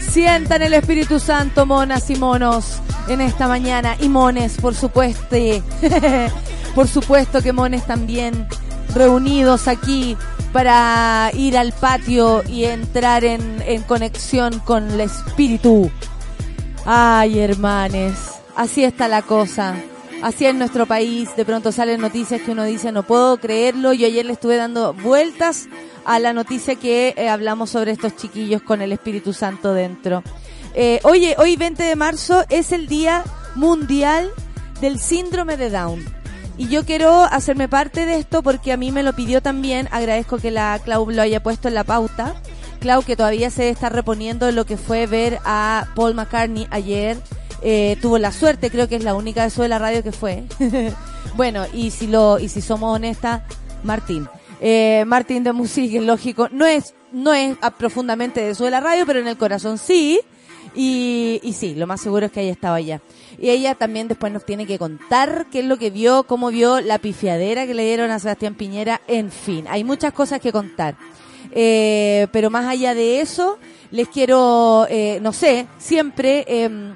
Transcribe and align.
Sientan 0.00 0.62
el 0.62 0.74
Espíritu 0.74 1.18
Santo, 1.18 1.66
monas 1.66 2.08
y 2.10 2.16
monos, 2.16 2.80
en 3.08 3.20
esta 3.20 3.48
mañana. 3.48 3.96
Y 4.00 4.08
mones, 4.08 4.56
por 4.60 4.74
supuesto. 4.74 5.36
por 6.74 6.88
supuesto 6.88 7.42
que 7.42 7.52
mones 7.52 7.86
también 7.86 8.46
reunidos 8.94 9.68
aquí 9.68 10.16
para 10.52 11.30
ir 11.34 11.58
al 11.58 11.72
patio 11.72 12.42
y 12.48 12.64
entrar 12.64 13.24
en, 13.24 13.62
en 13.66 13.82
conexión 13.82 14.58
con 14.60 14.90
el 14.90 15.00
Espíritu. 15.00 15.90
Ay, 16.84 17.40
hermanes, 17.40 18.14
así 18.54 18.84
está 18.84 19.08
la 19.08 19.22
cosa. 19.22 19.74
Así 20.22 20.46
en 20.46 20.58
nuestro 20.58 20.86
país, 20.86 21.34
de 21.36 21.44
pronto 21.44 21.72
salen 21.72 22.00
noticias 22.00 22.40
que 22.40 22.52
uno 22.52 22.64
dice, 22.64 22.90
no 22.90 23.02
puedo 23.02 23.36
creerlo. 23.38 23.92
Yo 23.92 24.06
ayer 24.06 24.24
le 24.24 24.32
estuve 24.32 24.56
dando 24.56 24.94
vueltas 24.94 25.68
a 26.04 26.18
la 26.18 26.32
noticia 26.32 26.74
que 26.76 27.14
eh, 27.16 27.28
hablamos 27.28 27.70
sobre 27.70 27.92
estos 27.92 28.16
chiquillos 28.16 28.62
con 28.62 28.80
el 28.80 28.92
Espíritu 28.92 29.32
Santo 29.32 29.74
dentro. 29.74 30.22
Eh, 30.74 31.00
oye, 31.04 31.34
hoy 31.38 31.56
20 31.56 31.82
de 31.82 31.96
marzo 31.96 32.44
es 32.48 32.72
el 32.72 32.86
Día 32.86 33.24
Mundial 33.54 34.30
del 34.80 34.98
Síndrome 34.98 35.56
de 35.56 35.70
Down. 35.70 36.04
Y 36.58 36.68
yo 36.68 36.84
quiero 36.84 37.22
hacerme 37.22 37.68
parte 37.68 38.06
de 38.06 38.16
esto 38.16 38.42
porque 38.42 38.72
a 38.72 38.76
mí 38.76 38.90
me 38.90 39.02
lo 39.02 39.12
pidió 39.14 39.42
también. 39.42 39.88
Agradezco 39.90 40.38
que 40.38 40.50
la 40.50 40.78
Clau 40.82 41.10
lo 41.10 41.22
haya 41.22 41.42
puesto 41.42 41.68
en 41.68 41.74
la 41.74 41.84
pauta. 41.84 42.34
Clau, 42.80 43.02
que 43.02 43.16
todavía 43.16 43.50
se 43.50 43.68
está 43.68 43.90
reponiendo 43.90 44.50
lo 44.52 44.64
que 44.64 44.76
fue 44.76 45.06
ver 45.06 45.38
a 45.44 45.86
Paul 45.94 46.14
McCartney 46.14 46.66
ayer. 46.70 47.18
Eh, 47.68 47.98
tuvo 48.00 48.16
la 48.18 48.30
suerte, 48.30 48.70
creo 48.70 48.88
que 48.88 48.94
es 48.94 49.02
la 49.02 49.16
única 49.16 49.42
de 49.42 49.50
su 49.50 49.60
de 49.60 49.66
la 49.66 49.80
radio 49.80 50.00
que 50.00 50.12
fue. 50.12 50.44
bueno, 51.34 51.64
y 51.72 51.90
si 51.90 52.06
lo, 52.06 52.38
y 52.38 52.48
si 52.48 52.60
somos 52.60 52.94
honestas, 52.94 53.42
Martín. 53.82 54.28
Eh, 54.60 55.02
Martín 55.04 55.42
de 55.42 55.52
Music, 55.52 56.00
lógico, 56.00 56.48
no 56.52 56.64
es, 56.64 56.94
no 57.10 57.34
es 57.34 57.56
profundamente 57.76 58.40
de 58.40 58.54
su 58.54 58.62
de 58.62 58.70
la 58.70 58.78
radio, 58.78 59.04
pero 59.04 59.18
en 59.18 59.26
el 59.26 59.36
corazón 59.36 59.78
sí. 59.78 60.20
Y, 60.76 61.40
y 61.42 61.54
sí, 61.54 61.74
lo 61.74 61.88
más 61.88 62.00
seguro 62.00 62.26
es 62.26 62.30
que 62.30 62.38
haya 62.38 62.52
estado 62.52 62.76
allá. 62.76 63.00
Y 63.36 63.50
ella 63.50 63.74
también 63.74 64.06
después 64.06 64.32
nos 64.32 64.46
tiene 64.46 64.64
que 64.64 64.78
contar 64.78 65.46
qué 65.50 65.58
es 65.58 65.64
lo 65.64 65.76
que 65.76 65.90
vio, 65.90 66.22
cómo 66.22 66.50
vio 66.50 66.80
la 66.80 66.98
pifiadera 66.98 67.66
que 67.66 67.74
le 67.74 67.84
dieron 67.84 68.12
a 68.12 68.20
Sebastián 68.20 68.54
Piñera, 68.54 69.00
en 69.08 69.32
fin, 69.32 69.64
hay 69.68 69.82
muchas 69.82 70.12
cosas 70.12 70.40
que 70.40 70.52
contar. 70.52 70.94
Eh, 71.50 72.28
pero 72.30 72.48
más 72.48 72.66
allá 72.66 72.94
de 72.94 73.20
eso, 73.20 73.58
les 73.90 74.06
quiero, 74.06 74.86
no 75.20 75.32
sé, 75.32 75.66
siempre 75.78 76.44
eh, 76.46 76.94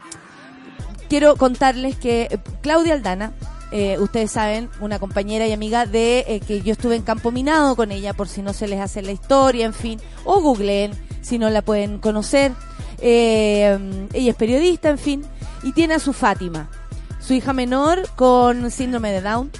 quiero 1.10 1.34
contarles 1.34 1.96
que 1.96 2.38
Claudia 2.62 2.94
Aldana, 2.94 3.32
eh, 3.72 3.98
ustedes 3.98 4.30
saben, 4.30 4.70
una 4.80 5.00
compañera 5.00 5.46
y 5.46 5.52
amiga 5.52 5.84
de 5.84 6.24
eh, 6.28 6.40
que 6.40 6.62
yo 6.62 6.72
estuve 6.72 6.94
en 6.94 7.02
Campo 7.02 7.32
Minado 7.32 7.74
con 7.74 7.90
ella, 7.90 8.14
por 8.14 8.28
si 8.28 8.42
no 8.42 8.52
se 8.52 8.68
les 8.68 8.80
hace 8.80 9.02
la 9.02 9.10
historia, 9.10 9.66
en 9.66 9.74
fin, 9.74 10.00
o 10.24 10.40
googleen 10.40 10.92
si 11.20 11.36
no 11.38 11.50
la 11.50 11.62
pueden 11.62 11.98
conocer. 11.98 12.52
Eh, 13.00 14.06
ella 14.12 14.30
es 14.30 14.36
periodista, 14.36 14.88
en 14.88 14.98
fin, 14.98 15.22
y 15.64 15.72
tiene 15.72 15.94
a 15.94 15.98
su 15.98 16.12
Fátima, 16.12 16.70
su 17.18 17.34
hija 17.34 17.52
menor 17.52 18.08
con 18.14 18.70
síndrome 18.70 19.10
de 19.10 19.20
Down. 19.20 19.50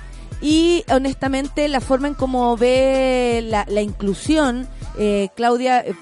Y 0.41 0.85
honestamente, 0.89 1.69
la 1.69 1.81
forma 1.81 2.09
en 2.09 2.15
cómo 2.15 2.57
ve 2.57 3.45
la, 3.45 3.67
la 3.69 3.83
inclusión, 3.83 4.69
eh, 4.99 5.31
Claudia, 5.35 5.81
eh, 5.81 5.95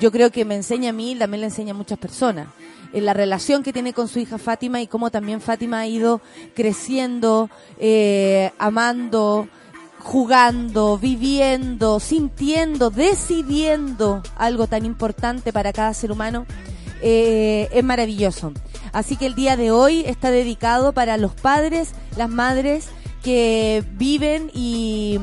yo 0.00 0.10
creo 0.10 0.32
que 0.32 0.44
me 0.44 0.56
enseña 0.56 0.90
a 0.90 0.92
mí, 0.92 1.14
también 1.14 1.42
le 1.42 1.46
enseña 1.46 1.70
a 1.70 1.76
muchas 1.76 1.98
personas 1.98 2.48
en 2.92 3.04
la 3.04 3.14
relación 3.14 3.62
que 3.62 3.72
tiene 3.72 3.92
con 3.92 4.08
su 4.08 4.18
hija 4.18 4.38
Fátima 4.38 4.80
y 4.80 4.86
cómo 4.86 5.10
también 5.10 5.40
Fátima 5.40 5.80
ha 5.80 5.86
ido 5.86 6.20
creciendo, 6.54 7.50
eh, 7.78 8.52
amando, 8.58 9.48
jugando, 9.98 10.98
viviendo, 10.98 12.00
sintiendo, 12.00 12.90
decidiendo 12.90 14.22
algo 14.36 14.66
tan 14.66 14.84
importante 14.84 15.52
para 15.52 15.72
cada 15.72 15.94
ser 15.94 16.12
humano, 16.12 16.46
eh, 17.02 17.68
es 17.72 17.84
maravilloso. 17.84 18.52
Así 18.92 19.16
que 19.16 19.26
el 19.26 19.34
día 19.34 19.56
de 19.56 19.70
hoy 19.70 20.04
está 20.06 20.30
dedicado 20.30 20.92
para 20.92 21.16
los 21.16 21.34
padres, 21.34 21.92
las 22.16 22.28
madres 22.28 22.88
que 23.22 23.84
viven 23.92 24.50
y, 24.52 25.18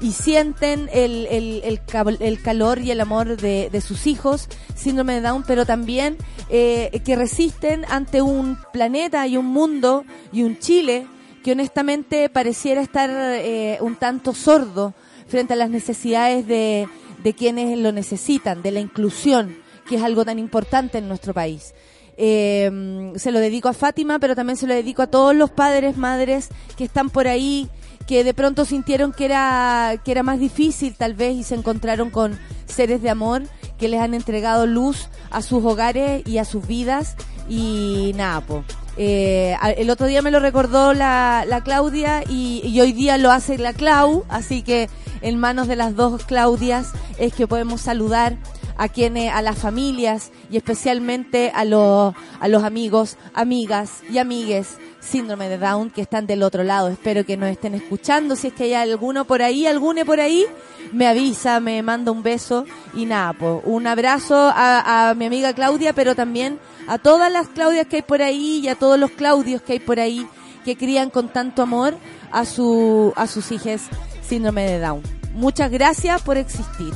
y 0.00 0.12
sienten 0.12 0.88
el, 0.92 1.26
el, 1.26 1.80
el, 2.20 2.42
calor 2.42 2.80
y 2.80 2.90
el 2.90 3.00
amor 3.00 3.36
de, 3.36 3.70
de 3.70 3.80
sus 3.80 4.06
hijos, 4.06 4.48
síndrome 4.74 5.14
de 5.14 5.20
Down, 5.22 5.44
pero 5.46 5.64
también 5.64 6.18
eh, 6.50 7.00
que 7.04 7.16
resisten 7.16 7.84
ante 7.88 8.22
un 8.22 8.58
planeta 8.72 9.26
y 9.26 9.36
un 9.36 9.46
mundo 9.46 10.04
y 10.32 10.42
un 10.42 10.58
Chile 10.58 11.06
que 11.42 11.52
honestamente 11.52 12.28
pareciera 12.28 12.80
estar 12.80 13.08
eh, 13.10 13.78
un 13.80 13.96
tanto 13.96 14.34
sordo 14.34 14.94
frente 15.28 15.54
a 15.54 15.56
las 15.56 15.70
necesidades 15.70 16.46
de, 16.46 16.88
de 17.22 17.34
quienes 17.34 17.78
lo 17.78 17.92
necesitan, 17.92 18.62
de 18.62 18.72
la 18.72 18.80
inclusión, 18.80 19.56
que 19.88 19.96
es 19.96 20.02
algo 20.02 20.24
tan 20.24 20.38
importante 20.38 20.98
en 20.98 21.08
nuestro 21.08 21.32
país. 21.32 21.72
Eh, 22.18 23.12
se 23.16 23.30
lo 23.30 23.40
dedico 23.40 23.68
a 23.68 23.74
Fátima, 23.74 24.18
pero 24.18 24.34
también 24.34 24.56
se 24.56 24.66
lo 24.66 24.74
dedico 24.74 25.02
a 25.02 25.06
todos 25.06 25.34
los 25.34 25.50
padres, 25.50 25.96
madres 25.96 26.48
que 26.76 26.84
están 26.84 27.10
por 27.10 27.28
ahí, 27.28 27.68
que 28.06 28.24
de 28.24 28.34
pronto 28.34 28.64
sintieron 28.64 29.12
que 29.12 29.24
era, 29.24 30.00
que 30.04 30.12
era 30.12 30.22
más 30.22 30.38
difícil 30.38 30.94
tal 30.96 31.14
vez 31.14 31.34
y 31.36 31.42
se 31.42 31.54
encontraron 31.54 32.10
con 32.10 32.38
seres 32.66 33.02
de 33.02 33.10
amor 33.10 33.42
que 33.78 33.88
les 33.88 34.00
han 34.00 34.14
entregado 34.14 34.66
luz 34.66 35.08
a 35.30 35.42
sus 35.42 35.64
hogares 35.64 36.22
y 36.26 36.38
a 36.38 36.44
sus 36.44 36.66
vidas 36.66 37.16
y 37.48 38.12
nada, 38.16 38.40
po. 38.40 38.64
Eh, 38.98 39.54
el 39.76 39.90
otro 39.90 40.06
día 40.06 40.22
me 40.22 40.30
lo 40.30 40.40
recordó 40.40 40.94
la, 40.94 41.44
la 41.46 41.62
Claudia 41.62 42.22
y, 42.26 42.62
y 42.64 42.80
hoy 42.80 42.92
día 42.92 43.18
lo 43.18 43.30
hace 43.30 43.58
la 43.58 43.74
Clau, 43.74 44.24
así 44.28 44.62
que 44.62 44.88
en 45.20 45.38
manos 45.38 45.68
de 45.68 45.76
las 45.76 45.94
dos 45.96 46.24
Claudias 46.24 46.92
es 47.18 47.34
que 47.34 47.46
podemos 47.46 47.82
saludar 47.82 48.38
a 48.78 48.88
quienes, 48.88 49.32
a 49.32 49.42
las 49.42 49.58
familias 49.58 50.30
y 50.50 50.56
especialmente 50.56 51.50
a 51.54 51.64
los, 51.64 52.14
a 52.40 52.48
los 52.48 52.64
amigos, 52.64 53.16
amigas 53.34 54.02
y 54.10 54.18
amigues 54.18 54.76
síndrome 55.06 55.48
de 55.48 55.58
Down 55.58 55.90
que 55.90 56.02
están 56.02 56.26
del 56.26 56.42
otro 56.42 56.64
lado. 56.64 56.88
Espero 56.88 57.24
que 57.24 57.36
nos 57.36 57.50
estén 57.50 57.74
escuchando. 57.74 58.36
Si 58.36 58.48
es 58.48 58.52
que 58.52 58.64
hay 58.64 58.74
alguno 58.74 59.24
por 59.24 59.42
ahí, 59.42 59.66
alguno 59.66 60.04
por 60.04 60.20
ahí, 60.20 60.44
me 60.92 61.06
avisa, 61.06 61.60
me 61.60 61.82
manda 61.82 62.12
un 62.12 62.22
beso 62.22 62.64
y 62.94 63.06
nada, 63.06 63.32
po, 63.32 63.62
un 63.64 63.86
abrazo 63.86 64.34
a, 64.34 65.10
a 65.10 65.14
mi 65.14 65.26
amiga 65.26 65.52
Claudia, 65.52 65.92
pero 65.92 66.14
también 66.14 66.58
a 66.86 66.98
todas 66.98 67.30
las 67.30 67.48
Claudias 67.48 67.86
que 67.86 67.96
hay 67.96 68.02
por 68.02 68.22
ahí 68.22 68.60
y 68.62 68.68
a 68.68 68.74
todos 68.74 68.98
los 68.98 69.10
Claudios 69.10 69.62
que 69.62 69.74
hay 69.74 69.80
por 69.80 70.00
ahí 70.00 70.26
que 70.64 70.76
crían 70.76 71.10
con 71.10 71.28
tanto 71.28 71.62
amor 71.62 71.96
a 72.32 72.44
su, 72.44 73.12
a 73.16 73.26
sus 73.28 73.52
hijas 73.52 73.82
síndrome 74.26 74.68
de 74.68 74.80
Down. 74.80 75.02
Muchas 75.34 75.70
gracias 75.70 76.20
por 76.22 76.36
existir. 76.36 76.92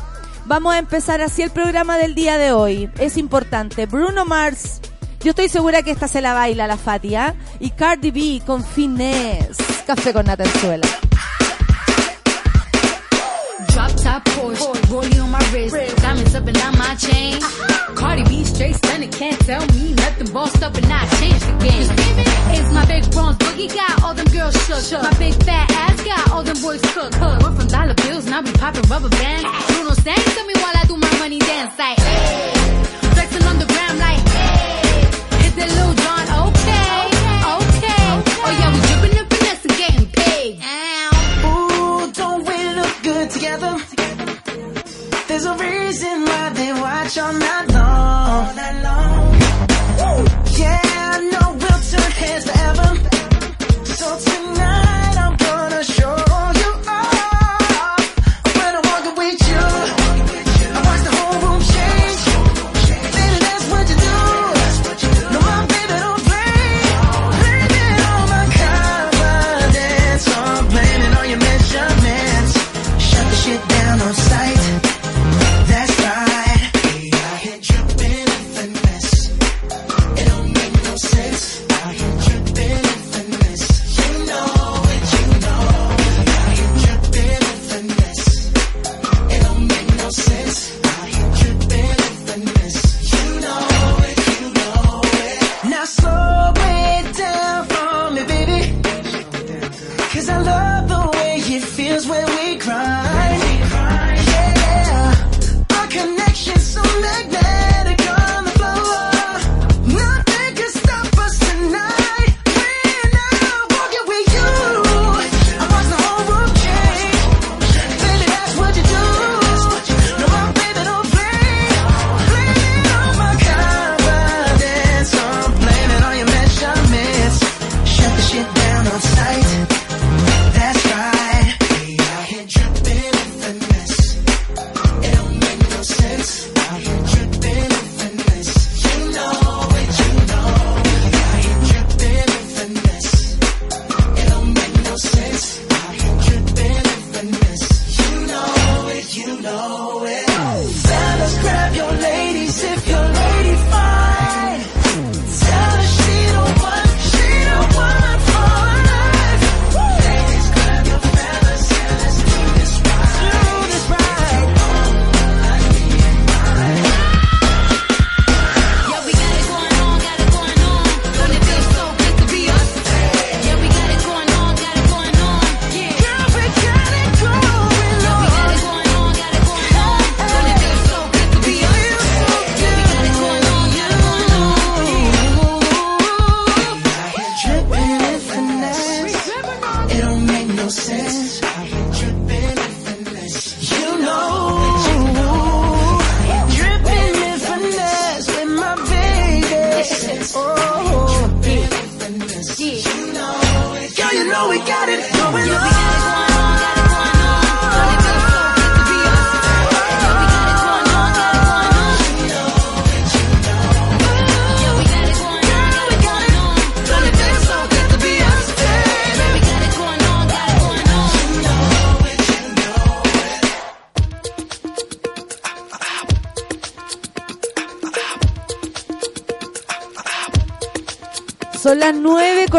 Vamos 0.47 0.75
a 0.75 0.79
empezar 0.79 1.21
así 1.21 1.43
el 1.43 1.51
programa 1.51 1.97
del 1.97 2.15
día 2.15 2.37
de 2.39 2.53
hoy. 2.53 2.91
Es 2.99 3.17
importante. 3.17 3.87
Bruno 3.87 4.25
Mars. 4.25 4.81
Yo 5.23 5.31
estoy 5.31 5.51
segura 5.51 5.83
que 5.83 5.91
esta 5.91 6.09
se 6.09 6.23
la 6.23 6.33
baila 6.33 6.67
la 6.67 6.79
Fatia. 6.79 7.35
Y 7.59 7.71
Cardi 7.71 8.11
B 8.11 8.43
con 8.47 8.65
Finesse. 8.65 9.63
Café 9.87 10.15
con 10.15 10.25
nata 10.25 10.45
en 10.45 10.61
suela. 10.61 10.89
Drop 13.69 13.95
top 14.03 14.25
Porsche, 14.35 14.91
rollie 14.91 15.21
on 15.21 15.31
my 15.31 15.39
wrist, 15.53 15.77
diamonds 16.03 16.35
up 16.35 16.47
and 16.47 16.57
down 16.57 16.77
my 16.79 16.97
chain. 16.97 17.39
Cardi 17.95 18.25
B 18.25 18.45
straight 18.45 18.77
stunning, 18.77 19.11
can't 19.11 19.39
tell 19.41 19.61
me 19.75 19.93
nothing. 19.93 20.33
Bossed 20.33 20.63
up 20.63 20.75
and 20.77 20.91
I 20.91 21.07
changed 21.21 21.47
the 21.47 21.53
game. 21.65 21.89
It's 22.57 22.73
my 22.73 22.87
big 22.87 23.11
bronze 23.13 23.37
boogie 23.37 23.69
got 23.75 24.03
all 24.03 24.15
them 24.15 24.27
girls 24.33 24.57
shook. 24.89 25.03
My 25.03 25.13
big 25.19 25.35
fat 25.45 25.71
ass 25.71 26.03
got 26.03 26.33
all 26.33 26.43
them 26.43 26.57
boys 26.63 26.81
cooked. 26.95 27.21
We're 27.21 27.55
from 27.55 27.67
dollar 27.69 27.95
bills 27.95 28.25
and 28.25 28.35
I 28.35 28.41
be 28.41 28.53
popping 28.53 28.89
rubber 28.89 29.11
bands. 29.11 29.45
Bruno 29.69 29.93
sang 29.93 30.17
to 30.17 30.47
me 30.47 30.55
while 30.57 30.77
I 30.77 30.85
do 30.89 30.97
my 30.97 31.13
money 31.19 31.39
dance 31.39 31.79
like. 31.79 31.99
Hey. 31.99 32.53
Flexing 33.15 33.45
on 33.45 33.59
the 33.59 33.67
gram 33.67 33.99
like. 33.99 34.30
Hey. 35.55 35.61
Hit 35.61 35.71
Lil 35.77 35.95
Jon, 35.95 36.27
okay, 36.47 37.03
okay. 37.57 38.05
Oh 38.43 38.51
yeah, 38.61 38.71
we 38.75 38.81
dripping 38.89 39.17
and 39.65 39.77
getting 39.79 40.07
paid. 40.07 40.61
Ow. 40.63 41.49
Ooh, 41.49 42.13
don't 42.13 42.43
we 42.47 42.59
look 42.79 42.95
good 43.03 43.31
together? 43.31 43.77
There's 45.29 45.45
a 45.47 45.55
reason 45.57 46.25
why 46.25 46.51
they 46.55 46.73
watch 46.73 47.19
all 47.19 47.33
night 47.33 47.69
long. 47.69 48.47
All 48.47 48.55
night 48.55 48.83
long. 48.83 49.30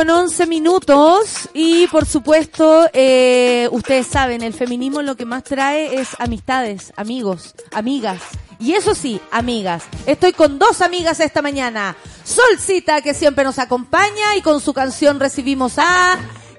Con 0.02 0.10
11 0.10 0.48
minutos 0.48 1.48
y 1.54 1.86
por 1.86 2.08
supuesto, 2.08 2.90
eh, 2.92 3.70
ustedes 3.72 4.08
saben, 4.08 4.42
el 4.42 4.56
feminismo 4.56 5.04
lo 5.04 5.16
que 5.16 5.26
más 5.26 5.44
trae 5.44 6.02
es 6.02 6.16
amistades, 6.18 6.92
amigos, 6.96 7.54
amigas. 7.72 8.20
Y 8.60 8.74
eso 8.74 8.96
sí, 8.96 9.22
amigas, 9.30 9.84
estoy 10.08 10.34
con 10.34 10.58
dos 10.58 10.82
amigas 10.82 11.20
esta 11.20 11.44
mañana. 11.44 11.96
Solcita, 12.24 13.04
que 13.04 13.14
siempre 13.14 13.44
nos 13.44 13.60
acompaña, 13.60 14.36
y 14.36 14.42
con 14.42 14.60
su 14.60 14.74
canción 14.74 15.20
recibimos 15.20 15.74
a 15.78 16.18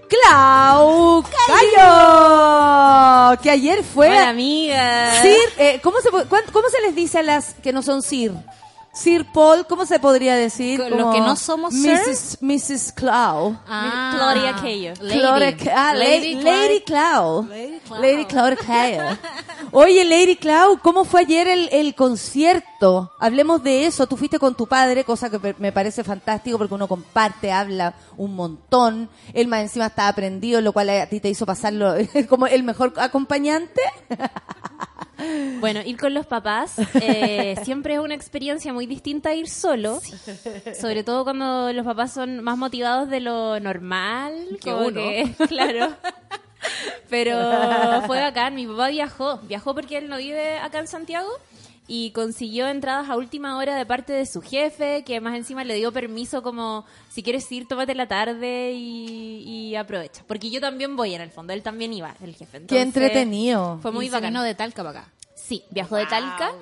Clau 0.08 1.24
Cayo, 1.48 3.40
que 3.42 3.50
ayer 3.50 3.82
fue... 3.82 4.06
Hola, 4.06 4.28
amiga. 4.28 5.20
Sir, 5.20 5.34
eh, 5.58 5.80
¿cómo, 5.82 6.00
se, 6.00 6.11
¿cómo 6.11 6.68
se 6.68 6.80
les 6.82 6.94
dice 6.94 7.18
a 7.18 7.25
las 7.25 7.54
que 7.54 7.72
no 7.72 7.82
son 7.82 8.02
Sir? 8.02 8.34
Sir 8.94 9.25
Paul, 9.32 9.66
¿cómo 9.66 9.87
se 9.87 9.99
podría 9.99 10.34
decir? 10.37 10.78
Los 10.78 10.90
Como 10.90 11.12
que 11.14 11.20
no 11.20 11.34
somos 11.34 11.72
Sir. 11.72 11.99
Mrs. 12.06 12.38
Mrs. 12.42 12.92
Clau. 12.92 13.58
Ah, 13.66 14.12
Claudia 14.14 14.54
Cayo. 14.56 14.92
Ah, 15.75 15.94
Lady 15.94 16.34
Lady, 16.34 16.44
Clau- 16.44 16.52
Lady 16.58 16.80
Clau. 16.84 17.42
Lady 17.49 17.80
Clau. 17.87 18.00
Lady 18.02 18.25
Claudia 18.26 18.56
Cayo. 18.56 19.02
Oye, 19.70 20.04
Lady 20.04 20.37
Clau, 20.37 20.78
¿cómo 20.82 21.06
fue 21.06 21.22
ayer 21.22 21.49
el, 21.49 21.70
el 21.72 21.94
concierto? 21.94 23.11
Hablemos 23.18 23.62
de 23.62 23.87
eso. 23.87 24.06
Tú 24.06 24.18
fuiste 24.18 24.38
con 24.38 24.54
tu 24.54 24.66
padre, 24.66 25.04
cosa 25.04 25.30
que 25.30 25.40
pe- 25.40 25.54
me 25.58 25.72
parece 25.72 26.04
fantástico 26.04 26.58
porque 26.58 26.75
uno 26.75 26.87
comparte, 26.87 27.50
habla 27.50 27.94
un 28.18 28.34
montón. 28.34 29.08
Él 29.32 29.49
más 29.49 29.62
encima 29.62 29.87
estaba 29.87 30.08
aprendido, 30.08 30.61
lo 30.61 30.75
cual 30.75 30.90
a 30.90 31.06
ti 31.06 31.18
te 31.18 31.30
hizo 31.30 31.46
pasarlo 31.46 31.94
como 32.28 32.46
el 32.46 32.62
mejor 32.62 32.92
acompañante. 32.99 33.80
Bueno, 35.61 35.81
ir 35.85 35.97
con 35.97 36.14
los 36.14 36.26
papás 36.26 36.75
eh, 36.95 37.57
siempre 37.64 37.95
es 37.95 38.00
una 38.00 38.14
experiencia 38.14 38.73
muy 38.73 38.87
distinta 38.87 39.31
a 39.31 39.35
ir 39.35 39.49
solo. 39.49 40.00
Sobre 40.81 41.05
todo 41.05 41.25
cuando 41.25 41.73
los 41.73 41.85
papás 41.85 42.12
son 42.12 42.43
más 42.43 42.57
motivados 42.59 43.09
de 43.11 43.21
lo 43.21 43.59
normal. 43.61 44.35
Que 44.62 44.73
uno. 44.73 44.93
que- 45.00 45.35
claro. 45.49 45.95
Pero 47.09 48.02
fue 48.07 48.21
bacán. 48.21 48.55
Mi 48.55 48.67
papá 48.67 48.88
viajó. 48.88 49.38
Viajó 49.38 49.75
porque 49.75 49.99
él 49.99 50.09
no 50.09 50.17
vive 50.19 50.59
acá 50.59 50.79
en 50.79 50.87
Santiago. 50.88 51.29
Y 51.88 52.12
consiguió 52.12 52.68
entradas 52.68 53.10
a 53.10 53.16
última 53.16 53.56
hora 53.58 53.74
de 53.76 53.84
parte 53.84 54.12
de 54.12 54.24
su 54.24 54.40
jefe, 54.40 55.02
que 55.04 55.20
más 55.20 55.36
encima 55.36 55.64
le 55.64 55.74
dio 55.74 55.92
permiso 55.92 56.42
como, 56.42 56.84
si 57.10 57.22
quieres 57.22 57.50
ir, 57.50 57.66
tómate 57.66 57.94
la 57.94 58.06
tarde 58.06 58.72
y, 58.72 59.42
y 59.44 59.76
aprovecha. 59.76 60.22
Porque 60.26 60.48
yo 60.50 60.60
también 60.60 60.96
voy 60.96 61.14
en 61.14 61.20
el 61.20 61.30
fondo, 61.30 61.52
él 61.52 61.62
también 61.62 61.92
iba, 61.92 62.14
el 62.22 62.34
jefe. 62.34 62.58
Qué 62.66 62.80
Entonces, 62.80 62.86
entretenido. 62.86 63.78
Fue 63.82 63.90
muy 63.90 64.06
y 64.06 64.08
se 64.08 64.14
bacán. 64.14 64.30
vino 64.30 64.42
de 64.42 64.54
Talca 64.54 64.84
para 64.84 65.00
acá. 65.00 65.12
Sí, 65.34 65.64
viajó 65.70 65.96
de 65.96 66.06
Talca 66.06 66.52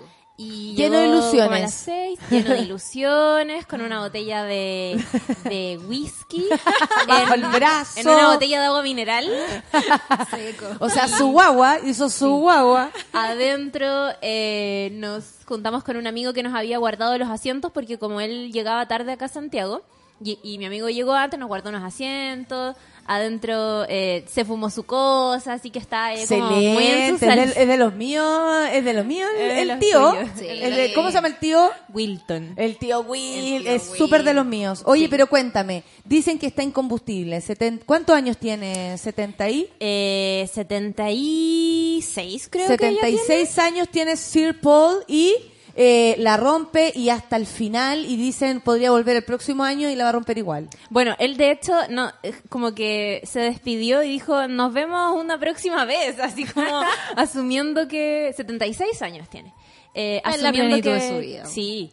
y 0.43 0.75
Lleno 0.75 0.97
de 0.97 1.07
ilusiones. 1.09 1.43
como 1.45 1.57
a 1.57 1.59
las 1.61 1.75
seis, 1.75 2.19
lleno 2.31 2.51
de 2.55 2.59
ilusiones, 2.61 3.67
con 3.67 3.83
una 3.83 4.01
botella 4.01 4.43
de, 4.45 4.99
de 5.45 5.79
whisky 5.87 6.47
Bajo 7.07 7.35
el 7.35 7.43
brazo. 7.43 8.01
en 8.01 8.09
una 8.09 8.29
botella 8.29 8.61
de 8.61 8.67
agua 8.67 8.83
mineral. 8.83 9.29
O 10.79 10.89
sea, 10.89 11.09
su 11.09 11.27
guagua 11.31 11.79
hizo 11.85 12.09
su 12.09 12.31
guagua. 12.37 12.91
Adentro 13.13 13.87
eh, 14.23 14.91
nos 14.95 15.25
juntamos 15.45 15.85
con 15.85 15.97
un 15.97 16.07
amigo 16.07 16.33
que 16.33 16.43
nos 16.43 16.55
había 16.55 16.79
guardado 16.79 17.19
los 17.19 17.29
asientos 17.29 17.71
porque 17.73 17.99
como 17.99 18.21
él 18.21 18.51
llegaba 18.53 18.87
tarde 18.89 19.13
acá 19.13 19.27
a 19.27 19.29
Santiago 19.29 19.83
y, 20.23 20.39
y 20.43 20.59
mi 20.59 20.67
amigo 20.67 20.89
llegó 20.89 21.13
antes, 21.15 21.39
nos 21.39 21.49
guardó 21.49 21.69
unos 21.71 21.83
asientos. 21.85 22.77
Adentro 23.13 23.85
eh, 23.89 24.25
se 24.33 24.45
fumó 24.45 24.71
su 24.71 24.85
cosa, 24.85 25.55
así 25.55 25.71
que 25.71 25.81
está 25.81 26.15
eh, 26.15 26.25
como 26.29 26.45
muy 26.51 26.87
en 26.87 27.09
su 27.09 27.15
Excelente, 27.17 27.19
es 27.19 27.21
de, 27.21 27.27
salsa. 27.49 27.61
es 27.63 27.69
de 27.69 27.77
los 27.77 27.95
míos, 27.95 28.69
es 28.73 28.85
de 28.85 28.93
los 28.95 29.05
míos 29.05 29.29
el, 29.37 29.43
Es 29.51 29.55
de 29.57 29.63
el 29.63 29.69
los 29.69 29.79
tío. 29.81 30.11
tuyos. 30.13 30.29
Sí. 30.39 30.47
El 30.49 30.77
de- 30.77 30.93
¿Cómo 30.95 31.09
se 31.09 31.15
llama 31.15 31.29
el 31.29 31.39
tío? 31.39 31.71
Wilton. 31.93 32.53
El 32.57 32.77
tío 32.77 33.01
Will, 33.01 33.57
El 33.57 33.63
tío 33.65 33.73
es 33.73 33.83
súper 33.99 34.23
de 34.23 34.33
los 34.35 34.47
míos. 34.47 34.83
Oye, 34.85 35.03
Sí. 35.05 35.09
pero 35.09 35.27
cuéntame, 35.27 35.83
dicen 36.05 36.39
que 36.39 36.47
está 36.47 36.63
incombustible. 36.63 37.41
Seten- 37.41 37.83
¿Cuántos 37.85 38.15
años 38.15 38.37
tiene? 38.39 38.95
¿70 38.97 39.51
y? 39.51 39.69
Eh, 39.81 40.49
76 40.53 42.49
creo 42.51 42.77
que 42.77 42.89
ella 42.89 43.01
76 43.01 43.59
años 43.59 43.89
tiene 43.89 44.17
Sir 44.17 44.61
Paul 44.61 45.05
y 45.09 45.35
eh, 45.83 46.15
la 46.19 46.37
rompe 46.37 46.93
y 46.95 47.09
hasta 47.09 47.37
el 47.37 47.47
final 47.47 48.05
y 48.05 48.19
dicen 48.19 48.61
podría 48.61 48.91
volver 48.91 49.17
el 49.17 49.25
próximo 49.25 49.65
año 49.65 49.89
y 49.89 49.97
la 49.97 50.05
va 50.05 50.11
a 50.11 50.13
romper 50.13 50.37
igual. 50.37 50.69
Bueno, 50.91 51.17
él 51.19 51.39
de 51.39 51.53
hecho 51.53 51.73
no 51.89 52.13
eh, 52.23 52.35
como 52.51 52.75
que 52.75 53.23
se 53.25 53.41
despidió 53.41 54.03
y 54.03 54.11
dijo, 54.11 54.47
"Nos 54.47 54.75
vemos 54.75 55.19
una 55.19 55.39
próxima 55.41 55.87
vez", 55.87 56.19
así 56.21 56.45
como 56.45 56.83
asumiendo 57.17 57.89
que 57.89 58.31
76 58.37 59.01
años 59.01 59.31
tiene. 59.31 59.55
Eh, 59.95 60.21
Es 60.23 60.35
asumiendo 60.35 60.83
que 60.83 60.93
de 60.93 61.09
su 61.09 61.19
vida. 61.19 61.47
Sí. 61.47 61.91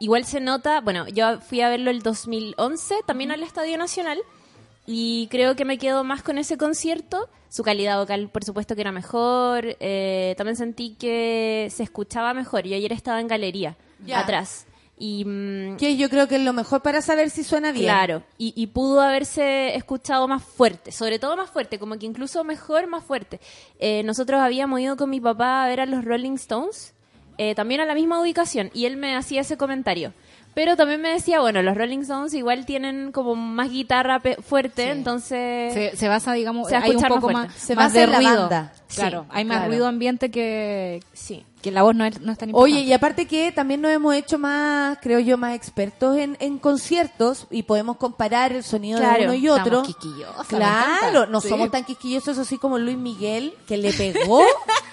Igual 0.00 0.24
se 0.24 0.40
nota, 0.40 0.80
bueno, 0.80 1.06
yo 1.08 1.38
fui 1.42 1.60
a 1.60 1.68
verlo 1.68 1.90
el 1.90 2.00
2011 2.00 2.94
también 3.06 3.30
al 3.30 3.42
Estadio 3.42 3.76
Nacional 3.76 4.18
y 4.90 5.28
creo 5.30 5.54
que 5.54 5.66
me 5.66 5.76
quedo 5.76 6.02
más 6.02 6.22
con 6.22 6.38
ese 6.38 6.56
concierto. 6.56 7.28
Su 7.50 7.62
calidad 7.62 7.98
vocal, 7.98 8.30
por 8.30 8.42
supuesto, 8.42 8.74
que 8.74 8.80
era 8.80 8.90
mejor. 8.92 9.76
eh, 9.80 10.34
también 10.38 10.56
sentí 10.56 10.96
que 10.98 11.68
se 11.70 11.82
escuchaba 11.82 12.32
mejor. 12.32 12.64
Yo 12.64 12.74
ayer 12.74 12.92
estaba 12.92 13.20
en 13.20 13.28
galería, 13.28 13.76
atrás. 14.14 14.66
Y 14.96 15.24
mm, 15.26 15.76
Que 15.76 15.96
yo 15.98 16.08
creo 16.08 16.26
que 16.26 16.36
es 16.36 16.42
lo 16.42 16.52
mejor 16.54 16.80
para 16.82 17.02
saber 17.02 17.28
si 17.30 17.44
suena 17.44 17.70
bien. 17.70 17.84
Claro, 17.84 18.22
y, 18.38 18.52
y 18.56 18.66
pudo 18.68 19.00
haberse 19.02 19.76
escuchado 19.76 20.26
más 20.26 20.42
fuerte, 20.42 20.90
sobre 20.90 21.18
todo 21.18 21.36
más 21.36 21.50
fuerte, 21.50 21.78
como 21.78 21.98
que 21.98 22.06
incluso 22.06 22.42
mejor, 22.42 22.86
más 22.88 23.04
fuerte. 23.04 23.40
Eh, 23.78 24.02
nosotros 24.04 24.40
habíamos 24.40 24.80
ido 24.80 24.96
con 24.96 25.10
mi 25.10 25.20
papá 25.20 25.64
a 25.64 25.68
ver 25.68 25.80
a 25.80 25.86
los 25.86 26.04
Rolling 26.04 26.32
Stones, 26.34 26.94
eh, 27.36 27.54
también 27.54 27.80
a 27.80 27.84
la 27.84 27.94
misma 27.94 28.20
ubicación, 28.20 28.70
y 28.74 28.86
él 28.86 28.96
me 28.96 29.14
hacía 29.14 29.42
ese 29.42 29.56
comentario. 29.56 30.12
Pero 30.54 30.76
también 30.76 31.00
me 31.00 31.10
decía, 31.10 31.40
bueno, 31.40 31.62
los 31.62 31.76
Rolling 31.76 32.00
Stones 32.00 32.34
igual 32.34 32.66
tienen 32.66 33.12
como 33.12 33.36
más 33.36 33.70
guitarra 33.70 34.18
pe- 34.18 34.36
fuerte, 34.42 34.90
entonces... 34.90 35.72
Se, 35.72 35.96
se 35.96 36.08
basa, 36.08 36.32
digamos, 36.32 36.68
Se 36.68 36.74
hay 36.76 36.96
un 36.96 37.02
poco 37.02 37.30
más, 37.30 37.54
Se 37.54 37.76
más 37.76 37.86
basa 37.86 37.98
de 37.98 38.04
en 38.04 38.10
la 38.10 38.16
ruido. 38.18 38.40
banda. 38.40 38.72
Claro, 38.92 39.22
Sí, 39.22 39.28
hay 39.32 39.44
más 39.44 39.58
claro. 39.58 39.70
ruido 39.70 39.86
ambiente 39.86 40.30
que, 40.32 41.00
Sí. 41.12 41.44
que 41.62 41.70
la 41.70 41.82
voz 41.84 41.94
no 41.94 42.04
es, 42.06 42.20
no 42.22 42.32
es 42.32 42.38
tan 42.38 42.50
Oye, 42.54 42.70
importante. 42.70 42.88
y 42.88 42.92
aparte 42.92 43.26
que 43.26 43.52
también 43.52 43.80
nos 43.82 43.92
hemos 43.92 44.14
hecho 44.16 44.38
más, 44.38 44.98
creo 45.00 45.20
yo, 45.20 45.36
más 45.38 45.54
expertos 45.54 46.16
en, 46.16 46.36
en 46.40 46.58
conciertos 46.58 47.46
y 47.50 47.62
podemos 47.62 47.96
comparar 47.98 48.52
el 48.52 48.64
sonido 48.64 48.98
de 48.98 49.06
uno 49.24 49.34
y 49.34 49.48
otro. 49.48 49.82
quisquillosos, 49.84 50.46
Claro, 50.48 51.26
no 51.26 51.40
Sí. 51.40 51.50
somos 51.50 51.70
tan 51.70 51.84
quisquillosos 51.84 52.36
así 52.38 52.58
como 52.58 52.78
Luis 52.78 52.96
Miguel, 52.96 53.54
que 53.68 53.76
le 53.76 53.92
pegó 53.92 54.42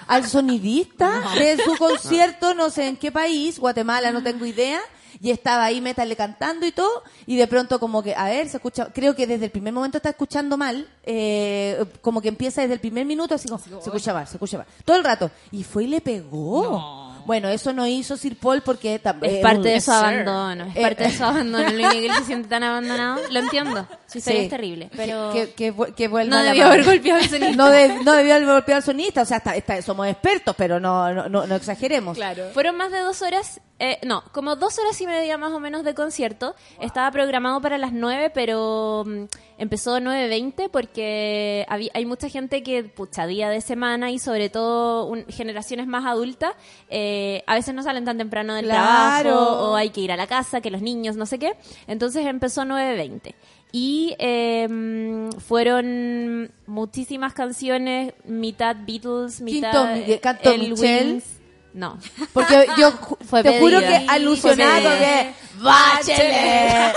al 0.06 0.24
sonidista 0.26 1.22
de 1.38 1.56
su 1.64 1.74
concierto, 1.76 2.54
no 2.54 2.70
sé 2.70 2.86
en 2.88 2.96
qué 2.96 3.10
país, 3.10 3.58
Guatemala, 3.58 4.12
no 4.12 4.22
tengo 4.22 4.46
idea. 4.46 4.78
Y 5.20 5.30
estaba 5.30 5.64
ahí 5.64 5.80
Metal 5.80 6.14
cantando 6.16 6.66
y 6.66 6.72
todo, 6.72 7.02
y 7.26 7.36
de 7.36 7.46
pronto 7.46 7.78
como 7.80 8.02
que, 8.02 8.14
a 8.14 8.24
ver, 8.26 8.48
se 8.48 8.56
escucha, 8.58 8.88
creo 8.92 9.14
que 9.14 9.26
desde 9.26 9.46
el 9.46 9.50
primer 9.50 9.72
momento 9.72 9.96
está 9.98 10.10
escuchando 10.10 10.56
mal, 10.56 10.86
eh, 11.04 11.84
como 12.00 12.20
que 12.20 12.28
empieza 12.28 12.60
desde 12.62 12.74
el 12.74 12.80
primer 12.80 13.04
minuto, 13.06 13.34
así 13.34 13.48
como, 13.48 13.60
se 13.62 13.70
escucha 13.78 14.12
mal, 14.12 14.26
se 14.26 14.34
escucha 14.36 14.58
mal, 14.58 14.66
todo 14.84 14.96
el 14.96 15.04
rato. 15.04 15.30
Y 15.52 15.64
fue 15.64 15.84
y 15.84 15.86
le 15.88 16.00
pegó. 16.00 17.02
Bueno, 17.26 17.48
eso 17.48 17.72
no 17.72 17.84
hizo 17.88 18.16
Sir 18.16 18.38
Paul 18.38 18.62
porque 18.62 19.02
tam- 19.02 19.18
Es 19.20 19.32
eh, 19.32 19.40
parte 19.42 19.68
de 19.70 19.80
su 19.80 19.90
sir. 19.90 19.94
abandono, 19.94 20.66
es 20.66 20.76
Eh, 20.76 20.80
parte 20.82 21.02
de 21.04 21.10
su 21.10 21.24
abandono. 21.24 21.70
Luis 21.70 21.88
Miguel 21.92 22.12
se 22.18 22.24
siente 22.24 22.48
tan 22.48 22.62
abandonado, 22.62 23.20
lo 23.30 23.40
entiendo. 23.40 23.84
Su 24.06 24.18
historia 24.18 24.40
Sí. 24.40 24.44
es 24.44 24.50
terrible, 24.50 24.90
pero 24.96 25.32
que, 25.32 25.52
que, 25.54 25.74
que 25.96 26.06
vuelva 26.06 26.36
no 26.36 26.42
debió 26.44 26.66
haber 26.66 26.84
golpeado 26.84 27.20
al 27.20 27.28
sonista. 27.28 27.56
No, 27.56 27.68
de- 27.68 27.88
no 28.04 28.12
debió 28.12 28.34
haber 28.36 28.46
golpeado 28.46 28.76
al 28.76 28.84
sonista, 28.84 29.22
o 29.22 29.24
sea, 29.24 29.38
está- 29.38 29.56
está- 29.56 29.82
somos 29.82 30.06
expertos, 30.06 30.54
pero 30.56 30.78
no, 30.78 31.12
no, 31.12 31.28
no, 31.28 31.48
no 31.48 31.54
exageremos. 31.56 32.16
Fueron 32.54 32.76
más 32.76 32.92
de 32.92 33.00
dos 33.00 33.20
horas, 33.22 33.60
eh, 33.78 33.98
no, 34.04 34.22
como 34.32 34.56
dos 34.56 34.78
horas 34.78 34.98
y 35.00 35.06
media 35.06 35.36
más 35.36 35.52
o 35.52 35.60
menos 35.60 35.84
de 35.84 35.94
concierto. 35.94 36.54
Estaba 36.80 37.10
programado 37.10 37.60
para 37.60 37.76
las 37.78 37.92
nueve, 37.92 38.30
pero 38.30 39.04
mm, 39.06 39.24
empezó 39.58 39.98
9.20 39.98 40.70
porque 40.70 41.66
había, 41.68 41.90
hay 41.94 42.06
mucha 42.06 42.28
gente 42.28 42.62
que, 42.62 42.84
pucha, 42.84 43.26
día 43.26 43.50
de 43.50 43.60
semana 43.60 44.10
y 44.10 44.18
sobre 44.18 44.48
todo 44.48 45.06
un- 45.06 45.26
generaciones 45.28 45.86
más 45.86 46.06
adultas, 46.06 46.52
eh, 46.88 47.42
a 47.46 47.54
veces 47.54 47.74
no 47.74 47.82
salen 47.82 48.04
tan 48.04 48.16
temprano 48.18 48.54
del 48.54 48.64
Claro. 48.66 49.30
trabajo 49.30 49.70
o 49.72 49.76
hay 49.76 49.90
que 49.90 50.00
ir 50.00 50.10
a 50.12 50.16
la 50.16 50.26
casa, 50.26 50.60
que 50.60 50.70
los 50.70 50.80
niños, 50.82 51.16
no 51.16 51.26
sé 51.26 51.38
qué. 51.38 51.52
Entonces 51.86 52.24
empezó 52.26 52.62
9.20. 52.64 53.34
Y 53.72 54.14
eh, 54.18 55.28
fueron 55.46 56.50
muchísimas 56.66 57.34
canciones, 57.34 58.14
mitad 58.24 58.76
Beatles, 58.86 59.40
mitad 59.40 59.72
Quinto, 59.72 60.12
eh, 60.12 60.20
el. 60.54 60.72
Wings. 60.72 61.35
No. 61.76 61.98
Porque 62.32 62.66
yo 62.78 62.90
ju- 62.92 63.18
Fue 63.26 63.42
te 63.42 63.60
juro 63.60 63.78
que 63.80 64.06
alusionaba 64.08 64.80
con 64.80 64.98
que. 64.98 65.34
Bachelet. 65.60 66.92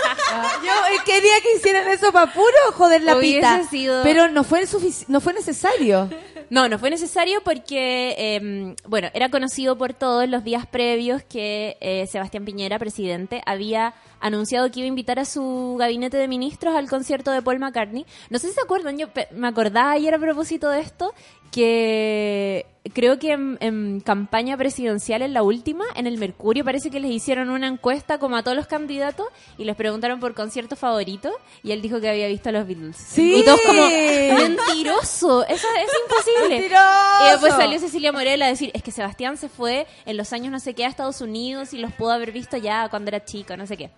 yo 0.66 0.72
eh, 0.72 0.98
quería 1.06 1.34
que 1.42 1.56
hicieran 1.58 1.88
eso 1.90 2.12
para 2.12 2.32
puro 2.34 2.46
joder 2.74 3.02
la 3.04 3.18
Hubiese 3.18 3.38
pita. 3.40 3.64
sido- 3.70 4.04
Pero 4.04 4.30
no 4.30 4.44
fue 4.44 4.64
sufici- 4.66 5.06
no 5.08 5.20
fue 5.22 5.34
necesario. 5.34 6.10
No, 6.50 6.68
no 6.68 6.80
fue 6.80 6.90
necesario 6.90 7.42
porque, 7.44 8.16
eh, 8.18 8.76
bueno, 8.88 9.10
era 9.14 9.30
conocido 9.30 9.78
por 9.78 9.94
todos 9.94 10.28
los 10.28 10.44
días 10.44 10.66
previos 10.66 11.22
que 11.24 11.78
eh, 11.80 12.08
Sebastián 12.12 12.44
Piñera, 12.44 12.80
presidente, 12.80 13.42
había 13.46 13.94
anunciado 14.20 14.70
que 14.72 14.80
iba 14.80 14.86
a 14.86 14.88
invitar 14.88 15.20
a 15.20 15.26
su 15.26 15.78
gabinete 15.80 16.18
de 16.18 16.28
ministros 16.28 16.76
al 16.76 16.90
concierto 16.90 17.32
de 17.32 17.42
Paul 17.42 17.60
McCartney. 17.60 18.06
No 18.30 18.40
sé 18.40 18.48
si 18.48 18.54
se 18.56 18.62
acuerdan, 18.62 18.98
yo 18.98 19.10
pe- 19.14 19.28
me 19.32 19.48
acordaba 19.48 19.92
ayer 19.92 20.14
a 20.14 20.20
propósito 20.20 20.70
de 20.70 20.82
esto, 20.82 21.14
que 21.52 22.66
creo 22.94 23.20
que 23.20 23.34
en, 23.34 23.58
en 23.62 24.00
campaña 24.00 24.58
presidencial, 24.58 25.22
en 25.22 25.34
la 25.34 25.44
última, 25.44 25.86
en 25.96 26.08
el 26.08 26.18
Mercurio, 26.18 26.64
parece 26.64 26.90
que 26.90 27.00
les 27.00 27.12
hicieron 27.12 27.50
una 27.50 27.68
encuesta 27.68 28.18
como 28.18 28.36
a 28.36 28.44
todos 28.44 28.58
los 28.58 28.68
candidatos 28.68 29.28
y 29.58 29.66
les 29.66 29.76
preguntaron 29.76 30.20
por 30.20 30.34
concierto 30.34 30.76
favorito 30.76 31.32
y 31.64 31.72
él 31.72 31.82
dijo 31.82 32.00
que 32.00 32.10
había 32.10 32.28
visto 32.28 32.50
a 32.50 32.52
los 32.52 32.68
Beatles. 32.68 32.98
Sí. 32.98 33.38
Y 33.38 33.44
todos 33.44 33.60
como, 33.66 33.82
mentiroso, 33.88 35.46
eso 35.46 35.68
es 35.78 35.92
imposible. 36.04 36.60
Mentiroso. 36.60 37.26
Y 37.26 37.32
después 37.32 37.54
salió 37.54 37.80
Cecilia 37.80 38.12
Morel 38.12 38.42
a 38.42 38.48
decir, 38.48 38.72
es 38.74 38.84
que 38.84 38.92
Sebastián 38.92 39.38
se 39.38 39.50
fue 39.50 39.88
en 40.06 40.18
los 40.18 40.34
años 40.34 40.52
no 40.52 40.60
sé 40.60 40.74
qué 40.74 40.86
a 40.86 40.90
Estados 40.90 41.22
Unidos 41.22 41.74
y 41.74 41.78
los 41.78 41.94
pudo 41.94 42.12
haber 42.12 42.32
visto 42.32 42.58
ya 42.58 42.90
cuando 42.90 43.10
era 43.10 43.24
chico, 43.24 43.56
no 43.58 43.66
sé 43.66 43.78
qué. 43.78 43.92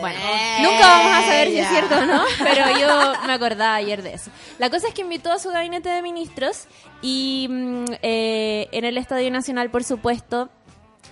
Bueno, 0.00 0.18
nunca 0.60 0.80
vamos 0.86 1.12
a 1.12 1.22
saber 1.22 1.48
si 1.48 1.58
es 1.58 1.68
cierto 1.68 1.96
o 1.98 2.04
no, 2.06 2.22
pero 2.42 2.78
yo 2.78 3.12
me 3.26 3.32
acordaba 3.32 3.74
ayer 3.76 4.02
de 4.02 4.14
eso. 4.14 4.30
La 4.58 4.68
cosa 4.70 4.88
es 4.88 4.94
que 4.94 5.00
invitó 5.02 5.32
a 5.32 5.38
su 5.38 5.50
gabinete 5.50 5.88
de 5.88 6.02
ministros 6.02 6.66
y 7.02 7.46
mm, 7.50 7.84
eh, 8.02 8.68
en 8.72 8.84
el 8.84 8.98
Estadio 8.98 9.30
Nacional, 9.30 9.70
por 9.70 9.84
supuesto, 9.84 10.50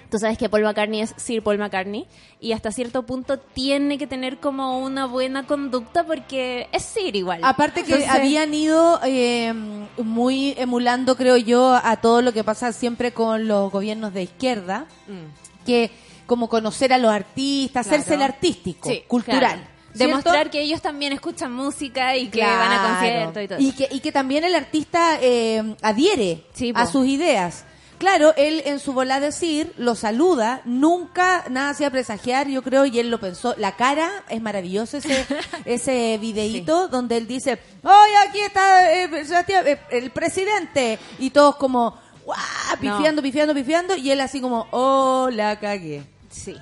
Tú 0.09 0.21
sabes 0.21 0.39
que 0.39 0.49
Paul 0.49 0.63
McCartney 0.63 1.01
es 1.01 1.15
Sir 1.17 1.43
Paul 1.43 1.59
McCartney 1.59 2.07
y 2.39 2.53
hasta 2.53 2.71
cierto 2.71 3.03
punto 3.05 3.39
tiene 3.41 3.99
que 3.99 4.07
tener 4.07 4.39
como 4.39 4.79
una 4.79 5.07
buena 5.07 5.49
conducta 5.49 6.05
porque 6.05 6.69
es 6.71 6.85
Sir 6.85 7.17
igual. 7.17 7.41
Aparte 7.43 7.83
que 7.83 7.95
Entonces- 7.95 8.15
habían 8.15 8.55
ido 8.55 9.01
eh, 9.05 9.53
muy 9.99 10.55
emulando, 10.59 11.17
creo 11.17 11.37
yo, 11.37 11.75
a 11.83 11.97
todo 11.97 12.23
lo 12.23 12.33
que 12.33 12.45
pasa 12.45 12.73
siempre 12.73 13.11
con 13.13 13.49
los 13.49 13.73
gobiernos 13.73 14.15
de 14.15 14.23
izquierda, 14.23 14.87
Mm. 15.09 15.65
que 15.67 15.91
como 16.27 16.49
conocer 16.49 16.93
a 16.93 16.99
los 16.99 17.11
artistas, 17.11 17.87
hacerse 17.87 18.15
el 18.15 18.23
artístico, 18.23 18.89
Sí, 18.89 19.03
cultural. 19.07 19.69
Demostrar 19.95 20.51
que 20.51 20.61
ellos 20.61 20.83
también 20.83 21.13
escuchan 21.13 21.53
música 21.53 22.17
y 22.17 22.29
que 22.29 22.43
van 22.43 22.73
a 22.73 22.91
conciertos 22.91 23.43
y 23.43 23.49
todo. 23.49 23.59
Y 23.59 23.73
que, 23.73 23.89
y 23.91 24.01
que 24.01 24.13
también 24.13 24.45
el 24.45 24.55
artista 24.55 25.19
eh, 25.21 25.75
adhiere 25.83 26.45
Sí, 26.53 26.73
a 26.75 26.87
sus 26.87 27.07
ideas. 27.07 27.65
Claro, 27.99 28.35
él 28.37 28.63
en 28.67 28.79
su 28.79 28.93
bola 28.93 29.21
decir 29.21 29.73
lo 29.79 29.95
saluda, 29.95 30.61
nunca 30.67 31.45
nada 31.49 31.71
hacía 31.71 31.91
presagiar, 31.91 32.47
yo 32.47 32.63
creo, 32.63 32.85
y 32.85 32.99
él 32.99 33.11
lo 33.11 33.19
pensó. 33.19 33.55
La 33.57 33.77
cara 33.77 34.11
es 34.29 34.43
maravilloso 34.43 34.99
ese 34.99 35.25
ese 35.65 36.19
videíto 36.21 36.89
donde 36.89 37.17
él 37.17 37.27
dice, 37.27 37.59
¡Hoy 37.83 38.11
aquí 38.29 38.41
está 38.41 38.93
eh, 38.93 39.09
eh, 39.11 39.79
el 39.93 40.11
presidente! 40.11 40.99
Y 41.19 41.31
todos 41.31 41.57
como, 41.57 41.99
¡guau! 42.27 42.39
Pifiando, 42.79 43.23
pifiando, 43.23 43.55
pifiando, 43.55 43.97
y 43.97 44.11
él 44.11 44.21
así 44.21 44.43
como, 44.43 44.67
¡Oh, 44.73 45.31
la 45.33 45.59
cagué! 45.59 46.03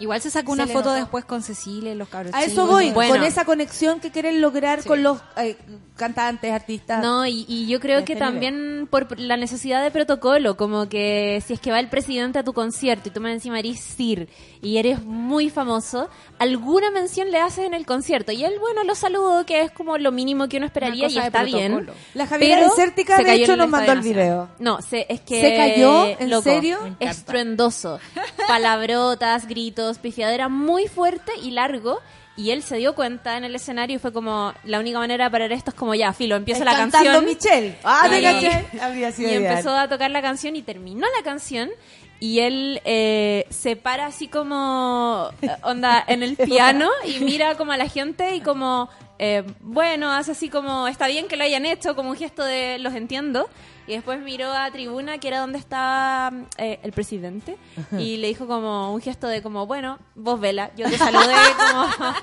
Igual 0.01 0.21
se 0.21 0.31
sacó 0.31 0.53
una 0.53 0.67
foto 0.67 0.93
después 0.93 1.25
con 1.25 1.43
Cecilia 1.43 1.93
y 1.93 1.95
los 1.95 2.09
cabros 2.09 2.35
A 2.35 2.43
eso 2.45 2.67
voy, 2.67 2.91
Bueno. 2.93 3.15
con 3.15 3.23
esa 3.25 3.45
conexión 3.45 4.01
que 4.01 4.11
quieren 4.11 4.41
lograr 4.41 4.85
con 4.85 5.03
los 5.03 5.19
eh, 5.37 5.57
cantantes, 5.97 6.53
artistas. 6.53 7.03
No, 7.03 7.27
y, 7.27 7.45
y 7.49 7.67
yo 7.67 7.79
creo 7.79 8.05
que 8.05 8.15
este 8.15 8.25
también 8.25 8.89
por 8.91 9.19
la 9.19 9.37
necesidad 9.37 9.83
de 9.83 9.91
protocolo, 9.91 10.57
como 10.57 10.89
que 10.89 11.43
si 11.47 11.55
es 11.55 11.61
que 11.61 11.71
va 11.71 11.79
el 11.79 11.89
presidente 11.89 12.39
a 12.39 12.45
tu 12.45 12.53
concierto 12.53 13.09
y 13.09 13.13
tú 13.13 13.21
me 13.21 13.33
encima 13.33 13.59
eres 13.59 13.81
Sir 13.81 14.29
y 14.61 14.79
eres 14.79 15.03
muy 15.03 15.51
famoso, 15.51 16.09
alguna 16.39 16.91
mención 16.91 17.31
le 17.31 17.39
haces 17.39 17.67
en 17.67 17.75
el 17.75 17.87
concierto. 17.87 18.33
Y 18.33 18.45
él, 18.45 18.55
bueno, 18.59 18.83
lo 18.85 18.95
saludo, 18.95 19.47
que 19.47 19.63
es 19.63 19.71
como 19.71 19.99
lo 19.99 20.11
mínimo 20.11 20.49
que 20.49 20.57
uno 20.57 20.67
esperaría 20.67 21.09
y 21.09 21.19
está 21.19 21.45
bien. 21.45 21.89
La 22.15 22.27
Javiera 22.27 22.57
Pero 22.57 22.71
Desértica, 22.71 23.17
se 23.17 23.23
de 23.23 23.29
cayó 23.29 23.45
hecho, 23.45 23.57
nos 23.57 23.69
mandó 23.69 23.93
el 23.93 24.01
video. 24.01 24.49
No, 24.59 24.83
se, 24.83 25.07
es 25.09 25.21
que... 25.21 25.41
¿Se 25.41 25.57
cayó? 25.57 26.07
¿En 26.19 26.31
loco, 26.31 26.43
serio? 26.43 26.97
Estruendoso. 26.99 28.01
Palabrotas, 28.49 29.47
gritos, 29.47 29.99
pifiadera 29.99 30.49
muy 30.49 30.89
fuerte 30.89 31.33
y 31.43 31.53
largo. 31.53 32.01
Y 32.37 32.51
él 32.51 32.63
se 32.65 32.77
dio 32.79 32.95
cuenta 32.97 33.37
en 33.37 33.45
el 33.45 33.55
escenario 33.55 33.97
y 33.97 33.99
fue 34.01 34.13
como, 34.13 34.53
la 34.65 34.81
única 34.81 34.99
manera 34.99 35.25
de 35.27 35.31
parar 35.31 35.53
esto 35.53 35.71
es 35.71 35.77
como 35.77 35.95
ya, 35.95 36.13
filo, 36.13 36.35
empieza 36.35 36.65
la 36.65 36.73
Cantando 36.77 37.11
canción. 37.13 37.25
Michelle. 37.25 37.77
Ah, 37.85 38.09
Y- 38.09 38.23
caché. 38.23 38.65
Habría 38.81 39.13
sido 39.13 39.31
y 39.31 39.35
empezó 39.35 39.71
a 39.77 39.89
tocar 39.89 40.11
la 40.11 40.21
canción 40.21 40.57
y 40.57 40.63
terminó 40.63 41.07
la 41.17 41.23
canción 41.23 41.71
y 42.19 42.41
él 42.41 42.81
eh, 42.85 43.47
se 43.51 43.77
para 43.77 44.07
así 44.07 44.29
como 44.29 45.31
eh, 45.43 45.49
onda 45.63 46.03
en 46.07 46.23
el 46.23 46.37
piano 46.45 46.89
y 47.07 47.21
mira 47.25 47.57
como 47.57 47.73
a 47.73 47.77
la 47.77 47.89
gente 47.89 48.35
y 48.35 48.41
como 48.41 48.89
eh, 49.19 49.45
bueno 49.61 50.11
hace 50.11 50.33
así 50.33 50.49
como 50.49 50.89
está 50.89 51.07
bien 51.07 51.29
que 51.29 51.37
lo 51.37 51.45
hayan 51.45 51.67
hecho 51.67 51.95
como 51.95 52.11
un 52.11 52.17
gesto 52.17 52.45
de 52.45 52.79
los 52.79 52.95
entiendo. 52.95 53.49
Y 53.87 53.93
después 53.93 54.19
miró 54.19 54.51
a 54.51 54.71
tribuna 54.71 55.19
que 55.19 55.29
era 55.29 55.41
donde 55.41 55.59
estaba 55.59 56.33
eh, 56.57 56.81
el 56.83 56.93
presidente 56.93 57.59
y 57.99 58.17
le 58.17 58.29
dijo 58.29 58.47
como 58.47 58.95
un 58.95 59.01
gesto 59.03 59.27
de 59.27 59.43
como 59.43 59.67
bueno 59.67 59.99
vos 60.15 60.41
vela 60.41 60.71
yo 60.75 60.89
te 60.89 60.97
saludé 60.97 61.35
como 61.59 61.87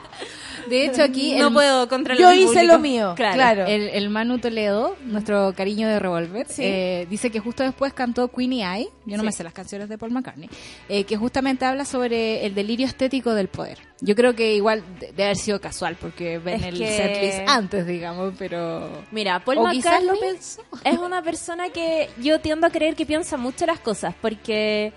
De 0.69 0.85
hecho, 0.85 1.03
aquí 1.03 1.35
no 1.35 1.47
el, 1.47 1.53
puedo 1.53 1.87
controlar 1.89 2.21
Yo 2.21 2.31
hice 2.33 2.45
público. 2.53 2.73
lo 2.73 2.79
mío, 2.79 3.13
claro. 3.15 3.65
el, 3.65 3.89
el 3.89 4.09
Manu 4.09 4.39
Toledo, 4.39 4.95
nuestro 5.05 5.53
cariño 5.55 5.87
de 5.87 5.99
Revolver, 5.99 6.47
Sí. 6.49 6.61
eh, 6.65 7.07
dice 7.09 7.29
que 7.31 7.39
justo 7.39 7.63
después 7.63 7.93
cantó 7.93 8.27
Queenie 8.29 8.63
Eye, 8.65 8.89
yo 9.05 9.17
no 9.17 9.23
me 9.23 9.31
sé 9.31 9.43
las 9.43 9.53
canciones 9.53 9.89
de 9.89 9.97
Paul 9.97 10.11
McCartney, 10.11 10.49
eh, 10.89 11.03
que 11.03 11.17
justamente 11.17 11.65
habla 11.65 11.85
sobre 11.85 12.45
el 12.45 12.53
delirio 12.55 12.85
estético 12.87 13.33
del 13.33 13.47
poder. 13.47 13.79
Yo 14.01 14.15
creo 14.15 14.33
que 14.35 14.55
igual 14.55 14.83
de- 14.99 15.07
debe 15.07 15.23
haber 15.25 15.37
sido 15.37 15.59
casual, 15.61 15.95
porque 15.99 16.39
ven 16.39 16.55
Es 16.61 16.65
el 16.67 16.77
que- 16.79 16.97
setlist 16.97 17.49
antes, 17.49 17.85
digamos, 17.85 18.33
pero... 18.37 18.89
Mira, 19.11 19.39
Paul 19.43 19.59
O 19.59 19.69
quizás 19.69 20.01
McCartney 20.03 20.07
lo 20.07 20.19
pensó. 20.19 20.61
es 20.83 20.97
una 20.97 21.21
persona 21.21 21.69
que 21.69 22.09
yo 22.19 22.39
tiendo 22.39 22.67
a 22.67 22.69
creer 22.69 22.95
que 22.95 23.05
piensa 23.05 23.37
mucho 23.37 23.65
las 23.65 23.79
cosas 23.79 24.13
porque 24.21 24.93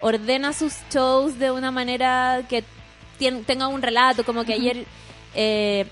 ordena 0.00 0.52
sus 0.52 0.74
shows 0.92 1.38
de 1.38 1.50
una 1.50 1.70
manera 1.70 2.42
que 2.48 2.64
tenga 3.46 3.66
un 3.68 3.82
relato, 3.82 4.24
como 4.24 4.44
que 4.44 4.52
ayer 4.54 4.84
eh, 5.34 5.86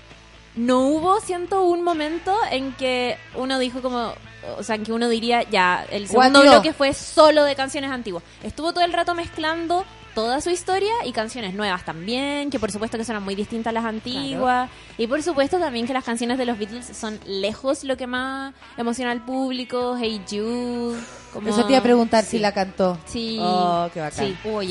no 0.55 0.87
hubo, 0.87 1.19
siento, 1.21 1.63
un 1.65 1.83
momento 1.83 2.35
en 2.51 2.73
que 2.73 3.17
uno 3.35 3.59
dijo 3.59 3.81
como, 3.81 4.13
o 4.57 4.63
sea, 4.63 4.75
en 4.75 4.83
que 4.83 4.91
uno 4.91 5.07
diría, 5.09 5.43
ya, 5.43 5.85
el 5.91 6.07
segundo 6.07 6.39
Guatio. 6.39 6.51
bloque 6.51 6.73
fue 6.73 6.93
solo 6.93 7.43
de 7.43 7.55
canciones 7.55 7.91
antiguas. 7.91 8.23
Estuvo 8.43 8.73
todo 8.73 8.83
el 8.83 8.93
rato 8.93 9.13
mezclando 9.13 9.85
toda 10.15 10.41
su 10.41 10.49
historia 10.49 10.91
y 11.05 11.11
canciones 11.11 11.53
nuevas 11.53 11.85
también, 11.85 12.49
que 12.49 12.57
por 12.57 12.71
supuesto 12.71 12.97
que 12.97 13.03
son 13.03 13.21
muy 13.23 13.35
distintas 13.35 13.69
a 13.69 13.73
las 13.75 13.85
antiguas. 13.85 14.67
Y 14.97 15.05
por 15.05 15.21
supuesto 15.21 15.59
también 15.59 15.85
que 15.85 15.93
las 15.93 16.03
canciones 16.03 16.39
de 16.39 16.45
los 16.45 16.57
Beatles 16.57 16.87
son 16.87 17.19
lejos 17.27 17.83
lo 17.83 17.97
que 17.97 18.07
más 18.07 18.55
emociona 18.77 19.11
al 19.11 19.23
público. 19.23 19.95
Hey 19.95 20.19
Jude. 20.27 20.99
Como... 21.31 21.49
Eso 21.49 21.65
te 21.65 21.73
iba 21.73 21.79
a 21.79 21.83
preguntar 21.83 22.23
Sí. 22.23 22.31
si 22.31 22.39
la 22.39 22.51
cantó. 22.51 22.97
Sí. 23.05 23.37
Oh, 23.39 23.87
qué 23.93 23.99
bacán. 23.99 24.25
Sí, 24.25 24.37
Hubo 24.43 24.61
sí. 24.61 24.67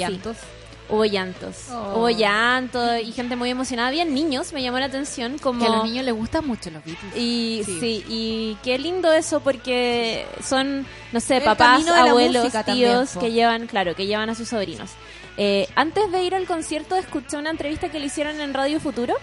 Hubo 0.88 1.04
llantos. 1.04 1.64
Oh. 1.70 1.98
Hubo 1.98 2.10
llantos 2.10 3.00
y 3.02 3.12
gente 3.12 3.34
muy 3.36 3.50
emocionada. 3.50 3.88
Había 3.88 4.04
niños, 4.04 4.52
me 4.52 4.62
llamó 4.62 4.78
la 4.78 4.86
atención, 4.86 5.38
como... 5.38 5.60
Que 5.60 5.66
a 5.66 5.76
los 5.76 5.84
niños 5.84 6.04
les 6.04 6.14
gustan 6.14 6.46
mucho 6.46 6.70
los 6.70 6.84
Beatles. 6.84 7.16
Y 7.16 7.62
Sí. 7.64 7.80
sí. 7.80 8.04
y 8.08 8.56
qué 8.62 8.78
lindo 8.78 9.12
eso 9.12 9.40
porque 9.40 10.26
son, 10.42 10.86
no 11.12 11.20
sé, 11.20 11.38
El 11.38 11.44
papás, 11.44 11.86
abuelos, 11.88 12.42
tíos 12.52 12.64
también, 12.64 13.06
que 13.20 13.32
llevan, 13.32 13.66
claro, 13.66 13.94
que 13.94 14.06
llevan 14.06 14.30
a 14.30 14.34
sus 14.34 14.48
sobrinos. 14.48 14.90
Eh, 15.36 15.68
antes 15.74 16.10
de 16.12 16.22
ir 16.22 16.34
al 16.34 16.46
concierto 16.46 16.96
escuché 16.96 17.36
una 17.36 17.50
entrevista 17.50 17.90
que 17.90 17.98
le 17.98 18.06
hicieron 18.06 18.40
en 18.40 18.54
Radio 18.54 18.80
Futuro. 18.80 19.14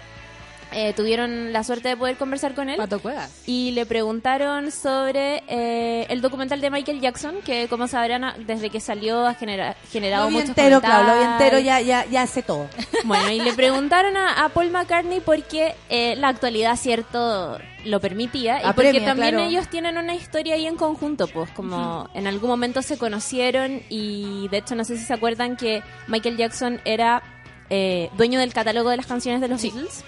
Eh, 0.74 0.94
tuvieron 0.94 1.54
la 1.54 1.64
suerte 1.64 1.90
de 1.90 1.98
poder 1.98 2.18
conversar 2.18 2.54
con 2.56 2.70
él. 2.70 2.78
Pato 2.78 3.00
Cuevas. 3.00 3.44
Y 3.46 3.72
le 3.72 3.86
preguntaron 3.86 4.72
sobre 4.72 5.44
eh, 5.48 6.06
el 6.10 6.22
documental 6.22 6.60
de 6.62 6.70
Michael 6.70 7.00
Jackson, 7.02 7.36
que 7.46 7.68
como 7.68 7.88
sabrán, 7.88 8.34
desde 8.46 8.70
que 8.70 8.80
salió 8.80 9.26
ha 9.28 9.34
genera- 9.36 9.76
generado 9.92 10.26
Lo 10.26 10.32
muchos 10.32 10.50
entero, 10.50 10.82
claro, 10.82 11.16
lo 11.16 11.32
entero, 11.32 11.60
ya, 11.60 11.80
ya, 11.82 12.06
ya 12.06 12.26
sé 12.28 12.42
todo. 12.44 12.68
Bueno, 13.06 13.30
y 13.32 13.42
le 13.42 13.52
preguntaron 13.54 14.16
a, 14.16 14.46
a 14.46 14.50
Paul 14.50 14.70
McCartney 14.72 15.20
porque 15.20 15.76
eh, 15.90 16.16
la 16.16 16.30
actualidad, 16.30 16.78
cierto, 16.78 17.58
lo 17.84 18.00
permitía. 18.00 18.62
Y 18.62 18.74
porque 18.74 19.02
también 19.02 19.32
claro. 19.36 19.46
ellos 19.46 19.68
tienen 19.68 19.98
una 19.98 20.16
historia 20.16 20.56
ahí 20.56 20.66
en 20.66 20.78
conjunto, 20.78 21.28
pues 21.28 21.50
como 21.52 22.10
en 22.14 22.28
algún 22.28 22.50
momento 22.50 22.82
se 22.82 22.98
conocieron 22.98 23.82
y 23.90 24.48
de 24.50 24.58
hecho 24.60 24.76
no 24.76 24.86
sé 24.86 24.98
si 24.98 25.04
se 25.04 25.14
acuerdan 25.14 25.58
que 25.58 25.84
Michael 26.08 26.38
Jackson 26.38 26.80
era 26.86 27.22
eh, 27.70 28.10
dueño 28.16 28.40
del 28.40 28.54
catálogo 28.54 28.90
de 28.90 28.98
las 28.98 29.06
canciones 29.06 29.42
de 29.42 29.50
los 29.50 29.62
Beatles. 29.62 30.04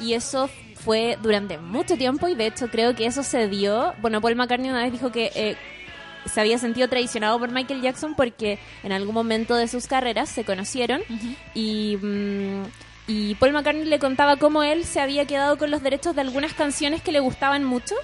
Y 0.00 0.14
eso 0.14 0.48
fue 0.76 1.18
durante 1.22 1.58
mucho 1.58 1.96
tiempo 1.96 2.28
y 2.28 2.34
de 2.34 2.46
hecho 2.46 2.68
creo 2.68 2.94
que 2.94 3.06
eso 3.06 3.22
se 3.22 3.48
dio. 3.48 3.94
Bueno, 4.00 4.20
Paul 4.20 4.36
McCartney 4.36 4.70
una 4.70 4.82
vez 4.82 4.92
dijo 4.92 5.10
que... 5.12 5.30
eh, 5.34 5.56
se 6.26 6.40
había 6.40 6.58
sentido 6.58 6.88
traicionado 6.88 7.38
por 7.38 7.50
Michael 7.50 7.80
Jackson 7.80 8.14
porque 8.14 8.58
en 8.82 8.92
algún 8.92 9.14
momento 9.14 9.54
de 9.54 9.66
sus 9.66 9.86
carreras 9.86 10.28
se 10.28 10.44
conocieron 10.44 11.00
y, 11.54 11.96
mm, 11.96 12.62
y 13.06 13.34
Paul 13.36 13.52
McCartney 13.52 13.84
le 13.84 13.98
contaba 13.98 14.36
cómo 14.36 14.62
él 14.62 14.84
se 14.84 15.00
había 15.00 15.24
quedado 15.24 15.56
con 15.56 15.70
los 15.70 15.82
derechos 15.82 16.14
de 16.14 16.20
algunas 16.20 16.52
canciones 16.52 17.00
que 17.00 17.12
le 17.12 17.20
gustaban 17.20 17.64
mucho 17.64 17.94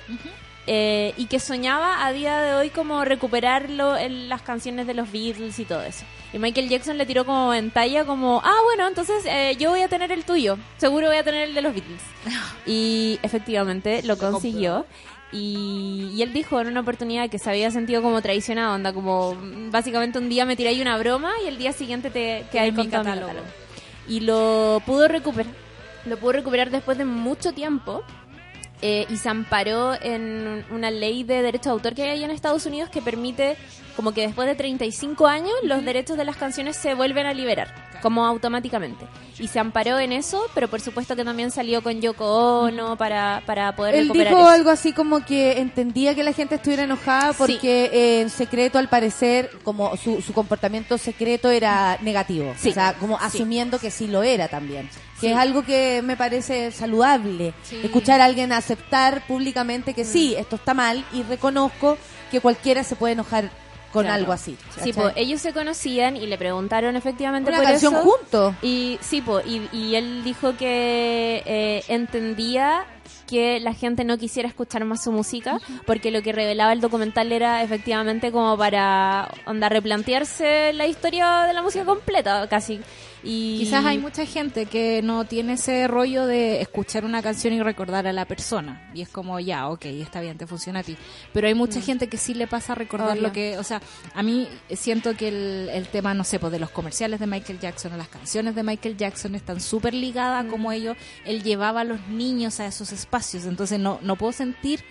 eh, 0.67 1.13
y 1.17 1.27
que 1.27 1.41
soñaba 1.41 2.07
a 2.07 2.13
día 2.13 2.41
de 2.41 2.55
hoy 2.55 2.71
como 2.71 3.05
recuperarlo 3.05 3.97
en 3.97 4.29
las 4.29 4.43
canciones 4.43 4.87
de 4.87 4.95
los 4.95 5.13
Beatles 5.13 5.59
y 5.59 5.65
todo 5.65 5.83
eso. 5.83 6.05
Y 6.33 6.39
Michael 6.39 6.69
Jackson 6.69 6.97
le 6.97 7.07
tiró 7.07 7.25
como 7.27 7.53
en 7.53 7.71
talla 7.71 8.05
como, 8.05 8.41
ah, 8.43 8.57
bueno, 8.65 8.89
entonces 8.89 9.25
eh, 9.27 9.57
yo 9.59 9.71
voy 9.71 9.83
a 9.83 9.89
tener 9.89 10.11
el 10.11 10.25
tuyo, 10.25 10.59
seguro 10.79 11.09
voy 11.09 11.17
a 11.17 11.25
tener 11.25 11.49
el 11.49 11.55
de 11.55 11.63
los 11.63 11.75
Beatles. 11.75 12.03
Y 12.67 13.19
efectivamente 13.23 14.03
lo 14.03 14.17
consiguió. 14.17 14.87
Y, 15.33 16.13
y 16.15 16.23
él 16.23 16.33
dijo 16.33 16.61
en 16.61 16.69
una 16.69 16.81
oportunidad 16.81 17.29
que 17.29 17.39
se 17.39 17.51
había 17.51 17.71
sentido 17.71 18.03
como 18.03 18.23
traicionado, 18.23 18.75
onda, 18.75 18.93
como 18.93 19.37
básicamente 19.71 20.19
un 20.19 20.29
día 20.29 20.47
me 20.47 20.55
ahí 20.55 20.81
una 20.81 20.97
broma 20.97 21.33
y 21.45 21.49
el 21.49 21.59
día 21.59 21.73
siguiente 21.73 22.09
te 22.11 22.47
quedé 22.53 22.71
mi 22.71 22.77
con 22.77 22.87
mi 22.87 22.91
catálogo. 22.91 23.33
Y 24.09 24.21
lo 24.21 24.81
pudo 24.87 25.09
recuperar. 25.09 25.53
Lo 26.07 26.19
pudo 26.19 26.33
recuperar 26.33 26.71
después 26.71 26.99
de 26.99 27.05
mucho 27.05 27.53
tiempo. 27.53 28.03
Eh, 28.87 29.07
y 29.09 29.17
se 29.17 29.31
amparó 29.31 29.95
en 29.99 30.63
una 30.71 30.91
ley 30.91 31.25
de 31.25 31.41
derecho 31.41 31.71
de 31.71 31.73
autor 31.73 31.95
que 31.95 32.03
hay 32.03 32.23
en 32.23 32.31
Estados 32.31 32.67
Unidos 32.67 32.91
que 32.91 33.01
permite 33.01 33.57
como 33.97 34.13
que 34.13 34.21
después 34.21 34.47
de 34.47 34.55
35 34.55 35.27
años 35.27 35.55
los 35.63 35.83
derechos 35.87 36.19
de 36.19 36.27
las 36.27 36.37
canciones 36.37 36.77
se 36.77 36.93
vuelven 36.93 37.25
a 37.25 37.33
liberar, 37.33 37.73
como 38.05 38.27
automáticamente. 38.27 39.07
Y 39.39 39.49
se 39.49 39.59
amparó 39.59 39.99
en 39.99 40.13
eso, 40.13 40.43
pero 40.55 40.69
por 40.69 40.81
supuesto 40.83 41.17
que 41.17 41.25
también 41.25 41.51
salió 41.51 41.83
con 41.83 42.03
Yoko 42.03 42.61
Ono 42.65 42.97
para, 42.99 43.43
para 43.47 43.75
poder 43.75 43.95
Él 43.95 44.03
recuperar 44.09 44.29
dijo 44.35 44.41
eso. 44.43 44.49
algo 44.51 44.71
así 44.71 44.93
como 44.93 45.25
que 45.25 45.59
entendía 45.59 46.15
que 46.15 46.23
la 46.23 46.35
gente 46.35 46.57
estuviera 46.57 46.83
enojada 46.85 47.33
Sí. 47.33 47.37
porque 47.39 47.91
eh, 47.93 48.21
en 48.21 48.29
secreto, 48.31 48.79
al 48.79 48.91
parecer, 48.91 49.51
como 49.65 49.97
su, 49.97 50.21
su 50.21 50.35
comportamiento 50.35 50.99
secreto 50.99 51.51
era 51.51 51.97
negativo. 52.03 52.53
Sí. 52.59 52.69
O 52.69 52.73
sea, 52.75 52.93
como 53.01 53.19
Sí. 53.19 53.25
asumiendo 53.39 53.79
que 53.79 53.91
sí 53.91 54.07
lo 54.07 54.23
era 54.23 54.49
también. 54.49 54.89
Que 55.21 55.31
es 55.33 55.37
algo 55.39 55.65
que 55.65 56.03
me 56.03 56.17
parece 56.19 56.71
saludable. 56.71 57.55
Escuchar 57.83 58.21
a 58.21 58.27
alguien 58.27 58.53
aceptar 58.53 59.27
públicamente 59.27 59.95
que 59.95 60.05
sí, 60.05 60.35
esto 60.37 60.57
está 60.57 60.75
mal 60.75 61.03
y 61.15 61.23
reconozco 61.23 61.97
que 62.31 62.41
cualquiera 62.41 62.85
se 62.85 62.95
puede 62.97 63.15
enojar 63.15 63.49
con 63.95 64.03
Claro. 64.05 64.17
algo 64.21 64.33
así. 64.33 64.59
Sí, 64.75 64.77
¿cachai? 64.77 64.93
pues 64.93 65.13
ellos 65.17 65.41
se 65.41 65.53
conocían 65.55 66.19
y 66.19 66.27
le 66.27 66.37
preguntaron 66.37 66.97
efectivamente 66.97 67.49
Una 67.51 67.61
por 67.61 67.67
canción 67.69 67.95
eso. 67.95 68.03
juntos. 68.03 68.55
Y 68.61 68.99
sí, 69.01 69.23
po, 69.23 69.41
y, 69.41 69.67
y 69.73 69.95
él 69.95 70.23
dijo 70.25 70.55
que 70.59 71.43
eh, 71.47 71.85
entendía 71.89 72.85
que 73.27 73.59
la 73.61 73.73
gente 73.73 74.05
no 74.05 74.19
quisiera 74.19 74.49
escuchar 74.49 74.85
más 74.85 75.03
su 75.03 75.11
música 75.13 75.59
porque 75.87 76.11
lo 76.11 76.21
que 76.23 76.33
revelaba 76.33 76.73
el 76.75 76.81
documental 76.83 77.33
era 77.33 77.63
efectivamente 77.63 78.31
como 78.31 78.59
para 78.59 79.31
onda 79.47 79.69
replantearse 79.71 80.73
la 80.75 80.87
historia 80.87 81.45
de 81.47 81.55
la 81.55 81.63
música 81.63 81.85
completa 81.87 82.47
casi 82.49 82.81
y 83.25 83.59
Quizás 83.59 83.85
hay 83.85 83.99
mucha 83.99 84.27
gente 84.27 84.67
que 84.67 85.01
no 85.03 85.25
tiene 85.25 85.55
ese 85.55 85.89
rollo 85.89 86.27
de 86.27 86.61
escuchar 86.61 87.05
una 87.05 87.23
canción 87.23 87.55
y 87.55 87.63
recordar 87.63 88.07
a 88.07 88.13
la 88.13 88.27
persona. 88.27 88.91
Y 88.95 89.01
es 89.01 89.09
como, 89.09 89.41
ya, 89.41 89.69
ok, 89.69 89.87
está 89.87 90.21
bien, 90.21 90.37
te 90.37 90.47
funciona 90.47 90.81
a 90.81 90.83
ti. 90.83 90.97
Pero 91.33 91.47
hay 91.47 91.55
mucha 91.55 91.81
gente 91.81 92.09
que 92.09 92.19
sí 92.19 92.35
le 92.35 92.47
pasa 92.47 92.73
a 92.73 92.77
recordar 92.77 93.13
Obvio. 93.13 93.23
lo 93.23 93.33
que, 93.33 93.57
o 93.59 93.65
sea, 93.65 93.81
a 94.15 94.23
mí 94.23 94.47
siento 94.71 95.17
que 95.17 95.29
el, 95.29 95.71
el 95.73 95.89
tema, 95.89 96.13
no 96.13 96.25
sé, 96.25 96.39
pues 96.39 96.53
de 96.53 96.59
los 96.59 96.71
comerciales 96.71 97.19
de 97.19 97.27
Michael 97.27 97.59
Jackson 97.59 97.95
o 97.95 97.97
las 97.97 98.09
canciones 98.09 98.55
de 98.55 98.63
Michael 98.63 98.97
Jackson 98.97 99.35
están 99.35 99.61
súper 99.61 99.95
ligadas 99.95 100.45
a 100.45 100.49
como 100.49 100.71
ellos, 100.71 100.97
él 101.25 101.43
llevaba 101.43 101.81
a 101.81 101.85
los 101.85 102.07
niños 102.09 102.61
a 102.61 102.67
esos 102.67 102.93
espacios. 102.93 103.47
Entonces 103.47 103.81
no, 103.81 103.99
no 104.03 104.17
puedo 104.17 104.33
sentir 104.33 104.85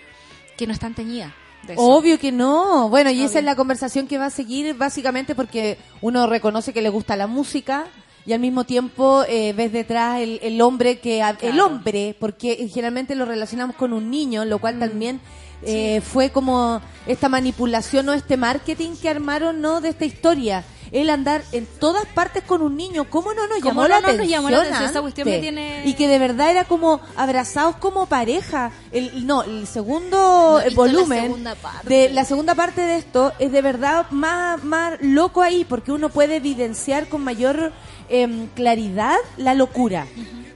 que 0.56 0.66
no 0.66 0.72
están 0.72 0.94
teñidas. 0.94 1.32
Obvio 1.76 2.18
que 2.18 2.32
no. 2.32 2.88
Bueno, 2.88 3.10
y 3.10 3.22
esa 3.22 3.38
es 3.38 3.44
la 3.44 3.56
conversación 3.56 4.06
que 4.06 4.18
va 4.18 4.26
a 4.26 4.30
seguir 4.30 4.74
básicamente 4.74 5.34
porque 5.34 5.78
uno 6.00 6.26
reconoce 6.26 6.72
que 6.72 6.82
le 6.82 6.88
gusta 6.88 7.16
la 7.16 7.26
música 7.26 7.86
y 8.26 8.32
al 8.32 8.40
mismo 8.40 8.64
tiempo 8.64 9.24
eh, 9.28 9.52
ves 9.52 9.72
detrás 9.72 10.20
el, 10.20 10.38
el 10.42 10.60
hombre 10.60 10.98
que 10.98 11.22
el 11.42 11.60
hombre 11.60 12.16
porque 12.18 12.68
generalmente 12.72 13.14
lo 13.14 13.24
relacionamos 13.24 13.76
con 13.76 13.92
un 13.92 14.10
niño, 14.10 14.44
lo 14.44 14.56
Mm. 14.56 14.60
cual 14.60 14.78
también 14.78 15.20
eh, 15.66 16.00
fue 16.02 16.30
como 16.30 16.80
esta 17.06 17.28
manipulación 17.28 18.08
o 18.08 18.12
este 18.12 18.36
marketing 18.36 18.96
que 19.00 19.08
armaron 19.08 19.60
no 19.60 19.80
de 19.80 19.88
esta 19.90 20.04
historia. 20.04 20.64
El 20.92 21.10
andar 21.10 21.42
en 21.50 21.66
todas 21.80 22.04
partes 22.06 22.44
con 22.44 22.62
un 22.62 22.76
niño, 22.76 23.08
¿cómo 23.10 23.32
no 23.34 23.48
nos 23.48 23.58
¿Cómo 23.58 23.68
llamó 23.68 23.82
no 23.82 23.88
la 23.88 24.00
nos 24.00 24.10
atención? 24.10 24.28
llamó 24.28 24.50
la 24.50 24.58
atención? 24.60 24.90
Esa 24.90 25.00
cuestión 25.00 25.26
antes? 25.26 25.40
tiene- 25.40 25.82
Y 25.86 25.94
que 25.94 26.06
de 26.06 26.18
verdad 26.20 26.50
era 26.52 26.64
como 26.66 27.00
abrazados 27.16 27.76
como 27.76 28.06
pareja. 28.06 28.70
El, 28.92 29.26
no, 29.26 29.42
el 29.42 29.66
segundo 29.66 30.16
No 30.18 30.60
eh, 30.60 30.70
la 30.70 30.76
volumen 30.76 31.22
segunda 31.22 31.54
parte. 31.56 31.88
de 31.88 32.10
la 32.10 32.24
segunda 32.24 32.54
parte 32.54 32.82
de 32.82 32.96
esto 32.98 33.32
es 33.40 33.50
de 33.50 33.62
verdad 33.62 34.06
más, 34.10 34.62
más 34.62 34.98
loco 35.00 35.42
ahí 35.42 35.64
porque 35.64 35.90
uno 35.90 36.10
puede 36.10 36.36
evidenciar 36.36 37.08
con 37.08 37.24
mayor 37.24 37.72
em, 38.08 38.46
claridad 38.48 39.16
la 39.36 39.54
locura. 39.54 40.06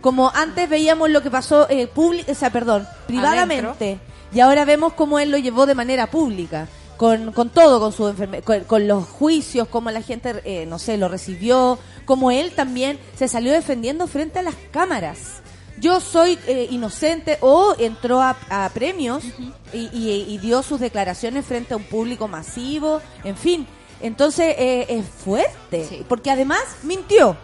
Como 0.01 0.31
antes 0.35 0.69
veíamos 0.69 1.11
lo 1.11 1.23
que 1.23 1.31
pasó 1.31 1.67
eh, 1.69 1.89
o 1.97 2.35
sea, 2.35 2.51
perdón, 2.51 2.87
privadamente, 3.07 3.99
y 4.33 4.41
ahora 4.41 4.65
vemos 4.65 4.93
cómo 4.93 5.19
él 5.19 5.31
lo 5.31 5.39
llevó 5.39 5.67
de 5.67 5.75
manera 5.75 6.07
pública. 6.09 6.69
Con, 6.97 7.31
con 7.31 7.49
todo, 7.51 7.79
con 7.79 7.93
su 7.93 8.09
enferme- 8.09 8.43
con, 8.43 8.65
con 8.65 8.89
los 8.89 9.05
juicios, 9.07 9.69
cómo 9.69 9.89
la 9.93 10.03
gente, 10.03 10.41
eh, 10.45 10.67
no 10.67 10.81
sé, 10.81 10.97
lo 10.99 11.07
recibió, 11.09 11.79
como 12.05 12.33
él 12.33 12.51
también 12.57 12.99
se 13.17 13.29
salió 13.29 13.53
defendiendo 13.53 14.09
frente 14.09 14.41
a 14.41 14.43
las 14.43 14.57
cámaras. 14.73 15.41
Yo 15.79 16.01
soy 16.01 16.37
eh, 16.49 16.67
inocente 16.73 17.39
o 17.41 17.77
entró 17.79 18.21
a, 18.21 18.37
a 18.51 18.69
premios 18.71 19.23
y, 19.73 19.89
y- 19.93 20.25
y 20.29 20.39
dio 20.39 20.65
sus 20.65 20.81
declaraciones 20.81 21.47
frente 21.47 21.75
a 21.75 21.77
un 21.77 21.85
público 21.85 22.27
masivo, 22.27 23.01
en 23.23 23.37
fin. 23.37 23.65
Entonces 24.01 24.55
eh, 24.59 24.87
es 24.89 25.05
fuerte, 25.07 25.87
Sí. 25.89 26.05
porque 26.09 26.31
además 26.31 26.61
mintió. 26.83 27.37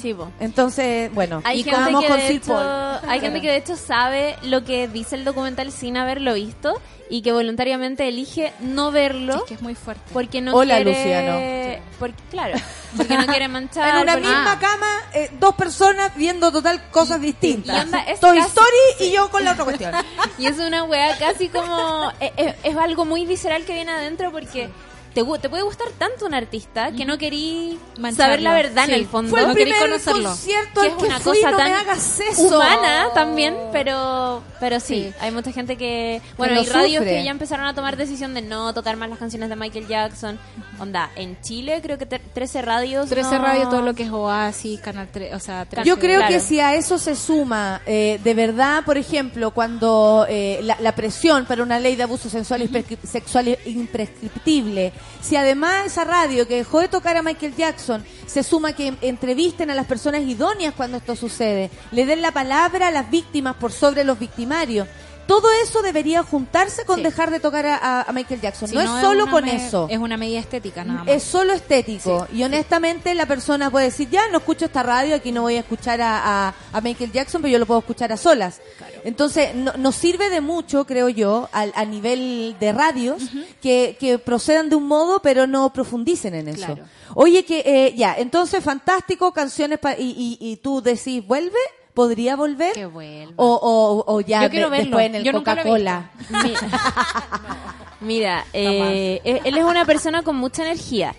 Sí, 0.00 0.14
po. 0.14 0.30
Entonces, 0.38 1.12
bueno, 1.12 1.42
Hay 1.44 1.60
y 1.60 1.62
gente, 1.64 1.80
que 2.00 2.06
con 2.06 2.16
de 2.20 2.26
Sir 2.28 2.36
hecho, 2.36 2.52
Paul. 2.54 3.10
hay 3.10 3.18
gente 3.20 3.40
que 3.40 3.48
de 3.48 3.56
hecho 3.56 3.76
sabe 3.76 4.36
lo 4.42 4.62
que 4.62 4.86
dice 4.86 5.16
el 5.16 5.24
documental 5.24 5.72
sin 5.72 5.96
haberlo 5.96 6.34
visto 6.34 6.80
y 7.10 7.22
que 7.22 7.32
voluntariamente 7.32 8.06
elige 8.06 8.52
no 8.60 8.92
verlo 8.92 9.34
Es 9.38 9.42
que 9.42 9.54
es 9.54 9.62
muy 9.62 9.74
fuerte. 9.74 10.02
porque 10.12 10.40
no 10.40 10.54
Hola, 10.54 10.76
quiere 10.76 10.92
Luciano. 10.92 11.88
porque 11.98 12.22
claro 12.30 12.58
porque 12.96 13.16
no 13.16 13.26
quiere 13.26 13.48
manchar 13.48 13.88
En 13.96 14.02
una 14.02 14.12
porque- 14.12 14.28
misma 14.28 14.52
Ah. 14.52 14.58
cama, 14.60 14.86
eh, 15.14 15.30
dos 15.40 15.56
personas 15.56 16.14
viendo 16.14 16.52
total 16.52 16.80
cosas 16.90 17.20
distintas. 17.20 17.76
y 17.76 17.80
onda, 17.80 17.98
es 18.02 18.20
Toy 18.20 18.36
casi- 18.36 18.48
Story 18.50 18.76
y 19.00 19.10
yo 19.12 19.28
con 19.30 19.42
la 19.44 19.52
otra 19.52 19.64
cuestión. 19.64 19.92
y 20.38 20.46
es 20.46 20.58
una 20.60 20.84
weá 20.84 21.16
casi 21.18 21.48
como 21.48 22.12
es, 22.20 22.30
es- 22.36 22.54
es 22.62 22.76
algo 22.76 23.04
muy 23.04 23.26
visceral 23.26 23.64
que 23.64 23.74
viene 23.74 23.90
adentro 23.90 24.30
porque 24.30 24.68
te, 25.40 25.48
puede 25.48 25.62
gustar 25.62 25.88
tanto 25.98 26.26
un 26.26 26.34
artista 26.34 26.92
que 26.92 27.04
no 27.04 27.18
querí 27.18 27.78
Mancharlo. 27.98 28.16
saber 28.24 28.42
la 28.42 28.54
verdad 28.54 28.84
en 28.88 28.94
el 28.94 29.06
fondo 29.06 29.30
Fue 29.30 29.40
el 29.42 29.48
No 29.48 29.54
querí 29.54 29.70
primer 29.72 29.88
conocerlo. 29.90 30.28
concierto 30.30 30.80
que 30.82 30.86
es 30.88 30.94
que 30.94 31.04
una 31.04 31.20
fui, 31.20 31.38
cosa 31.38 31.50
no 31.50 31.56
tan 31.56 31.70
me 31.72 31.76
hagas 31.78 32.20
eso. 32.20 32.42
humana 32.56 33.08
también, 33.14 33.56
pero 33.72 34.42
pero 34.60 34.80
sí, 34.80 34.88
Sí. 35.08 35.14
hay 35.20 35.30
mucha 35.30 35.52
gente 35.52 35.76
que 35.76 36.20
bueno, 36.36 36.58
hay 36.58 36.66
radios 36.66 36.98
sufre. 37.02 37.18
que 37.18 37.24
ya 37.24 37.30
empezaron 37.30 37.66
a 37.66 37.74
tomar 37.74 37.96
decisión 37.96 38.34
de 38.34 38.42
no 38.42 38.72
tocar 38.74 38.96
más 38.96 39.08
las 39.08 39.18
canciones 39.18 39.48
de 39.48 39.56
Michael 39.56 39.86
Jackson. 39.86 40.38
Onda, 40.80 41.10
en 41.16 41.40
Chile 41.42 41.80
creo 41.82 41.98
que 41.98 42.06
te- 42.06 42.18
13 42.18 42.62
radios 42.62 43.08
13 43.08 43.36
no- 43.38 43.42
radio, 43.44 43.68
todo 43.68 43.82
lo 43.82 43.94
que 43.94 44.04
es 44.04 44.10
Oasis, 44.10 44.80
Canal 44.80 45.08
3, 45.12 45.34
o 45.34 45.40
sea, 45.40 45.64
13, 45.64 45.88
Yo 45.88 45.98
creo 45.98 46.18
Claro. 46.20 46.32
que 46.34 46.40
si 46.40 46.60
a 46.60 46.74
eso 46.74 46.98
se 46.98 47.14
suma, 47.16 47.80
eh, 47.86 48.20
de 48.22 48.34
verdad, 48.34 48.84
por 48.84 48.96
ejemplo, 48.98 49.50
cuando 49.52 50.26
eh, 50.28 50.60
la, 50.62 50.76
la 50.80 50.92
presión 50.92 51.44
para 51.46 51.62
una 51.62 51.78
ley 51.80 51.96
de 51.96 52.02
abuso 52.04 52.28
sensual 52.30 52.62
y 52.62 52.68
sexual 53.06 53.58
imprescriptible, 53.64 54.92
si 55.20 55.36
además 55.36 55.86
esa 55.86 56.04
radio 56.04 56.46
que 56.46 56.56
dejó 56.56 56.80
de 56.80 56.88
tocar 56.88 57.16
a 57.16 57.22
Michael 57.22 57.54
Jackson 57.56 58.04
se 58.26 58.42
suma 58.42 58.72
que 58.72 58.94
entrevisten 59.00 59.70
a 59.70 59.74
las 59.74 59.86
personas 59.86 60.22
idóneas 60.22 60.74
cuando 60.74 60.98
esto 60.98 61.16
sucede, 61.16 61.70
le 61.90 62.06
den 62.06 62.22
la 62.22 62.32
palabra 62.32 62.88
a 62.88 62.90
las 62.90 63.10
víctimas 63.10 63.56
por 63.56 63.72
sobre 63.72 64.04
los 64.04 64.18
victimarios. 64.18 64.88
Todo 65.28 65.46
eso 65.62 65.82
debería 65.82 66.24
juntarse 66.24 66.84
con 66.84 66.96
Sí. 66.96 67.02
dejar 67.04 67.30
de 67.30 67.38
tocar 67.38 67.64
a, 67.66 68.06
Michael 68.12 68.40
Jackson. 68.40 68.68
Si 68.68 68.74
no, 68.74 68.80
es 68.80 68.88
solo 69.02 69.30
con 69.30 69.46
eso. 69.46 69.86
Es 69.90 69.98
una 69.98 70.16
medida 70.16 70.40
estética 70.40 70.82
nada 70.84 71.04
más. 71.04 71.14
Es 71.14 71.22
solo 71.22 71.52
estético. 71.52 72.26
Y 72.32 72.42
honestamente 72.42 73.14
la 73.14 73.26
persona 73.26 73.70
puede 73.70 73.84
decir, 73.86 74.08
ya 74.08 74.26
no 74.32 74.38
escucho 74.38 74.64
esta 74.64 74.82
radio, 74.82 75.14
aquí 75.14 75.30
no 75.30 75.42
voy 75.42 75.56
a 75.56 75.60
escuchar 75.60 76.00
a, 76.00 76.48
a- 76.48 76.54
a 76.72 76.80
Michael 76.80 77.12
Jackson, 77.12 77.42
pero 77.42 77.52
yo 77.52 77.58
lo 77.58 77.66
puedo 77.66 77.80
escuchar 77.80 78.10
a 78.10 78.16
solas. 78.16 78.60
Entonces, 79.04 79.54
no- 79.54 79.74
nos 79.76 79.94
sirve 79.94 80.30
de 80.30 80.40
mucho, 80.40 80.86
creo 80.86 81.08
yo, 81.10 81.48
al- 81.52 81.72
a, 81.76 81.84
nivel 81.84 82.56
de 82.58 82.72
radios, 82.72 83.22
que, 83.62 83.96
que 84.00 84.18
procedan 84.18 84.70
de 84.70 84.76
un 84.76 84.86
modo, 84.88 85.20
pero 85.20 85.46
no 85.46 85.72
profundicen 85.72 86.34
en 86.34 86.48
eso. 86.48 86.64
Claro. 86.64 86.84
Oye, 87.14 87.44
que 87.44 87.62
eh, 87.66 87.94
ya, 87.96 88.14
entonces, 88.18 88.64
fantástico, 88.64 89.32
canciones, 89.32 89.78
pa- 89.78 89.94
y, 89.98 90.38
y, 90.40 90.52
y 90.52 90.56
tú 90.56 90.80
decís, 90.82 91.26
¿vuelve? 91.26 91.58
¿Podría 91.98 92.36
volver? 92.36 92.74
Que 92.74 92.86
vuelva. 92.86 93.32
O, 93.34 94.04
o, 94.06 94.14
o 94.14 94.20
ya 94.20 94.44
Yo 94.44 94.50
quiero 94.50 94.70
de- 94.70 94.78
verlo. 94.78 94.96
después 94.98 95.06
en 95.06 95.14
el 95.16 95.24
Yo 95.24 95.32
nunca 95.32 95.56
lo 95.56 95.62
he 95.62 95.64
Coca-Cola. 95.64 96.10
Mira, 98.00 98.44
eh, 98.52 99.20
él 99.24 99.40
él 99.44 99.58
es 99.58 99.64
una 99.64 99.84
persona 99.84 100.22
con 100.22 100.36
mucha 100.36 100.62
energía 100.62 101.16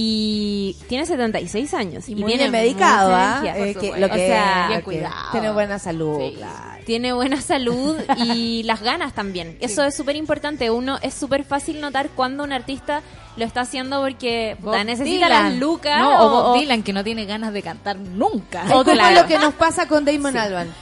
y 0.00 0.76
tiene 0.88 1.06
76 1.06 1.74
años 1.74 2.08
Y 2.08 2.12
y, 2.12 2.14
muy 2.14 2.26
tiene 2.30 2.44
bien 2.44 2.52
medicado, 2.52 3.10
¿ah? 3.12 3.40
energía, 3.44 3.56
Eh, 3.56 3.74
lo 4.00 4.08
que, 4.08 4.14
o 4.14 4.16
sea, 4.28 4.62
lo 4.62 4.68
bien 4.68 4.78
que- 4.78 4.84
cuidado. 4.84 5.14
Tiene 5.32 5.50
buena 5.50 5.78
salud, 5.80 6.18
Sí. 6.20 6.34
claro. 6.36 6.84
tiene 6.86 7.12
buena 7.12 7.40
salud 7.40 7.96
y 8.16 8.62
las 8.62 8.80
ganas 8.80 9.12
también. 9.12 9.56
Eso 9.60 9.82
es 9.82 9.96
súper 9.96 10.14
importante. 10.14 10.70
Uno 10.70 10.98
es 11.02 11.14
súper 11.14 11.42
fácil 11.42 11.80
notar 11.80 12.10
cuando 12.10 12.44
un 12.44 12.52
artista 12.52 13.02
lo 13.36 13.44
está 13.44 13.62
haciendo 13.62 14.00
porque 14.00 14.56
puta, 14.60 14.84
necesita 14.84 15.26
Dylan. 15.26 15.44
las 15.50 15.54
lucas 15.58 15.98
No, 15.98 16.20
o 16.20 16.26
o- 16.26 16.30
Bob 16.30 16.44
o- 16.54 16.58
Dylan, 16.60 16.84
que 16.84 16.92
no 16.92 17.02
tiene 17.02 17.24
ganas 17.26 17.52
de 17.52 17.62
cantar 17.62 17.96
nunca. 17.98 18.62
Es 18.66 18.70
como 18.70 18.84
claro. 18.84 19.22
lo 19.22 19.26
que 19.26 19.38
nos 19.38 19.54
pasa 19.54 19.88
con 19.88 20.04
Damon 20.04 20.36
Alban. 20.36 20.72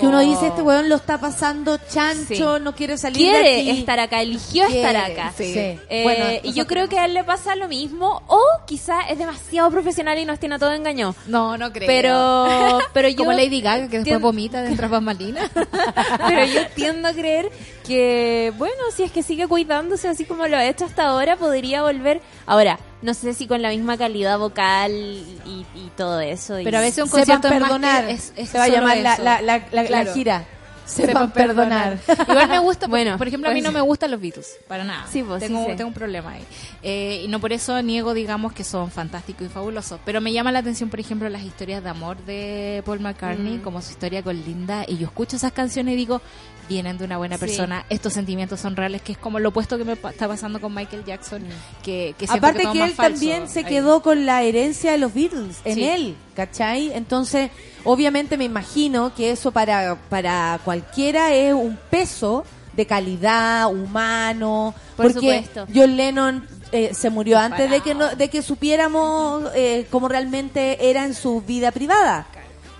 Que 0.00 0.06
uno 0.06 0.20
dice, 0.20 0.48
este 0.48 0.62
weón 0.62 0.88
lo 0.88 0.96
está 0.96 1.18
pasando 1.20 1.78
chancho, 1.90 2.56
Sí. 2.56 2.62
no 2.62 2.74
quiere 2.74 2.98
salir 2.98 3.18
de 3.18 3.22
quiere 3.40 3.60
aquí. 3.60 3.70
estar 3.80 4.00
acá, 4.00 4.22
eligió 4.22 4.66
Quiere, 4.66 4.80
estar 4.80 4.96
acá. 5.10 5.32
sí. 5.36 5.52
Eh, 5.56 6.00
Bueno, 6.02 6.24
y 6.42 6.52
yo 6.52 6.66
creo 6.66 6.88
que 6.88 6.98
a 6.98 7.04
él 7.04 7.14
le 7.14 7.24
pasa 7.24 7.54
lo 7.56 7.68
mismo 7.68 8.22
o 8.26 8.40
quizá 8.66 9.02
es 9.08 9.18
demasiado 9.18 9.70
profesional 9.70 10.18
y 10.18 10.24
nos 10.24 10.38
tiene 10.38 10.56
a 10.56 10.58
todo 10.58 10.72
engañado. 10.72 11.14
No, 11.26 11.56
no 11.58 11.72
creo. 11.72 11.86
Pero, 11.86 12.78
pero 12.92 13.08
yo 13.08 13.16
Como 13.18 13.32
Lady 13.32 13.60
Gaga, 13.60 13.88
que 13.88 13.98
después 13.98 14.04
tiendo- 14.04 14.26
vomita 14.26 14.62
de 14.62 14.74
bambalinas. 14.88 15.50
pero 16.26 16.44
yo 16.44 16.60
tiendo 16.74 17.08
a 17.08 17.12
creer 17.12 17.50
que, 17.86 18.52
bueno, 18.58 18.74
si 18.94 19.02
es 19.02 19.12
que 19.12 19.22
sigue 19.22 19.46
cuidándose 19.46 20.08
así 20.08 20.24
como 20.24 20.46
lo 20.46 20.56
ha 20.56 20.64
hecho 20.66 20.84
hasta 20.84 21.06
ahora, 21.08 21.36
podría 21.36 21.82
volver. 21.82 22.20
Ahora, 22.46 22.78
no 23.02 23.14
sé 23.14 23.34
si 23.34 23.46
con 23.46 23.62
la 23.62 23.70
misma 23.70 23.96
calidad 23.96 24.38
vocal 24.38 24.90
y, 24.92 25.66
y 25.74 25.90
todo 25.96 26.20
eso. 26.20 26.58
y- 26.60 26.64
Pero 26.64 26.78
a 26.78 26.80
veces 26.80 27.04
un 27.04 27.10
concierto 27.10 27.48
es 27.48 27.54
más 27.54 27.62
perdonar. 27.62 28.06
que- 28.06 28.12
es- 28.12 28.32
es 28.36 28.48
Se 28.48 28.58
va 28.58 28.64
a 28.64 28.68
llamar 28.68 28.96
la, 28.98 29.18
la, 29.18 29.40
la, 29.42 29.58
la- 29.58 29.64
la 29.70 29.84
Claro. 29.84 30.14
gira. 30.14 30.44
Sepan 30.84 31.08
Sepan 31.08 31.32
perdonar. 31.32 31.98
Igual 32.30 32.48
me 32.48 32.58
gusta, 32.60 32.86
Bueno, 32.88 33.10
bueno, 33.10 33.18
por 33.18 33.28
ejemplo, 33.28 33.50
a 33.50 33.52
mí 33.52 33.60
pues- 33.60 33.70
no 33.72 33.78
me 33.78 33.82
gustan 33.82 34.10
los 34.10 34.18
Beatles, 34.22 34.56
para 34.66 34.84
nada. 34.84 35.06
Sí, 35.12 35.22
pues, 35.22 35.38
tengo, 35.40 35.62
sí, 35.66 35.70
sí. 35.72 35.76
tengo 35.76 35.88
un 35.88 35.94
problema 35.94 36.32
ahí. 36.32 36.42
Eh, 36.82 37.20
y 37.26 37.28
no 37.28 37.40
por 37.40 37.52
eso 37.52 37.82
niego, 37.82 38.14
digamos, 38.14 38.54
que 38.54 38.64
son 38.64 38.90
fantásticos 38.90 39.46
y 39.46 39.50
fabulosos. 39.50 40.00
Pero 40.06 40.22
me 40.22 40.32
llama 40.32 40.50
la 40.50 40.60
atención, 40.60 40.88
por 40.88 40.98
ejemplo, 40.98 41.28
las 41.28 41.42
historias 41.42 41.82
de 41.84 41.90
amor 41.90 42.16
de 42.24 42.82
Paul 42.86 43.00
McCartney, 43.00 43.58
Mm. 43.58 43.60
como 43.60 43.82
su 43.82 43.90
historia 43.90 44.22
con 44.22 44.34
Linda. 44.42 44.84
Y 44.88 44.96
yo 44.96 45.08
escucho 45.08 45.36
esas 45.36 45.52
canciones 45.52 45.92
y 45.92 45.96
digo, 45.98 46.22
vienen 46.68 46.98
de 46.98 47.04
una 47.04 47.16
buena 47.18 47.36
Sí. 47.36 47.40
persona, 47.40 47.84
estos 47.88 48.12
sentimientos 48.12 48.60
son 48.60 48.76
reales, 48.76 49.02
que 49.02 49.12
es 49.12 49.18
como 49.18 49.38
lo 49.38 49.48
opuesto 49.48 49.78
que 49.78 49.84
me 49.84 49.96
pa- 49.96 50.10
está 50.10 50.28
pasando 50.28 50.60
con 50.60 50.74
Michael 50.74 51.04
Jackson, 51.04 51.42
Mm. 51.42 51.82
que, 51.82 52.14
Aparte 52.28 52.62
que 52.72 52.82
él 52.84 52.90
falso 52.94 53.02
también 53.02 53.48
se 53.48 53.60
ahí. 53.60 53.64
quedó 53.64 54.02
con 54.02 54.26
la 54.26 54.42
herencia 54.42 54.92
de 54.92 54.98
los 54.98 55.14
Beatles 55.14 55.56
en 55.64 55.74
Sí. 55.76 55.84
él, 55.84 56.16
¿cachai? 56.36 56.92
Entonces, 56.92 57.50
obviamente 57.84 58.36
me 58.36 58.44
imagino 58.44 59.14
que 59.14 59.30
eso 59.30 59.50
para, 59.50 59.96
para 60.08 60.60
cualquiera 60.64 61.32
es 61.34 61.54
un 61.54 61.78
peso 61.90 62.44
de 62.74 62.86
calidad, 62.86 63.66
humano, 63.72 64.74
Por 64.96 65.06
porque 65.12 65.42
supuesto. 65.42 65.66
John 65.74 65.96
Lennon 65.96 66.46
eh, 66.70 66.90
se 66.92 67.08
murió 67.10 67.38
antes 67.38 67.70
de 67.70 67.80
que 67.80 67.94
no, 67.94 68.14
de 68.14 68.28
que 68.28 68.42
supiéramos 68.42 69.50
eh, 69.54 69.86
cómo 69.90 70.06
realmente 70.06 70.90
era 70.90 71.04
en 71.04 71.14
su 71.14 71.40
vida 71.40 71.72
privada. 71.72 72.26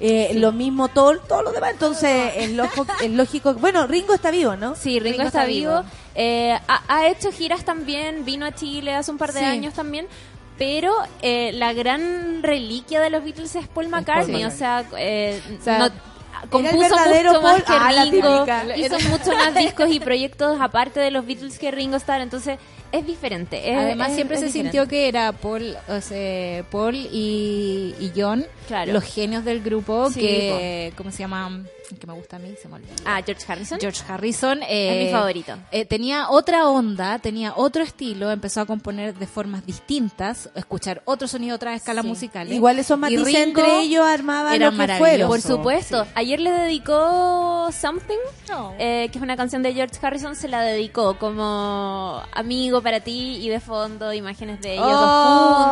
Eh, 0.00 0.30
Lo 0.34 0.52
mismo 0.52 0.88
todo, 0.88 1.18
todo 1.18 1.42
lo 1.42 1.50
demás, 1.52 1.72
entonces 1.72 2.32
es, 2.36 2.50
loco- 2.52 2.86
es 3.02 3.10
lógico. 3.10 3.54
Bueno, 3.54 3.86
Ringo 3.86 4.14
está 4.14 4.30
vivo, 4.30 4.54
¿no? 4.56 4.76
Sí, 4.76 5.00
Ringo, 5.00 5.16
Ringo 5.18 5.22
está, 5.28 5.40
está 5.40 5.44
vivo. 5.46 5.72
vivo. 5.78 5.84
Eh, 6.14 6.52
ha, 6.68 6.82
ha 6.88 7.08
hecho 7.08 7.32
giras 7.32 7.64
también, 7.64 8.24
vino 8.24 8.46
a 8.46 8.52
Chile 8.54 8.94
hace 8.94 9.10
un 9.10 9.18
par 9.18 9.32
de 9.32 9.40
Sí. 9.40 9.44
años 9.44 9.74
también. 9.74 10.06
Pero 10.56 10.92
eh, 11.22 11.52
la 11.54 11.72
gran 11.72 12.42
reliquia 12.42 13.00
de 13.00 13.10
los 13.10 13.22
Beatles 13.22 13.54
es 13.54 13.68
Paul 13.68 13.88
McCartney, 13.88 14.44
o 14.44 14.50
sea, 14.50 14.84
eh, 14.98 15.40
O 15.60 15.62
sea, 15.64 15.78
no- 15.78 15.84
el 15.86 16.48
compuso 16.50 16.78
verdadero 16.78 17.30
mucho 17.34 17.42
más 17.42 17.62
Paul- 17.62 17.64
que 17.64 18.10
Ringo, 18.10 18.46
hizo 18.76 19.08
muchos 19.08 19.34
más 19.36 19.54
discos 19.54 19.88
y 19.90 19.98
proyectos 20.00 20.60
aparte 20.60 20.98
de 21.00 21.10
los 21.12 21.26
Beatles 21.26 21.58
que 21.58 21.70
Ringo 21.72 21.96
Starr, 21.96 22.20
entonces 22.22 22.58
es 22.92 23.06
diferente. 23.06 23.70
es- 23.72 23.78
Además, 23.78 24.08
es- 24.10 24.14
siempre 24.16 24.36
es 24.36 24.40
se 24.40 24.46
diferente. 24.46 24.70
sintió 24.78 24.88
que 24.88 25.08
era 25.08 25.32
Paul, 25.32 25.76
o 25.88 26.00
sea, 26.00 26.62
Paul 26.70 26.94
y, 26.96 27.94
y 28.00 28.12
John, 28.16 28.46
Claro. 28.66 28.92
los 28.92 29.04
genios 29.04 29.44
del 29.44 29.62
grupo, 29.62 30.10
Sí, 30.10 30.20
que, 30.20 30.92
¿cómo 30.96 31.10
se 31.10 31.18
llama? 31.18 31.62
Que 31.98 32.06
me 32.06 32.12
gusta 32.12 32.36
a 32.36 32.38
mí, 32.38 32.52
se 32.60 32.68
me 32.68 32.74
olvidó. 32.74 32.92
Ah, 33.06 33.22
George 33.24 33.50
Harrison. 33.50 33.80
George 33.80 34.02
Harrison. 34.06 34.62
eh, 34.62 35.00
Es 35.00 35.06
mi 35.06 35.10
favorito. 35.12 35.54
eh, 35.72 35.86
tenía 35.86 36.28
otra 36.28 36.68
onda, 36.68 37.18
tenía 37.18 37.54
otro 37.56 37.82
estilo, 37.82 38.30
empezó 38.30 38.60
a 38.60 38.66
componer 38.66 39.14
de 39.14 39.26
formas 39.26 39.64
distintas, 39.64 40.50
escuchar 40.54 41.00
otro 41.06 41.26
sonido, 41.28 41.56
otra 41.56 41.74
escala 41.74 42.02
Sí. 42.02 42.08
musical. 42.08 42.52
Igual 42.52 42.78
esos 42.78 42.98
Y 42.98 43.00
matices 43.00 43.34
entre 43.36 43.80
ellos 43.80 44.04
armaban 44.04 44.52
era 44.54 44.66
lo 44.66 44.72
que 44.72 44.76
maravilloso. 44.76 45.08
fueron. 45.08 45.28
Por 45.28 45.40
supuesto. 45.40 46.06
Ayer 46.14 46.40
le 46.40 46.50
dedicó 46.50 47.70
Something, 47.72 48.18
eh, 48.78 49.08
que 49.10 49.16
es 49.18 49.22
una 49.22 49.36
canción 49.38 49.62
de 49.62 49.72
George 49.72 49.96
Harrison, 50.02 50.36
se 50.36 50.48
la 50.48 50.60
dedicó 50.60 51.18
como 51.18 52.22
amigo 52.32 52.77
para 52.82 53.00
ti 53.00 53.38
y 53.42 53.48
de 53.48 53.60
fondo 53.60 54.12
imágenes 54.12 54.60
de 54.60 54.74
ellos 54.74 54.86
Oh. 54.88 55.00
dos 55.00 55.64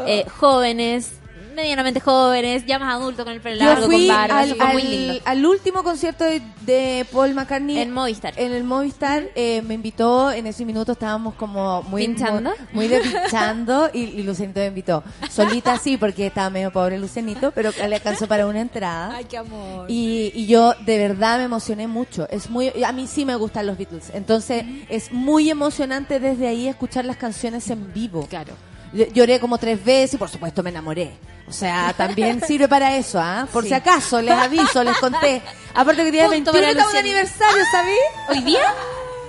juntos, 0.00 0.08
eh, 0.08 0.26
jóvenes. 0.38 1.19
Medianamente 1.60 2.00
jóvenes, 2.00 2.64
ya 2.66 2.78
más 2.78 2.94
adultos 2.94 3.24
con 3.24 3.34
el 3.34 3.40
pelo 3.40 3.60
Yo 3.60 3.66
largo, 3.66 3.86
fui 3.86 4.06
con 4.08 4.16
barba, 4.16 4.40
al, 4.40 4.72
muy 4.72 4.82
lindo. 4.82 5.50
último 5.50 5.82
concierto 5.82 6.24
de, 6.24 6.42
de 6.62 7.06
Paul 7.12 7.34
McCartney 7.34 7.78
En 7.78 7.92
Movistar. 7.92 8.34
En 8.36 8.52
el 8.52 8.64
Movistar 8.64 9.24
eh, 9.34 9.62
me 9.62 9.74
invitó, 9.74 10.30
en 10.32 10.46
ese 10.46 10.64
minuto 10.64 10.92
estábamos 10.92 11.34
como 11.34 11.82
muy 11.84 12.06
¿Pinchando? 12.06 12.50
muy, 12.72 12.86
muy 12.86 12.88
de 12.88 13.00
pinchando 13.00 13.90
y, 13.92 14.00
y 14.04 14.22
Lucianito 14.22 14.60
me 14.60 14.66
invitó. 14.66 15.02
Solita 15.30 15.78
sí, 15.78 15.96
porque 15.96 16.26
estaba 16.26 16.50
medio 16.50 16.72
pobre 16.72 16.98
Lucianito, 16.98 17.50
pero 17.52 17.70
le 17.72 17.94
alcanzó 17.94 18.26
para 18.26 18.46
una 18.46 18.60
entrada. 18.60 19.16
Ay, 19.16 19.24
qué 19.24 19.38
amor. 19.38 19.90
Y, 19.90 20.32
y 20.34 20.46
yo 20.46 20.74
de 20.84 20.98
verdad 20.98 21.38
me 21.38 21.44
emocioné 21.44 21.86
mucho. 21.86 22.28
Es 22.30 22.50
muy, 22.50 22.72
a 22.84 22.92
mí 22.92 23.06
sí 23.06 23.24
me 23.24 23.34
gustan 23.36 23.66
los 23.66 23.76
Beatles. 23.76 24.10
Entonces 24.14 24.64
es 24.88 25.12
muy 25.12 25.50
emocionante 25.50 26.20
desde 26.20 26.48
ahí 26.48 26.68
escuchar 26.68 27.04
las 27.04 27.16
canciones 27.16 27.68
en 27.70 27.92
vivo. 27.92 28.26
Claro. 28.28 28.54
Ll- 28.94 29.12
Lloré 29.12 29.38
como 29.40 29.58
tres 29.58 29.82
veces 29.84 30.14
y 30.14 30.16
por 30.18 30.28
supuesto 30.28 30.62
me 30.62 30.70
enamoré. 30.70 31.12
O 31.48 31.52
sea, 31.52 31.92
también 31.96 32.40
sirve 32.46 32.68
para 32.68 32.96
eso, 32.96 33.18
¿ah? 33.20 33.46
Por 33.52 33.62
Sí. 33.64 33.68
si 33.70 33.74
acaso, 33.74 34.20
les 34.22 34.34
aviso, 34.34 34.82
les 34.84 34.96
conté. 34.98 35.42
Aparte 35.74 36.04
que 36.04 36.10
día 36.12 36.26
Punto 36.28 36.52
21 36.52 36.58
para 36.58 36.70
estamos 36.70 36.92
de 36.92 36.98
aniversario, 36.98 37.62
¿sabí? 37.72 37.96
¿Hoy 38.28 38.40
día? 38.42 38.74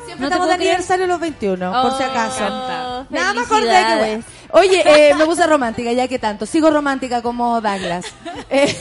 Siempre 0.05 0.19
No 0.21 0.25
estamos 0.27 0.47
de 0.47 0.53
aniversario 0.55 1.07
los 1.07 1.19
21, 1.19 1.71
por 1.83 1.97
si 1.97 2.03
Oh, 2.03 2.05
acaso. 2.07 2.45
encanta. 2.45 3.05
Nada 3.09 3.33
más 3.33 3.45
acordé 3.45 3.85
que 3.87 3.95
bueno. 3.97 4.23
Oye, 4.53 4.83
eh, 5.09 5.13
me 5.15 5.25
puse 5.25 5.47
romántica, 5.47 5.91
ya 5.93 6.07
que 6.07 6.19
tanto. 6.19 6.45
Sigo 6.45 6.69
romántica 6.69 7.21
como 7.21 7.59
Douglas. 7.61 8.05
Eh, 8.49 8.75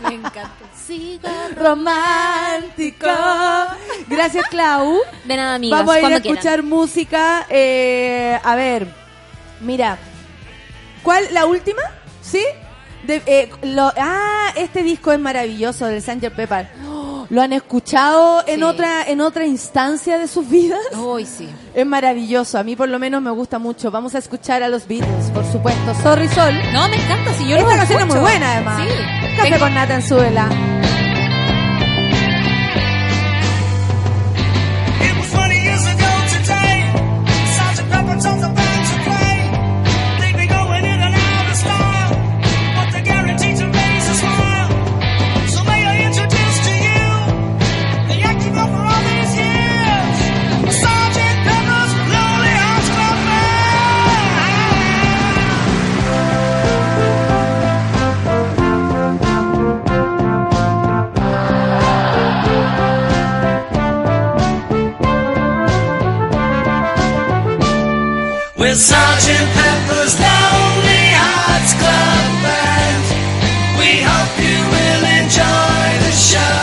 Me 0.00 0.14
encanta. 0.14 0.50
Siga. 0.86 1.30
romántico. 1.56 3.06
Gracias, 4.08 4.46
Clau. 4.48 4.98
De 5.24 5.36
nada, 5.36 5.54
amigos. 5.54 5.78
Vamos 5.78 5.94
a 5.94 6.00
ir 6.00 6.06
a 6.06 6.16
escuchar 6.16 6.42
quieran. 6.42 6.68
música. 6.68 7.46
eh, 7.48 8.38
a 8.42 8.54
ver, 8.56 8.88
mira. 9.62 9.98
¿Cuál? 11.02 11.24
¿La 11.32 11.46
última? 11.46 11.82
¿Sí? 12.20 12.44
De- 13.06 13.22
eh, 13.26 13.50
lo- 13.62 13.92
ah, 13.96 14.52
este 14.56 14.82
disco 14.84 15.10
es 15.12 15.18
maravilloso 15.18 15.86
del 15.86 16.00
Sanger 16.02 16.32
Pepper. 16.32 16.68
Oh, 16.86 17.26
¿Lo 17.30 17.42
han 17.42 17.52
escuchado 17.52 18.44
en 18.46 18.62
otra 18.62 19.02
en 19.08 19.20
otra 19.20 19.44
instancia 19.44 20.18
de 20.18 20.28
sus 20.28 20.48
vidas? 20.48 20.78
Uy, 20.96 21.26
sí. 21.26 21.48
Es 21.74 21.84
maravilloso. 21.86 22.58
A 22.58 22.62
mí 22.62 22.76
por 22.76 22.88
lo 22.88 22.98
menos 23.00 23.20
me 23.20 23.30
gusta 23.32 23.58
mucho. 23.58 23.90
Vamos 23.90 24.14
a 24.14 24.18
escuchar 24.18 24.62
a 24.62 24.68
los 24.68 24.86
Beatles, 24.86 25.30
por 25.34 25.44
supuesto. 25.50 25.94
Sorry 26.02 26.28
Sol. 26.28 26.54
No, 26.72 26.88
me 26.88 26.96
encanta. 27.02 27.34
Si 27.34 27.48
yo 27.48 27.56
Esta 27.56 27.76
canción 27.76 28.00
es 28.02 28.06
muy 28.06 28.18
buena 28.20 28.52
además. 28.52 28.82
Sí. 28.86 28.94
Café 29.36 29.50
Tengo- 29.50 29.58
con 29.64 29.74
nata 29.74 29.94
en 29.94 30.02
suela. 30.02 30.48
With 68.62 68.78
Sergeant 68.78 69.50
Pepper's 69.54 70.14
Lonely 70.20 71.04
Hearts 71.18 71.74
Club 71.74 72.30
Band, 72.46 73.04
we 73.76 74.06
hope 74.06 74.38
you 74.38 74.60
will 74.70 75.04
enjoy 75.18 75.98
the 76.06 76.12
show. 76.12 76.61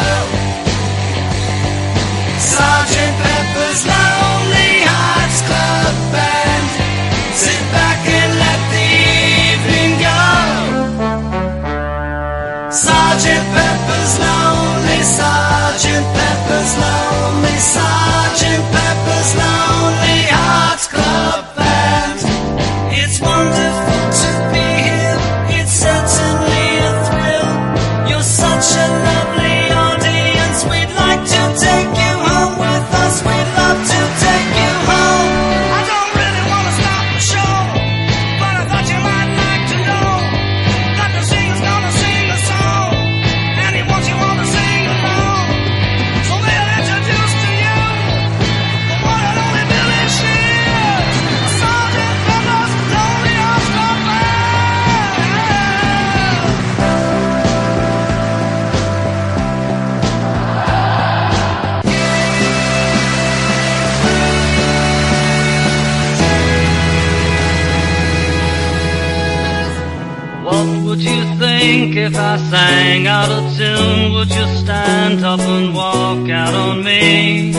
If 72.04 72.16
I 72.16 72.38
sang 72.38 73.08
out 73.08 73.30
of 73.30 73.44
tune? 73.58 74.14
Would 74.14 74.32
you 74.34 74.46
stand 74.58 75.24
up 75.24 75.40
and 75.40 75.74
walk 75.74 76.30
out 76.30 76.54
on 76.54 76.84
me? 76.84 77.54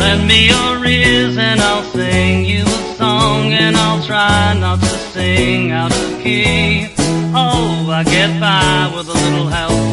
Lend 0.00 0.28
me 0.28 0.48
your 0.48 0.84
ears 0.84 1.36
and 1.36 1.60
I'll 1.60 1.82
sing 1.82 2.44
you 2.44 2.64
a 2.64 2.94
song 2.96 3.52
and 3.52 3.76
I'll 3.76 4.02
try 4.02 4.54
not 4.58 4.80
to 4.80 4.98
sing 5.14 5.72
out 5.72 5.92
of 5.92 6.20
key. 6.22 6.94
Oh, 7.34 7.90
I 7.90 8.04
get 8.04 8.40
by 8.40 8.92
with 8.94 9.08
a 9.08 9.12
little 9.12 9.48
help 9.48 9.87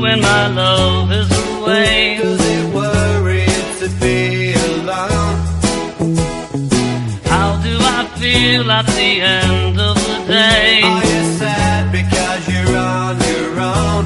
when 0.00 0.20
my 0.20 0.48
love 0.48 1.10
is 1.12 1.30
away? 1.48 2.18
Does 2.20 2.40
it 2.40 2.74
worry 2.74 3.46
to 3.80 3.88
be 4.00 4.52
alone? 4.54 5.38
How 7.24 7.60
do 7.62 7.76
I 7.80 8.08
feel 8.18 8.70
at 8.70 8.86
the 8.86 9.20
end 9.20 9.80
of 9.80 9.96
the 9.96 10.24
day? 10.26 10.82
Are 10.82 11.04
you 11.04 11.22
sad 11.38 11.92
because 11.92 12.42
you're 12.48 12.76
on 12.76 13.18
your 13.30 13.60
own? 13.60 14.04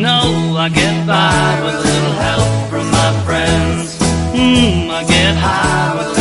No, 0.00 0.56
I 0.56 0.68
get 0.68 1.06
by 1.06 1.60
with 1.64 1.74
a 1.74 1.84
little 1.88 2.16
help 2.26 2.70
from 2.70 2.90
my 2.90 3.12
friends. 3.26 3.96
Mmm, 4.32 4.90
I 4.90 5.04
get 5.04 5.36
high 5.36 5.94
with 5.98 6.17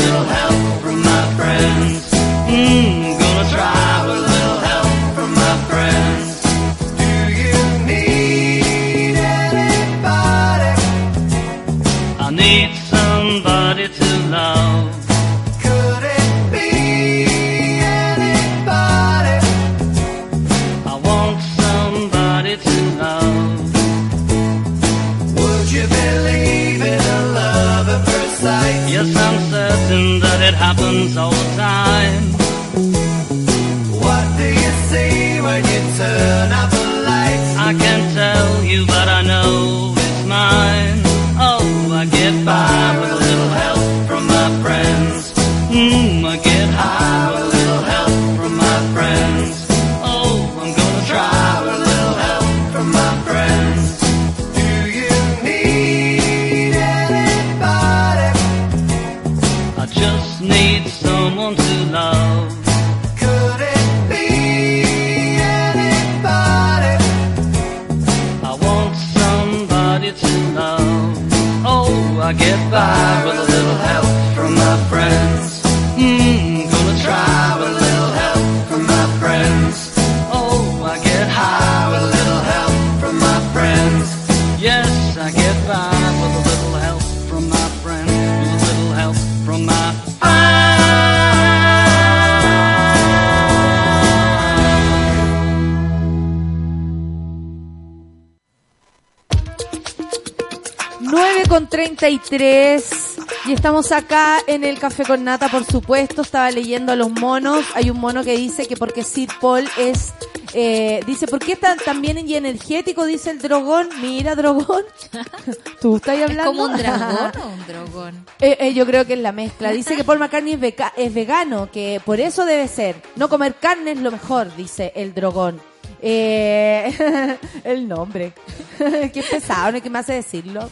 con 101.58 101.68
33 101.68 103.16
y 103.48 103.54
estamos 103.54 103.92
acá 103.92 104.38
en 104.46 104.64
el 104.64 104.78
Café 104.78 105.04
con 105.04 105.24
Nata, 105.24 105.50
por 105.50 105.66
supuesto. 105.66 106.22
Estaba 106.22 106.52
leyendo 106.52 106.92
a 106.92 106.96
los 106.96 107.10
monos. 107.10 107.66
Hay 107.74 107.90
un 107.90 108.00
mono 108.00 108.24
que 108.24 108.38
dice 108.38 108.68
que 108.68 108.78
porque 108.78 109.04
Sid 109.04 109.32
Paul 109.42 109.68
es... 109.76 110.14
eh, 110.54 111.00
dice, 111.08 111.26
¿por 111.26 111.40
qué 111.40 111.54
está 111.54 111.76
tan 111.78 112.00
bien 112.00 112.20
y 112.30 112.36
energético? 112.36 113.06
Dice 113.08 113.32
el 113.32 113.40
dragón. 113.42 113.90
Mira, 114.04 114.36
dragón. 114.36 114.84
¿Tú 115.82 115.96
estás 115.96 116.18
¿Es 116.18 116.30
hablando? 116.30 116.52
como 116.52 116.66
un 116.66 116.78
dragón 116.78 117.32
o 117.42 117.48
un 117.48 117.66
dragón? 117.68 118.26
Eh, 118.40 118.58
eh, 118.60 118.74
yo 118.76 118.86
creo 118.86 119.08
que 119.08 119.14
es 119.14 119.20
la 119.20 119.32
mezcla. 119.32 119.72
Dice 119.72 119.96
que 119.96 120.04
Paul 120.04 120.20
McCartney 120.20 120.60
es, 120.62 120.74
es 120.96 121.12
vegano, 121.12 121.72
que 121.72 122.00
por 122.06 122.20
eso 122.20 122.46
debe 122.46 122.68
ser. 122.68 123.02
No 123.16 123.30
comer 123.30 123.56
carne 123.56 123.94
es 123.94 124.00
lo 124.00 124.12
mejor, 124.12 124.56
dice 124.56 124.92
el 124.96 125.16
dragón. 125.16 125.60
Eh, 126.02 127.38
el 127.64 127.88
nombre. 127.88 128.34
Qué 128.78 129.24
pesado, 129.30 129.72
no 129.72 129.76
hay 129.76 129.82
que 129.82 129.90
más 129.90 130.08
decirlo. 130.08 130.70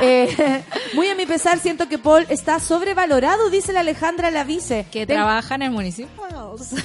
Eh, 0.00 0.62
muy 0.94 1.08
a 1.08 1.14
mi 1.14 1.24
pesar, 1.26 1.58
siento 1.58 1.88
que 1.88 1.98
Paul 1.98 2.26
está 2.28 2.60
sobrevalorado, 2.60 3.48
dice 3.50 3.72
la 3.72 3.80
Alejandra 3.80 4.30
Lavice. 4.30 4.86
Que 4.90 5.06
Ten- 5.06 5.16
trabaja 5.16 5.54
en 5.54 5.62
el 5.62 5.70
municipio. 5.70 6.08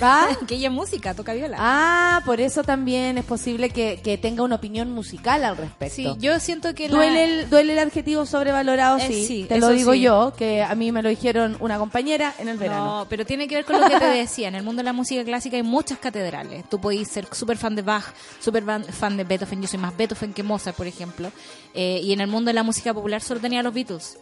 ¿Ah? 0.02 0.30
que 0.48 0.56
ella 0.56 0.68
es 0.70 0.74
música, 0.74 1.14
toca 1.14 1.34
viola. 1.34 1.58
Ah, 1.60 2.22
por 2.26 2.40
eso 2.42 2.64
también 2.64 3.18
es 3.18 3.26
posible 3.26 3.70
que, 3.70 4.00
que 4.04 4.18
tenga 4.18 4.44
una 4.44 4.56
opinión 4.56 4.92
musical 4.92 5.44
al 5.44 5.58
respecto. 5.58 5.96
sí, 5.96 6.08
yo 6.20 6.40
siento 6.40 6.74
que 6.74 6.88
la- 6.90 6.96
Duele 6.96 7.24
el, 7.24 7.50
duele 7.50 7.74
el 7.74 7.80
adjetivo 7.80 8.26
sobrevalorado, 8.26 8.98
Eh, 8.98 9.08
sí. 9.08 9.26
sí, 9.26 9.46
Te 9.48 9.60
lo 9.60 9.70
digo 9.70 9.94
sí. 9.94 10.02
yo, 10.02 10.34
que 10.38 10.62
a 10.64 10.74
mí 10.76 10.92
me 10.92 11.02
lo 11.02 11.10
dijeron 11.10 11.58
una 11.60 11.78
compañera 11.78 12.34
en 12.40 12.48
el 12.48 12.58
verano. 12.58 13.00
No, 13.00 13.06
pero 13.10 13.26
tiene 13.26 13.48
que 13.48 13.56
ver 13.56 13.66
con 13.66 13.80
lo 13.80 13.88
que 13.88 13.98
te 14.00 14.06
decía. 14.06 14.48
En 14.48 14.56
el 14.56 14.64
mundo 14.64 14.80
de 14.82 14.86
la 14.86 14.94
música 14.94 15.24
clásica 15.24 15.58
hay 15.58 15.64
muchas 15.64 16.00
catedrales. 16.00 16.64
Tú 16.70 16.80
podés 16.80 17.08
ser 17.08 17.28
súper 17.32 17.58
fan 17.58 17.76
de 17.76 17.81
Bach, 17.84 18.06
súper 18.40 18.64
fan- 18.64 18.84
fan 18.86 19.18
de 19.18 19.24
Beethoven. 19.24 19.62
Yo 19.62 19.68
soy 19.68 19.80
más 19.80 19.96
Beethoven 19.96 20.34
que 20.34 20.44
Mozart, 20.44 20.76
por 20.76 20.88
ejemplo. 20.88 21.32
Eh, 21.74 22.00
y 22.04 22.14
en 22.14 22.22
el 22.22 22.28
mundo 22.28 22.50
de 22.50 22.54
la 22.54 22.64
música 22.64 22.94
popular 22.94 23.22
solo 23.22 23.40
tenía 23.40 23.62
los 23.64 23.74
Beatles. 23.74 24.18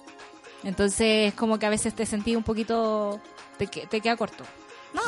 Entonces, 0.63 1.29
es 1.29 1.33
como 1.35 1.57
que 1.59 1.65
a 1.65 1.69
veces 1.69 1.93
te 1.93 2.05
sentí 2.05 2.35
un 2.35 2.43
poquito. 2.43 3.19
Te, 3.57 3.67
te 3.67 4.01
queda 4.01 4.15
corto. 4.17 4.43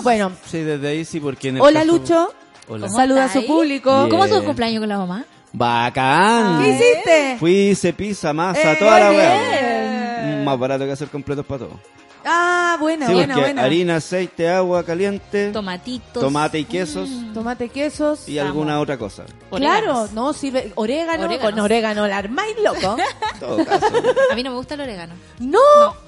Bueno, 0.03 0.31
Sí, 0.45 0.59
desde 0.59 0.87
ahí 0.89 1.05
sí, 1.05 1.19
porque 1.19 1.49
en 1.49 1.55
el 1.57 1.61
hola 1.61 1.81
caso- 1.81 1.91
Lucho. 1.91 2.33
Hola. 2.67 2.87
¿Cómo 2.87 2.97
Saluda 2.97 3.25
a 3.25 3.33
su 3.33 3.45
público. 3.45 3.95
Bien. 3.97 4.09
¿Cómo 4.09 4.23
estuvo 4.23 4.39
el 4.39 4.45
cumpleaños 4.45 4.79
con 4.79 4.89
la 4.89 4.97
mamá? 4.97 5.25
¡Bacán! 5.53 6.63
¿Qué 6.63 6.69
hiciste? 6.69 7.35
Fui, 7.39 7.53
hice 7.71 7.91
pizza, 7.91 8.31
masa, 8.31 8.73
Eh, 8.73 8.75
toda 8.79 8.99
la 8.99 9.09
weá. 9.11 9.80
Mm, 10.21 10.43
Más 10.43 10.59
barato 10.59 10.85
que 10.85 10.91
hacer 10.91 11.07
completos 11.09 11.45
para 11.45 11.65
todo. 11.65 11.79
Ah, 12.23 12.77
buena, 12.79 13.07
sí, 13.07 13.13
buena, 13.13 13.33
porque 13.33 13.49
buena. 13.49 13.63
harina, 13.63 13.95
aceite, 13.95 14.47
agua 14.47 14.83
caliente, 14.83 15.49
Tomatitos. 15.51 16.21
tomate 16.21 16.59
y 16.59 16.65
quesos 16.65 17.09
Tomate, 17.33 17.69
quesos. 17.69 18.29
y 18.29 18.37
alguna 18.37 18.79
otra 18.79 18.95
cosa. 18.99 19.23
Claro, 19.49 20.07
no 20.13 20.31
sirve. 20.31 20.71
Orégano, 20.75 21.23
Oréganos. 21.25 21.51
con 21.51 21.59
orégano, 21.59 22.07
la 22.07 22.17
armáis 22.17 22.55
loco. 22.63 22.95
En 23.33 23.39
todo 23.39 23.65
caso. 23.65 23.87
A 24.31 24.35
mí 24.35 24.43
no 24.43 24.51
me 24.51 24.57
gusta 24.57 24.75
el 24.75 24.81
orégano. 24.81 25.15
No, 25.39 25.57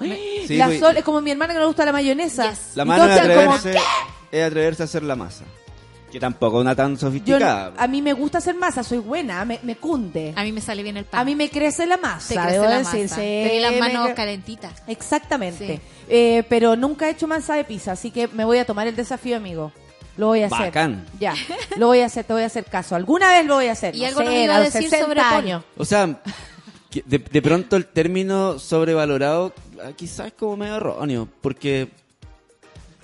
Sí, 0.46 0.56
la 0.56 0.78
sol, 0.78 0.96
es 0.96 1.02
como 1.02 1.20
mi 1.20 1.32
hermana 1.32 1.52
que 1.52 1.54
no 1.54 1.60
le 1.62 1.66
gusta 1.66 1.84
la 1.84 1.92
mayonesa. 1.92 2.48
Yes. 2.50 2.60
La 2.76 2.84
mano 2.84 3.06
todos 3.06 3.18
como, 3.20 3.56
es 4.30 4.44
atreverse 4.46 4.82
a 4.82 4.84
hacer 4.84 5.02
la 5.02 5.16
masa. 5.16 5.44
Que 6.14 6.20
tampoco 6.20 6.58
es 6.58 6.60
una 6.60 6.76
tan 6.76 6.92
Yo, 6.94 7.00
sofisticada. 7.00 7.72
a 7.76 7.88
mí 7.88 8.00
me 8.00 8.12
gusta 8.12 8.38
hacer 8.38 8.54
masa, 8.54 8.84
soy 8.84 8.98
buena, 8.98 9.44
me, 9.44 9.58
me 9.64 9.74
cunde. 9.74 10.32
A 10.36 10.44
mí 10.44 10.52
me 10.52 10.60
sale 10.60 10.84
bien 10.84 10.96
el 10.96 11.04
pan. 11.06 11.20
A 11.20 11.24
mí 11.24 11.34
me 11.34 11.50
crece 11.50 11.86
la 11.86 11.96
Te 11.96 12.02
masa, 12.02 12.34
crece 12.34 12.52
debo 12.52 12.64
la 12.66 12.78
decir. 12.78 13.02
masa. 13.02 13.16
sí, 13.16 13.20
Tenés 13.20 13.62
las 13.62 13.72
me 13.72 13.80
manos 13.80 14.10
calentitas. 14.14 14.82
Exactamente. 14.86 15.66
Sí. 15.66 15.80
Eh, 16.08 16.44
pero 16.48 16.76
nunca 16.76 17.08
he 17.08 17.10
hecho 17.10 17.26
masa 17.26 17.56
de 17.56 17.64
pizza, 17.64 17.90
así 17.90 18.12
que 18.12 18.28
me 18.28 18.44
voy 18.44 18.58
a 18.58 18.64
tomar 18.64 18.86
el 18.86 18.94
desafío, 18.94 19.36
amigo. 19.36 19.72
Lo 20.16 20.28
voy 20.28 20.42
a 20.42 20.46
hacer. 20.46 20.66
Bacán. 20.66 21.04
Ya, 21.18 21.34
lo 21.78 21.88
voy 21.88 21.98
a 21.98 22.06
hacer, 22.06 22.24
te 22.24 22.32
voy 22.32 22.42
a 22.42 22.46
hacer 22.46 22.64
caso. 22.66 22.94
Alguna 22.94 23.32
vez 23.32 23.44
lo 23.44 23.56
voy 23.56 23.66
a 23.66 23.72
hacer. 23.72 23.96
Y 23.96 24.02
no 24.02 24.06
algo 24.06 24.20
sé, 24.20 24.24
nos 24.26 24.34
iba 24.36 24.54
a 24.54 24.60
decir 24.60 24.82
60 24.82 25.04
sobre 25.04 25.20
años. 25.20 25.64
O 25.76 25.84
sea, 25.84 26.06
de, 26.06 27.18
de 27.18 27.42
pronto 27.42 27.74
el 27.74 27.86
término 27.86 28.60
sobrevalorado 28.60 29.52
ah, 29.84 29.90
quizás 29.96 30.28
es 30.28 30.32
como 30.34 30.56
medio 30.56 30.76
erróneo, 30.76 31.28
porque 31.40 31.88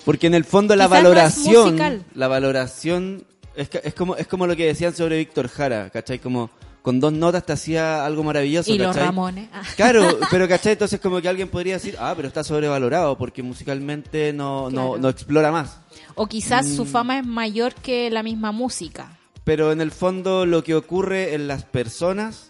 porque 0.05 0.27
en 0.27 0.35
el 0.35 0.45
fondo 0.45 0.75
la 0.77 0.87
Quizás 0.87 1.03
no 1.03 1.09
valoración, 1.09 1.65
musical. 1.65 2.05
la 2.15 2.29
valoración 2.29 3.25
es, 3.55 3.69
que- 3.69 3.81
es 3.85 3.95
como 3.95 4.17
es 4.17 4.27
como 4.27 4.47
lo 4.47 4.57
que 4.57 4.67
decían 4.67 4.95
sobre 4.95 5.19
Víctor 5.19 5.49
Jara, 5.49 5.91
¿cachai? 5.91 6.19
Como 6.19 6.51
con 6.83 6.99
dos 6.99 7.13
notas 7.13 7.45
te 7.45 7.53
hacía 7.53 8.07
algo 8.07 8.23
maravilloso, 8.23 8.73
Y 8.73 8.79
los 8.79 8.89
¿cachai? 8.89 9.05
Ramones. 9.05 9.49
Ah. 9.53 9.63
Claro, 9.77 10.19
pero 10.31 10.49
¿cachai? 10.49 10.73
Entonces 10.73 10.99
como 11.01 11.21
que 11.21 11.29
alguien 11.29 11.49
podría 11.49 11.75
decir, 11.75 11.97
ah, 11.99 12.15
pero 12.17 12.27
está 12.29 12.43
sobrevalorado 12.43 13.19
porque 13.19 13.43
musicalmente 13.43 14.33
no, 14.33 14.71
no, 14.71 14.89
Claro. 14.93 14.99
no 14.99 15.09
explora 15.11 15.53
más. 15.53 15.79
O 16.15 16.27
quizás 16.27 16.67
su 16.69 16.85
Mm. 16.85 16.89
fama 16.89 17.19
es 17.19 17.27
mayor 17.27 17.75
que 17.75 18.09
la 18.11 18.23
misma 18.23 18.51
música. 18.53 19.19
Pero 19.45 19.73
en 19.73 19.81
el 19.81 19.91
fondo 19.91 20.47
lo 20.47 20.63
que 20.65 20.75
ocurre 20.75 21.35
en 21.35 21.49
las 21.49 21.65
personas 21.65 22.50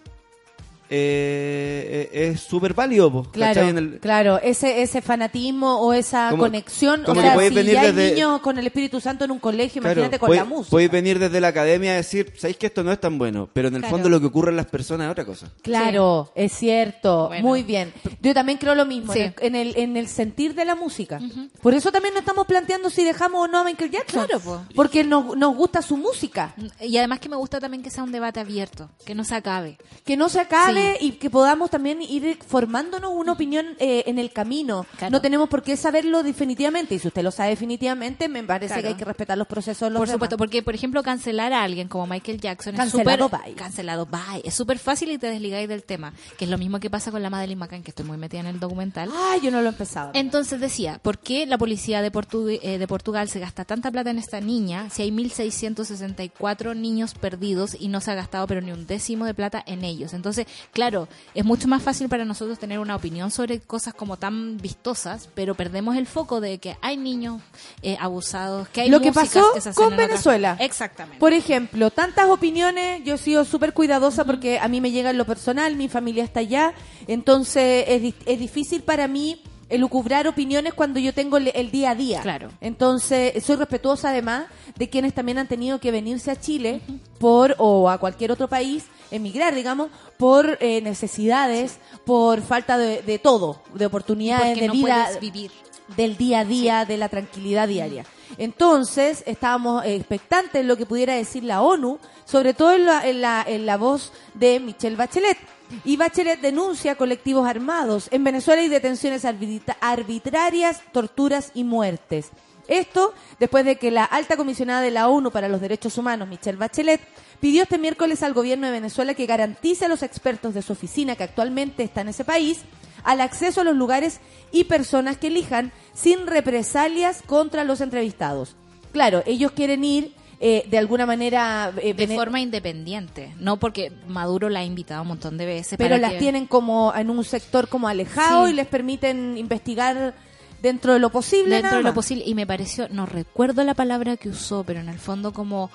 eh, 0.93 2.09
eh, 2.13 2.29
es 2.31 2.41
súper 2.41 2.73
válido, 2.73 3.11
po, 3.11 3.23
Claro, 3.31 3.53
¿cachai? 3.55 3.69
En 3.69 3.77
el- 3.77 3.99
claro, 3.99 4.39
ese 4.41 4.81
ese 4.81 5.01
fanatismo 5.01 5.79
o 5.81 5.93
esa 5.93 6.29
Como- 6.31 6.43
conexión, 6.43 7.01
o 7.01 7.05
como 7.05 7.21
sea, 7.21 7.29
que 7.31 7.35
podéis 7.35 7.49
si 7.51 7.55
venir 7.55 7.73
ya 7.73 7.81
hay 7.81 7.91
desde- 7.93 8.13
niños 8.13 8.41
con 8.41 8.57
el 8.57 8.67
Espíritu 8.67 8.99
Santo 8.99 9.23
en 9.25 9.31
un 9.31 9.39
colegio, 9.39 9.81
Claro, 9.81 9.99
imagínate 10.01 10.19
con 10.19 10.27
puede- 10.27 10.39
la 10.41 10.45
música. 10.45 10.69
Podéis 10.71 10.91
venir 10.91 11.17
desde 11.19 11.39
la 11.39 11.47
academia 11.47 11.91
a 11.91 11.95
decir, 11.95 12.33
¿sabéis 12.37 12.57
que 12.57 12.67
esto 12.67 12.83
no 12.83 12.91
es 12.91 12.99
tan 12.99 13.17
bueno? 13.17 13.49
Pero 13.53 13.69
en 13.69 13.75
el 13.75 13.81
Claro. 13.81 13.95
fondo 13.95 14.09
lo 14.09 14.19
que 14.19 14.25
ocurre 14.27 14.51
en 14.51 14.57
las 14.57 14.65
personas 14.67 15.05
es 15.07 15.11
otra 15.11 15.25
cosa. 15.25 15.49
Claro, 15.61 16.31
es 16.35 16.51
cierto, 16.51 17.27
Bueno. 17.29 17.47
muy 17.47 17.63
bien. 17.63 17.93
Yo 18.21 18.33
también 18.33 18.57
creo 18.57 18.75
lo 18.75 18.85
mismo, 18.85 19.13
Sí. 19.13 19.19
en, 19.21 19.33
el, 19.33 19.33
en, 19.39 19.55
el, 19.55 19.77
en 19.77 19.97
el 19.97 20.07
sentir 20.07 20.55
de 20.55 20.65
la 20.65 20.75
música. 20.75 21.19
Por 21.61 21.73
eso 21.73 21.91
también 21.91 22.13
nos 22.13 22.21
estamos 22.21 22.45
planteando 22.45 22.89
si 22.89 23.03
dejamos 23.03 23.45
o 23.45 23.47
no 23.47 23.59
a 23.59 23.63
Michael 23.63 23.91
Jackson. 23.91 24.25
Claro, 24.25 24.39
po. 24.41 24.61
Porque 24.75 25.03
nos, 25.03 25.37
nos 25.37 25.55
gusta 25.55 25.81
su 25.81 25.95
música. 25.97 26.53
Y 26.81 26.97
además 26.97 27.19
que 27.19 27.29
me 27.29 27.35
gusta 27.37 27.59
también 27.59 27.81
que 27.83 27.89
sea 27.89 28.03
un 28.03 28.11
debate 28.11 28.39
abierto, 28.39 28.89
que 29.05 29.15
no 29.15 29.23
se 29.23 29.35
acabe. 29.35 29.77
Que 30.05 30.17
no 30.17 30.27
se 30.29 30.39
acabe 30.39 30.80
y 30.99 31.11
que 31.13 31.29
podamos 31.29 31.69
también 31.69 32.01
ir 32.01 32.37
formándonos 32.47 33.11
una 33.13 33.31
opinión 33.33 33.67
eh, 33.79 34.03
en 34.07 34.19
el 34.19 34.31
camino. 34.31 34.85
Claro. 34.97 35.11
No 35.11 35.21
tenemos 35.21 35.49
por 35.49 35.63
qué 35.63 35.77
saberlo 35.77 36.23
definitivamente. 36.23 36.95
Y 36.95 36.99
si 36.99 37.07
usted 37.07 37.23
lo 37.23 37.31
sabe 37.31 37.49
definitivamente, 37.51 38.27
me 38.27 38.43
parece 38.43 38.73
Claro. 38.73 38.81
que 38.83 38.87
hay 38.89 38.95
que 38.95 39.05
respetar 39.05 39.37
los 39.37 39.47
procesos 39.47 39.91
los 39.91 39.99
Por 39.99 40.07
demás. 40.07 40.13
supuesto, 40.15 40.37
porque 40.37 40.61
por 40.63 40.75
ejemplo 40.75 41.03
cancelar 41.03 41.53
a 41.53 41.63
alguien 41.63 41.87
como 41.87 42.07
Michael 42.07 42.39
Jackson 42.39 42.75
Cancelado, 42.75 43.25
es 43.25 43.31
súper 43.31 43.45
bye. 43.45 43.53
cancelado, 43.55 44.05
bye. 44.05 44.41
Es 44.43 44.53
súper 44.53 44.79
fácil 44.79 45.11
y 45.11 45.17
te 45.17 45.27
desligáis 45.27 45.67
del 45.67 45.83
tema, 45.83 46.13
que 46.37 46.45
es 46.45 46.51
lo 46.51 46.57
mismo 46.57 46.79
que 46.79 46.89
pasa 46.89 47.11
con 47.11 47.21
la 47.23 47.29
Madeleine 47.29 47.59
McCann, 47.59 47.83
que 47.83 47.91
estoy 47.91 48.05
muy 48.05 48.17
metida 48.17 48.41
en 48.41 48.47
el 48.47 48.59
documental. 48.59 49.09
Ay, 49.31 49.41
yo 49.41 49.51
no 49.51 49.59
lo 49.61 49.67
he 49.67 49.69
empezado. 49.71 50.11
Entonces 50.13 50.59
decía, 50.59 50.99
¿por 51.01 51.19
qué 51.19 51.45
la 51.45 51.57
policía 51.57 52.01
de, 52.01 52.11
Portu- 52.11 52.59
eh, 52.61 52.77
de 52.77 52.87
Portugal 52.87 53.29
se 53.29 53.39
gasta 53.39 53.65
tanta 53.65 53.91
plata 53.91 54.09
en 54.11 54.17
esta 54.19 54.39
niña 54.41 54.89
si 54.89 55.01
hay 55.03 55.11
1.664 55.11 56.75
niños 56.75 57.13
perdidos 57.13 57.75
y 57.79 57.87
no 57.87 58.01
se 58.01 58.11
ha 58.11 58.15
gastado 58.15 58.47
pero 58.47 58.61
ni 58.61 58.71
un 58.71 58.85
décimo 58.87 59.25
de 59.25 59.33
plata 59.33 59.63
en 59.65 59.83
ellos? 59.83 60.13
Entonces, 60.13 60.47
claro, 60.71 61.07
es 61.33 61.45
mucho 61.45 61.67
más 61.67 61.83
fácil 61.83 62.09
para 62.09 62.25
nosotros 62.25 62.57
tener 62.59 62.79
una 62.79 62.95
opinión 62.95 63.29
sobre 63.31 63.59
cosas 63.59 63.93
como 63.93 64.17
tan 64.17 64.57
vistosas, 64.57 65.29
pero 65.33 65.55
perdemos 65.55 65.95
el 65.97 66.07
foco 66.07 66.41
de 66.41 66.57
que 66.59 66.77
hay 66.81 66.97
niños 66.97 67.41
eh, 67.81 67.97
abusados, 67.99 68.67
que 68.69 68.81
hay 68.81 68.89
Lo 68.89 69.01
que 69.01 69.11
pasó 69.11 69.51
se 69.53 69.59
hacen 69.59 69.73
con 69.73 69.93
otras- 69.93 70.07
Venezuela. 70.09 70.57
Exactamente. 70.59 71.19
Por 71.19 71.33
ejemplo, 71.33 71.91
tantas 71.91 72.29
opiniones, 72.29 73.03
yo 73.03 73.15
he 73.15 73.17
sido 73.17 73.45
súper 73.45 73.73
cuidadosa 73.73 74.25
porque 74.25 74.59
a 74.59 74.67
mí 74.67 74.81
me 74.81 74.91
llega 74.91 75.09
en 75.11 75.17
lo 75.17 75.25
personal, 75.25 75.75
mi 75.75 75.89
familia 75.89 76.23
está 76.23 76.39
allá, 76.41 76.73
entonces 77.07 77.85
es, 77.87 78.13
es 78.25 78.39
difícil 78.39 78.81
para 78.81 79.07
mí 79.07 79.41
elucubrar 79.71 80.27
opiniones 80.27 80.73
cuando 80.73 80.99
yo 80.99 81.13
tengo 81.13 81.37
el, 81.37 81.51
el 81.55 81.71
día 81.71 81.91
a 81.91 81.95
día. 81.95 82.21
Claro. 82.21 82.49
Entonces, 82.61 83.43
soy 83.43 83.55
respetuosa 83.55 84.09
además 84.09 84.45
de 84.75 84.89
quienes 84.89 85.13
también 85.13 85.37
han 85.39 85.47
tenido 85.47 85.79
que 85.79 85.91
venirse 85.91 86.29
a 86.29 86.39
Chile 86.39 86.81
por 87.19 87.55
o 87.57 87.89
a 87.89 87.97
cualquier 87.97 88.31
otro 88.31 88.47
país, 88.47 88.85
emigrar, 89.09 89.55
digamos, 89.55 89.89
por 90.17 90.57
eh, 90.61 90.81
necesidades, 90.81 91.79
por 92.05 92.41
falta 92.41 92.77
de, 92.77 93.01
de 93.01 93.17
todo, 93.19 93.61
de 93.73 93.85
oportunidades 93.87 94.45
Porque 94.49 94.61
de 94.61 94.67
no 94.67 94.73
vida. 94.73 95.03
puedes 95.05 95.19
vivir. 95.19 95.51
del 95.97 96.15
día 96.17 96.39
a 96.41 96.45
día, 96.45 96.85
de 96.85 96.97
la 96.97 97.09
tranquilidad 97.09 97.67
diaria. 97.67 98.05
Entonces, 98.37 99.23
estábamos 99.25 99.85
expectantes 99.85 100.53
de 100.53 100.63
lo 100.63 100.77
que 100.77 100.85
pudiera 100.85 101.15
decir 101.15 101.43
la 101.43 101.61
ONU, 101.61 101.99
sobre 102.25 102.53
todo 102.53 102.73
en 102.73 102.85
la, 102.85 103.07
en 103.07 103.21
la, 103.21 103.43
en 103.47 103.65
la 103.65 103.77
voz 103.77 104.11
de 104.33 104.59
Michelle 104.59 104.95
Bachelet. 104.95 105.37
Y 105.85 105.95
Bachelet 105.95 106.41
denuncia 106.41 106.95
colectivos 106.95 107.47
armados. 107.47 108.07
En 108.11 108.23
Venezuela 108.23 108.61
hay 108.61 108.67
detenciones 108.67 109.23
arbitra- 109.23 109.77
arbitrarias, 109.79 110.81
torturas 110.91 111.51
y 111.53 111.63
muertes. 111.63 112.31
Esto 112.67 113.13
después 113.39 113.65
de 113.65 113.77
que 113.77 113.91
la 113.91 114.05
alta 114.05 114.37
comisionada 114.37 114.81
de 114.81 114.91
la 114.91 115.07
ONU 115.07 115.31
para 115.31 115.49
los 115.49 115.61
Derechos 115.61 115.97
Humanos, 115.97 116.27
Michelle 116.27 116.57
Bachelet, 116.57 117.01
pidió 117.39 117.63
este 117.63 117.77
miércoles 117.77 118.21
al 118.23 118.33
gobierno 118.33 118.67
de 118.67 118.73
Venezuela 118.73 119.13
que 119.13 119.25
garantice 119.25 119.85
a 119.85 119.87
los 119.87 120.03
expertos 120.03 120.53
de 120.53 120.61
su 120.61 120.73
oficina 120.73 121.15
que 121.15 121.23
actualmente 121.23 121.83
está 121.83 122.01
en 122.01 122.09
ese 122.09 122.23
país 122.23 122.59
al 123.03 123.21
acceso 123.21 123.61
a 123.61 123.63
los 123.63 123.75
lugares 123.75 124.19
y 124.51 124.65
personas 124.65 125.17
que 125.17 125.27
elijan 125.27 125.71
sin 125.93 126.27
represalias 126.27 127.21
contra 127.25 127.63
los 127.63 127.81
entrevistados. 127.81 128.55
Claro, 128.91 129.23
ellos 129.25 129.51
quieren 129.53 129.83
ir 129.83 130.13
eh, 130.43 130.65
de 130.69 130.77
alguna 130.79 131.05
manera... 131.05 131.71
eh, 131.81 131.93
De 131.93 132.07
forma 132.07 132.39
independiente, 132.41 133.33
no 133.39 133.57
porque 133.57 133.91
Maduro 134.07 134.49
la 134.49 134.61
ha 134.61 134.63
invitado 134.65 135.03
un 135.03 135.09
montón 135.09 135.37
de 135.37 135.45
veces. 135.45 135.77
pero 135.77 135.91
para 135.91 136.01
las 136.01 136.11
que- 136.13 136.17
tienen 136.19 136.47
como 136.47 136.91
en 136.95 137.09
un 137.11 137.23
sector 137.23 137.67
como 137.67 137.87
alejado 137.87 138.45
Sí. 138.47 138.51
y 138.51 138.55
les 138.55 138.65
permiten 138.67 139.37
investigar 139.37 140.15
dentro 140.61 140.93
de 140.93 140.99
lo 140.99 141.11
posible. 141.11 141.55
dentro 141.55 141.77
de 141.77 141.83
lo 141.83 141.93
posible 141.93 142.23
y 142.25 142.33
me 142.35 142.45
pareció 142.47 142.87
no 142.89 143.05
recuerdo 143.05 143.63
la 143.63 143.73
palabra 143.75 144.17
que 144.17 144.29
usó 144.29 144.63
pero 144.63 144.79
en 144.79 144.89
el 144.89 144.99
fondo 144.99 145.31
como 145.31 145.69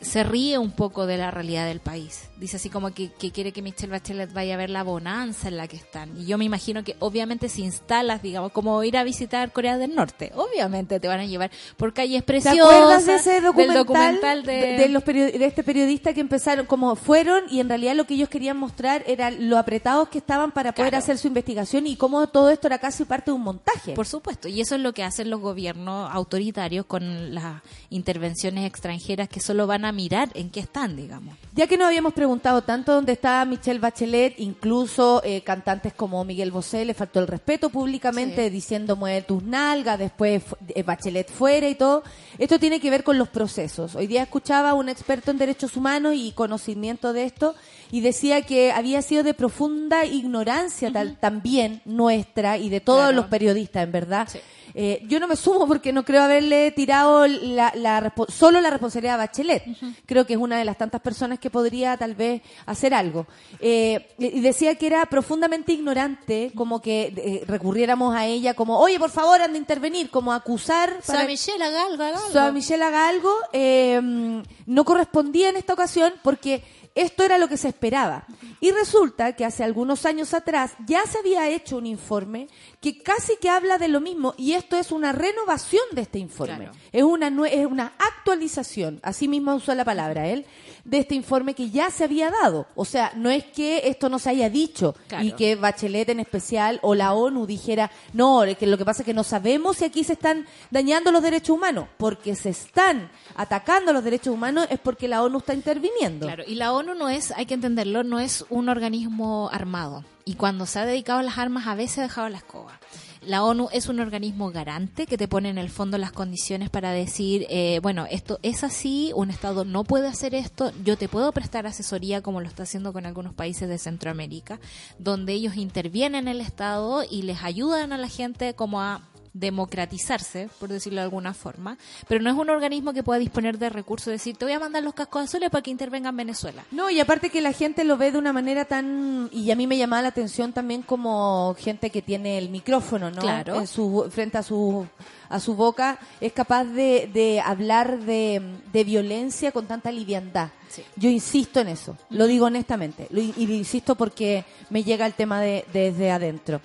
se 0.00 0.24
ríe 0.24 0.58
un 0.58 0.72
poco 0.72 1.06
de 1.06 1.16
la 1.16 1.30
realidad 1.30 1.66
del 1.66 1.80
país 1.80 2.28
dice 2.36 2.56
así 2.58 2.68
como 2.68 2.92
que, 2.92 3.10
que 3.12 3.30
quiere 3.30 3.52
que 3.52 3.62
Michelle 3.62 3.90
Bachelet 3.92 4.32
vaya 4.32 4.54
a 4.54 4.56
ver 4.58 4.68
la 4.68 4.82
bonanza 4.82 5.48
en 5.48 5.56
la 5.56 5.68
que 5.68 5.76
están 5.76 6.16
y 6.20 6.26
yo 6.26 6.36
me 6.36 6.44
imagino 6.44 6.84
que 6.84 6.96
obviamente 6.98 7.48
si 7.48 7.62
instalas 7.62 8.20
digamos 8.22 8.52
como 8.52 8.82
ir 8.84 8.96
a 8.98 9.04
visitar 9.04 9.52
Corea 9.52 9.78
del 9.78 9.94
Norte 9.94 10.32
obviamente 10.34 11.00
te 11.00 11.08
van 11.08 11.20
a 11.20 11.24
llevar 11.26 11.50
por 11.78 11.94
calles 11.94 12.22
¿Te 12.22 12.26
preciosas 12.26 12.60
acuerdas 12.60 13.06
de 13.06 13.14
ese 13.14 13.30
del 13.34 13.44
documental, 13.44 13.76
documental 13.86 14.42
de, 14.42 14.52
de, 14.52 14.78
de 14.78 14.88
los 14.90 15.04
de 15.04 15.44
este 15.46 15.62
periodista 15.62 16.12
que 16.12 16.20
empezaron, 16.20 16.66
como 16.66 16.94
fueron 16.96 17.44
y 17.50 17.60
en 17.60 17.68
realidad 17.68 17.94
lo 17.94 18.04
que 18.06 18.14
ellos 18.14 18.28
querían 18.28 18.56
mostrar 18.58 19.02
era 19.06 19.30
lo 19.30 19.56
apretados 19.56 20.08
que 20.08 20.18
estaban 20.18 20.52
para 20.52 20.72
poder 20.72 20.90
Claro. 20.90 21.02
hacer 21.02 21.18
su 21.18 21.26
investigación 21.28 21.86
y 21.86 21.96
cómo 21.96 22.26
todo 22.28 22.50
esto 22.50 22.66
era 22.68 22.78
casi 22.78 23.04
parte 23.04 23.30
de 23.30 23.34
un 23.34 23.42
montaje? 23.42 23.92
Por 23.94 24.06
supuesto, 24.06 24.46
y 24.46 24.60
eso 24.60 24.74
es 24.74 24.80
lo 24.80 24.92
que 24.92 25.02
hacen 25.02 25.30
los 25.30 25.40
gobiernos 25.40 26.10
autoritarios 26.12 26.84
con 26.86 27.34
las 27.34 27.62
intervenciones 27.90 28.66
extranjeras 28.66 29.28
que 29.28 29.40
solo 29.40 29.66
van 29.66 29.84
a 29.84 29.85
mirar 29.92 30.30
en 30.34 30.50
qué 30.50 30.60
están, 30.60 30.96
digamos. 30.96 31.36
Ya 31.54 31.66
que 31.66 31.76
nos 31.78 31.86
habíamos 31.86 32.12
preguntado 32.12 32.62
tanto 32.62 32.92
dónde 32.92 33.12
está 33.12 33.44
Michelle 33.44 33.78
Bachelet, 33.78 34.34
incluso 34.38 35.22
eh, 35.24 35.40
cantantes 35.42 35.94
como 35.94 36.22
Miguel 36.24 36.50
Bosé 36.50 36.84
le 36.84 36.92
faltó 36.94 37.20
el 37.20 37.26
respeto 37.26 37.70
públicamente 37.70 38.44
Sí. 38.44 38.50
diciendo 38.50 38.96
mueve 38.96 39.22
tus 39.22 39.42
nalgas, 39.42 39.98
después 39.98 40.42
eh, 40.68 40.82
Bachelet 40.82 41.30
fuera 41.30 41.68
y 41.68 41.74
todo. 41.74 42.02
Esto 42.38 42.58
tiene 42.58 42.80
que 42.80 42.90
ver 42.90 43.04
con 43.04 43.16
los 43.18 43.28
procesos. 43.28 43.94
Hoy 43.94 44.06
día 44.06 44.22
escuchaba 44.22 44.70
a 44.70 44.74
un 44.74 44.88
experto 44.88 45.30
en 45.30 45.38
derechos 45.38 45.76
humanos 45.76 46.14
y 46.16 46.32
conocimiento 46.32 47.12
de 47.12 47.24
esto 47.24 47.54
y 47.90 48.00
decía 48.00 48.42
que 48.42 48.72
había 48.72 49.00
sido 49.02 49.22
de 49.22 49.32
profunda 49.34 50.04
ignorancia 50.04 50.90
tal- 50.92 51.16
también 51.18 51.80
nuestra 51.84 52.58
y 52.58 52.68
de 52.68 52.80
todos 52.80 53.00
Claro. 53.00 53.16
los 53.16 53.26
periodistas, 53.26 53.84
en 53.84 53.92
verdad. 53.92 54.28
Sí. 54.30 54.38
Eh, 54.78 55.02
yo 55.08 55.18
no 55.20 55.26
me 55.26 55.36
sumo 55.36 55.66
porque 55.66 55.90
no 55.90 56.04
creo 56.04 56.22
haberle 56.22 56.70
tirado 56.70 57.26
la, 57.26 58.12
solo 58.28 58.60
la 58.60 58.68
responsabilidad 58.68 59.14
a 59.14 59.24
Bachelet. 59.24 59.64
Creo 60.04 60.26
que 60.26 60.34
es 60.34 60.38
una 60.38 60.58
de 60.58 60.66
las 60.66 60.76
tantas 60.76 61.00
personas 61.00 61.38
que 61.38 61.48
podría 61.48 61.96
tal 61.96 62.14
vez 62.14 62.42
hacer 62.66 62.92
algo. 62.92 63.26
Eh, 63.58 64.06
y 64.18 64.40
decía 64.40 64.74
que 64.74 64.86
era 64.86 65.06
profundamente 65.06 65.72
ignorante, 65.72 66.52
como 66.54 66.82
que 66.82 67.10
eh, 67.16 67.44
recurriéramos 67.46 68.14
a 68.14 68.26
ella 68.26 68.52
como, 68.52 68.78
oye, 68.78 68.98
por 68.98 69.08
favor, 69.10 69.40
han 69.40 69.52
de 69.54 69.58
intervenir, 69.58 70.10
como 70.10 70.30
acusar. 70.30 71.00
para- 71.06 71.26
Michelle, 71.26 71.64
haga 71.64 71.86
algo, 71.86 72.02
haga 72.04 72.18
algo. 72.18 72.52
Michelle 72.52 72.84
haga 72.84 73.08
algo, 73.08 73.32
mm, 73.54 74.42
no 74.66 74.84
correspondía 74.84 75.48
en 75.48 75.56
esta 75.56 75.72
ocasión 75.72 76.12
porque 76.22 76.62
esto 76.96 77.22
era 77.22 77.38
lo 77.38 77.48
que 77.48 77.58
se 77.58 77.68
esperaba. 77.68 78.26
Y 78.58 78.72
resulta 78.72 79.34
que 79.34 79.44
hace 79.44 79.62
algunos 79.62 80.06
años 80.06 80.34
atrás 80.34 80.72
ya 80.86 81.06
se 81.06 81.18
había 81.18 81.48
hecho 81.50 81.76
un 81.76 81.86
informe 81.86 82.48
que 82.80 83.02
casi 83.02 83.36
que 83.36 83.50
habla 83.50 83.78
de 83.78 83.88
lo 83.88 84.00
mismo 84.00 84.34
y 84.36 84.54
esto 84.54 84.76
es 84.76 84.90
una 84.90 85.12
renovación 85.12 85.84
de 85.92 86.00
este 86.02 86.18
informe. 86.18 86.56
Claro. 86.56 86.72
Es 86.92 87.02
una 87.02 87.28
es 87.46 87.66
una 87.66 87.92
actualización, 87.98 88.98
así 89.02 89.28
mismo 89.28 89.54
usó 89.54 89.74
la 89.74 89.84
palabra 89.84 90.26
él, 90.26 90.46
de 90.86 90.98
este 90.98 91.14
informe 91.16 91.54
que 91.54 91.68
ya 91.70 91.90
se 91.90 92.04
había 92.04 92.30
dado. 92.30 92.66
O 92.76 92.84
sea, 92.84 93.12
no 93.16 93.28
es 93.28 93.44
que 93.44 93.88
esto 93.88 94.08
no 94.08 94.18
se 94.18 94.30
haya 94.30 94.48
dicho 94.48 94.94
Claro. 95.08 95.24
y 95.24 95.32
que 95.32 95.56
Bachelet 95.56 96.08
en 96.08 96.20
especial 96.20 96.78
o 96.82 96.94
la 96.94 97.12
ONU 97.12 97.44
dijera, 97.46 97.90
no, 98.12 98.42
que 98.58 98.66
lo 98.66 98.78
que 98.78 98.84
pasa 98.84 99.02
es 99.02 99.06
que 99.06 99.14
no 99.14 99.24
sabemos 99.24 99.78
si 99.78 99.84
aquí 99.84 100.04
se 100.04 100.12
están 100.12 100.46
dañando 100.70 101.10
los 101.10 101.22
derechos 101.22 101.50
humanos, 101.56 101.88
porque 101.96 102.34
se 102.36 102.50
están 102.50 103.10
atacando 103.34 103.92
los 103.92 104.04
derechos 104.04 104.32
humanos 104.32 104.68
es 104.70 104.78
porque 104.78 105.08
la 105.08 105.22
ONU 105.22 105.38
está 105.38 105.54
interviniendo. 105.54 106.26
Claro, 106.26 106.44
y 106.46 106.54
la 106.54 106.72
ONU 106.72 106.94
no 106.94 107.08
es, 107.08 107.32
hay 107.32 107.46
que 107.46 107.54
entenderlo, 107.54 108.04
no 108.04 108.20
es 108.20 108.44
un 108.48 108.68
organismo 108.68 109.50
armado. 109.52 110.04
Y 110.24 110.34
cuando 110.34 110.66
se 110.66 110.78
ha 110.78 110.84
dedicado 110.86 111.18
a 111.18 111.22
las 111.22 111.38
armas, 111.38 111.66
a 111.66 111.74
veces 111.74 111.98
ha 111.98 112.02
dejado 112.02 112.28
la 112.28 112.38
escoba. 112.38 112.78
La 113.26 113.42
ONU 113.42 113.68
es 113.72 113.88
un 113.88 113.98
organismo 113.98 114.52
garante 114.52 115.04
que 115.06 115.18
te 115.18 115.26
pone 115.26 115.48
en 115.48 115.58
el 115.58 115.68
fondo 115.68 115.98
las 115.98 116.12
condiciones 116.12 116.70
para 116.70 116.92
decir, 116.92 117.44
eh, 117.50 117.80
bueno, 117.82 118.06
esto 118.08 118.38
es 118.42 118.62
así, 118.62 119.10
un 119.16 119.30
Estado 119.30 119.64
no 119.64 119.82
puede 119.82 120.06
hacer 120.06 120.32
esto, 120.32 120.70
yo 120.84 120.96
te 120.96 121.08
puedo 121.08 121.32
prestar 121.32 121.66
asesoría 121.66 122.22
como 122.22 122.40
lo 122.40 122.46
está 122.46 122.62
haciendo 122.62 122.92
con 122.92 123.04
algunos 123.04 123.34
países 123.34 123.68
de 123.68 123.78
Centroamérica, 123.78 124.60
donde 125.00 125.32
ellos 125.32 125.56
intervienen 125.56 126.28
en 126.28 126.36
el 126.36 126.40
Estado 126.40 127.02
y 127.02 127.22
les 127.22 127.42
ayudan 127.42 127.92
a 127.92 127.98
la 127.98 128.08
gente 128.08 128.54
como 128.54 128.80
a 128.80 129.02
democratizarse, 129.38 130.48
por 130.58 130.68
decirlo 130.70 131.00
de 131.00 131.04
alguna 131.04 131.34
forma, 131.34 131.76
pero 132.08 132.22
no 132.22 132.30
es 132.30 132.36
un 132.36 132.48
organismo 132.50 132.92
que 132.92 133.02
pueda 133.02 133.18
disponer 133.18 133.58
de 133.58 133.68
recursos, 133.68 134.06
decir, 134.06 134.36
te 134.36 134.44
voy 134.44 134.54
a 134.54 134.58
mandar 134.58 134.82
los 134.82 134.94
cascos 134.94 135.24
azules 135.24 135.50
para 135.50 135.62
que 135.62 135.70
intervenga 135.70 136.08
en 136.08 136.16
Venezuela. 136.16 136.64
No, 136.70 136.88
y 136.90 137.00
aparte 137.00 137.30
que 137.30 137.40
la 137.40 137.52
gente 137.52 137.84
lo 137.84 137.96
ve 137.96 138.12
de 138.12 138.18
una 138.18 138.32
manera 138.32 138.64
tan... 138.64 139.28
Y 139.32 139.50
a 139.50 139.56
mí 139.56 139.66
me 139.66 139.76
llamaba 139.76 140.02
la 140.02 140.08
atención 140.08 140.52
también 140.52 140.82
como 140.82 141.54
gente 141.58 141.90
que 141.90 142.02
tiene 142.02 142.38
el 142.38 142.48
micrófono, 142.48 143.10
¿no? 143.10 143.20
Claro. 143.20 143.56
En 143.56 143.66
su, 143.66 144.08
frente 144.10 144.38
a 144.38 144.42
su, 144.42 144.86
a 145.28 145.38
su 145.38 145.54
boca, 145.54 145.98
es 146.20 146.32
capaz 146.32 146.64
de, 146.64 147.10
de 147.12 147.40
hablar 147.40 147.98
de, 148.00 148.40
de 148.72 148.84
violencia 148.84 149.52
con 149.52 149.66
tanta 149.66 149.92
liviandad. 149.92 150.48
Sí. 150.68 150.82
Yo 150.96 151.08
insisto 151.10 151.60
en 151.60 151.68
eso, 151.68 151.96
lo 152.10 152.26
digo 152.26 152.46
honestamente, 152.46 153.06
lo, 153.10 153.20
y 153.20 153.46
lo 153.46 153.54
insisto 153.54 153.94
porque 153.94 154.44
me 154.70 154.82
llega 154.82 155.06
el 155.06 155.14
tema 155.14 155.40
de, 155.40 155.64
desde 155.72 156.10
adentro. 156.10 156.60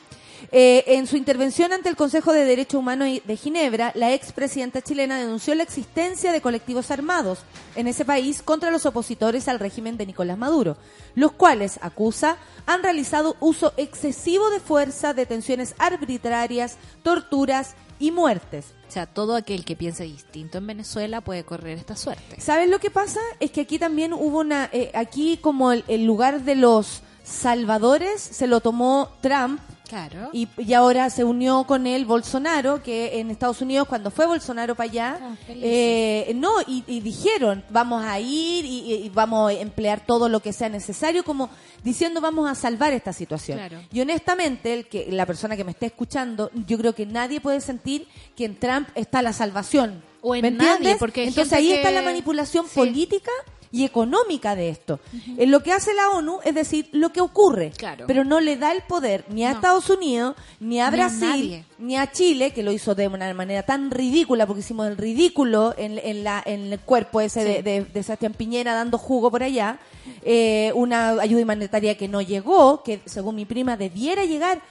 Eh, 0.52 0.84
en 0.88 1.08
su 1.08 1.18
intervención 1.18 1.74
ante 1.74 1.90
el 1.90 1.96
Consejo 1.96 2.34
de 2.34 2.46
Derechos 2.46 2.80
Humanos 2.80 3.08
de 3.24 3.38
Ginebra, 3.38 3.92
la 3.96 4.14
expresidenta 4.14 4.82
chilena 4.82 5.20
denunció 5.20 5.56
la 5.56 5.64
existencia 5.64 6.32
de 6.32 6.42
colectivos 6.42 6.92
armados 6.92 7.40
en 7.76 7.88
ese 7.88 8.06
país 8.06 8.42
contra 8.42 8.72
los 8.72 8.86
opositores 8.86 9.48
al 9.48 9.60
régimen 9.60 9.98
de 9.98 10.06
Nicolás 10.06 10.38
Maduro, 10.38 10.78
los 11.16 11.32
cuales, 11.34 11.80
acusa, 11.82 12.38
han 12.66 12.84
realizado 12.84 13.36
uso 13.40 13.74
excesivo 13.78 14.50
de 14.50 14.60
fuerza, 14.60 15.14
detenciones 15.14 15.76
arbitrarias, 15.78 16.78
torturas 17.04 17.76
y 18.00 18.12
muertes. 18.12 18.74
O 18.90 18.92
sea, 18.92 19.06
todo 19.06 19.36
aquel 19.36 19.64
que 19.64 19.76
piense 19.76 20.04
distinto 20.04 20.58
en 20.58 20.68
Venezuela 20.68 21.22
puede 21.22 21.46
correr 21.46 21.78
esta 21.78 21.96
suerte. 21.96 22.42
¿Sabes 22.42 22.70
lo 22.70 22.80
que 22.80 22.92
pasa? 22.92 23.22
Es 23.40 23.52
que 23.52 23.62
aquí 23.62 23.80
también 23.80 24.12
hubo 24.12 24.40
una, 24.40 24.70
eh, 24.74 24.92
aquí 24.94 25.38
como 25.38 25.72
el, 25.72 25.86
el 25.88 26.06
lugar 26.06 26.42
de 26.42 26.56
los 26.56 27.04
salvadores 27.24 28.20
se 28.22 28.48
lo 28.48 28.60
tomó 28.60 29.10
Trump 29.22 29.62
Claro. 29.92 30.30
y, 30.32 30.48
y 30.58 30.74
ahora 30.74 31.10
se 31.10 31.26
unió 31.26 31.66
con 31.66 31.86
él 31.86 32.06
Bolsonaro, 32.06 32.82
que 32.82 33.20
en 33.20 33.30
Estados 33.30 33.60
Unidos 33.62 33.88
cuando 33.90 34.10
fue 34.10 34.26
Bolsonaro 34.26 34.74
para 34.74 34.90
allá, 34.90 35.20
Ah, 35.22 35.36
eh, 35.50 36.32
no, 36.36 36.62
y, 36.66 36.84
y 36.88 37.02
dijeron, 37.02 37.64
vamos 37.70 38.04
a 38.06 38.18
ir 38.20 38.64
y, 38.66 38.94
y 38.94 39.10
vamos 39.10 39.50
a 39.52 39.54
emplear 39.54 40.06
todo 40.06 40.30
lo 40.30 40.40
que 40.40 40.54
sea 40.54 40.70
necesario, 40.70 41.26
como 41.26 41.50
diciendo 41.84 42.22
vamos 42.22 42.50
a 42.50 42.56
salvar 42.56 42.94
esta 42.94 43.12
situación. 43.12 43.58
Claro. 43.58 43.80
Y 43.92 44.00
honestamente, 44.00 44.74
el 44.74 44.88
que, 44.88 45.08
la 45.12 45.26
persona 45.26 45.58
que 45.58 45.66
me 45.66 45.72
esté 45.72 45.88
escuchando, 45.88 46.50
yo 46.68 46.78
creo 46.78 46.96
que 46.96 47.06
nadie 47.06 47.42
puede 47.42 47.60
sentir 47.60 48.08
que 48.36 48.46
en 48.46 48.58
Trump 48.58 48.88
está 48.96 49.22
la 49.22 49.34
salvación. 49.34 50.02
O 50.22 50.36
en 50.36 50.44
¿Me 50.44 50.52
nadie, 50.52 50.72
entiendes? 50.72 51.00
porque 51.00 51.24
Entonces 51.26 51.52
ahí 51.52 51.72
está 51.74 51.92
la 51.92 52.02
manipulación 52.02 52.66
Sí. 52.68 52.76
política 52.76 53.32
y 53.72 53.86
económica 53.86 54.56
de 54.56 54.70
esto. 54.70 55.00
En 55.38 55.50
lo 55.52 55.64
que 55.64 55.72
hace 55.72 55.94
la 55.94 56.10
ONU 56.10 56.40
es 56.44 56.54
decir 56.54 56.90
lo 56.92 57.12
que 57.14 57.22
ocurre, 57.22 57.72
Claro. 57.78 58.06
pero 58.08 58.24
no 58.26 58.40
le 58.42 58.58
da 58.58 58.72
el 58.74 58.82
poder 58.82 59.24
ni 59.30 59.46
a 59.46 59.52
No. 59.52 59.56
Estados 59.56 59.90
Unidos, 59.90 60.36
ni 60.60 60.80
a 60.82 60.90
Ni 60.92 61.00
a 61.00 61.08
Brasil, 61.08 61.66
ni 61.80 61.96
a 61.98 62.12
Chile, 62.12 62.52
que 62.52 62.64
lo 62.64 62.72
hizo 62.72 62.96
de 62.96 63.08
una 63.08 63.34
manera 63.34 63.64
tan 63.64 63.90
ridícula, 63.92 64.46
porque 64.46 64.60
hicimos 64.60 64.88
el 64.88 64.98
ridículo 64.98 65.74
en, 65.78 65.98
en 66.00 66.24
la, 66.24 66.44
en 66.46 66.74
el 66.74 66.80
cuerpo 66.80 67.22
ese 67.22 67.44
de, 67.44 67.64
de, 67.64 67.86
de 67.86 68.04
Sebastián 68.04 68.34
Piñera 68.34 68.74
dando 68.74 68.98
jugo 68.98 69.32
por 69.32 69.42
allá, 69.44 69.80
eh, 70.24 70.72
una 70.76 71.12
ayuda 71.22 71.42
humanitaria 71.44 71.98
que 71.98 72.08
no 72.08 72.22
llegó, 72.22 72.84
que 72.84 73.02
según 73.06 73.36
mi 73.36 73.46
prima 73.46 73.78
debiera 73.78 74.26
llegar. 74.26 74.62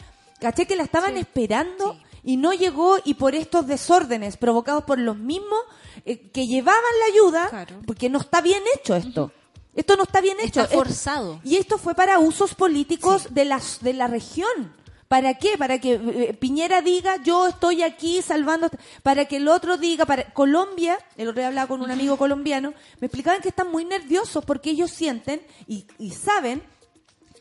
Caché 0.41 0.67
que 0.67 0.77
la 0.77 0.83
estaban 0.85 1.13
Sí. 1.15 1.21
esperando 1.21 1.93
Sí. 1.95 1.99
Y 2.23 2.37
no 2.37 2.53
llegó 2.53 2.99
y 3.05 3.15
por 3.15 3.35
estos 3.35 3.67
desórdenes 3.67 4.37
provocados 4.37 4.85
por 4.85 4.99
los 4.99 5.17
mismos 5.17 5.61
eh, 6.05 6.31
que 6.31 6.47
llevaban 6.47 6.81
la 7.01 7.13
ayuda, 7.15 7.49
Claro. 7.51 7.77
porque 7.87 8.09
no 8.09 8.19
está 8.21 8.41
bien 8.41 8.63
hecho 8.77 8.95
esto. 8.97 9.33
Esto 9.75 9.97
no 9.97 10.03
está 10.03 10.21
bien 10.21 10.37
hecho. 10.41 10.61
Está 10.63 10.65
Es- 10.75 10.79
forzado. 10.79 11.41
y 11.45 11.57
esto 11.57 11.79
fue 11.79 11.95
para 11.95 12.19
usos 12.19 12.55
políticos 12.55 13.29
de, 13.31 13.45
la, 13.45 13.61
de 13.83 13.93
la 13.95 14.07
región. 14.09 14.75
¿Para 15.09 15.35
qué? 15.35 15.59
Para 15.59 15.81
que 15.81 15.95
eh, 15.95 16.35
Piñera 16.39 16.83
diga, 16.83 17.17
yo 17.25 17.49
estoy 17.49 17.83
aquí 17.83 18.23
salvando, 18.23 18.71
para 19.03 19.25
que 19.25 19.39
el 19.39 19.49
otro 19.49 19.77
diga, 19.77 20.07
para 20.07 20.33
Colombia, 20.33 20.99
el 21.17 21.27
otro 21.29 21.41
día 21.41 21.49
hablaba 21.49 21.67
con 21.67 21.83
un 21.83 21.91
amigo 21.91 22.17
colombiano, 22.17 22.75
me 23.01 23.07
explicaban 23.07 23.41
que 23.43 23.49
están 23.49 23.73
muy 23.73 23.85
nerviosos 23.85 24.45
porque 24.45 24.71
ellos 24.71 24.91
sienten 24.93 25.41
y, 25.67 25.85
y 25.99 26.11
saben 26.13 26.63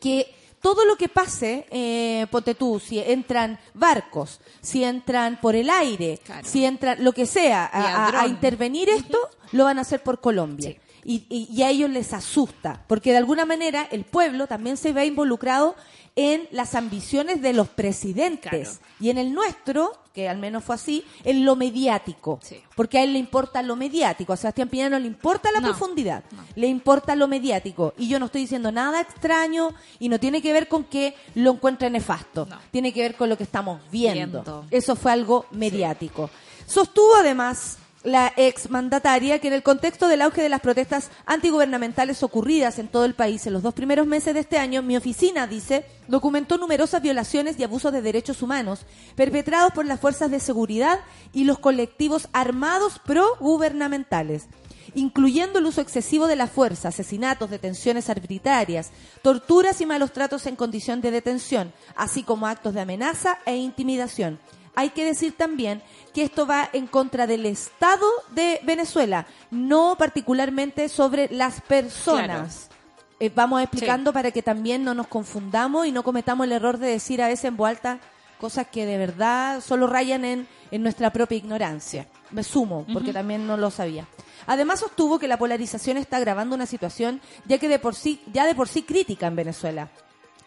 que 0.00 0.34
todo 0.60 0.84
lo 0.84 0.96
que 0.96 1.08
pase, 1.08 1.66
eh, 1.70 2.26
ponte 2.30 2.54
tú, 2.54 2.78
si 2.78 2.98
entran 2.98 3.58
barcos, 3.74 4.40
si 4.60 4.84
entran 4.84 5.40
por 5.40 5.56
el 5.56 5.70
aire, 5.70 6.18
Claro. 6.24 6.46
si 6.46 6.64
entran 6.64 7.02
lo 7.02 7.12
que 7.12 7.26
sea, 7.26 7.68
a, 7.72 8.26
intervenir 8.26 8.88
esto, 8.88 9.18
lo 9.52 9.64
van 9.64 9.78
a 9.78 9.82
hacer 9.82 10.02
por 10.02 10.20
Colombia. 10.20 10.70
Sí. 10.70 10.78
Y, 11.02 11.24
y- 11.30 11.48
y 11.50 11.62
a 11.62 11.70
ellos 11.70 11.88
les 11.88 12.12
asusta, 12.12 12.84
porque 12.86 13.10
de 13.12 13.16
alguna 13.16 13.46
manera 13.46 13.88
el 13.90 14.04
pueblo 14.04 14.46
también 14.46 14.76
se 14.76 14.92
ve 14.92 15.06
involucrado 15.06 15.74
en 16.20 16.46
las 16.50 16.74
ambiciones 16.74 17.40
de 17.40 17.52
los 17.54 17.68
presidentes. 17.68 18.50
Claro. 18.78 18.94
Y 19.00 19.08
en 19.08 19.16
el 19.16 19.32
nuestro, 19.32 19.92
que 20.12 20.28
al 20.28 20.36
menos 20.38 20.62
fue 20.64 20.74
así, 20.74 21.02
en 21.24 21.46
lo 21.46 21.56
mediático. 21.56 22.38
Sí. 22.42 22.60
Porque 22.76 22.98
a 22.98 23.02
él 23.04 23.14
le 23.14 23.18
importa 23.18 23.62
lo 23.62 23.74
mediático. 23.74 24.32
A 24.34 24.36
Sebastián 24.36 24.68
Piñera 24.68 24.90
no 24.90 24.98
le 24.98 25.06
importa 25.06 25.50
la 25.50 25.60
No, 25.60 25.68
profundidad. 25.68 26.22
no. 26.32 26.42
Le 26.56 26.66
importa 26.66 27.14
lo 27.16 27.26
mediático. 27.26 27.94
Y 27.96 28.08
yo 28.08 28.18
no 28.18 28.26
estoy 28.26 28.42
diciendo 28.42 28.70
nada 28.70 29.00
extraño 29.00 29.70
y 29.98 30.10
no 30.10 30.20
tiene 30.20 30.42
que 30.42 30.52
ver 30.52 30.68
con 30.68 30.84
que 30.84 31.14
lo 31.34 31.52
encuentre 31.52 31.88
nefasto. 31.88 32.44
No. 32.46 32.58
Tiene 32.70 32.92
que 32.92 33.00
ver 33.00 33.14
con 33.14 33.28
lo 33.30 33.38
que 33.38 33.44
estamos 33.44 33.80
viendo. 33.90 34.42
Viendo. 34.42 34.66
Eso 34.70 34.96
fue 34.96 35.12
algo 35.12 35.46
mediático. 35.52 36.28
Sostuvo 36.66 37.14
además 37.16 37.78
la 38.02 38.32
ex 38.36 38.70
mandataria 38.70 39.38
que 39.38 39.48
en 39.48 39.54
el 39.54 39.62
contexto 39.62 40.08
del 40.08 40.22
auge 40.22 40.42
de 40.42 40.48
las 40.48 40.60
protestas 40.60 41.10
antigubernamentales 41.26 42.22
ocurridas 42.22 42.78
en 42.78 42.88
todo 42.88 43.04
el 43.04 43.14
país 43.14 43.46
en 43.46 43.52
los 43.52 43.62
dos 43.62 43.74
primeros 43.74 44.06
meses 44.06 44.32
de 44.34 44.40
este 44.40 44.58
año, 44.58 44.82
mi 44.82 44.96
oficina, 44.96 45.46
dice, 45.46 45.84
documentó 46.08 46.56
numerosas 46.56 47.02
violaciones 47.02 47.58
y 47.58 47.64
abusos 47.64 47.92
de 47.92 48.02
derechos 48.02 48.42
humanos 48.42 48.86
perpetrados 49.16 49.72
por 49.72 49.84
las 49.84 50.00
fuerzas 50.00 50.30
de 50.30 50.40
seguridad 50.40 51.00
y 51.32 51.44
los 51.44 51.58
colectivos 51.58 52.28
armados 52.32 52.98
pro-gubernamentales 53.04 54.48
incluyendo 54.94 55.60
el 55.60 55.66
uso 55.66 55.80
excesivo 55.80 56.26
de 56.26 56.34
la 56.34 56.48
fuerza, 56.48 56.88
asesinatos, 56.88 57.48
detenciones 57.48 58.10
arbitrarias, 58.10 58.90
torturas 59.22 59.80
y 59.80 59.86
malos 59.86 60.12
tratos 60.12 60.46
en 60.46 60.56
condición 60.56 61.00
de 61.00 61.12
detención, 61.12 61.72
así 61.94 62.24
como 62.24 62.48
actos 62.48 62.74
de 62.74 62.80
amenaza 62.80 63.38
e 63.46 63.56
intimidación. 63.56 64.40
Hay 64.74 64.90
que 64.90 65.04
decir 65.04 65.36
también 65.36 65.82
que 66.14 66.22
esto 66.22 66.46
va 66.46 66.68
en 66.72 66.86
contra 66.86 67.26
del 67.26 67.46
Estado 67.46 68.06
de 68.30 68.60
Venezuela, 68.62 69.26
no 69.50 69.96
particularmente 69.98 70.88
sobre 70.88 71.28
las 71.30 71.60
personas. 71.60 72.70
Eh, 73.18 73.30
vamos 73.34 73.62
explicando 73.62 74.12
para 74.12 74.30
que 74.30 74.42
también 74.42 74.82
no 74.84 74.94
nos 74.94 75.06
confundamos 75.08 75.86
y 75.86 75.92
no 75.92 76.02
cometamos 76.02 76.46
el 76.46 76.52
error 76.52 76.78
de 76.78 76.88
decir 76.88 77.20
a 77.20 77.28
veces 77.28 77.44
en 77.46 77.56
voz 77.56 77.68
alta 77.68 77.98
cosas 78.40 78.68
que 78.68 78.86
de 78.86 78.96
verdad 78.96 79.60
solo 79.60 79.86
rayan 79.86 80.24
en, 80.24 80.48
en 80.70 80.82
nuestra 80.82 81.12
propia 81.12 81.36
ignorancia. 81.36 82.06
Me 82.30 82.42
sumo, 82.42 82.86
porque 82.92 83.12
también 83.12 83.46
no 83.46 83.58
lo 83.58 83.70
sabía. 83.70 84.06
Además 84.46 84.80
sostuvo 84.80 85.18
que 85.18 85.28
la 85.28 85.36
polarización 85.36 85.98
está 85.98 86.16
agravando 86.16 86.54
una 86.54 86.64
situación 86.64 87.20
ya 87.44 87.58
que 87.58 87.68
de 87.68 87.78
por 87.78 87.94
sí, 87.94 88.22
ya 88.32 88.46
de 88.46 88.54
por 88.54 88.68
sí 88.68 88.82
crítica 88.82 89.26
en 89.26 89.36
Venezuela 89.36 89.90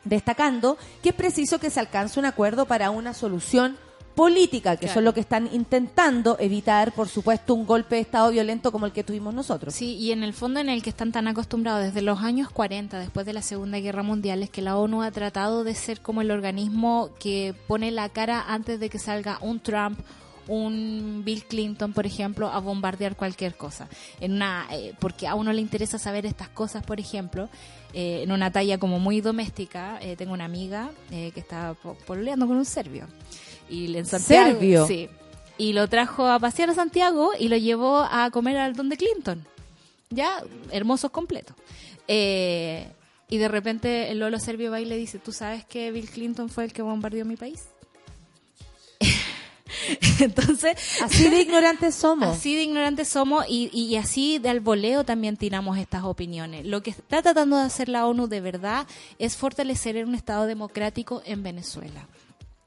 destacando 0.04 0.78
que 1.02 1.10
es 1.10 1.16
preciso 1.16 1.60
que 1.60 1.70
se 1.70 1.80
alcance 1.80 2.20
un 2.20 2.26
acuerdo 2.26 2.66
para 2.66 2.90
una 2.90 3.14
solución 3.14 3.78
política, 4.16 4.76
que 4.76 4.82
Claro. 4.86 4.94
son 4.94 5.04
lo 5.06 5.14
que 5.14 5.20
están 5.20 5.50
intentando 5.54 6.38
evitar, 6.40 6.94
por 6.94 7.08
supuesto, 7.08 7.54
un 7.54 7.66
golpe 7.66 7.96
de 7.96 8.02
Estado 8.02 8.32
violento 8.32 8.72
como 8.72 8.86
el 8.86 8.92
que 8.92 9.04
tuvimos 9.04 9.34
nosotros. 9.34 9.74
Sí, 9.74 9.96
y 9.96 10.12
en 10.12 10.24
el 10.24 10.34
fondo 10.34 10.60
en 10.60 10.70
el 10.70 10.82
que 10.84 10.90
están 10.90 11.12
tan 11.12 11.28
acostumbrados 11.28 11.84
desde 11.84 12.02
los 12.02 12.20
años 12.22 12.50
40, 12.50 13.00
después 13.00 13.26
de 13.26 13.34
la 13.34 13.42
Segunda 13.42 13.80
Guerra 13.80 14.04
Mundial, 14.04 14.44
es 14.44 14.50
que 14.50 14.62
la 14.62 14.78
ONU 14.78 15.02
ha 15.04 15.12
tratado 15.12 15.64
de 15.64 15.76
ser 15.76 16.02
como 16.02 16.22
el 16.22 16.32
organismo 16.32 17.10
que 17.20 17.56
pone 17.68 17.92
la 17.92 18.10
cara 18.10 18.44
antes 18.48 18.80
de 18.80 18.90
que 18.90 19.00
salga 19.00 19.38
un 19.42 19.60
Trump, 19.60 20.00
un 20.48 21.22
Bill 21.26 21.44
Clinton, 21.46 21.94
por 21.94 22.06
ejemplo, 22.06 22.50
a 22.50 22.60
bombardear 22.60 23.16
cualquier 23.16 23.56
cosa. 23.56 23.88
En 24.20 24.34
una, 24.34 24.68
eh, 24.72 24.94
porque 25.00 25.28
a 25.28 25.36
uno 25.36 25.54
le 25.54 25.62
interesa 25.62 25.98
saber 25.98 26.26
estas 26.26 26.50
cosas, 26.50 26.84
por 26.84 27.00
ejemplo, 27.00 27.50
eh, 27.94 28.22
en 28.24 28.32
una 28.32 28.52
talla 28.52 28.78
como 28.78 29.00
muy 29.00 29.22
doméstica. 29.22 30.00
eh, 30.02 30.16
tengo 30.16 30.34
una 30.34 30.46
amiga 30.46 30.92
que 31.10 31.32
está 31.36 31.74
po- 31.76 31.96
pololeando 32.06 32.48
con 32.48 32.58
un 32.58 32.66
serbio. 32.66 33.08
Y 33.70 33.88
Santiago, 34.06 34.50
¿Serbio? 34.52 34.88
Sí. 34.88 35.10
Y 35.58 35.74
lo 35.74 35.88
trajo 35.88 36.26
a 36.28 36.40
pasear 36.40 36.70
a 36.72 36.74
Santiago 36.74 37.32
y 37.40 37.48
lo 37.48 37.58
llevó 37.58 38.00
a 38.10 38.30
comer 38.32 38.58
al 38.58 38.74
don 38.76 38.90
de 38.90 38.98
Clinton. 38.98 39.46
Ya, 40.10 40.44
hermosos 40.72 41.12
completos. 41.12 41.56
Eh, 42.08 42.88
y 43.30 43.38
de 43.38 43.48
repente 43.48 44.12
el 44.12 44.20
Lolo 44.20 44.40
Serbio 44.40 44.72
va 44.72 44.82
y 44.82 44.86
le 44.86 44.98
dice, 44.98 45.20
¿tú 45.20 45.32
sabes 45.32 45.64
que 45.66 45.92
Bill 45.92 46.10
Clinton 46.10 46.50
fue 46.50 46.66
el 46.66 46.74
que 46.74 46.82
bombardeó 46.82 47.24
mi 47.26 47.36
país? 47.38 47.64
Entonces, 50.20 50.78
Así 51.02 51.30
de 51.30 51.42
ignorantes 51.42 51.96
somos. 51.96 52.38
Así 52.38 52.56
de 52.56 52.64
ignorantes 52.64 53.08
somos 53.08 53.46
y, 53.48 53.70
y 53.74 53.96
así 53.98 54.40
de 54.40 54.50
al 54.50 54.60
voleo 54.60 55.04
también 55.04 55.38
tiramos 55.38 55.78
estas 55.78 56.04
opiniones. 56.04 56.66
Lo 56.66 56.84
que 56.84 56.92
está 56.92 57.22
tratando 57.22 57.58
de 57.58 57.64
hacer 57.64 57.90
la 57.90 58.06
ONU 58.08 58.28
de 58.28 58.42
verdad 58.42 58.88
es 59.20 59.36
fortalecer 59.36 60.04
un 60.06 60.16
Estado 60.16 60.46
democrático 60.46 61.22
en 61.26 61.44
Venezuela. 61.44 62.08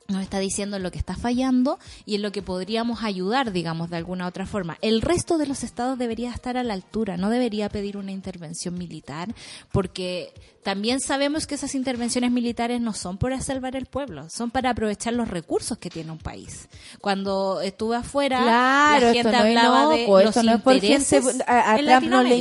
Nos 0.09 0.23
está 0.23 0.39
diciendo 0.39 0.77
en 0.77 0.83
lo 0.83 0.91
que 0.91 0.99
está 0.99 1.17
fallando 1.17 1.79
y 2.05 2.15
en 2.15 2.23
lo 2.23 2.33
que 2.33 2.43
podríamos 2.43 3.03
ayudar, 3.03 3.53
digamos, 3.53 3.91
de 3.91 3.97
alguna 3.97 4.27
otra 4.27 4.47
forma. 4.47 4.79
El 4.81 5.03
resto 5.03 5.37
de 5.39 5.47
los 5.47 5.65
estados 5.65 5.99
debería 5.99 6.31
estar 6.33 6.57
a 6.57 6.63
la 6.63 6.75
altura, 6.75 7.17
no 7.17 7.31
debería 7.31 7.69
pedir 7.69 7.97
una 7.97 8.13
intervención 8.13 8.79
militar, 8.79 9.35
porque 9.73 10.33
también 10.67 10.99
sabemos 10.99 11.47
que 11.47 11.55
esas 11.55 11.77
intervenciones 11.77 12.33
militares 12.33 12.81
no 12.81 12.93
son 12.93 13.19
para 13.19 13.41
salvar 13.41 13.77
el 13.77 13.87
pueblo, 13.87 14.29
son 14.29 14.51
para 14.51 14.71
aprovechar 14.71 15.13
los 15.13 15.29
recursos 15.29 15.79
que 15.79 15.91
tiene 15.91 16.11
un 16.11 16.19
país. 16.19 16.69
Cuando 17.01 17.61
estuve 17.61 17.95
afuera, 17.95 18.43
Claro, 18.43 19.07
la 19.07 19.13
esto 19.13 19.31
gente 19.31 19.31
no 19.31 19.39
hablaba 19.39 19.95
de 19.95 20.07
los 20.07 20.37
no 20.37 20.43
gente, 20.43 20.75
intereses 20.75 21.25
a, 21.47 21.77
Trump 21.77 22.07
no 22.09 22.23
le 22.25 22.37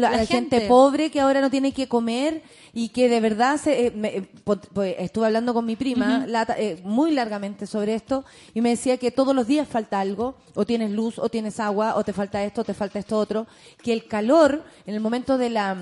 la, 0.00 0.10
la 0.10 0.26
gente. 0.26 0.62
pobre 0.62 1.12
que 1.12 1.20
ahora 1.20 1.40
no 1.40 1.50
tiene 1.50 1.72
que 1.72 1.86
comer 1.86 2.42
y 2.74 2.88
que 2.88 3.08
de 3.08 3.20
verdad 3.20 3.56
se, 3.56 3.86
eh, 3.86 3.90
me- 3.92 4.16
eh, 4.16 4.28
pues, 4.44 4.58
estuve 4.98 5.26
hablando 5.26 5.54
con 5.54 5.64
mi 5.64 5.76
prima 5.76 6.26
eh, 6.58 6.80
muy 6.84 7.12
largamente 7.12 7.66
sobre 7.66 7.94
esto 7.94 8.24
y 8.52 8.60
me 8.60 8.70
decía 8.70 8.96
que 8.96 9.10
todos 9.10 9.34
los 9.34 9.46
días 9.46 9.68
falta 9.68 10.00
algo, 10.00 10.34
o 10.54 10.64
tienes 10.66 10.90
luz, 10.90 11.18
o 11.18 11.28
tienes 11.28 11.60
agua, 11.60 11.94
o 11.96 12.02
te 12.04 12.12
falta 12.12 12.42
esto, 12.44 12.62
o 12.62 12.64
te 12.64 12.74
falta 12.74 12.98
esto 12.98 13.16
otro, 13.18 13.46
que 13.82 13.92
el 13.92 14.06
calor 14.08 14.64
en 14.86 14.94
el 14.94 15.00
momento 15.00 15.38
de 15.38 15.50
la 15.50 15.76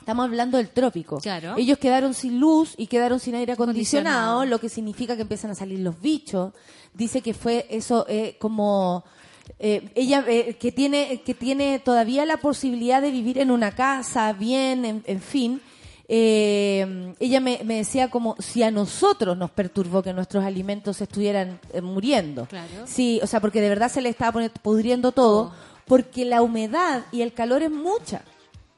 Estamos 0.00 0.24
hablando 0.24 0.56
del 0.56 0.70
trópico. 0.70 1.18
Claro. 1.18 1.54
Ellos 1.58 1.76
quedaron 1.76 2.14
sin 2.14 2.40
luz 2.40 2.72
y 2.78 2.86
quedaron 2.86 3.20
sin 3.20 3.34
aire 3.34 3.52
acondicionado, 3.52 4.46
lo 4.46 4.58
que 4.58 4.70
significa 4.70 5.16
que 5.16 5.20
empiezan 5.22 5.50
a 5.50 5.54
salir 5.54 5.80
los 5.80 6.00
bichos. 6.00 6.54
Dice 6.94 7.20
que 7.20 7.34
fue 7.34 7.66
eso 7.68 8.06
eh, 8.08 8.36
como 8.38 9.04
eh, 9.58 9.90
ella 9.94 10.24
eh, 10.26 10.56
que 10.58 10.72
tiene 10.72 11.20
que 11.20 11.34
tiene 11.34 11.78
todavía 11.78 12.24
la 12.24 12.38
posibilidad 12.38 13.02
de 13.02 13.10
vivir 13.10 13.36
en 13.38 13.50
una 13.50 13.72
casa 13.72 14.32
bien, 14.32 14.86
en, 14.86 15.02
en 15.06 15.20
fin. 15.20 15.60
Eh, 16.10 17.14
ella 17.20 17.40
me, 17.40 17.60
me 17.64 17.76
decía 17.76 18.08
como 18.10 18.34
si 18.38 18.62
a 18.62 18.70
nosotros 18.70 19.36
nos 19.36 19.50
perturbó 19.50 20.02
que 20.02 20.12
nuestros 20.14 20.42
alimentos 20.44 21.00
estuvieran 21.00 21.60
eh, 21.72 21.82
muriendo. 21.82 22.46
Claro. 22.46 22.86
Sí, 22.86 23.20
o 23.22 23.26
sea, 23.26 23.40
porque 23.40 23.60
de 23.60 23.68
verdad 23.68 23.90
se 23.90 24.00
le 24.00 24.08
estaba 24.08 24.40
pudriendo 24.62 25.12
todo, 25.12 25.52
porque 25.86 26.24
la 26.24 26.40
humedad 26.42 27.04
y 27.12 27.20
el 27.22 27.32
calor 27.34 27.62
es 27.62 27.70
mucha. 27.70 28.22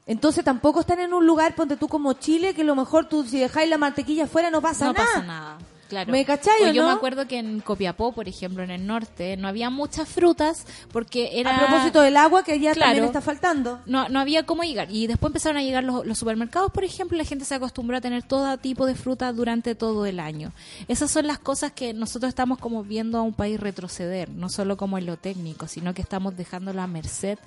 Entonces 0.07 0.45
tampoco 0.45 0.81
están 0.81 0.99
en 0.99 1.15
un 1.15 1.25
lugar, 1.25 1.55
ponte 1.55 1.77
tú 1.77 1.87
como 1.87 2.15
Chile, 2.15 2.53
que 2.53 2.63
a 2.63 2.65
lo 2.65 2.75
mejor 2.75 3.09
tú 3.09 3.25
si 3.25 3.39
dejáis 3.39 3.71
la 3.71 3.79
mantequilla 3.79 4.25
afuera 4.25 4.51
no 4.51 4.61
pasa 4.61 4.87
no 4.87 4.93
nada. 4.95 5.07
pasa 5.07 5.23
nada. 5.25 5.59
Claro. 5.91 6.11
¿Me 6.13 6.25
cachai 6.25 6.63
o 6.63 6.73
yo 6.73 6.83
no? 6.83 6.89
me 6.89 6.95
acuerdo 6.95 7.27
que 7.27 7.37
en 7.39 7.61
Copiapó, 7.61 8.13
por 8.13 8.29
ejemplo, 8.29 8.63
en 8.63 8.71
el 8.71 8.87
norte, 8.87 9.37
no 9.37 9.49
había 9.49 9.69
muchas 9.71 10.09
frutas 10.09 10.65
porque 10.93 11.39
era... 11.41 11.57
A 11.57 11.67
propósito 11.67 12.01
del 12.01 12.17
agua, 12.17 12.43
que 12.45 12.59
ya 12.61 12.73
Claro. 12.73 12.91
también 12.93 13.05
está 13.05 13.21
faltando. 13.21 13.81
no, 13.87 14.09
no 14.09 14.21
había 14.21 14.47
cómo 14.47 14.63
llegar. 14.63 14.89
Y 14.91 15.07
después 15.09 15.29
empezaron 15.31 15.57
a 15.59 15.63
llegar 15.63 15.85
los, 15.85 16.07
los 16.07 16.17
supermercados, 16.17 16.71
por 16.73 16.85
ejemplo, 16.85 17.17
y 17.17 17.19
la 17.19 17.25
gente 17.25 17.45
se 17.45 17.57
acostumbró 17.57 17.97
a 17.97 18.01
tener 18.01 18.23
todo 18.23 18.57
tipo 18.59 18.87
de 18.87 18.95
fruta 18.95 19.33
durante 19.33 19.75
todo 19.75 20.07
el 20.07 20.21
año. 20.21 20.53
Esas 20.89 21.11
son 21.11 21.27
las 21.27 21.39
cosas 21.41 21.73
que 21.73 21.93
nosotros 21.93 22.29
estamos 22.29 22.59
como 22.59 22.85
viendo 22.85 23.19
a 23.19 23.23
un 23.23 23.35
país 23.35 23.59
retroceder, 23.59 24.31
no 24.31 24.49
solo 24.49 24.77
como 24.77 24.97
en 24.97 25.07
lo 25.07 25.17
técnico, 25.17 25.67
sino 25.67 25.93
que 25.93 26.03
estamos 26.03 26.37
dejándolo 26.37 26.81
a 26.81 26.87
merced 26.87 27.39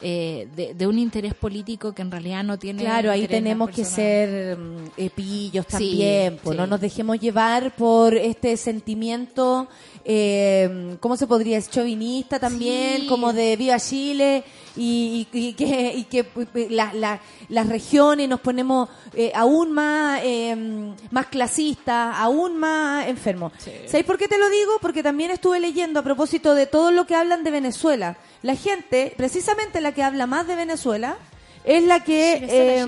eh, 0.00 0.48
de, 0.56 0.74
de 0.74 0.86
un 0.86 0.98
interés 0.98 1.34
político 1.34 1.92
que 1.92 2.02
en 2.02 2.10
realidad 2.10 2.42
no 2.42 2.58
tiene... 2.58 2.82
Claro, 2.82 3.10
ahí 3.10 3.26
tenemos 3.28 3.70
que 3.70 3.84
ser 3.84 4.56
mm, 4.56 4.76
eh, 4.96 5.10
pillos 5.10 5.66
Sí, 5.68 5.72
también, 5.72 6.38
pues, 6.42 6.56
no 6.56 6.66
nos 6.66 6.80
dejemos 6.80 7.20
llevar 7.20 7.74
por 7.76 8.14
este 8.16 8.56
sentimiento, 8.56 9.68
eh, 10.04 10.96
¿cómo 11.00 11.16
se 11.16 11.26
podría 11.26 11.56
decir? 11.56 11.72
Chauvinista 11.72 12.38
también, 12.38 13.02
Sí. 13.02 13.06
como 13.06 13.32
de 13.32 13.56
Viva 13.56 13.78
Chile 13.78 14.44
y, 14.76 15.26
y, 15.32 15.52
que, 15.54 15.92
y 15.94 16.04
que 16.04 16.26
la, 16.70 17.20
las 17.48 17.68
regiones 17.68 18.28
nos 18.28 18.40
ponemos 18.40 18.88
eh, 19.14 19.32
aún 19.34 19.72
más, 19.72 20.20
eh, 20.22 20.94
más 21.10 21.26
clasistas, 21.26 22.16
aún 22.16 22.56
más 22.56 23.06
enfermos. 23.08 23.52
Sí. 23.58 24.02
Por 24.02 24.18
qué 24.18 24.28
te 24.28 24.38
lo 24.38 24.48
digo? 24.48 24.72
Porque 24.80 25.02
también 25.02 25.30
estuve 25.30 25.60
leyendo 25.60 26.00
a 26.00 26.02
propósito 26.02 26.54
de 26.54 26.66
todo 26.66 26.90
lo 26.92 27.06
que 27.06 27.14
hablan 27.14 27.44
de 27.44 27.50
Venezuela. 27.50 28.16
La 28.42 28.54
gente, 28.54 29.12
precisamente 29.16 29.80
la 29.80 29.92
que 29.92 30.02
habla 30.02 30.26
más 30.26 30.46
de 30.46 30.56
Venezuela, 30.56 31.16
es 31.64 31.84
la 31.84 32.02
que... 32.04 32.34
Eh, 32.48 32.86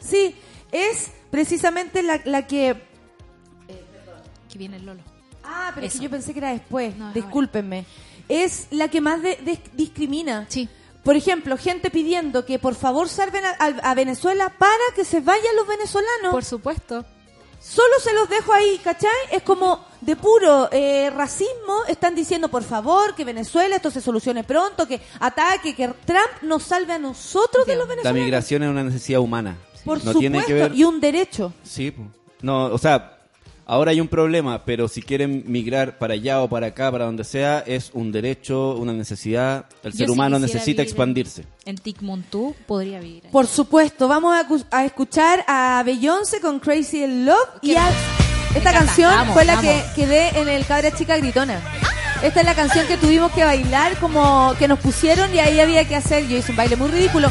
Sí, 0.00 0.34
es 0.72 1.10
precisamente 1.30 2.02
la, 2.02 2.20
la 2.24 2.46
que... 2.46 2.70
Eh, 2.70 3.84
que 4.50 4.58
viene 4.58 4.76
el 4.76 4.86
Lolo. 4.86 5.02
Ah, 5.44 5.70
pero 5.74 5.86
es 5.86 5.94
que 5.94 6.00
yo 6.00 6.10
pensé 6.10 6.32
que 6.32 6.38
era 6.40 6.52
después, 6.52 6.94
discúlpenme. 7.14 7.84
Es 8.28 8.66
la 8.70 8.88
que 8.88 9.00
más 9.00 9.22
de, 9.22 9.60
discrimina. 9.74 10.46
Sí. 10.48 10.68
Por 11.06 11.14
ejemplo, 11.14 11.56
gente 11.56 11.88
pidiendo 11.88 12.44
que 12.44 12.58
por 12.58 12.74
favor 12.74 13.08
salven 13.08 13.44
a, 13.44 13.90
a, 13.90 13.94
Venezuela 13.94 14.52
para 14.58 14.72
que 14.96 15.04
se 15.04 15.20
vayan 15.20 15.54
los 15.54 15.64
venezolanos. 15.68 16.32
Por 16.32 16.44
supuesto. 16.44 17.04
Solo 17.60 17.94
se 18.02 18.12
los 18.12 18.28
dejo 18.28 18.52
ahí, 18.52 18.80
¿cachai? 18.82 19.10
Es 19.30 19.42
como 19.42 19.84
de 20.00 20.16
puro 20.16 20.68
eh, 20.72 21.10
racismo. 21.10 21.84
Están 21.86 22.16
diciendo, 22.16 22.48
por 22.48 22.64
favor, 22.64 23.14
que 23.14 23.24
Venezuela 23.24 23.76
esto 23.76 23.92
se 23.92 24.00
solucione 24.00 24.42
pronto, 24.42 24.88
que 24.88 25.00
ataque, 25.20 25.76
que 25.76 25.86
Trump 26.04 26.42
nos 26.42 26.64
salve 26.64 26.94
a 26.94 26.98
nosotros 26.98 27.64
de 27.66 27.76
los 27.76 27.86
venezolanos. 27.86 28.18
La 28.18 28.24
migración 28.24 28.64
es 28.64 28.70
una 28.70 28.82
necesidad 28.82 29.20
humana. 29.20 29.56
Por 29.84 30.00
supuesto, 30.00 30.74
y 30.74 30.82
un 30.82 31.00
derecho. 31.00 31.52
Sí, 31.62 31.94
no, 32.42 32.64
o 32.66 32.78
sea, 32.78 33.15
Ahora 33.68 33.90
hay 33.90 34.00
un 34.00 34.06
problema, 34.06 34.64
pero 34.64 34.86
si 34.86 35.02
quieren 35.02 35.42
migrar 35.46 35.98
para 35.98 36.14
allá 36.14 36.40
o 36.40 36.48
para 36.48 36.68
acá, 36.68 36.92
para 36.92 37.06
donde 37.06 37.24
sea, 37.24 37.64
es 37.66 37.90
un 37.94 38.12
derecho, 38.12 38.76
una 38.76 38.92
necesidad. 38.92 39.66
El 39.82 39.92
ser 39.92 40.08
humano 40.08 40.38
necesita 40.38 40.82
expandirse. 40.82 41.46
En 41.64 41.76
Tikmontú 41.76 42.54
podría 42.68 43.00
vivir. 43.00 43.24
Por 43.32 43.48
supuesto, 43.48 44.06
vamos 44.06 44.36
a, 44.36 44.46
a, 44.70 44.84
escuchar 44.84 45.44
a 45.48 45.82
Beyoncé 45.84 46.40
con 46.40 46.60
Crazy 46.60 47.02
in 47.02 47.26
Love 47.26 47.48
y 47.60 47.74
a, 47.74 47.90
esta 48.54 48.72
canción 48.72 49.12
fue 49.32 49.44
la 49.44 49.60
que 49.60 49.82
quedé 49.96 50.28
en 50.38 50.48
el 50.48 50.64
Cabra 50.64 50.94
Chica 50.94 51.16
Gritona. 51.16 51.60
¡Ah! 51.82 51.95
Esta 52.22 52.40
es 52.40 52.46
la 52.46 52.54
canción 52.54 52.86
que 52.86 52.96
tuvimos 52.96 53.32
que 53.32 53.44
bailar, 53.44 53.96
como 53.98 54.54
que 54.58 54.68
nos 54.68 54.78
pusieron 54.78 55.34
y 55.34 55.38
ahí 55.38 55.60
había 55.60 55.86
que 55.86 55.96
hacer. 55.96 56.26
Yo 56.26 56.36
hice 56.36 56.50
un 56.50 56.56
baile 56.56 56.76
muy 56.76 56.90
ridículo. 56.90 57.30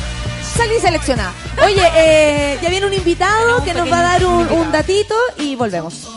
Salí 0.55 0.79
seleccionada. 0.79 1.33
Oye, 1.63 1.83
eh, 1.95 2.59
ya 2.61 2.69
viene 2.69 2.85
un 2.85 2.93
invitado 2.93 3.63
que 3.63 3.73
nos 3.73 3.91
va 3.91 3.99
a 3.99 4.03
dar 4.03 4.25
un 4.25 4.71
datito 4.71 5.15
y 5.37 5.55
volvemos. 5.55 6.07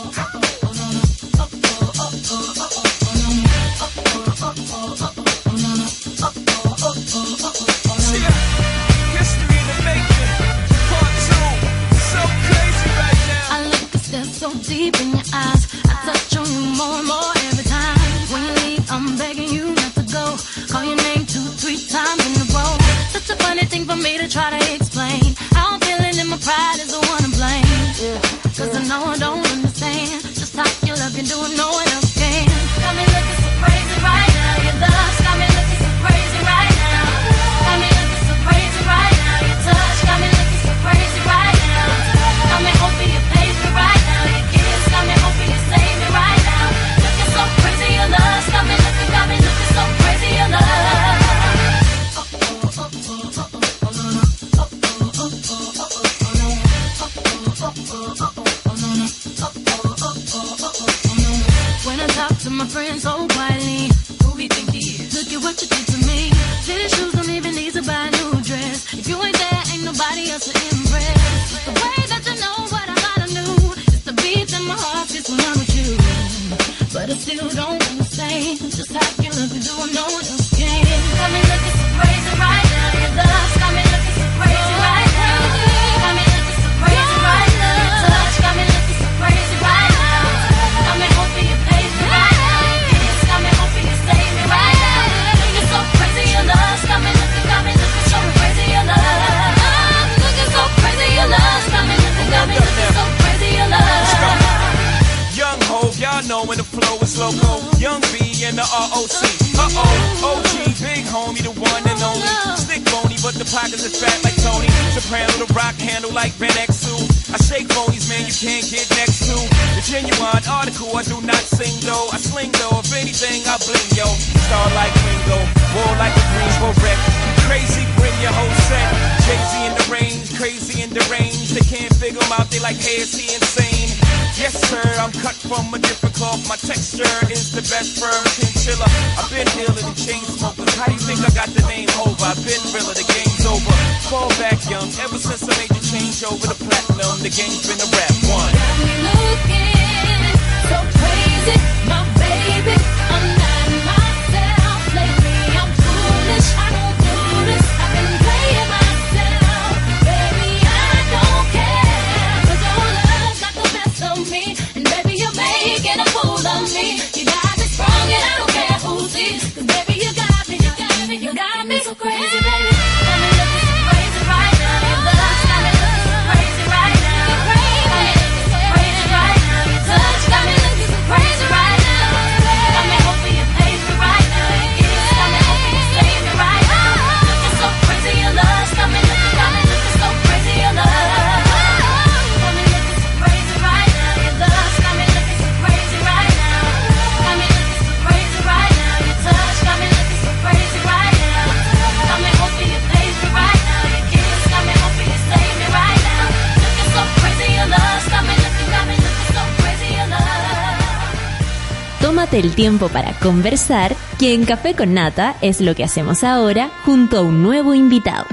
el 212.39 212.55
tiempo 212.55 212.89
para 212.89 213.12
conversar, 213.18 213.97
que 214.18 214.32
en 214.32 214.45
Café 214.45 214.74
con 214.74 214.95
Nata 214.95 215.36
es 215.43 215.61
lo 215.61 215.74
que 215.74 215.84
hacemos 215.84 216.22
ahora 216.22 216.70
junto 216.84 217.18
a 217.18 217.22
un 217.22 217.43
nuevo 217.43 217.74
invitado. 217.74 218.26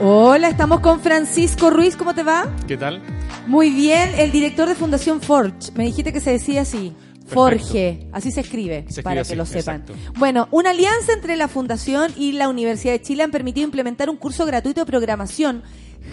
Hola, 0.00 0.48
estamos 0.48 0.80
con 0.80 1.00
Francisco 1.00 1.70
Ruiz, 1.70 1.96
¿cómo 1.96 2.14
te 2.14 2.22
va? 2.22 2.46
¿Qué 2.66 2.76
tal? 2.76 3.00
Muy 3.46 3.70
bien, 3.70 4.10
el 4.16 4.32
director 4.32 4.68
de 4.68 4.74
Fundación 4.74 5.20
Forge. 5.20 5.72
Me 5.74 5.84
dijiste 5.84 6.12
que 6.12 6.20
se 6.20 6.30
decía 6.30 6.62
así. 6.62 6.92
Forge, 7.26 8.06
así 8.12 8.32
se 8.32 8.40
escribe, 8.40 8.86
para 9.02 9.22
que 9.22 9.36
lo 9.36 9.44
sepan. 9.44 9.84
Bueno, 10.16 10.48
una 10.50 10.70
alianza 10.70 11.12
entre 11.12 11.36
la 11.36 11.46
Fundación 11.48 12.12
y 12.16 12.32
la 12.32 12.48
Universidad 12.48 12.94
de 12.94 13.02
Chile 13.02 13.22
han 13.22 13.30
permitido 13.30 13.64
implementar 13.64 14.08
un 14.08 14.16
curso 14.16 14.46
gratuito 14.46 14.80
de 14.80 14.86
programación 14.86 15.62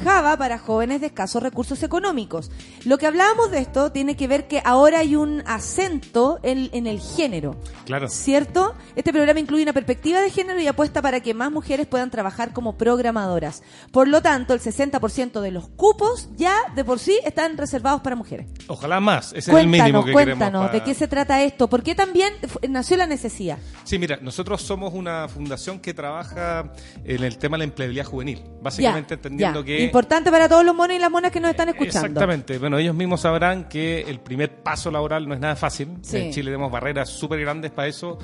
Java 0.04 0.38
para 0.38 0.58
jóvenes 0.60 1.02
de 1.02 1.08
escasos 1.08 1.42
recursos 1.42 1.82
económicos. 1.84 2.52
Lo 2.86 2.98
que 2.98 3.08
hablábamos 3.08 3.52
de 3.52 3.60
esto 3.60 3.92
tiene 3.92 4.16
que 4.16 4.28
ver 4.28 4.48
que 4.48 4.62
ahora 4.64 5.00
hay 5.00 5.16
un 5.16 5.44
acento 5.46 6.40
en, 6.44 6.70
en 6.74 6.88
el 6.88 7.00
género. 7.00 7.56
Claro. 7.86 8.08
¿Cierto? 8.10 8.76
Este 8.96 9.12
programa 9.12 9.40
incluye 9.40 9.64
una 9.64 9.74
perspectiva 9.74 10.22
de 10.22 10.30
género 10.30 10.60
y 10.60 10.68
apuesta 10.68 11.02
para 11.02 11.20
que 11.22 11.34
más 11.34 11.52
mujeres 11.52 11.88
puedan 11.88 12.12
trabajar 12.12 12.54
como 12.54 12.78
programadoras. 12.78 13.64
Por 13.92 14.08
lo 14.08 14.22
tanto, 14.22 14.54
el 14.54 14.60
60% 14.60 15.42
de 15.42 15.52
los 15.52 15.68
cupos 15.70 16.30
ya 16.36 16.56
de 16.76 16.84
por 16.86 17.00
sí 17.00 17.20
están 17.26 17.58
reservados 17.58 18.02
para 18.02 18.16
mujeres. 18.16 18.48
Ojalá 18.68 19.00
más. 19.00 19.34
Ese 19.34 19.52
es 19.52 19.58
el 19.58 19.68
mínimo 19.68 20.02
Cuéntanos, 20.02 20.06
que 20.06 20.12
cuéntanos, 20.14 20.62
queremos. 20.68 20.72
¿de 20.72 20.84
qué 20.84 20.94
se 20.94 21.08
trata 21.08 21.42
esto? 21.44 21.68
¿Por 21.70 21.84
qué 21.84 21.96
también 21.96 22.34
nació 22.70 22.98
la 22.98 23.08
necesidad? 23.08 23.58
Sí, 23.84 23.98
mira, 24.00 24.18
nosotros 24.22 24.62
somos 24.62 24.94
una 24.94 25.28
fundación 25.28 25.80
que 25.80 25.94
trabaja 25.94 26.72
en 27.04 27.24
el 27.24 27.38
tema 27.38 27.56
de 27.56 27.60
la 27.60 27.64
empleabilidad 27.66 28.06
juvenil. 28.06 28.42
Básicamente 28.62 29.14
Ya, 29.14 29.16
entendiendo 29.16 29.60
ya. 29.62 29.66
que... 29.66 29.85
Importante 29.86 30.32
para 30.32 30.50
todos 30.50 30.66
los 30.66 30.76
monos 30.76 30.96
y 30.96 31.00
las 31.00 31.12
monas 31.12 31.32
que 31.32 31.40
nos 31.40 31.52
están 31.52 31.70
escuchando. 31.70 32.08
Exactamente. 32.08 32.58
Bueno, 32.58 32.78
ellos 32.78 32.96
mismos 32.96 33.22
sabrán 33.22 33.70
que 33.70 34.02
el 34.02 34.20
primer 34.20 34.64
paso 34.64 34.92
laboral 34.92 35.28
no 35.28 35.34
es 35.34 35.40
nada 35.40 35.56
fácil. 35.56 35.98
Sí. 36.02 36.18
En 36.18 36.32
Chile 36.32 36.52
tenemos 36.52 36.72
barreras 36.72 37.10
súper 37.10 37.40
grandes 37.40 37.72
para 37.72 37.88
eso. 37.88 38.18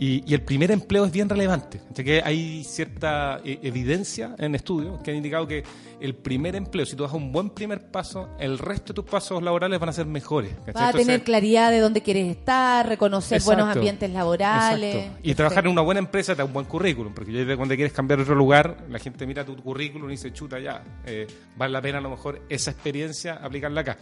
Y, 0.00 0.22
y 0.30 0.34
el 0.34 0.42
primer 0.42 0.70
empleo 0.70 1.04
es 1.04 1.10
bien 1.12 1.28
relevante. 1.28 1.80
Que 1.94 2.22
hay 2.24 2.62
cierta 2.62 3.40
eh, 3.44 3.58
evidencia 3.62 4.34
en 4.38 4.54
estudios 4.54 5.00
que 5.02 5.10
han 5.10 5.16
indicado 5.16 5.46
que 5.48 5.64
el 6.00 6.14
primer 6.14 6.54
empleo, 6.54 6.86
si 6.86 6.94
tú 6.94 7.02
das 7.02 7.12
un 7.12 7.32
buen 7.32 7.50
primer 7.50 7.90
paso, 7.90 8.28
el 8.38 8.58
resto 8.58 8.92
de 8.92 8.94
tus 9.02 9.04
pasos 9.04 9.42
laborales 9.42 9.80
van 9.80 9.88
a 9.88 9.92
ser 9.92 10.06
mejores. 10.06 10.52
¿cachai? 10.64 10.74
Va 10.74 10.80
a 10.80 10.86
Entonces- 10.86 11.06
tener 11.06 11.24
claridad 11.24 11.70
de 11.72 11.80
dónde 11.80 12.02
quieres 12.02 12.28
estar, 12.28 12.88
reconocer 12.88 13.42
buenos 13.42 13.68
ambientes 13.74 14.08
laborales. 14.10 14.94
Exacto. 14.94 15.18
Y 15.24 15.34
trabajar 15.34 15.64
en 15.66 15.72
una 15.72 15.82
buena 15.82 15.98
empresa 15.98 16.34
te 16.34 16.38
da 16.38 16.44
un 16.44 16.52
buen 16.52 16.66
currículum, 16.66 17.12
porque 17.12 17.32
yo 17.32 17.56
cuando 17.56 17.74
quieres 17.74 17.92
cambiar 17.92 18.20
a 18.20 18.22
otro 18.22 18.36
lugar, 18.36 18.84
la 18.88 19.00
gente 19.00 19.26
mira 19.26 19.44
tu 19.44 19.56
currículum 19.56 20.08
y 20.08 20.12
dice, 20.12 20.32
chuta, 20.32 20.60
ya, 20.60 20.82
eh, 21.06 21.26
vale 21.56 21.72
la 21.72 21.82
pena 21.82 21.98
a 21.98 22.00
lo 22.00 22.10
mejor 22.10 22.42
esa 22.48 22.70
experiencia 22.70 23.34
aplicarla 23.34 23.80
acá. 23.80 23.98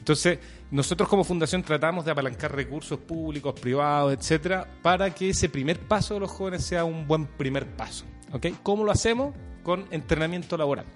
Entonces, 0.00 0.38
nosotros 0.70 1.08
como 1.08 1.24
fundación 1.24 1.62
tratamos 1.62 2.04
de 2.04 2.10
apalancar 2.10 2.54
recursos 2.54 2.98
públicos, 2.98 3.54
privados, 3.60 4.14
etcétera, 4.14 4.66
para 4.82 5.14
que 5.14 5.30
ese 5.30 5.48
primer 5.48 5.78
paso 5.78 6.14
de 6.14 6.20
los 6.20 6.30
jóvenes 6.30 6.64
sea 6.64 6.84
un 6.84 7.06
buen 7.06 7.26
primer 7.26 7.66
paso. 7.76 8.06
¿ok? 8.32 8.46
¿Cómo 8.62 8.82
lo 8.82 8.90
hacemos? 8.90 9.34
Con 9.62 9.86
entrenamiento 9.90 10.56
laboral. 10.56 10.86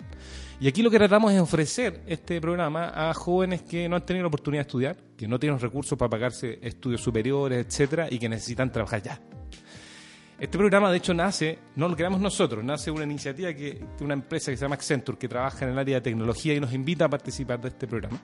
Y 0.58 0.68
aquí 0.68 0.82
lo 0.82 0.90
que 0.90 0.98
tratamos 0.98 1.32
es 1.32 1.40
ofrecer 1.40 2.02
este 2.06 2.40
programa 2.40 2.92
a 2.94 3.12
jóvenes 3.12 3.62
que 3.62 3.88
no 3.88 3.96
han 3.96 4.06
tenido 4.06 4.22
la 4.22 4.28
oportunidad 4.28 4.62
de 4.62 4.68
estudiar, 4.68 4.96
que 5.16 5.28
no 5.28 5.38
tienen 5.38 5.54
los 5.54 5.62
recursos 5.62 5.98
para 5.98 6.08
pagarse 6.08 6.58
estudios 6.62 7.02
superiores, 7.02 7.66
etcétera, 7.66 8.08
y 8.10 8.18
que 8.18 8.28
necesitan 8.28 8.72
trabajar 8.72 9.02
ya. 9.02 9.20
Este 10.38 10.56
programa, 10.56 10.90
de 10.90 10.96
hecho, 10.96 11.12
nace, 11.12 11.58
no 11.76 11.88
lo 11.88 11.96
creamos 11.96 12.20
nosotros, 12.20 12.64
nace 12.64 12.90
una 12.90 13.04
iniciativa 13.04 13.52
que, 13.52 13.80
de 13.98 14.04
una 14.04 14.14
empresa 14.14 14.50
que 14.50 14.56
se 14.56 14.62
llama 14.62 14.76
Accenture, 14.76 15.18
que 15.18 15.28
trabaja 15.28 15.64
en 15.64 15.72
el 15.72 15.78
área 15.78 15.96
de 15.96 16.00
tecnología 16.00 16.54
y 16.54 16.60
nos 16.60 16.72
invita 16.72 17.04
a 17.04 17.08
participar 17.08 17.60
de 17.60 17.68
este 17.68 17.86
programa. 17.86 18.20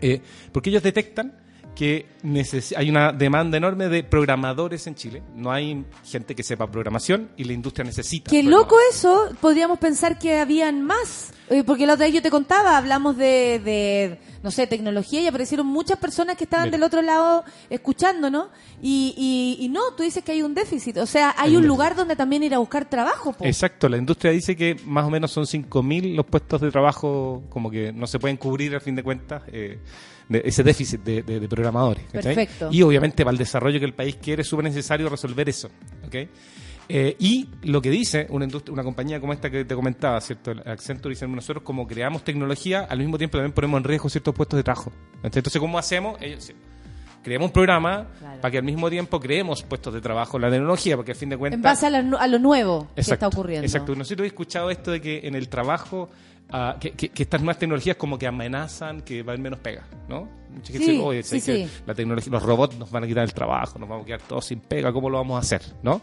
Eh, 0.00 0.20
porque 0.52 0.70
ellos 0.70 0.82
detectan 0.82 1.32
que 1.74 2.06
hay 2.76 2.90
una 2.90 3.12
demanda 3.12 3.56
enorme 3.56 3.88
de 3.88 4.02
programadores 4.04 4.86
en 4.86 4.94
Chile. 4.94 5.22
No 5.34 5.50
hay 5.50 5.84
gente 6.04 6.34
que 6.34 6.42
sepa 6.42 6.70
programación 6.70 7.30
y 7.36 7.44
la 7.44 7.52
industria 7.52 7.84
necesita. 7.84 8.30
Qué 8.30 8.42
loco 8.42 8.76
eso, 8.90 9.30
podríamos 9.40 9.78
pensar 9.78 10.18
que 10.18 10.38
habían 10.38 10.82
más. 10.82 11.32
Eh, 11.48 11.64
Porque 11.64 11.84
la 11.86 11.94
otra 11.94 12.06
vez 12.06 12.14
yo 12.14 12.22
te 12.22 12.30
contaba, 12.30 12.76
hablamos 12.76 13.16
de, 13.16 13.60
de, 13.64 14.18
no 14.42 14.52
sé, 14.52 14.68
tecnología 14.68 15.20
y 15.20 15.26
aparecieron 15.26 15.66
muchas 15.66 15.98
personas 15.98 16.36
que 16.36 16.44
estaban 16.44 16.66
Mira. 16.66 16.76
del 16.78 16.84
otro 16.84 17.02
lado 17.02 17.42
escuchándonos 17.70 18.48
y, 18.80 19.14
y, 19.58 19.64
y 19.64 19.68
no, 19.68 19.80
tú 19.96 20.04
dices 20.04 20.22
que 20.22 20.30
hay 20.32 20.42
un 20.42 20.54
déficit. 20.54 20.98
O 20.98 21.06
sea, 21.06 21.34
hay 21.36 21.50
Hay 21.50 21.56
un 21.56 21.62
un 21.62 21.68
lugar 21.68 21.96
donde 21.96 22.14
también 22.14 22.44
ir 22.44 22.54
a 22.54 22.58
buscar 22.58 22.88
trabajo. 22.88 23.32
po. 23.32 23.44
Exacto, 23.44 23.88
la 23.88 23.96
industria 23.96 24.30
dice 24.30 24.54
que 24.54 24.76
más 24.84 25.04
o 25.04 25.10
menos 25.10 25.32
son 25.32 25.44
5.000 25.44 26.14
los 26.14 26.26
puestos 26.26 26.60
de 26.60 26.70
trabajo 26.70 27.42
como 27.48 27.68
que 27.70 27.92
no 27.92 28.06
se 28.06 28.18
pueden 28.20 28.36
cubrir 28.36 28.76
a 28.76 28.80
fin 28.80 28.94
de 28.94 29.02
cuentas 29.02 29.42
eh, 29.48 29.78
de 30.30 30.40
ese 30.46 30.62
déficit 30.62 31.02
de, 31.02 31.22
de- 31.22 31.40
de 31.40 31.48
programadores. 31.48 32.04
¿cachai? 32.10 32.34
Perfecto. 32.34 32.68
Y 32.72 32.80
obviamente 32.80 33.22
para 33.24 33.32
el 33.32 33.38
desarrollo 33.38 33.78
que 33.78 33.84
el 33.84 33.92
país 33.94 34.16
quiere 34.16 34.40
es 34.42 34.48
súper 34.48 34.64
necesario 34.64 35.08
resolver 35.10 35.46
eso. 35.50 35.68
¿ok? 36.06 36.14
Eh, 36.92 37.14
y 37.20 37.48
lo 37.62 37.80
que 37.82 37.88
dice 37.90 38.26
una, 38.30 38.44
industria, 38.46 38.72
una 38.72 38.82
compañía 38.82 39.20
como 39.20 39.32
esta 39.32 39.48
que 39.48 39.64
te 39.64 39.74
comentaba, 39.76 40.20
¿cierto? 40.20 40.52
Accenture 40.64 41.12
dice, 41.14 41.28
nosotros 41.28 41.62
como 41.62 41.86
creamos 41.86 42.24
tecnología, 42.24 42.80
al 42.88 42.98
mismo 42.98 43.16
tiempo 43.16 43.38
también 43.38 43.52
ponemos 43.52 43.78
en 43.78 43.84
riesgo 43.84 44.08
ciertos 44.08 44.34
puestos 44.34 44.56
de 44.56 44.64
trabajo. 44.64 44.90
Entonces, 45.22 45.60
¿cómo 45.60 45.78
hacemos? 45.78 46.20
Ellos 46.20 46.40
dicen, 46.40 46.56
creamos 47.22 47.46
un 47.48 47.52
programa 47.52 48.08
Claro. 48.18 48.40
para 48.40 48.50
que 48.50 48.58
al 48.58 48.64
mismo 48.64 48.90
tiempo 48.90 49.20
creemos 49.20 49.62
puestos 49.62 49.94
de 49.94 50.00
trabajo 50.00 50.36
en 50.36 50.42
la 50.42 50.50
tecnología, 50.50 50.96
porque 50.96 51.12
a 51.12 51.14
fin 51.14 51.28
de 51.28 51.36
cuentas... 51.36 51.58
En 51.58 51.62
base 51.62 51.86
a, 51.86 51.90
la 51.90 51.98
a 52.18 52.26
lo 52.26 52.38
nuevo 52.40 52.88
que 52.94 53.02
está 53.02 53.28
ocurriendo. 53.28 53.66
Exacto. 53.66 53.94
No 53.94 54.02
sé 54.04 54.08
si 54.10 54.16
tú 54.16 54.22
has 54.24 54.26
escuchado 54.28 54.68
esto 54.70 54.90
de 54.90 55.00
que 55.00 55.20
en 55.28 55.36
el 55.36 55.48
trabajo, 55.48 56.10
ah, 56.52 56.76
que, 56.80 56.92
que- 56.92 57.08
que 57.10 57.22
estas 57.22 57.40
nuevas 57.40 57.58
tecnologías 57.58 57.96
como 57.96 58.18
que 58.18 58.26
amenazan 58.26 59.00
que 59.02 59.22
va 59.22 59.32
a 59.32 59.34
haber 59.34 59.42
menos 59.42 59.60
pega, 59.60 59.84
¿no? 60.08 60.28
Mucha 60.50 60.72
gente 60.72 60.86
Sí, 60.86 60.92
dice, 60.92 61.04
oye, 61.04 61.22
sí, 61.22 61.28
¿sabes 61.40 61.44
que 61.44 61.68
sí. 61.68 61.82
la 61.86 61.94
tecnología, 61.94 62.32
los 62.32 62.42
robots 62.42 62.76
nos 62.76 62.90
van 62.90 63.04
a 63.04 63.06
quitar 63.06 63.22
el 63.22 63.32
trabajo, 63.32 63.78
nos 63.78 63.88
vamos 63.88 64.02
a 64.02 64.06
quedar 64.06 64.22
todos 64.22 64.44
sin 64.46 64.58
pega, 64.58 64.92
¿cómo 64.92 65.08
lo 65.08 65.18
vamos 65.18 65.36
a 65.36 65.40
hacer? 65.40 65.62
¿no? 65.84 66.00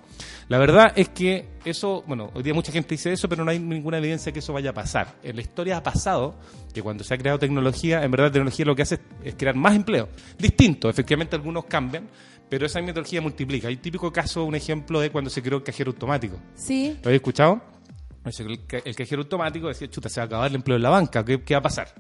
La 0.48 0.58
verdad 0.58 0.94
es 0.96 1.10
que 1.10 1.50
eso, 1.66 2.04
bueno, 2.08 2.32
hoy 2.34 2.44
día 2.44 2.54
mucha 2.54 2.72
gente 2.72 2.90
dice 2.96 3.12
eso, 3.12 3.28
pero 3.28 3.44
no 3.44 3.52
hay 3.52 3.60
ninguna 3.60 3.98
evidencia 3.98 4.32
que 4.32 4.40
eso 4.40 4.54
vaya 4.54 4.70
a 4.70 4.74
pasar. 4.74 5.16
En 5.22 5.36
la 5.36 5.42
historia 5.42 5.76
ha 5.78 5.84
pasado 5.84 6.36
que 6.74 6.82
cuando 6.82 7.04
se 7.04 7.14
ha 7.14 7.18
creado 7.18 7.38
tecnología, 7.40 8.02
en 8.04 8.10
verdad 8.12 8.28
la 8.28 8.32
tecnología 8.32 8.66
lo 8.66 8.74
que 8.76 8.84
hace 8.84 9.00
es, 9.24 9.36
crear 9.36 9.56
más 9.56 9.76
empleo. 9.76 10.08
Distinto, 10.40 10.90
efectivamente 10.90 11.36
algunos 11.36 11.66
cambian, 11.66 12.08
pero 12.50 12.66
esa 12.66 12.80
misma 12.80 12.94
tecnología 12.94 13.20
multiplica. 13.22 13.68
Hay 13.68 13.74
un 13.74 13.82
típico 13.82 14.14
caso, 14.14 14.46
un 14.46 14.56
ejemplo 14.56 15.02
de 15.02 15.10
cuando 15.10 15.30
se 15.30 15.42
creó 15.42 15.58
el 15.58 15.64
cajero 15.66 15.92
automático. 15.92 16.38
Sí. 16.56 16.92
¿Lo 17.04 17.10
habéis 17.10 17.18
escuchado? 17.20 17.62
El, 18.40 18.66
ca- 18.66 18.82
el 18.84 18.96
cajero 18.96 19.22
automático 19.22 19.68
decía, 19.68 19.90
chuta, 19.90 20.10
se 20.10 20.20
va 20.20 20.24
a 20.24 20.28
acabar 20.28 20.50
el 20.50 20.56
empleo 20.56 20.78
en 20.78 20.84
la 20.84 20.90
banca, 20.90 21.24
¿qué, 21.26 21.42
qué 21.42 21.54
va 21.56 21.60
a 21.60 21.64
pasar? 21.64 21.94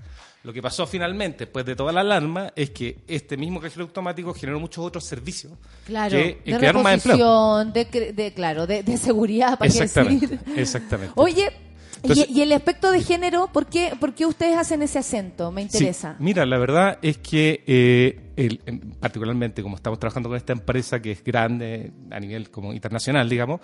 Lo 0.43 0.53
que 0.53 0.61
pasó 0.61 0.85
finalmente, 0.87 1.45
después 1.45 1.65
de 1.65 1.75
toda 1.75 1.91
la 1.91 2.01
alarma, 2.01 2.53
es 2.55 2.69
que 2.69 2.99
este 3.07 3.35
mismo 3.37 3.59
cajero 3.59 3.83
automático 3.83 4.33
generó 4.33 4.59
muchos 4.59 4.85
otros 4.85 5.03
servicios 5.03 5.53
Claro, 5.85 6.11
que 6.17 6.27
eh, 6.29 6.41
de 6.45 6.57
crearon 6.57 6.83
más 6.83 7.05
empleo. 7.05 7.65
de, 7.65 8.13
de, 8.15 8.33
claro, 8.33 8.65
de, 8.67 8.83
de 8.83 8.97
seguridad, 8.97 9.57
para 9.59 9.69
qué 9.71 9.77
Exactamente, 9.79 10.27
decir. 10.27 10.53
exactamente. 10.59 11.13
Oye, 11.15 11.51
Entonces- 12.01 12.27
y, 12.29 12.39
y 12.39 12.41
el 12.43 12.51
aspecto 12.53 12.91
de 12.91 13.01
género, 13.01 13.49
¿por 13.51 13.65
qué, 13.65 13.91
por 13.99 14.13
qué 14.13 14.25
ustedes 14.25 14.55
hacen 14.55 14.81
ese 14.83 14.99
acento? 14.99 15.51
Me 15.51 15.63
Sí, 15.67 15.77
interesa. 15.79 16.15
mira, 16.19 16.45
la 16.45 16.57
verdad 16.59 16.99
es 17.01 17.17
que 17.17 17.63
eh, 17.67 18.31
el- 18.37 18.59
particularmente 18.99 19.63
como 19.63 19.75
estamos 19.75 19.99
trabajando 19.99 20.29
con 20.29 20.37
esta 20.37 20.53
empresa 20.53 21.01
que 21.01 21.11
es 21.11 21.23
grande 21.23 21.91
a 22.11 22.19
nivel 22.19 22.51
como 22.51 22.71
internacional, 22.71 23.27
digamos, 23.27 23.59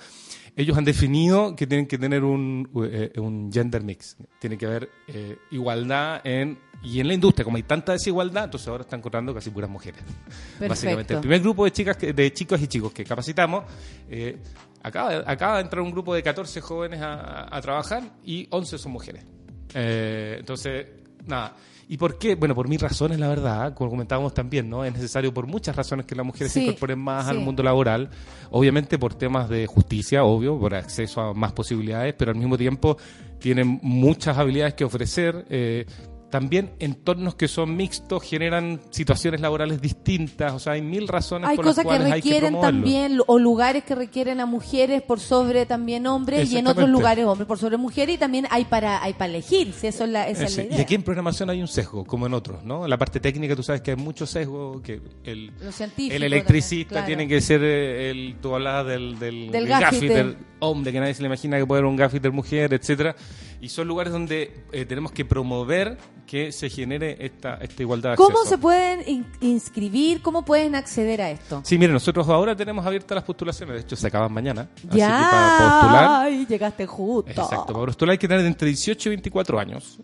ellos 0.56 0.78
han 0.78 0.86
definido 0.86 1.56
que 1.56 1.66
tienen 1.66 1.88
que 1.88 1.97
tener 1.97 2.24
un, 2.24 2.70
eh, 2.86 3.12
un 3.18 3.51
gender 3.51 3.84
mix. 3.84 4.18
Tiene 4.39 4.58
que 4.58 4.66
haber 4.66 4.89
eh, 5.08 5.38
igualdad 5.51 6.22
en 6.24 6.58
y 6.84 6.99
en 6.99 7.08
la 7.08 7.14
industria, 7.14 7.45
como 7.45 7.56
hay 7.56 7.64
tanta 7.64 7.93
desigualdad, 7.93 8.45
entonces 8.45 8.68
ahora 8.68 8.82
están 8.82 8.99
encontrando 8.99 9.34
casi 9.34 9.49
puras 9.49 9.70
mujeres. 9.70 10.01
Básicamente, 10.60 11.14
el 11.14 11.22
primer 11.22 11.39
grupo 11.39 11.64
de 11.64 11.72
chicas, 11.72 11.97
de 11.97 12.34
chicos 12.34 12.62
y 12.62 12.68
chicos 12.68 12.91
que 12.91 13.06
capacitamos, 13.06 13.64
eh, 14.10 14.38
acaba, 14.82 15.24
acaba 15.26 15.58
de 15.58 15.64
entrar 15.64 15.82
un 15.82 15.91
grupo 15.91 16.14
de 16.14 16.22
14 16.22 16.60
jóvenes 16.60 16.99
a, 17.01 17.56
a 17.56 17.62
trabajar 17.62 18.04
y 18.26 18.47
11 18.49 18.78
son 18.78 18.91
mujeres. 18.91 19.26
Eh, 19.74 20.36
entonces, 20.39 20.88
nada. 21.26 21.55
¿Y 21.89 21.97
por 21.97 22.17
qué? 22.17 22.36
Bueno, 22.36 22.55
por 22.55 22.67
mil 22.69 22.80
razones, 22.80 23.19
la 23.19 23.28
verdad, 23.28 23.74
como 23.74 23.89
comentábamos 23.89 24.34
también, 24.34 24.69
¿no? 24.69 24.86
Es 24.86 24.93
necesario 24.93 25.34
por 25.34 25.47
muchas 25.47 25.76
razones 25.76 26.05
que 26.05 26.15
las 26.15 26.26
mujeres 26.26 26.51
se 26.51 26.63
incorporen 26.63 26.97
más 26.99 27.28
al 27.28 27.39
mundo 27.39 27.61
laboral. 27.61 28.09
Obviamente 28.51 28.97
por 28.97 29.13
temas 29.15 29.49
de 29.49 29.67
justicia, 29.67 30.24
obvio, 30.24 30.57
por 30.57 30.74
acceso 30.76 31.21
a 31.21 31.34
más 31.34 31.51
posibilidades, 31.51 32.13
pero 32.17 32.32
al 32.32 32.38
mismo 32.38 32.57
tiempo 32.57 32.97
tienen 33.39 33.80
muchas 33.82 34.38
habilidades 34.38 34.74
que 34.76 34.86
ofrecer. 34.86 35.45
eh, 35.49 35.86
también 36.34 36.71
entornos 36.79 37.36
que 37.36 37.47
son 37.47 37.75
mixtos 37.75 38.23
generan 38.23 38.81
situaciones 38.89 39.39
laborales 39.39 39.79
distintas, 39.79 40.51
o 40.53 40.57
sea, 40.57 40.73
hay 40.73 40.81
mil 40.81 41.07
razones 41.07 41.47
Hay 41.47 41.55
por 41.55 41.63
las 41.63 41.75
cosas 41.75 41.84
que 41.84 41.88
cuales 41.89 42.11
hay 42.11 42.21
que 42.23 42.29
requieren 42.29 42.53
promoverlo. 42.53 42.79
también, 42.81 43.19
o 43.27 43.38
lugares 43.38 43.84
que 43.84 43.93
requieren 43.93 44.39
a 44.39 44.47
mujeres 44.47 45.03
por 45.03 45.19
sobre 45.19 45.67
también 45.67 46.07
hombres, 46.07 46.51
y 46.51 46.57
en 46.57 46.65
otros 46.65 46.89
lugares 46.89 47.27
hombres 47.27 47.47
por 47.47 47.59
sobre 47.59 47.77
mujeres, 47.77 48.15
y 48.15 48.17
también 48.17 48.47
hay 48.49 48.65
para 48.65 49.03
hay 49.03 49.13
para 49.13 49.27
elegir, 49.27 49.73
si 49.73 49.86
eso 49.86 50.05
es 50.05 50.09
la, 50.09 50.27
esa 50.27 50.45
es 50.45 50.57
la 50.57 50.63
idea. 50.63 50.77
Y 50.79 50.81
aquí 50.81 50.95
en 50.95 51.03
programación 51.03 51.51
hay 51.51 51.61
un 51.61 51.67
sesgo, 51.67 52.03
como 52.03 52.25
en 52.25 52.34
otros, 52.34 52.63
¿no? 52.63 52.84
En 52.84 52.89
la 52.89 52.97
parte 52.97 53.19
técnica 53.19 53.55
tú 53.55 53.61
sabes 53.61 53.81
que 53.81 53.91
hay 53.91 53.97
mucho 53.97 54.25
sesgo, 54.25 54.81
que 54.81 55.01
el, 55.25 55.51
el 55.99 56.23
electricista 56.23 56.95
también, 56.95 57.05
claro. 57.05 57.05
tiene 57.05 57.27
que 57.27 57.41
ser 57.41 57.63
eh, 57.63 58.09
el, 58.09 58.38
tú 58.41 58.55
hablabas 58.55 58.88
del, 58.88 59.19
del, 59.19 59.51
Del 59.51 59.65
del 59.65 59.67
gaffiter. 59.67 60.36
hombre, 60.61 60.91
que 60.91 60.99
nadie 60.99 61.13
se 61.13 61.21
le 61.21 61.27
imagina 61.27 61.59
que 61.59 61.67
puede 61.67 61.81
haber 61.81 61.91
un 61.91 61.95
gaffiter 61.95 62.31
mujer, 62.31 62.73
etcétera 62.73 63.15
Y 63.64 63.70
son 63.70 63.88
lugares 63.88 64.11
donde 64.11 64.66
eh, 64.74 64.84
tenemos 64.84 65.14
que 65.14 65.24
promover 65.24 65.97
que 66.28 66.51
se 66.51 66.70
genere 66.70 67.16
esta, 67.26 67.55
esta 67.55 67.82
igualdad 67.82 68.11
de 68.11 68.18
¿Cómo 68.18 68.39
acceso. 68.39 68.49
se 68.49 68.57
pueden 68.57 69.07
in- 69.07 69.26
inscribir? 69.39 70.22
¿Cómo 70.22 70.43
pueden 70.43 70.76
acceder 70.76 71.22
a 71.22 71.32
esto? 71.32 71.61
Sí, 71.64 71.78
miren, 71.78 71.93
nosotros 71.93 72.28
ahora 72.28 72.57
tenemos 72.57 72.86
abiertas 72.86 73.16
las 73.16 73.24
postulaciones, 73.24 73.76
de 73.76 73.82
hecho 73.84 73.95
se 73.95 74.07
acaban 74.07 74.34
mañana. 74.34 74.68
Así 74.76 74.88
que 74.89 74.97
ya, 74.97 75.28
para 75.32 75.80
postular 75.80 76.09
Ay, 76.26 76.45
llegaste 76.45 76.86
justo. 76.86 77.32
Exacto, 77.32 77.72
para 77.74 77.86
postular 77.86 78.11
hay 78.11 78.18
que 78.18 78.28
tener 78.28 78.45
entre 78.45 78.68
18 78.68 79.07
y 79.07 79.11
24 79.11 79.57
años. 79.59 79.97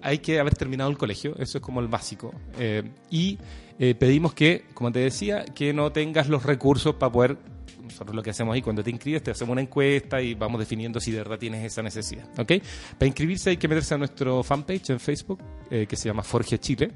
Hay 0.00 0.18
que 0.20 0.40
haber 0.40 0.54
terminado 0.54 0.88
el 0.88 0.96
colegio, 0.96 1.34
eso 1.38 1.58
es 1.58 1.62
como 1.62 1.80
el 1.80 1.88
básico. 1.88 2.32
Eh, 2.58 2.84
y 3.10 3.38
eh, 3.78 3.94
pedimos 3.94 4.32
que, 4.32 4.64
como 4.72 4.90
te 4.92 5.00
decía, 5.00 5.44
que 5.44 5.74
no 5.74 5.92
tengas 5.92 6.28
los 6.30 6.44
recursos 6.44 6.94
para 6.94 7.12
poder 7.12 7.36
Nosotros 7.82 8.14
lo 8.14 8.22
que 8.22 8.30
hacemos 8.30 8.54
ahí, 8.54 8.62
cuando 8.62 8.82
te 8.82 8.90
inscribes, 8.90 9.22
te 9.22 9.30
hacemos 9.30 9.52
una 9.52 9.60
encuesta 9.60 10.20
y 10.20 10.34
vamos 10.34 10.58
definiendo 10.58 11.00
si 11.00 11.10
de 11.10 11.18
verdad 11.18 11.38
tienes 11.38 11.64
esa 11.64 11.82
necesidad. 11.82 12.26
¿ok? 12.38 12.52
Para 12.98 13.06
inscribirse 13.06 13.50
hay 13.50 13.56
que 13.56 13.68
meterse 13.68 13.94
a 13.94 13.98
nuestro 13.98 14.42
fanpage 14.42 14.90
en 14.90 15.00
Facebook, 15.00 15.40
eh, 15.70 15.86
que 15.86 15.96
se 15.96 16.08
llama 16.08 16.22
Forge 16.22 16.58
Chile, 16.58 16.90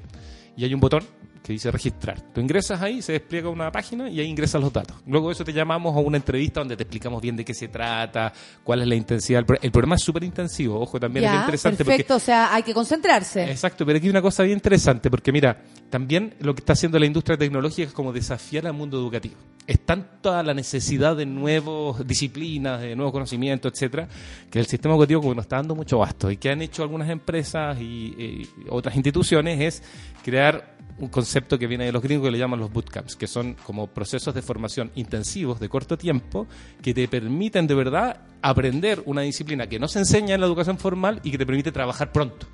y 0.56 0.64
hay 0.64 0.74
un 0.74 0.80
botón 0.80 1.02
que 1.43 1.53
dice 1.53 1.70
registrar. 1.70 2.20
Tú 2.32 2.41
ingresas 2.41 2.80
ahí, 2.82 3.03
se 3.03 3.12
despliega 3.12 3.49
una 3.49 3.70
página 3.70 4.09
y 4.09 4.20
ahí 4.20 4.26
ingresas 4.26 4.61
los 4.61 4.72
datos. 4.72 4.97
Luego 5.07 5.28
de 5.28 5.34
eso 5.34 5.45
te 5.45 5.53
llamamos 5.53 5.97
a 5.97 6.01
una 6.01 6.16
entrevista 6.16 6.61
donde 6.61 6.76
te 6.76 6.82
explicamos 6.82 7.20
bien 7.22 7.36
de 7.36 7.45
qué 7.45 7.55
se 7.55 7.68
trata, 7.68 8.32
cuál 8.62 8.82
es 8.82 8.89
la 8.89 8.95
intensidad. 8.95 9.45
El 9.62 9.70
programa 9.70 9.97
es 9.97 10.03
súper 10.03 10.24
intensivo, 10.24 10.80
ojo, 10.80 10.99
también 11.01 11.24
es 11.24 11.32
Ya, 11.32 11.41
interesante 11.41 11.84
porque 11.84 11.91
perfecto, 11.91 12.16
o 12.16 12.20
sea, 12.20 12.55
hay 12.55 12.62
que 12.62 12.74
concentrarse. 12.74 13.51
Exacto, 13.51 13.84
pero 13.86 13.99
aquí 13.99 14.07
hay 14.07 14.11
una 14.11 14.22
cosa 14.22 14.43
bien 14.43 14.57
interesante, 14.59 15.11
porque 15.11 15.32
mira, 15.32 15.62
también 15.91 16.34
lo 16.41 16.55
que 16.55 16.61
está 16.61 16.74
haciendo 16.74 16.99
la 16.99 17.07
industria 17.07 17.36
tecnológica 17.36 17.89
es 17.89 17.95
como 17.95 18.12
desafiar 18.12 18.66
al 18.66 18.74
mundo 18.74 18.99
educativo. 18.99 19.36
Es 19.66 19.80
tanta 19.80 20.43
la 20.43 20.55
necesidad 20.55 21.14
de 21.16 21.26
nuevas 21.26 22.07
disciplinas, 22.07 22.80
de 22.80 22.97
nuevos 22.97 23.12
conocimientos, 23.12 23.72
etcétera, 23.72 24.09
que 24.51 24.59
el 24.59 24.66
sistema 24.66 24.95
educativo 24.95 25.20
como 25.20 25.34
nos 25.34 25.45
está 25.45 25.57
dando 25.57 25.74
mucho 25.74 25.99
gasto. 25.99 26.30
Y 26.30 26.39
que 26.39 26.51
han 26.51 26.62
hecho 26.62 26.82
algunas 26.82 27.09
empresas 27.11 27.78
y, 27.78 27.84
y 27.84 28.49
otras 28.70 28.97
instituciones 28.97 29.61
es 29.61 29.82
crear 30.22 30.77
un 30.99 31.09
concepto 31.09 31.59
que 31.59 31.66
viene 31.66 31.84
de 31.84 31.92
los 31.92 32.03
gringos 32.03 32.26
que 32.26 32.32
le 32.32 32.38
llaman 32.38 32.59
los 32.59 32.72
bootcamps, 32.72 33.16
que 33.16 33.26
son 33.26 33.55
como 33.55 33.86
procesos 33.86 34.34
de 34.34 34.42
formación 34.42 34.90
intensivos 34.94 35.61
de 35.61 35.68
corto 35.68 35.96
tiempo 35.96 36.46
que 36.82 36.94
te 36.94 37.07
permiten 37.09 37.66
de 37.66 37.74
verdad 37.74 38.20
aprender 38.42 39.03
una 39.07 39.22
disciplina 39.22 39.66
que 39.66 39.78
no 39.78 39.88
se 39.88 40.01
enseña 40.01 40.34
en 40.34 40.40
la 40.40 40.46
educación 40.46 40.78
formal 40.78 41.20
y 41.22 41.30
que 41.30 41.38
te 41.38 41.46
permite 41.46 41.72
trabajar 41.72 42.12
pronto. 42.12 42.46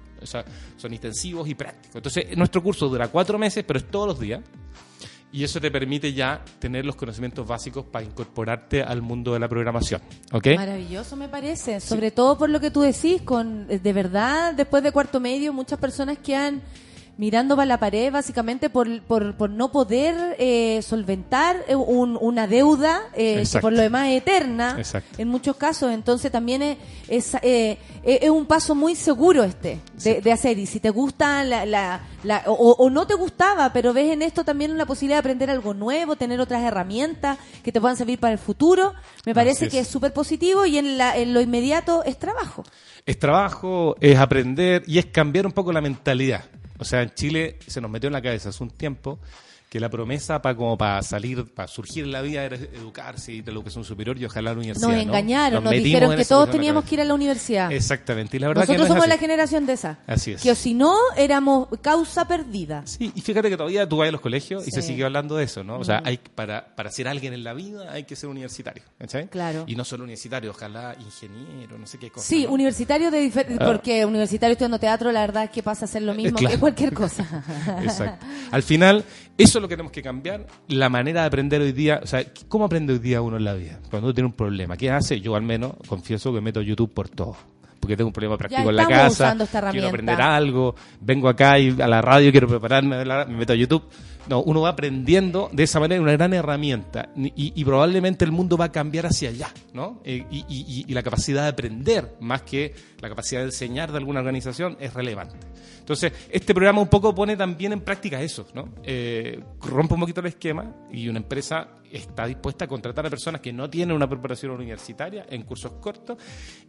Son 0.76 0.92
intensivos 0.92 1.49
y 1.49 1.55
prácticos. 1.55 1.97
Entonces, 1.97 2.36
nuestro 2.36 2.62
curso 2.62 2.88
dura 2.88 3.09
cuatro 3.09 3.38
meses, 3.38 3.64
pero 3.66 3.78
es 3.78 3.86
todos 3.90 4.09
los 4.09 4.20
días. 4.20 4.40
Y 5.32 5.42
eso 5.42 5.61
te 5.61 5.68
permite 5.68 6.12
ya 6.12 6.45
tener 6.61 6.86
los 6.86 6.95
conocimientos 6.95 7.45
básicos 7.45 7.84
para 7.84 8.05
incorporarte 8.05 8.84
al 8.84 9.03
mundo 9.03 9.32
de 9.32 9.40
la 9.40 9.49
programación. 9.49 10.01
¿Ok? 10.32 10.47
Maravilloso 10.55 11.16
me 11.16 11.28
parece, 11.28 11.80
sobre 11.80 12.12
todo 12.12 12.38
por 12.38 12.51
lo 12.51 12.61
que 12.61 12.70
tú 12.70 12.82
decís, 12.82 13.20
con 13.22 13.66
de 13.66 13.92
verdad, 13.92 14.55
después 14.55 14.84
de 14.84 14.92
cuarto 14.92 15.18
medio, 15.18 15.53
muchas 15.53 15.80
personas 15.80 16.18
quedan 16.18 16.62
mirando 17.16 17.54
para 17.54 17.66
la 17.66 17.78
pared 17.78 18.10
básicamente 18.12 18.68
por, 18.70 19.00
por, 19.02 19.34
por 19.36 19.48
no 19.50 19.70
poder 19.70 20.34
eh, 20.38 20.82
solventar 20.82 21.56
eh, 21.68 21.76
un- 21.76 22.18
una 22.20 22.46
deuda 22.48 23.02
eh, 23.14 23.44
que 23.50 23.58
por 23.60 23.72
lo 23.72 23.80
demás 23.82 24.08
es 24.08 24.22
eterna 24.22 24.74
Exacto. 24.78 25.22
en 25.22 25.28
muchos 25.28 25.56
casos, 25.56 25.92
entonces 25.92 26.32
también 26.32 26.62
es, 26.62 26.78
es, 27.08 27.34
eh, 27.42 27.78
es- 28.02 28.30
un 28.30 28.46
paso 28.46 28.74
muy 28.74 28.96
seguro 28.96 29.44
este 29.44 29.78
de, 30.02 30.20
de 30.20 30.32
hacer 30.32 30.58
y 30.58 30.66
si 30.66 30.80
te 30.80 30.90
gusta 30.90 31.44
la, 31.44 31.64
la, 31.64 32.00
la- 32.24 32.42
o, 32.46 32.52
o 32.72 32.90
no 32.90 33.06
te 33.06 33.14
gustaba, 33.14 33.72
pero 33.72 33.92
ves 33.92 34.10
en 34.10 34.22
esto 34.22 34.42
también 34.44 34.76
la 34.76 34.86
posibilidad 34.86 35.16
de 35.18 35.20
aprender 35.20 35.50
algo 35.50 35.72
nuevo, 35.72 36.16
tener 36.16 36.40
otras 36.40 36.62
herramientas 36.64 37.38
que 37.62 37.70
te 37.70 37.80
puedan 37.80 37.96
servir 37.96 38.18
para 38.18 38.32
el 38.32 38.38
futuro, 38.40 38.92
me 39.24 39.34
parece 39.34 39.66
es. 39.66 39.70
que 39.70 39.78
es 39.78 39.86
súper 39.88 40.12
positivo 40.12 40.66
y 40.66 40.78
en, 40.78 40.98
la, 40.98 41.16
en 41.16 41.32
lo 41.32 41.40
inmediato 41.40 42.02
es 42.02 42.18
trabajo. 42.18 42.64
Es 43.06 43.18
trabajo, 43.20 43.94
es 44.00 44.18
aprender 44.18 44.82
y 44.86 44.98
es 44.98 45.06
cambiar 45.06 45.46
un 45.46 45.52
poco 45.52 45.72
la 45.72 45.80
mentalidad. 45.80 46.42
O 46.78 46.84
sea, 46.84 47.02
en 47.02 47.10
Chile 47.10 47.58
se 47.66 47.80
nos 47.80 47.90
metió 47.90 48.08
en 48.08 48.12
la 48.14 48.22
cabeza 48.22 48.48
hace 48.48 48.62
un 48.62 48.70
tiempo 48.70 49.20
que 49.74 49.80
la 49.80 49.90
promesa 49.90 50.40
para 50.40 50.54
como 50.54 50.78
para 50.78 51.02
salir, 51.02 51.52
para 51.52 51.66
surgir 51.66 52.04
en 52.04 52.12
la 52.12 52.22
vida 52.22 52.44
era 52.44 52.54
educarse, 52.54 53.32
ir 53.32 53.42
a 53.42 53.46
la 53.48 53.54
educación 53.54 53.82
superior 53.82 54.16
y 54.16 54.24
ojalá 54.24 54.50
a 54.50 54.54
la 54.54 54.60
universidad. 54.60 54.86
Nos 54.86 54.96
¿no? 54.96 55.02
engañaron, 55.02 55.64
nos, 55.64 55.72
dijeron 55.72 56.12
en 56.12 56.18
que 56.18 56.24
todos 56.24 56.48
teníamos 56.48 56.84
que 56.84 56.94
ir 56.94 57.00
a 57.00 57.04
la 57.04 57.12
universidad. 57.12 57.72
Exactamente, 57.72 58.36
y 58.36 58.40
la 58.40 58.46
verdad 58.46 58.62
Nosotros 58.62 58.86
que 58.86 58.88
no 58.88 58.94
somos 58.94 59.08
la 59.08 59.18
generación 59.18 59.66
de 59.66 59.72
esa. 59.72 59.98
Así 60.06 60.30
es. 60.30 60.42
Que 60.42 60.54
si 60.54 60.74
no, 60.74 60.96
éramos 61.16 61.66
causa 61.82 62.28
perdida. 62.28 62.82
Sí, 62.86 63.10
y 63.16 63.20
fíjate 63.20 63.50
que 63.50 63.56
todavía 63.56 63.88
tú 63.88 63.96
vas 63.96 64.08
a 64.08 64.12
los 64.12 64.20
colegios 64.20 64.64
y 64.68 64.70
se 64.70 64.80
sigue 64.80 65.02
hablando 65.04 65.34
de 65.34 65.42
eso, 65.42 65.64
¿no? 65.64 65.80
O 65.80 65.84
sea, 65.84 66.02
hay 66.04 66.18
para, 66.18 66.76
para 66.76 66.92
ser 66.92 67.08
alguien 67.08 67.32
en 67.32 67.42
la 67.42 67.52
vida 67.52 67.90
hay 67.90 68.04
que 68.04 68.14
ser 68.14 68.30
universitario, 68.30 68.84
¿cachai? 68.96 69.26
Claro. 69.26 69.64
Y 69.66 69.74
no 69.74 69.84
solo 69.84 70.04
universitario, 70.04 70.52
ojalá 70.52 70.94
ingeniero, 71.00 71.78
no 71.78 71.86
sé 71.88 71.98
qué 71.98 72.10
cosa. 72.10 72.24
Sí, 72.24 72.44
¿no? 72.44 72.52
universitario 72.52 73.10
de 73.10 73.24
Ah. 73.58 73.64
porque 73.66 74.04
universitario 74.04 74.52
estudiando 74.52 74.78
teatro, 74.78 75.10
la 75.10 75.22
verdad 75.22 75.44
es 75.44 75.50
que 75.50 75.64
pasa 75.64 75.86
a 75.86 75.88
ser 75.88 76.02
lo 76.02 76.14
mismo 76.14 76.38
claro. 76.38 76.54
que 76.54 76.60
cualquier 76.60 76.92
cosa. 76.92 77.26
Exacto. 77.82 78.24
Al 78.52 78.62
final, 78.62 79.04
eso 79.36 79.58
es 79.58 79.62
lo 79.64 79.68
que 79.68 79.76
tenemos 79.76 79.92
que 79.92 80.02
cambiar. 80.02 80.46
La 80.68 80.88
manera 80.88 81.22
de 81.22 81.26
aprender 81.26 81.60
hoy 81.60 81.72
día, 81.72 82.00
o 82.02 82.06
sea, 82.06 82.24
¿cómo 82.48 82.66
aprende 82.66 82.92
hoy 82.92 82.98
día 82.98 83.20
uno 83.20 83.36
en 83.36 83.44
la 83.44 83.54
vida? 83.54 83.80
Cuando 83.90 84.08
uno 84.08 84.14
tiene 84.14 84.26
un 84.26 84.34
problema, 84.34 84.76
¿qué 84.76 84.90
hace? 84.90 85.20
Yo 85.20 85.34
al 85.34 85.42
menos 85.42 85.72
confieso 85.88 86.32
que 86.32 86.40
meto 86.40 86.60
YouTube 86.60 86.92
por 86.92 87.08
todo. 87.08 87.36
Porque 87.80 87.96
tengo 87.96 88.08
un 88.08 88.14
problema 88.14 88.38
práctico 88.38 88.70
en 88.70 88.76
la 88.76 88.86
casa, 88.86 89.36
quiero 89.70 89.88
aprender 89.88 90.20
algo, 90.20 90.74
vengo 91.00 91.28
acá 91.28 91.58
y 91.58 91.78
a 91.78 91.86
la 91.86 92.00
radio 92.00 92.30
quiero 92.30 92.48
prepararme, 92.48 93.04
me 93.04 93.36
meto 93.36 93.52
a 93.52 93.56
YouTube. 93.56 93.84
No, 94.28 94.42
uno 94.42 94.62
va 94.62 94.70
aprendiendo 94.70 95.50
de 95.52 95.64
esa 95.64 95.80
manera, 95.80 96.00
una 96.00 96.12
gran 96.12 96.32
herramienta. 96.34 97.10
Y, 97.16 97.64
probablemente 97.64 98.24
el 98.24 98.32
mundo 98.32 98.56
va 98.56 98.66
a 98.66 98.72
cambiar 98.72 99.06
hacia 99.06 99.28
allá, 99.30 99.52
¿no? 99.72 100.00
Eh, 100.04 100.24
Y, 100.30 100.84
y- 100.88 100.94
la 100.94 101.02
capacidad 101.02 101.42
de 101.42 101.48
aprender, 101.48 102.16
más 102.20 102.42
que 102.42 102.74
la 103.00 103.08
capacidad 103.08 103.40
de 103.40 103.46
enseñar 103.46 103.90
de 103.90 103.98
alguna 103.98 104.20
organización, 104.20 104.76
es 104.80 104.94
relevante. 104.94 105.36
Entonces, 105.80 106.12
este 106.30 106.54
programa 106.54 106.80
un 106.80 106.88
poco 106.88 107.14
pone 107.14 107.36
también 107.36 107.72
en 107.72 107.80
práctica 107.80 108.20
eso, 108.22 108.46
¿no? 108.54 108.68
Eh, 108.82 109.42
rompe 109.60 109.94
un 109.94 110.00
poquito 110.00 110.20
el 110.20 110.26
esquema 110.28 110.72
y 110.90 111.08
una 111.08 111.18
empresa 111.18 111.68
está 111.92 112.26
dispuesta 112.26 112.64
a 112.64 112.68
contratar 112.68 113.06
a 113.06 113.10
personas 113.10 113.40
que 113.40 113.52
no 113.52 113.70
tienen 113.70 113.94
una 113.94 114.08
preparación 114.08 114.50
universitaria 114.52 115.26
en 115.28 115.42
cursos 115.42 115.72
cortos, 115.80 116.16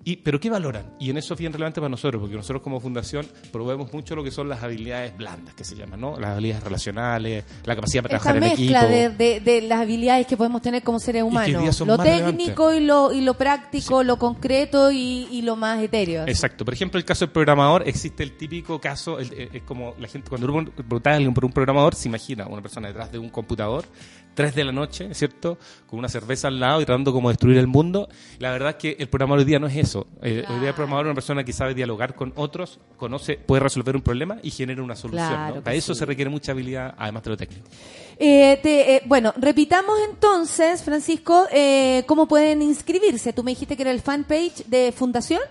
y, 0.03 0.17
pero 0.17 0.39
¿qué 0.39 0.49
valoran? 0.51 0.95
Y 0.99 1.09
en 1.09 1.17
eso 1.17 1.33
es 1.33 1.39
bien 1.39 1.51
relevante 1.53 1.79
para 1.79 1.89
nosotros, 1.89 2.19
porque 2.19 2.35
nosotros 2.35 2.61
como 2.61 2.79
fundación 2.79 3.25
promovemos 3.51 3.91
mucho 3.91 4.15
lo 4.15 4.23
que 4.23 4.29
son 4.31 4.49
las 4.49 4.61
habilidades 4.61 5.15
blandas, 5.17 5.55
que 5.55 5.63
se 5.63 5.75
llaman, 5.75 5.99
¿no? 6.01 6.19
Las 6.19 6.31
habilidades 6.31 6.63
relacionales, 6.63 7.44
la 7.63 7.75
capacidad 7.75 8.03
para 8.03 8.17
Esta 8.17 8.31
trabajar 8.31 8.43
en 8.43 8.53
equipo. 8.53 8.73
mezcla 8.73 9.39
de, 9.39 9.61
las 9.67 9.81
habilidades 9.81 10.27
que 10.27 10.37
podemos 10.37 10.61
tener 10.61 10.83
como 10.83 10.99
seres 10.99 11.23
humanos. 11.23 11.79
Lo 11.81 11.97
técnico 11.97 12.73
y 12.73 12.81
lo, 12.81 13.11
y 13.11 13.21
lo 13.21 13.35
práctico, 13.35 14.03
lo 14.03 14.17
concreto 14.17 14.91
y, 14.91 15.27
y 15.31 15.41
lo 15.41 15.55
más 15.55 15.81
etéreo. 15.81 16.27
Exacto. 16.27 16.65
Por 16.65 16.73
ejemplo, 16.73 16.97
el 16.97 17.05
caso 17.05 17.25
del 17.25 17.31
programador, 17.31 17.87
existe 17.87 18.23
el 18.23 18.37
típico 18.37 18.79
caso, 18.79 19.19
es 19.19 19.31
como 19.63 19.95
la 19.99 20.07
gente, 20.07 20.29
cuando 20.29 20.51
uno 20.51 20.71
pregunta 20.71 21.11
a 21.11 21.15
alguien 21.15 21.33
por 21.33 21.45
un 21.45 21.51
programador, 21.51 21.95
se 21.95 22.07
imagina 22.07 22.47
una 22.47 22.61
persona 22.61 22.87
detrás 22.87 23.11
de 23.11 23.19
un 23.19 23.29
computador, 23.29 23.85
3 24.35 24.53
de 24.53 24.63
la 24.63 24.71
noche, 24.71 25.13
¿cierto? 25.15 25.57
Con 25.89 25.97
una 25.97 26.09
cerveza 26.09 26.49
al 26.49 26.59
lado 26.59 26.81
y 26.81 26.85
tratando 26.85 27.11
como 27.13 27.29
de 27.29 27.33
destruir 27.33 27.57
el 27.57 27.65
mundo. 27.67 28.07
La 28.37 28.51
verdad 28.51 28.71
es 28.71 28.75
que 28.75 28.95
el 28.99 29.07
programador 29.09 29.39
hoy 29.39 29.45
día 29.45 29.57
no 29.59 29.65
es 29.67 29.75
eso. 29.75 30.05
Eh, 30.21 30.43
Hoy 30.47 30.59
día 30.59 30.69
el 30.69 30.75
programador 30.75 31.05
es 31.05 31.09
una 31.09 31.15
persona 31.15 31.43
que 31.43 31.53
sabe 31.53 31.73
dialogar 31.73 32.13
con 32.15 32.33
otros, 32.35 32.79
conoce, 32.97 33.37
puede 33.37 33.61
resolver 33.61 33.95
un 33.95 34.01
problema 34.03 34.37
y 34.43 34.51
genera 34.51 34.83
una 34.83 34.95
solución. 34.95 35.27
Claro 35.27 35.47
¿no? 35.47 35.53
que 35.55 35.61
Para 35.61 35.75
eso 35.75 35.93
sí. 35.93 35.99
se 35.99 36.05
requiere 36.05 36.29
mucha 36.29 36.51
habilidad, 36.51 36.93
además 36.97 37.23
de 37.23 37.29
lo 37.31 37.37
técnico. 37.37 37.67
Eh, 38.19 38.59
te- 38.61 38.95
eh, 38.97 39.01
bueno, 39.05 39.33
repitamos 39.37 39.95
entonces, 40.09 40.83
Francisco, 40.83 41.45
eh, 41.51 42.03
cómo 42.07 42.27
pueden 42.27 42.61
inscribirse. 42.61 43.33
Tú 43.33 43.43
me 43.43 43.51
dijiste 43.51 43.75
que 43.75 43.81
era 43.83 43.91
el 43.91 44.01
fanpage 44.01 44.65
de 44.67 44.91
Fundación. 44.95 45.41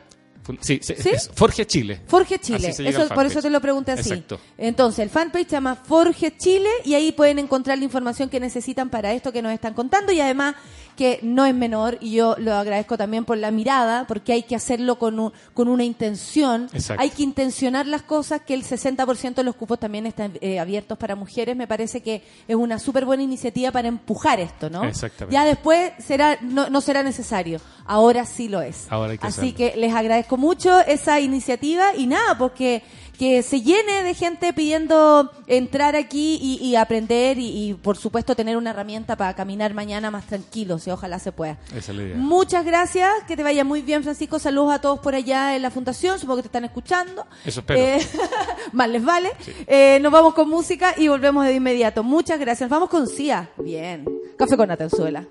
Sí, 0.60 0.78
¿Sí? 0.82 0.94
es 1.10 1.30
Forge 1.34 1.66
Chile. 1.66 2.00
Forge 2.06 2.38
Chile, 2.38 2.68
eso, 2.68 3.08
por 3.08 3.24
eso 3.24 3.40
te 3.40 3.50
lo 3.50 3.60
pregunté 3.60 3.92
así. 3.92 4.10
Exacto. 4.10 4.38
Entonces, 4.58 4.98
el 5.00 5.10
fanpage 5.10 5.46
se 5.46 5.52
llama 5.52 5.76
Forge 5.76 6.36
Chile 6.36 6.68
y 6.84 6.94
ahí 6.94 7.12
pueden 7.12 7.38
encontrar 7.38 7.78
la 7.78 7.84
información 7.84 8.28
que 8.28 8.40
necesitan 8.40 8.90
para 8.90 9.12
esto 9.12 9.32
que 9.32 9.40
nos 9.40 9.52
están 9.52 9.74
contando 9.74 10.12
y 10.12 10.20
además 10.20 10.54
que 10.96 11.18
no 11.22 11.44
es 11.46 11.54
menor 11.54 11.98
y 12.00 12.12
yo 12.12 12.36
lo 12.38 12.54
agradezco 12.54 12.96
también 12.96 13.24
por 13.24 13.36
la 13.38 13.50
mirada 13.50 14.06
porque 14.06 14.32
hay 14.32 14.42
que 14.44 14.54
hacerlo 14.56 14.98
con, 14.98 15.18
un- 15.18 15.32
con 15.52 15.68
una 15.68 15.84
intención, 15.84 16.68
Exacto. 16.72 17.02
hay 17.02 17.10
que 17.10 17.22
intencionar 17.22 17.86
las 17.86 18.02
cosas, 18.02 18.40
que 18.42 18.54
el 18.54 18.62
60% 18.64 19.34
de 19.34 19.42
los 19.44 19.56
cupos 19.56 19.78
también 19.78 20.06
están 20.06 20.32
eh, 20.40 20.58
abiertos 20.60 20.96
para 20.98 21.14
mujeres, 21.16 21.56
me 21.56 21.66
parece 21.66 22.00
que 22.02 22.22
es 22.46 22.54
una 22.56 22.78
súper 22.78 23.04
buena 23.04 23.22
iniciativa 23.22 23.70
para 23.72 23.88
empujar 23.88 24.40
esto, 24.40 24.70
¿no? 24.70 24.84
Exactamente. 24.84 25.34
Ya 25.34 25.44
después 25.44 25.92
será 25.98 26.38
no, 26.42 26.70
no 26.70 26.80
será 26.80 27.02
necesario, 27.02 27.60
ahora 27.86 28.24
sí 28.26 28.48
lo 28.48 28.60
es. 28.62 28.86
Ahora 28.90 29.12
hay 29.12 29.18
que 29.18 29.26
Así 29.26 29.40
hacerlo. 29.40 29.56
que 29.56 29.76
les 29.76 29.94
agradezco 29.94 30.36
mucho 30.36 30.80
esa 30.80 31.20
iniciativa 31.20 31.94
y 31.96 32.06
nada, 32.06 32.38
porque 32.38 32.82
que 33.18 33.42
se 33.42 33.62
llene 33.62 34.02
de 34.02 34.14
gente 34.14 34.52
pidiendo 34.52 35.30
entrar 35.46 35.96
aquí 35.96 36.38
y, 36.40 36.64
y 36.64 36.76
aprender 36.76 37.38
y, 37.38 37.70
y, 37.70 37.74
por 37.74 37.96
supuesto 37.96 38.34
tener 38.34 38.56
una 38.56 38.70
herramienta 38.70 39.16
para 39.16 39.34
caminar 39.34 39.74
mañana 39.74 40.10
más 40.10 40.26
tranquilos 40.26 40.86
y 40.86 40.90
ojalá 40.90 41.18
se 41.18 41.32
pueda. 41.32 41.58
Esa 41.74 41.92
es 41.92 41.98
la 41.98 42.02
idea. 42.02 42.16
Muchas 42.16 42.64
gracias, 42.64 43.10
que 43.26 43.36
te 43.36 43.42
vaya 43.42 43.64
muy 43.64 43.82
bien 43.82 44.02
Francisco, 44.02 44.38
saludos 44.38 44.72
a 44.72 44.80
todos 44.80 44.98
por 45.00 45.14
allá 45.14 45.56
en 45.56 45.62
la 45.62 45.70
fundación, 45.70 46.18
supongo 46.18 46.36
que 46.36 46.42
te 46.42 46.48
están 46.48 46.64
escuchando. 46.64 47.26
Eso 47.44 47.60
espero. 47.60 47.80
Eh, 47.80 47.98
más 48.72 48.88
les 48.88 49.04
vale. 49.04 49.30
Eh, 49.66 49.98
nos 50.00 50.12
vamos 50.12 50.34
con 50.34 50.48
música 50.48 50.94
y 50.96 51.08
volvemos 51.08 51.44
de 51.44 51.54
inmediato. 51.54 52.02
Muchas 52.02 52.38
gracias. 52.38 52.68
Vamos 52.68 52.88
con 52.88 53.06
Cia. 53.06 53.50
Bien. 53.58 54.04
Café 54.36 54.56
con 54.56 54.70
Atenzuela. 54.70 55.26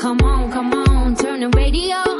Come 0.00 0.22
on, 0.22 0.50
come 0.50 0.72
on, 0.72 1.14
turn 1.14 1.40
the 1.40 1.50
radio 1.50 2.19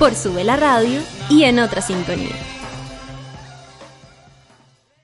por 0.00 0.14
Sube 0.14 0.44
la 0.44 0.56
Radio 0.56 1.02
y 1.28 1.44
en 1.44 1.58
otra 1.58 1.82
sintonía. 1.82 2.34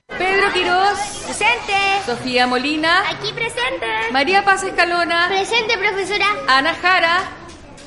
Pedro 0.07 0.53
Quirós. 0.55 0.99
Presente. 1.27 1.75
Sofía 2.07 2.47
Molina. 2.47 3.03
Aquí 3.11 3.31
presente. 3.35 3.87
María 4.11 4.43
Paz 4.43 4.63
Escalona. 4.63 5.29
Presente, 5.29 5.77
profesora. 5.77 6.25
Ana 6.49 6.73
Jara. 6.73 7.19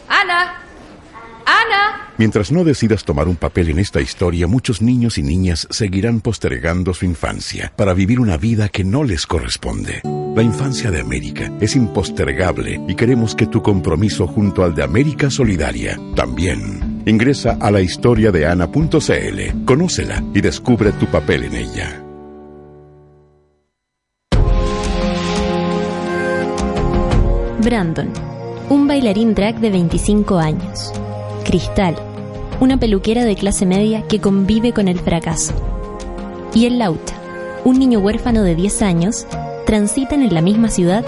Ana. 0.07 0.62
Ana. 1.47 2.14
Mientras 2.20 2.51
no 2.51 2.64
decidas 2.64 3.03
tomar 3.03 3.28
un 3.28 3.38
papel 3.38 3.70
en 3.70 3.80
esta 3.80 4.01
historia, 4.01 4.45
muchos 4.45 4.84
niños 4.84 5.18
y 5.18 5.24
niñas 5.24 5.68
seguirán 5.72 6.22
postergando 6.22 6.93
su 6.93 7.05
infancia 7.05 7.74
para 7.76 7.95
vivir 7.95 8.20
una 8.20 8.38
vida 8.38 8.70
que 8.70 8.84
no 8.84 9.03
les 9.03 9.26
corresponde. 9.26 10.03
La 10.36 10.43
infancia 10.43 10.91
de 10.91 11.01
América 11.01 11.51
es 11.60 11.76
impostergable 11.76 12.80
y 12.88 12.93
queremos 12.93 13.34
que 13.34 13.47
tu 13.47 13.64
compromiso 13.64 14.28
junto 14.28 14.64
al 14.64 14.76
de 14.76 14.84
América 14.84 15.32
Solidaria 15.32 15.99
también. 16.16 16.99
Ingresa 17.10 17.57
a 17.60 17.72
la 17.72 17.82
historia 17.82 18.32
de 18.32 18.45
Ana.cl, 18.45 19.66
conócela 19.66 20.24
y 20.32 20.41
descubre 20.41 20.91
tu 20.91 21.07
papel 21.07 21.45
en 21.45 21.55
ella. 21.55 22.03
Brandon, 27.64 28.10
un 28.70 28.88
bailarín 28.88 29.34
drag 29.34 29.60
de 29.60 29.72
25 29.72 30.38
años. 30.38 30.93
Cristal, 31.45 31.95
una 32.60 32.80
peluquera 32.80 33.26
de 33.26 33.36
clase 33.36 33.66
media 33.66 34.03
que 34.07 34.22
convive 34.22 34.72
con 34.72 34.88
el 34.88 34.99
fracaso. 34.99 35.55
Y 36.53 36.68
el 36.68 36.78
Lauta, 36.78 37.14
un 37.66 37.80
niño 37.80 38.01
huérfano 38.01 38.43
de 38.43 38.53
10 38.53 38.84
años, 38.84 39.26
transitan 39.66 40.22
en 40.22 40.36
la 40.36 40.43
misma 40.43 40.70
ciudad, 40.70 41.03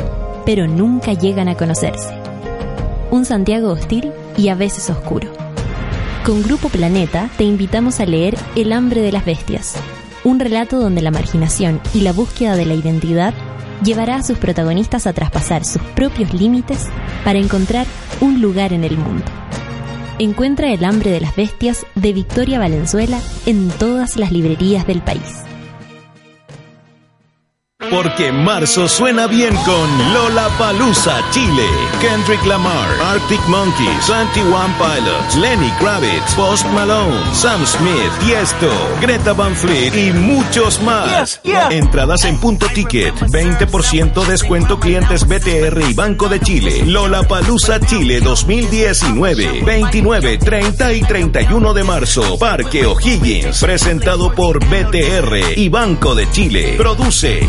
pero 0.47 0.65
nunca 0.65 1.13
llegan 1.13 1.47
a 1.47 1.55
conocerse. 1.55 2.09
Un 3.11 3.23
Santiago 3.23 3.69
hostil 3.69 4.11
y 4.35 4.47
a 4.47 4.55
veces 4.55 4.89
oscuro. 4.89 5.40
Con 6.25 6.43
Grupo 6.43 6.69
Planeta 6.69 7.31
te 7.35 7.43
invitamos 7.43 7.99
a 7.99 8.05
leer 8.05 8.37
El 8.55 8.73
hambre 8.73 9.01
de 9.01 9.11
las 9.11 9.25
bestias, 9.25 9.75
un 10.23 10.39
relato 10.39 10.79
donde 10.79 11.01
la 11.01 11.09
marginación 11.09 11.81
y 11.95 12.01
la 12.01 12.13
búsqueda 12.13 12.55
de 12.55 12.67
la 12.67 12.75
identidad 12.75 13.33
llevará 13.83 14.17
a 14.17 14.23
sus 14.23 14.37
protagonistas 14.37 15.07
a 15.07 15.13
traspasar 15.13 15.65
sus 15.65 15.81
propios 15.95 16.31
límites 16.31 16.89
para 17.25 17.39
encontrar 17.39 17.87
un 18.19 18.39
lugar 18.39 18.71
en 18.71 18.83
el 18.83 18.99
mundo. 18.99 19.25
Encuentra 20.19 20.71
El 20.71 20.85
hambre 20.85 21.09
de 21.09 21.21
las 21.21 21.35
bestias 21.35 21.87
de 21.95 22.13
Victoria 22.13 22.59
Valenzuela 22.59 23.19
en 23.47 23.69
todas 23.69 24.15
las 24.17 24.31
librerías 24.31 24.85
del 24.85 25.01
país. 25.01 25.50
Porque 27.91 28.31
marzo 28.31 28.87
suena 28.87 29.27
bien 29.27 29.53
con 29.65 30.13
Lola 30.13 30.47
Palusa 30.57 31.21
Chile, 31.31 31.67
Kendrick 31.99 32.45
Lamar, 32.45 32.87
Arctic 33.03 33.45
Monkeys, 33.47 34.07
21 34.07 34.75
Pilots, 34.77 35.35
Lenny 35.35 35.69
Kravitz, 35.71 36.33
Post 36.35 36.65
Malone, 36.67 37.19
Sam 37.33 37.65
Smith, 37.65 38.11
Tiesto, 38.21 38.71
Greta 39.01 39.33
Van 39.33 39.53
Fleet 39.53 39.93
y 39.93 40.13
muchos 40.13 40.81
más. 40.81 41.41
Entradas 41.69 42.23
en 42.23 42.39
punto 42.39 42.67
ticket, 42.73 43.13
20% 43.13 44.25
descuento 44.25 44.79
clientes 44.79 45.27
BTR 45.27 45.81
y 45.89 45.93
Banco 45.93 46.29
de 46.29 46.39
Chile. 46.39 46.85
Lola 46.85 47.23
Palusa 47.23 47.81
Chile 47.81 48.21
2019, 48.21 49.63
29, 49.65 50.37
30 50.37 50.93
y 50.93 51.01
31 51.01 51.73
de 51.73 51.83
marzo. 51.83 52.39
Parque 52.39 52.85
O'Higgins, 52.85 53.59
presentado 53.59 54.33
por 54.33 54.65
BTR 54.65 55.57
y 55.57 55.67
Banco 55.67 56.15
de 56.15 56.31
Chile. 56.31 56.75
Produce 56.77 57.45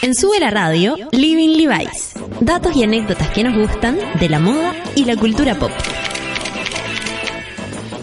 En 0.00 0.14
Sube 0.14 0.40
la 0.40 0.48
Radio, 0.48 0.96
Living 1.12 1.56
Levi's. 1.56 2.14
Datos 2.40 2.74
y 2.76 2.82
anécdotas 2.82 3.28
que 3.30 3.44
nos 3.44 3.54
gustan 3.54 3.98
de 4.18 4.28
la 4.30 4.38
moda 4.38 4.74
y 4.96 5.04
la 5.04 5.16
cultura 5.16 5.54
pop. 5.58 5.70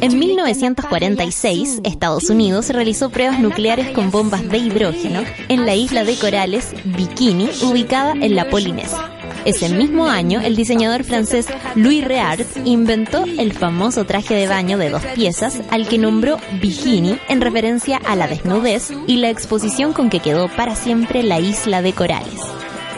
En 0.02 0.20
1946, 0.20 1.82
Estados 1.84 2.30
Unidos 2.30 2.70
realizó 2.70 3.10
pruebas 3.10 3.40
nucleares 3.40 3.90
con 3.90 4.12
bombas 4.12 4.48
de 4.48 4.60
hidrógeno 4.60 5.24
en 5.50 5.66
la 5.66 5.74
isla 5.74 6.04
de 6.04 6.16
corales 6.16 6.74
Bikini, 6.84 7.50
ubicada 7.64 8.12
en 8.12 8.36
la 8.36 8.48
Polinesia. 8.48 9.15
Ese 9.46 9.70
mismo 9.70 10.08
año, 10.08 10.42
el 10.42 10.56
diseñador 10.56 11.04
francés 11.04 11.48
Louis 11.76 12.04
Reard 12.04 12.46
inventó 12.66 13.24
el 13.26 13.54
famoso 13.54 14.04
traje 14.04 14.34
de 14.34 14.48
baño 14.48 14.80
de 14.80 14.90
dos 14.90 15.06
piezas, 15.14 15.62
al 15.70 15.88
que 15.88 16.00
nombró 16.00 16.38
Bikini 16.60 17.20
en 17.30 17.42
referencia 17.42 17.98
a 17.98 18.16
la 18.16 18.28
desnudez 18.28 18.92
y 19.06 19.18
la 19.18 19.30
exposición 19.30 19.94
con 19.94 20.10
que 20.10 20.20
quedó 20.20 20.48
para 20.48 20.76
siempre 20.76 21.22
la 21.22 21.40
isla 21.40 21.84
de 21.84 21.94
corales. 21.94 22.42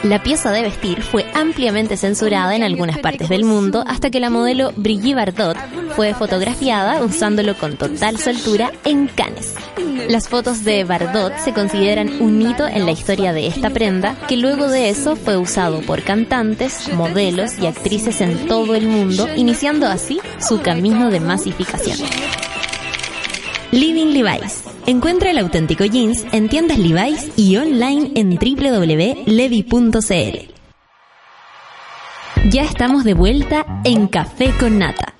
La 0.04 0.22
pieza 0.22 0.52
de 0.52 0.62
vestir 0.62 1.02
fue 1.02 1.26
ampliamente 1.34 1.98
censurada 1.98 2.56
en 2.56 2.64
algunas 2.64 3.00
partes 3.00 3.30
del 3.30 3.44
mundo 3.44 3.84
hasta 3.88 4.10
que 4.10 4.20
la 4.20 4.30
modelo 4.30 4.72
Brigitte 4.76 5.16
Bardot 5.16 5.58
fue 5.96 6.14
fotografiada 6.14 7.04
usándolo 7.04 7.56
con 7.58 7.78
total 7.78 8.18
soltura 8.20 8.72
en 8.86 9.08
Cannes. 9.08 9.56
Las 10.08 10.30
fotos 10.30 10.64
de 10.64 10.84
Bardot 10.84 11.36
se 11.40 11.52
consideran 11.52 12.22
un 12.22 12.42
hito 12.42 12.68
en 12.68 12.86
la 12.86 12.92
historia 12.92 13.34
de 13.34 13.48
esta 13.48 13.70
prenda, 13.72 14.16
que 14.28 14.38
luego 14.38 14.70
de 14.70 14.90
eso 14.90 15.16
fue 15.16 15.38
usado 15.38 15.82
por 15.82 16.04
cantantes, 16.04 16.94
modelos 16.94 17.58
y 17.60 17.66
actrices 17.66 18.22
en 18.22 18.48
todo 18.48 18.76
el 18.76 18.88
mundo, 18.88 19.28
iniciando 19.36 19.88
así 19.88 20.20
su 20.40 20.62
camino 20.62 21.10
de 21.10 21.20
masificación. 21.20 21.98
Living 23.72 24.14
Levi's. 24.14 24.64
Encuentra 24.86 25.32
el 25.32 25.40
auténtico 25.40 25.84
jeans 25.84 26.26
en 26.32 26.48
tiendas 26.48 26.78
Levi's 26.78 27.32
y 27.36 27.58
online 27.58 28.12
en 28.16 28.38
www.levi.cl. 28.38 29.28
Ya 32.50 32.64
estamos 32.64 33.04
de 33.04 33.14
vuelta 33.14 33.66
en 33.84 34.08
Café 34.08 34.54
con 34.58 34.80
Nata. 34.80 35.16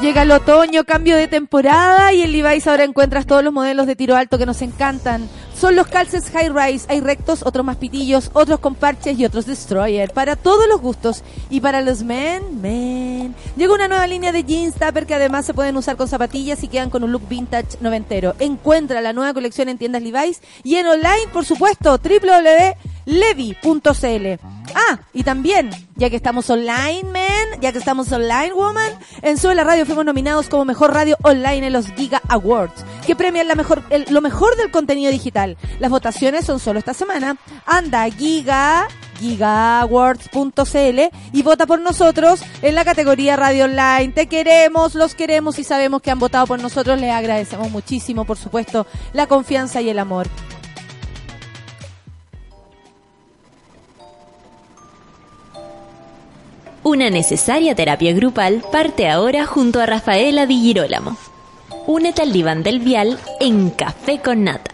Llega 0.00 0.22
el 0.22 0.30
otoño, 0.30 0.84
cambio 0.84 1.16
de 1.16 1.26
temporada 1.26 2.12
y 2.12 2.22
en 2.22 2.32
Levi's 2.32 2.66
ahora 2.66 2.84
encuentras 2.84 3.26
todos 3.26 3.42
los 3.42 3.52
modelos 3.52 3.86
de 3.86 3.96
tiro 3.96 4.14
alto 4.16 4.38
que 4.38 4.46
nos 4.46 4.62
encantan. 4.62 5.28
Son 5.62 5.76
los 5.76 5.86
calces 5.86 6.28
high 6.32 6.48
rise, 6.48 6.86
hay 6.88 6.98
rectos, 6.98 7.44
otros 7.46 7.64
más 7.64 7.76
pitillos, 7.76 8.32
otros 8.32 8.58
con 8.58 8.74
parches 8.74 9.16
y 9.16 9.24
otros 9.24 9.46
destroyer. 9.46 10.12
Para 10.12 10.34
todos 10.34 10.66
los 10.66 10.80
gustos. 10.80 11.22
Y 11.50 11.60
para 11.60 11.82
los 11.82 12.02
men, 12.02 12.60
men. 12.60 13.36
Llega 13.56 13.72
una 13.72 13.86
nueva 13.86 14.08
línea 14.08 14.32
de 14.32 14.42
jeans 14.42 14.74
tupper 14.74 15.06
que 15.06 15.14
además 15.14 15.46
se 15.46 15.54
pueden 15.54 15.76
usar 15.76 15.96
con 15.96 16.08
zapatillas 16.08 16.64
y 16.64 16.66
quedan 16.66 16.90
con 16.90 17.04
un 17.04 17.12
look 17.12 17.28
vintage 17.28 17.78
noventero. 17.80 18.34
Encuentra 18.40 19.00
la 19.00 19.12
nueva 19.12 19.34
colección 19.34 19.68
en 19.68 19.78
tiendas 19.78 20.02
Levi's 20.02 20.40
y 20.64 20.74
en 20.74 20.88
online, 20.88 21.28
por 21.32 21.44
supuesto, 21.44 21.96
www.levi.cl. 23.06 24.40
Ah, 24.74 24.98
y 25.12 25.22
también, 25.22 25.70
ya 25.96 26.08
que 26.08 26.16
estamos 26.16 26.48
online, 26.48 27.04
men, 27.12 27.60
ya 27.60 27.72
que 27.72 27.78
estamos 27.78 28.10
online, 28.12 28.52
woman, 28.54 28.90
en 29.22 29.36
Sube 29.38 29.54
la 29.54 29.64
Radio 29.64 29.84
fuimos 29.86 30.04
nominados 30.04 30.48
como 30.48 30.64
mejor 30.64 30.94
radio 30.94 31.16
online 31.22 31.66
en 31.66 31.72
los 31.72 31.86
Giga 31.94 32.22
Awards, 32.28 32.84
que 33.06 33.14
premian 33.16 33.48
la 33.48 33.54
mejor, 33.54 33.82
el- 33.90 34.06
lo 34.10 34.20
mejor 34.20 34.56
del 34.56 34.70
contenido 34.70 35.10
digital. 35.10 35.56
Las 35.78 35.90
votaciones 35.90 36.44
son 36.46 36.58
solo 36.58 36.78
esta 36.78 36.94
semana. 36.94 37.36
Anda, 37.66 38.08
Giga, 38.10 38.88
gigaawards.cl 39.20 41.00
y 41.32 41.42
vota 41.42 41.66
por 41.66 41.80
nosotros 41.80 42.40
en 42.62 42.74
la 42.74 42.84
categoría 42.84 43.36
Radio 43.36 43.64
Online. 43.66 44.08
Te 44.12 44.26
queremos, 44.26 44.94
los 44.94 45.14
queremos 45.14 45.58
y 45.58 45.64
sabemos 45.64 46.02
que 46.02 46.10
han 46.10 46.18
votado 46.18 46.46
por 46.46 46.60
nosotros. 46.60 47.00
Les 47.00 47.10
agradecemos 47.12 47.70
muchísimo, 47.70 48.24
por 48.24 48.38
supuesto, 48.38 48.86
la 49.12 49.26
confianza 49.26 49.80
y 49.80 49.90
el 49.90 49.98
amor. 49.98 50.26
Una 56.84 57.10
necesaria 57.10 57.74
terapia 57.74 58.12
grupal 58.12 58.62
parte 58.72 59.08
ahora 59.08 59.46
junto 59.46 59.80
a 59.80 59.86
Rafaela 59.86 60.46
Di 60.46 60.60
Girolamo. 60.60 61.16
Únete 61.86 62.22
al 62.22 62.32
diván 62.32 62.62
del 62.62 62.80
vial 62.80 63.18
en 63.40 63.70
Café 63.70 64.20
con 64.20 64.44
Nata. 64.44 64.70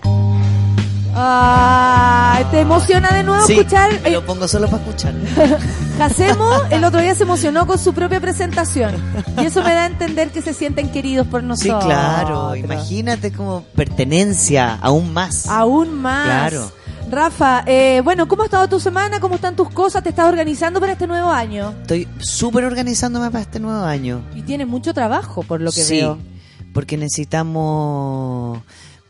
Ay, 1.20 2.44
¿te 2.50 2.60
emociona 2.60 3.08
de 3.10 3.24
nuevo 3.24 3.44
Sí, 3.44 3.54
escuchar? 3.54 3.90
me 4.02 4.10
lo 4.10 4.24
pongo 4.24 4.46
solo 4.46 4.68
para 4.68 4.82
escuchar. 4.82 5.14
Jacemo 5.98 6.48
el 6.70 6.84
otro 6.84 7.00
día 7.00 7.14
se 7.14 7.24
emocionó 7.24 7.66
con 7.66 7.76
su 7.78 7.92
propia 7.92 8.20
presentación. 8.20 8.94
Y 9.42 9.46
eso 9.46 9.62
me 9.64 9.74
da 9.74 9.82
a 9.82 9.86
entender 9.86 10.30
que 10.30 10.42
se 10.42 10.54
sienten 10.54 10.90
queridos 10.90 11.26
por 11.26 11.40
Sí, 11.40 11.46
nosotros. 11.48 11.84
claro. 11.84 12.54
Imagínate 12.56 13.32
como 13.32 13.62
pertenencia 13.74 14.78
aún 14.80 15.12
más. 15.12 15.48
Aún 15.48 15.92
más. 16.00 16.24
Claro. 16.24 16.70
Rafa, 17.10 17.64
eh, 17.66 18.00
bueno, 18.04 18.28
¿cómo 18.28 18.42
ha 18.42 18.46
estado 18.46 18.68
tu 18.68 18.78
semana? 18.80 19.18
¿Cómo 19.20 19.36
están 19.36 19.56
tus 19.56 19.70
cosas? 19.70 20.02
¿Te 20.02 20.10
estás 20.10 20.28
organizando 20.28 20.78
para 20.80 20.92
este 20.92 21.06
nuevo 21.06 21.30
año? 21.30 21.74
Estoy 21.80 22.06
súper 22.18 22.64
organizándome 22.64 23.30
para 23.30 23.42
este 23.42 23.60
nuevo 23.60 23.82
año. 23.84 24.22
Y 24.34 24.42
tienes 24.42 24.66
mucho 24.68 24.92
trabajo, 24.92 25.42
por 25.42 25.60
lo 25.60 25.70
que 25.72 25.82
sí, 25.82 25.94
veo. 25.96 26.18
porque 26.74 26.96
necesitamos 26.98 28.60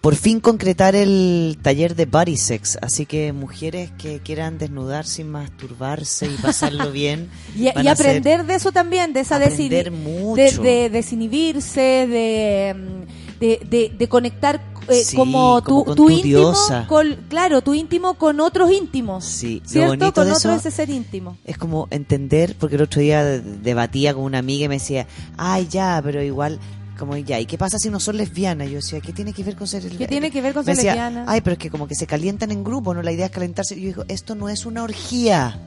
por 0.00 0.14
fin 0.14 0.38
concretar 0.38 0.94
el 0.94 1.58
taller 1.60 1.96
de 1.96 2.06
body 2.06 2.36
sex. 2.36 2.78
Así 2.80 3.04
que 3.04 3.32
mujeres 3.32 3.90
que 3.98 4.20
quieran 4.20 4.56
desnudarse 4.58 5.22
y 5.22 5.24
masturbarse 5.24 6.26
y 6.26 6.36
pasarlo 6.36 6.92
bien. 6.92 7.28
Y, 7.56 7.66
aprender 7.88 8.46
de 8.46 8.54
eso 8.54 8.70
también, 8.70 9.12
de 9.12 9.20
esa 9.20 9.40
desinhibirse, 9.40 12.06
de, 12.06 12.74
mm, 12.76 13.40
de, 13.40 13.60
de- 13.68 13.92
de 13.98 14.08
conectar 14.08 14.60
eh, 14.88 15.04
Sí, 15.04 15.16
como, 15.16 15.62
como 15.62 15.62
tu, 15.62 15.84
con 15.84 15.96
tu 15.96 16.10
íntimo, 16.10 16.54
con, 16.88 17.16
claro, 17.28 17.62
tu 17.62 17.74
íntimo 17.74 18.14
con 18.14 18.40
otros 18.40 18.70
íntimos. 18.70 19.24
Sí, 19.24 19.62
¿Cierto? 19.64 20.12
Con 20.12 20.30
otro 20.30 20.52
ese 20.54 20.70
ser 20.70 20.90
íntimo. 20.90 21.36
es 21.44 21.58
como 21.58 21.88
entender, 21.90 22.56
porque 22.58 22.76
el 22.76 22.82
otro 22.82 23.00
día 23.00 23.24
de- 23.24 23.40
debatía 23.40 24.14
con 24.14 24.24
una 24.24 24.38
amiga 24.38 24.64
y 24.64 24.68
me 24.68 24.76
decía, 24.76 25.06
ay, 25.36 25.66
ya, 25.68 26.00
pero 26.02 26.22
igual, 26.22 26.58
como 26.98 27.16
ya, 27.16 27.38
¿y 27.38 27.46
qué 27.46 27.56
pasa 27.56 27.78
si 27.78 27.90
no 27.90 28.00
son 28.00 28.16
lesbianas? 28.16 28.68
Yo 28.68 28.76
decía, 28.76 29.00
¿qué 29.00 29.12
tiene 29.12 29.32
que 29.32 29.44
ver 29.44 29.54
con 29.56 29.66
ser 29.68 29.88
¿Qué 29.88 30.08
tiene 30.08 30.30
que 30.30 30.40
ver 30.40 30.52
con 30.54 30.64
ser 30.64 30.76
lesbiana? 30.76 31.24
Ay, 31.28 31.40
pero 31.42 31.52
es 31.52 31.58
que 31.58 31.70
como 31.70 31.86
que 31.86 31.94
se 31.94 32.06
calientan 32.06 32.50
en 32.50 32.64
grupo, 32.64 32.92
¿no? 32.94 33.02
La 33.02 33.12
idea 33.12 33.26
es 33.26 33.32
calentarse. 33.32 33.74
Yo 33.80 33.86
digo, 33.86 34.04
esto 34.08 34.34
no 34.34 34.48
es 34.48 34.66
una 34.66 34.82
orgía. 34.82 35.58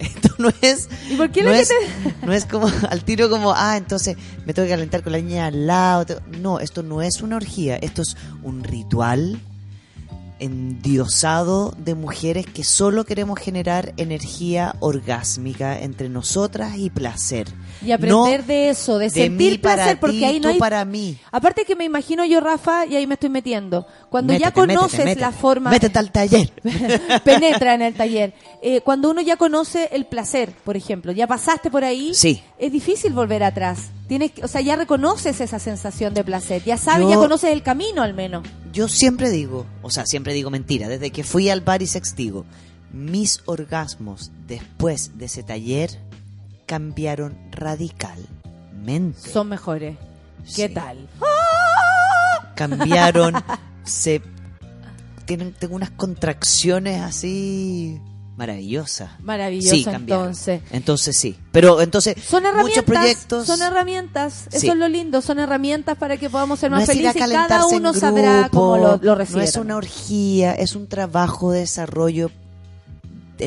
Esto 0.00 0.30
no 0.38 0.50
es. 0.62 0.88
¿Y 1.10 1.16
por 1.16 1.30
qué 1.30 1.42
no 1.42 1.50
es, 1.50 1.70
no 2.22 2.32
es 2.32 2.46
como 2.46 2.68
al 2.90 3.04
tiro 3.04 3.28
como, 3.30 3.52
ah, 3.54 3.76
entonces 3.76 4.16
me 4.46 4.54
tengo 4.54 4.66
que 4.66 4.72
calentar 4.72 5.02
con 5.02 5.12
la 5.12 5.20
niña 5.20 5.46
al 5.46 5.66
lado. 5.66 6.20
No, 6.40 6.58
esto 6.58 6.82
no 6.82 7.02
es 7.02 7.20
una 7.20 7.36
orgía. 7.36 7.76
Esto 7.76 8.02
es 8.02 8.16
un 8.42 8.64
ritual 8.64 9.40
endiosado 10.40 11.74
de 11.78 11.94
mujeres 11.94 12.46
que 12.46 12.64
solo 12.64 13.04
queremos 13.04 13.38
generar 13.38 13.92
energía 13.96 14.74
orgásmica 14.80 15.78
entre 15.80 16.08
nosotras 16.08 16.76
y 16.76 16.90
placer. 16.90 17.48
Y 17.84 17.92
aprender 17.92 18.40
No 18.40 18.46
de 18.46 18.70
eso, 18.70 18.98
de, 18.98 19.04
de 19.06 19.10
sentir 19.10 19.60
placer, 19.60 19.98
porque 20.00 20.24
ahí 20.26 20.40
no 20.40 20.48
hay... 20.50 20.58
para 20.58 20.84
mí. 20.84 21.16
Aparte 21.30 21.64
que 21.64 21.76
me 21.76 21.84
imagino 21.84 22.24
yo, 22.24 22.40
Rafa, 22.40 22.86
y 22.86 22.96
ahí 22.96 23.06
me 23.06 23.14
estoy 23.14 23.30
metiendo, 23.30 23.86
cuando 24.10 24.32
ya 24.32 24.46
métete, 24.46 24.74
conoces 24.74 24.98
métete. 25.04 25.20
la 25.20 25.32
forma... 25.32 25.70
Métete 25.70 25.98
al 25.98 26.10
taller. 26.10 26.52
penetra 27.24 27.74
en 27.74 27.82
el 27.82 27.94
taller. 27.94 28.34
Eh, 28.62 28.80
cuando 28.82 29.10
uno 29.10 29.20
ya 29.20 29.36
conoce 29.36 29.88
el 29.92 30.06
placer, 30.06 30.52
por 30.64 30.76
ejemplo, 30.76 31.12
ya 31.12 31.26
pasaste 31.26 31.70
por 31.70 31.84
ahí, 31.84 32.14
Sí. 32.14 32.42
es 32.58 32.72
difícil 32.72 33.12
volver 33.12 33.42
atrás. 33.44 33.90
Tienes, 34.10 34.32
o 34.42 34.48
sea, 34.48 34.60
ya 34.60 34.74
reconoces 34.74 35.40
esa 35.40 35.60
sensación 35.60 36.14
de 36.14 36.24
placer, 36.24 36.64
ya 36.64 36.76
sabes, 36.76 37.02
Yo- 37.04 37.10
ya 37.10 37.16
conoces 37.16 37.52
el 37.52 37.62
camino 37.62 38.02
al 38.02 38.12
menos. 38.12 38.44
Yo 38.72 38.88
siempre 38.88 39.30
digo, 39.30 39.66
o 39.82 39.90
sea, 39.90 40.04
siempre 40.04 40.34
digo 40.34 40.50
mentira, 40.50 40.88
desde 40.88 41.12
que 41.12 41.22
fui 41.22 41.48
al 41.48 41.60
bar 41.60 41.80
y 41.80 41.86
sex 41.86 42.16
digo, 42.16 42.44
mis 42.92 43.40
orgasmos 43.46 44.32
después 44.48 45.16
de 45.16 45.26
ese 45.26 45.44
taller 45.44 45.90
cambiaron 46.66 47.38
radicalmente. 47.52 49.30
Son 49.30 49.48
mejores. 49.48 49.96
¿Qué 50.56 50.66
Sí. 50.66 50.74
tal? 50.74 51.08
Cambiaron, 52.56 53.34
se 53.84 54.20
tienen 55.24 55.52
tengo 55.52 55.76
unas 55.76 55.90
contracciones 55.90 57.00
así 57.00 58.00
maravillosas. 58.40 59.10
Maravilloso, 59.22 59.74
Sí, 59.74 59.84
entonces. 59.86 60.62
Entonces 60.70 61.16
sí, 61.16 61.36
pero 61.52 61.80
entonces 61.82 62.16
Son 62.26 62.44
herramientas, 62.46 62.68
muchos 62.76 62.84
proyectos 62.84 63.46
son 63.46 63.60
herramientas, 63.62 64.46
eso 64.50 64.60
Sí. 64.60 64.68
es 64.70 64.76
lo 64.76 64.88
lindo, 64.88 65.20
son 65.20 65.38
herramientas 65.38 65.98
para 65.98 66.16
que 66.16 66.30
podamos 66.30 66.58
ser 66.58 66.70
no 66.70 66.78
más 66.78 66.88
a 66.88 66.92
felices 66.92 67.16
y 67.16 67.18
cada 67.18 67.66
uno 67.66 67.90
en 67.90 68.00
sabrá 68.00 68.40
grupo, 68.44 68.58
cómo 68.58 68.76
lo, 68.78 68.96
lo 69.02 69.14
recibe. 69.14 69.38
No 69.40 69.44
es 69.44 69.56
una 69.56 69.76
orgía, 69.76 70.52
es 70.54 70.74
un 70.74 70.88
trabajo 70.88 71.52
de 71.52 71.60
desarrollo 71.60 72.30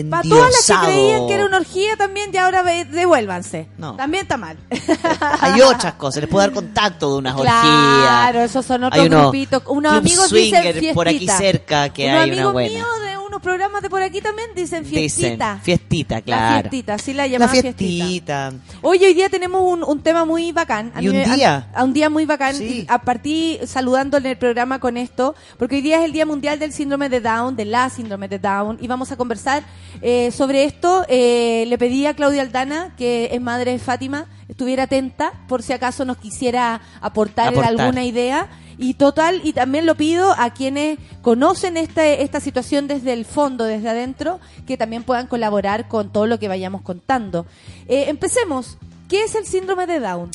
Para 0.10 0.24
todas 0.24 0.52
las 0.52 0.66
que 0.80 0.86
creían 0.88 1.28
que 1.28 1.34
era 1.36 1.46
una 1.46 1.58
orgía 1.58 1.96
también, 1.98 2.32
ya 2.32 2.46
ahora 2.46 2.64
devuélvanse. 2.64 3.68
No. 3.78 3.96
También 3.96 4.24
está 4.24 4.38
mal. 4.38 4.58
Hay 5.42 5.62
otras 5.62 5.94
cosas, 5.96 6.22
les 6.22 6.30
puedo 6.32 6.46
dar 6.46 6.52
contacto 6.54 7.12
de 7.12 7.18
unas 7.18 7.36
Claro, 7.40 8.30
orgías. 8.40 8.50
esos 8.52 8.66
son 8.66 8.84
otros 8.86 9.00
Hay 9.02 9.08
uno- 9.08 9.22
grupitos. 9.22 9.62
Unos 9.68 9.94
amigos 9.94 10.32
dicen 10.32 10.94
por 10.96 11.08
aquí 11.08 11.20
fiestita. 11.20 11.38
cerca 11.38 11.90
que 11.90 12.08
Unos 12.10 12.22
hay 12.24 12.32
una 12.32 12.52
buena. 12.52 12.70
míos 12.76 12.88
unos 13.34 13.42
programas 13.42 13.82
de 13.82 13.90
por 13.90 14.02
aquí 14.04 14.22
también 14.22 14.50
dicen 14.56 14.84
Dicen, 14.84 15.10
fiestita. 15.10 15.60
fiestita, 15.64 16.16
La 16.18 16.22
claro. 16.22 16.70
fiestita, 16.70 16.98
sí 17.00 17.14
la 17.14 17.24
La 17.24 17.28
llaman 17.28 17.50
fiestita. 17.50 17.78
fiestita. 17.78 18.54
Hoy, 18.84 19.04
hoy 19.04 19.14
día 19.16 19.28
tenemos 19.30 19.62
un, 19.64 19.84
un 19.84 20.02
tema 20.04 20.24
muy 20.24 20.52
bacán. 20.52 20.92
A 20.94 21.02
Y 21.02 21.10
un 21.10 21.16
me- 21.16 21.26
día. 21.26 21.68
A, 21.74 21.80
a 21.80 21.84
un 21.84 21.94
día 21.94 22.10
muy 22.12 22.26
bacán. 22.26 22.56
Sí. 22.56 22.64
Y 22.64 22.86
A 22.88 23.00
partir 23.02 23.66
saludando 23.68 24.18
en 24.18 24.26
el 24.28 24.38
programa 24.38 24.80
con 24.80 24.98
esto, 24.98 25.34
porque 25.58 25.78
hoy 25.78 25.82
día 25.82 26.00
es 26.00 26.06
el 26.06 26.12
Día 26.12 26.26
Mundial 26.28 26.60
del 26.60 26.74
Síndrome 26.74 27.10
de 27.10 27.22
Down, 27.22 27.56
de 27.56 27.66
la 27.66 27.90
Síndrome 27.90 28.28
de 28.28 28.38
Down, 28.38 28.78
y 28.80 28.88
vamos 28.88 29.12
a 29.12 29.18
conversar 29.18 29.64
eh, 30.02 30.30
sobre 30.32 30.66
esto. 30.66 31.04
Eh, 31.10 31.66
le 31.68 31.78
pedí 31.80 32.06
a 32.06 32.14
Claudia 32.14 32.44
Aldana, 32.44 32.94
que 32.98 33.30
es 33.32 33.42
madre 33.42 33.72
de 33.72 33.80
Fátima, 33.80 34.28
estuviera 34.48 34.84
atenta 34.84 35.34
por 35.48 35.64
si 35.64 35.74
acaso 35.74 36.06
nos 36.06 36.18
quisiera 36.18 36.82
aportar, 37.02 37.48
Aportar. 37.48 37.72
alguna 37.80 38.04
idea. 38.06 38.48
Y 38.78 38.96
total, 38.96 39.42
y 39.44 39.54
también 39.54 39.86
lo 39.86 39.96
pido 39.96 40.34
a 40.38 40.52
quienes 40.54 40.98
conocen 41.22 41.78
este, 41.78 42.24
esta 42.24 42.40
situación 42.40 42.88
desde 42.88 43.14
el 43.14 43.26
fondo, 43.26 43.66
desde 43.66 43.90
adentro, 43.90 44.40
que 44.66 44.78
también 44.78 45.04
puedan 45.04 45.28
colaborar 45.28 45.88
con 45.88 46.12
todo 46.12 46.28
lo 46.28 46.40
que 46.40 46.48
vayamos 46.48 46.82
contando. 46.82 47.46
Eh, 47.88 48.06
empecemos. 48.08 48.78
¿Qué 49.10 49.24
es 49.24 49.36
el 49.36 49.46
síndrome 49.46 49.86
de 49.86 50.00
Down? 50.00 50.32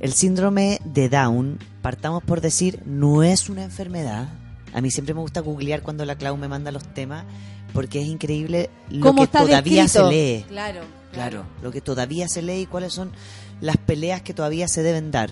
El 0.00 0.12
síndrome 0.12 0.80
de 0.84 1.08
Down, 1.08 1.58
partamos 1.80 2.22
por 2.22 2.40
decir, 2.40 2.80
no 2.84 3.22
es 3.22 3.48
una 3.48 3.62
enfermedad. 3.64 4.28
A 4.74 4.80
mí 4.80 4.90
siempre 4.90 5.14
me 5.14 5.20
gusta 5.20 5.40
googlear 5.40 5.82
cuando 5.82 6.04
la 6.04 6.16
Clau 6.16 6.36
me 6.36 6.48
manda 6.48 6.70
los 6.72 6.82
temas, 6.92 7.24
porque 7.72 8.02
es 8.02 8.08
increíble 8.08 8.68
lo 8.90 9.06
¿Cómo 9.06 9.22
que 9.22 9.28
todavía 9.28 9.82
descrito? 9.84 10.10
se 10.10 10.14
lee. 10.14 10.44
Claro, 10.48 10.80
Claro, 11.14 11.46
lo 11.62 11.70
que 11.70 11.80
todavía 11.80 12.28
se 12.28 12.42
lee 12.42 12.62
y 12.62 12.66
cuáles 12.66 12.92
son 12.92 13.12
las 13.60 13.76
peleas 13.76 14.20
que 14.22 14.34
todavía 14.34 14.66
se 14.66 14.82
deben 14.82 15.12
dar. 15.12 15.30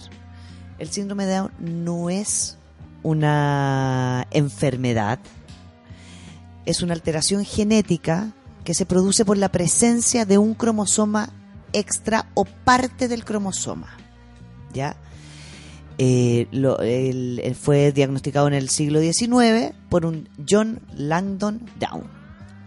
El 0.83 0.91
síndrome 0.91 1.27
de 1.27 1.37
Down 1.37 1.53
no 1.61 2.11
es 2.11 2.57
una 3.05 4.27
enfermedad, 4.33 5.21
es 6.67 6.83
una 6.83 6.95
alteración 6.95 7.45
genética 7.45 8.33
que 8.65 8.75
se 8.75 8.85
produce 8.85 9.25
por 9.25 9.37
la 9.39 9.51
presencia 9.51 10.25
de 10.25 10.39
un 10.39 10.55
cromosoma 10.55 11.31
extra 11.73 12.27
o 12.35 12.45
parte 12.45 13.07
del 13.07 13.25
cromosoma. 13.25 13.97
¿Ya? 14.75 14.97
Eh, 15.99 16.49
lo- 16.51 16.81
él- 16.81 17.41
él 17.45 17.55
fue 17.55 17.93
diagnosticado 17.93 18.49
en 18.49 18.55
el 18.55 18.69
siglo 18.69 18.99
XIX 19.01 19.75
por 19.89 20.05
un 20.05 20.29
John 20.51 20.81
Langdon 20.97 21.61
Down 21.79 22.03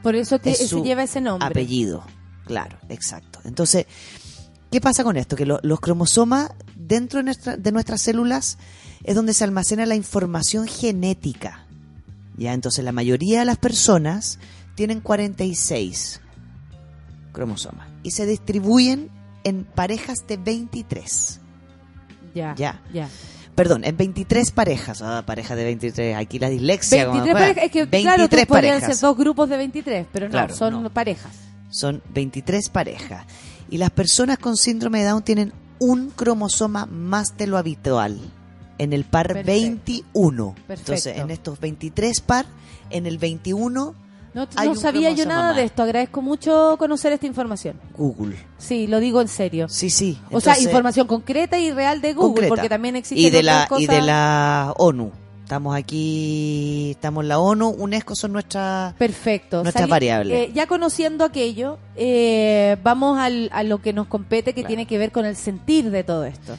Por 0.03 0.15
eso 0.15 0.39
te- 0.39 0.51
es 0.51 0.59
se 0.59 0.67
su 0.69 0.85
lleva 0.85 1.03
ese 1.03 1.19
nombre. 1.19 1.47
Apellido, 1.47 2.05
claro, 2.45 2.77
exacto. 2.87 3.39
Entonces, 3.43 3.87
¿qué 4.71 4.79
pasa 4.79 5.03
con 5.03 5.17
esto? 5.17 5.35
Que 5.35 5.45
lo- 5.45 5.59
los 5.63 5.81
cromosomas 5.81 6.51
dentro 6.87 7.19
de, 7.19 7.23
nuestra- 7.23 7.57
de 7.57 7.71
nuestras 7.71 8.01
células 8.01 8.57
es 9.03 9.15
donde 9.15 9.33
se 9.33 9.43
almacena 9.43 9.85
la 9.85 9.95
información 9.95 10.67
genética. 10.67 11.65
Ya, 12.37 12.53
entonces 12.53 12.83
la 12.83 12.91
mayoría 12.91 13.39
de 13.39 13.45
las 13.45 13.57
personas 13.57 14.39
tienen 14.75 14.99
46 14.99 16.21
cromosomas 17.31 17.87
y 18.03 18.11
se 18.11 18.25
distribuyen 18.25 19.09
en 19.43 19.63
parejas 19.63 20.25
de 20.27 20.37
23. 20.37 21.39
Ya, 22.33 22.55
Ya. 22.57 22.81
ya. 22.93 23.09
Perdón, 23.55 23.85
en 23.85 23.95
23 23.95 24.51
parejas. 24.51 25.01
Ah, 25.01 25.23
pareja 25.25 25.55
de 25.55 25.63
23. 25.63 26.17
Aquí 26.17 26.39
la 26.39 26.49
dislexia. 26.49 27.05
como 27.05 27.21
23 27.23 27.31
fuera. 27.31 27.53
parejas. 27.55 27.63
Es 27.65 27.71
que, 27.71 28.01
claro, 28.01 28.17
23 28.23 28.47
tú 28.47 28.53
podrían 28.53 28.73
parejas. 28.81 28.97
ser 28.99 29.07
dos 29.07 29.17
grupos 29.17 29.49
de 29.49 29.57
23, 29.57 30.07
pero 30.11 30.25
no, 30.25 30.31
Claro, 30.31 30.55
son 30.55 30.83
no. 30.83 30.89
parejas. 30.89 31.31
Son 31.69 32.01
23 32.13 32.67
parejas. 32.69 33.25
Y 33.69 33.77
las 33.77 33.91
personas 33.91 34.39
con 34.39 34.57
síndrome 34.57 34.99
de 34.99 35.05
Down 35.09 35.23
tienen 35.23 35.53
un 35.79 36.09
cromosoma 36.09 36.85
más 36.85 37.37
de 37.37 37.47
lo 37.47 37.57
habitual. 37.57 38.19
En 38.77 38.91
el 38.91 39.05
par 39.05 39.27
Perfecto. 39.27 39.51
21. 39.51 40.55
Perfecto. 40.67 40.73
Entonces, 40.91 41.17
en 41.17 41.31
estos 41.31 41.59
23 41.59 42.19
par, 42.21 42.45
en 42.89 43.05
el 43.05 43.17
21, 43.17 43.95
No, 44.33 44.47
Hay 44.57 44.67
no 44.67 44.73
un 44.73 44.77
sabía 44.77 45.11
yo 45.11 45.25
nada 45.25 45.53
de 45.53 45.63
esto. 45.63 45.81
Agradezco 45.81 46.21
mucho 46.21 46.75
conocer 46.77 47.13
esta 47.13 47.25
información. 47.25 47.79
Google. 47.97 48.35
Sí, 48.57 48.85
lo 48.85 48.99
digo 48.99 49.21
en 49.21 49.29
serio. 49.29 49.69
Sí, 49.69 49.89
sí. 49.89 50.17
o 50.25 50.41
sea, 50.41 50.53
Entonces, 50.53 50.63
información 50.65 51.07
concreta 51.07 51.57
y 51.57 51.71
real 51.71 52.01
de 52.01 52.13
Google, 52.13 52.27
concreta. 52.27 52.49
porque 52.49 52.67
también 52.69 52.97
existe 52.97 53.21
y 53.27 53.29
de 53.29 53.43
la 53.43 53.65
Y 53.79 53.87
de 53.87 54.01
la 54.01 54.73
ONU. 54.75 55.11
Estamos 55.45 55.75
aquí, 55.75 56.89
estamos 56.95 57.23
en 57.23 57.27
la 57.27 57.37
ONU, 57.37 57.67
UNESCO 57.69 58.15
son 58.15 58.31
nuestras 58.33 58.95
Perfecto. 58.95 59.61
nuestras 59.61 59.87
variables. 59.87 60.49
eh, 60.49 60.51
ya 60.55 60.65
conociendo 60.65 61.23
aquello, 61.23 61.77
eh, 61.95 62.77
vamos 62.81 63.19
al- 63.19 63.49
a 63.53 63.61
lo 63.61 63.79
que 63.79 63.93
nos 63.93 64.07
compete, 64.07 64.53
que 64.55 64.63
tiene 64.63 64.87
que 64.87 64.97
ver 64.97 65.11
con 65.11 65.23
el 65.23 65.35
sentir 65.35 65.91
de 65.91 66.03
todo 66.03 66.25
esto. 66.25 66.57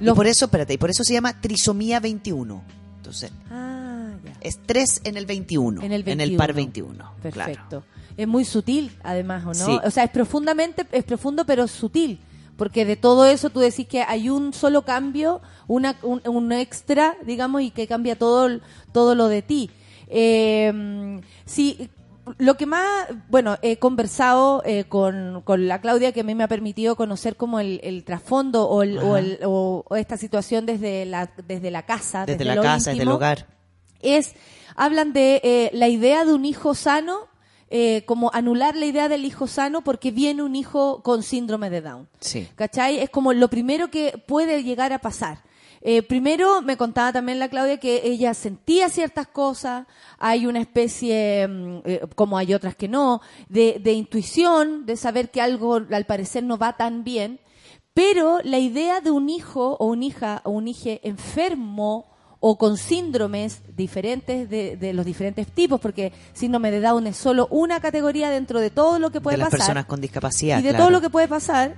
Y 0.00 0.04
Los- 0.04 0.14
por 0.14 0.28
eso, 0.28 0.44
espérate, 0.44 0.72
y 0.74 0.78
por 0.78 0.88
eso 0.88 1.02
se 1.02 1.14
llama 1.14 1.40
trisomía 1.40 1.98
21. 1.98 2.62
Entonces, 2.98 3.32
Ah, 3.50 4.10
ya. 4.24 4.34
es 4.40 4.60
3 4.64 5.00
en 5.02 5.16
el 5.16 5.26
21. 5.26 5.82
En 5.82 5.90
el 5.92 6.04
par 6.36 6.52
21. 6.52 6.94
21. 6.94 7.12
Perfecto. 7.20 7.82
Es 8.16 8.28
muy 8.28 8.44
sutil, 8.44 8.92
además, 9.02 9.42
¿o 9.46 9.48
no? 9.48 9.54
Sí. 9.66 9.80
O 9.84 9.90
sea, 9.90 10.04
es 10.04 10.10
profundamente, 10.10 10.86
es 10.92 11.02
profundo, 11.02 11.44
pero 11.44 11.66
sutil. 11.66 12.20
Porque 12.58 12.84
de 12.84 12.96
todo 12.96 13.24
eso 13.24 13.48
tú 13.48 13.60
decís 13.60 13.86
que 13.88 14.02
hay 14.02 14.28
un 14.28 14.52
solo 14.52 14.82
cambio, 14.82 15.40
una, 15.68 15.96
un, 16.02 16.20
un 16.28 16.52
extra, 16.52 17.16
digamos, 17.24 17.62
y 17.62 17.70
que 17.70 17.86
cambia 17.86 18.18
todo, 18.18 18.60
todo 18.92 19.14
lo 19.14 19.28
de 19.28 19.40
ti. 19.40 19.70
Eh, 20.08 21.20
sí, 21.46 21.88
lo 22.36 22.56
que 22.56 22.66
más, 22.66 22.84
bueno, 23.30 23.56
he 23.62 23.78
conversado 23.78 24.62
eh, 24.66 24.84
con, 24.88 25.40
con 25.44 25.66
la 25.68 25.80
Claudia, 25.80 26.12
que 26.12 26.20
a 26.20 26.24
mí 26.24 26.34
me 26.34 26.44
ha 26.44 26.48
permitido 26.48 26.96
conocer 26.96 27.36
como 27.36 27.60
el, 27.60 27.80
el 27.82 28.04
trasfondo 28.04 28.68
o, 28.68 28.82
el- 28.82 28.98
o, 28.98 29.10
Ajá. 29.14 29.18
el- 29.20 29.38
o- 29.46 29.84
o 29.88 29.96
esta 29.96 30.16
situación 30.18 30.66
desde 30.66 31.06
la, 31.06 31.30
desde 31.46 31.70
la 31.70 31.84
casa, 31.86 32.26
Desde, 32.26 32.38
desde, 32.44 32.54
la 32.56 32.60
casa, 32.60 32.90
desde 32.90 33.02
el 33.04 33.08
hogar. 33.08 33.46
es 34.02 34.34
hablan 34.76 35.12
de 35.12 35.40
eh, 35.42 35.70
la 35.72 35.88
idea 35.88 36.24
de 36.24 36.34
un 36.34 36.44
hijo 36.44 36.74
sano 36.74 37.28
eh, 37.70 38.04
como 38.06 38.30
anular 38.32 38.76
la 38.76 38.86
idea 38.86 39.08
del 39.08 39.24
hijo 39.24 39.46
sano 39.46 39.82
porque 39.82 40.10
viene 40.10 40.42
un 40.42 40.56
hijo 40.56 41.02
con 41.02 41.22
síndrome 41.22 41.70
de 41.70 41.82
Down. 41.82 42.08
Sí. 42.20 42.48
¿Cachai? 42.54 42.98
Es 42.98 43.10
como 43.10 43.32
lo 43.32 43.48
primero 43.48 43.90
que 43.90 44.22
puede 44.26 44.62
llegar 44.62 44.92
a 44.92 44.98
pasar. 44.98 45.42
Eh, 45.80 46.02
primero 46.02 46.60
me 46.62 46.76
contaba 46.76 47.12
también 47.12 47.38
la 47.38 47.48
Claudia 47.48 47.78
que 47.78 48.02
ella 48.04 48.34
sentía 48.34 48.88
ciertas 48.88 49.28
cosas, 49.28 49.86
hay 50.18 50.46
una 50.46 50.60
especie, 50.60 51.46
mm, 51.46 51.78
eh, 51.84 52.00
como 52.16 52.36
hay 52.36 52.52
otras 52.52 52.74
que 52.74 52.88
no, 52.88 53.20
de, 53.48 53.78
de 53.80 53.92
intuición, 53.92 54.86
de 54.86 54.96
saber 54.96 55.30
que 55.30 55.40
algo 55.40 55.76
al 55.76 56.06
parecer 56.06 56.42
no 56.42 56.58
va 56.58 56.76
tan 56.76 57.04
bien, 57.04 57.38
pero 57.94 58.40
la 58.42 58.58
idea 58.58 59.00
de 59.00 59.10
un 59.10 59.28
hijo 59.28 59.76
o 59.78 59.86
una 59.86 60.04
hija 60.04 60.40
o 60.44 60.50
un 60.50 60.68
hijo 60.68 60.98
enfermo 61.02 62.06
o 62.40 62.56
con 62.56 62.76
síndromes 62.76 63.62
diferentes 63.76 64.48
de, 64.48 64.76
de 64.76 64.92
los 64.92 65.04
diferentes 65.04 65.46
tipos, 65.48 65.80
porque 65.80 66.12
síndrome 66.32 66.70
de 66.70 66.80
Down 66.80 67.06
es 67.08 67.16
solo 67.16 67.48
una 67.50 67.80
categoría 67.80 68.30
dentro 68.30 68.60
de 68.60 68.70
todo 68.70 68.98
lo 68.98 69.10
que 69.10 69.20
puede 69.20 69.36
de 69.36 69.42
las 69.42 69.50
pasar 69.50 69.58
personas 69.58 69.86
con 69.86 70.00
discapacidad. 70.00 70.60
y 70.60 70.62
de 70.62 70.70
claro. 70.70 70.84
todo 70.84 70.90
lo 70.90 71.00
que 71.00 71.10
puede 71.10 71.26
pasar, 71.26 71.74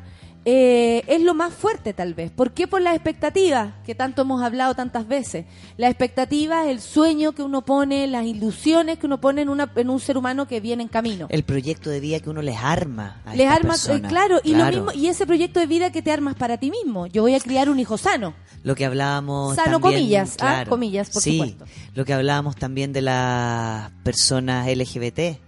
eh, 0.47 1.05
es 1.07 1.21
lo 1.23 1.35
más 1.35 1.53
fuerte 1.53 1.93
tal 1.93 2.15
vez. 2.15 2.31
¿Por 2.31 2.53
qué? 2.53 2.67
Por 2.67 2.81
las 2.81 2.95
expectativas, 2.95 3.75
que 3.85 3.95
tanto 3.95 4.23
hemos 4.23 4.43
hablado 4.43 4.75
tantas 4.75 5.07
veces. 5.07 5.45
La 5.77 5.89
expectativa 5.89 6.65
es 6.65 6.71
el 6.71 6.81
sueño 6.81 7.33
que 7.33 7.43
uno 7.43 7.63
pone, 7.63 8.07
las 8.07 8.25
ilusiones 8.25 8.99
que 8.99 9.07
uno 9.07 9.21
pone 9.21 9.43
en, 9.43 9.51
una, 9.51 9.71
en 9.77 9.91
un 9.91 10.01
ser 10.01 10.17
humano 10.17 10.49
que 10.49 10.61
viene 10.61 10.83
en 10.83 10.89
camino. 10.89 11.27
El 11.29 11.43
proyecto 11.43 11.91
de 11.91 12.01
vida 12.01 12.21
que 12.21 12.31
uno 12.31 12.41
les 12.41 12.57
arma. 12.57 13.21
A 13.27 13.35
Les 13.37 13.47
armas, 13.49 13.87
eh, 13.89 14.01
claro, 14.09 14.41
y 14.43 14.55
lo 14.55 14.65
mismo, 14.65 14.93
y 14.93 15.09
ese 15.09 15.27
proyecto 15.27 15.61
de 15.61 15.67
vida 15.67 15.93
que 15.93 16.01
te 16.01 16.11
armas 16.11 16.35
para 16.37 16.57
ti 16.59 16.71
mismo. 16.71 17.07
Yo 17.07 17.23
voy 17.23 17.35
a 17.35 17.41
criar 17.41 17.69
un 17.69 17.79
hijo 17.79 17.99
sano. 17.99 18.33
Lo 18.63 18.75
que 18.75 18.85
hablábamos 18.87 19.57
Sano, 19.57 19.79
también, 19.81 20.01
comillas, 20.01 20.37
ah, 20.41 20.65
comillas, 20.69 21.11
por 21.11 21.23
sí, 21.23 21.33
supuesto. 21.39 21.65
lo 21.95 22.05
que 22.05 22.13
hablábamos 22.13 22.57
también 22.57 22.93
de 22.93 23.01
las 23.01 23.91
personas 24.03 24.67
LGBT. 24.69 25.39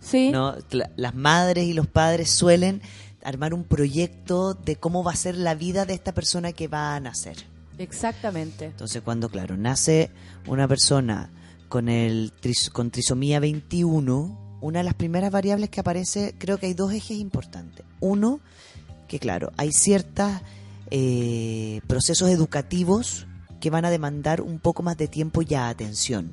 Sí. 0.00 0.30
¿no? 0.30 0.54
La- 0.70 0.90
Las 0.96 1.14
madres 1.14 1.64
y 1.66 1.72
los 1.74 1.86
padres 1.86 2.30
suelen 2.30 2.82
armar 3.24 3.54
un 3.54 3.64
proyecto 3.64 4.54
de 4.54 4.76
cómo 4.76 5.02
va 5.02 5.12
a 5.12 5.16
ser 5.16 5.36
la 5.36 5.54
vida 5.54 5.84
de 5.86 5.94
esta 5.94 6.12
persona 6.12 6.52
que 6.52 6.68
va 6.68 6.94
a 6.94 7.00
nacer. 7.00 7.36
Exactamente. 7.78 8.66
Entonces, 8.66 9.02
cuando, 9.02 9.28
claro, 9.28 9.56
nace 9.56 10.10
una 10.46 10.68
persona 10.68 11.30
con, 11.68 11.88
el 11.88 12.32
tris- 12.40 12.70
con 12.70 12.90
trisomía 12.90 13.40
21, 13.40 14.58
una 14.60 14.78
de 14.78 14.84
las 14.84 14.94
primeras 14.94 15.30
variables 15.32 15.70
que 15.70 15.80
aparece, 15.80 16.34
creo 16.38 16.58
que 16.58 16.66
hay 16.66 16.74
dos 16.74 16.92
ejes 16.92 17.18
importantes. 17.18 17.84
Uno, 18.00 18.40
que 19.08 19.18
claro, 19.18 19.50
hay 19.56 19.72
ciertos 19.72 20.30
procesos 21.86 22.28
educativos 22.30 23.26
que 23.60 23.70
van 23.70 23.84
a 23.84 23.90
demandar 23.90 24.40
un 24.40 24.58
poco 24.58 24.82
más 24.82 24.96
de 24.96 25.08
tiempo 25.08 25.42
y 25.42 25.54
atención. 25.54 26.32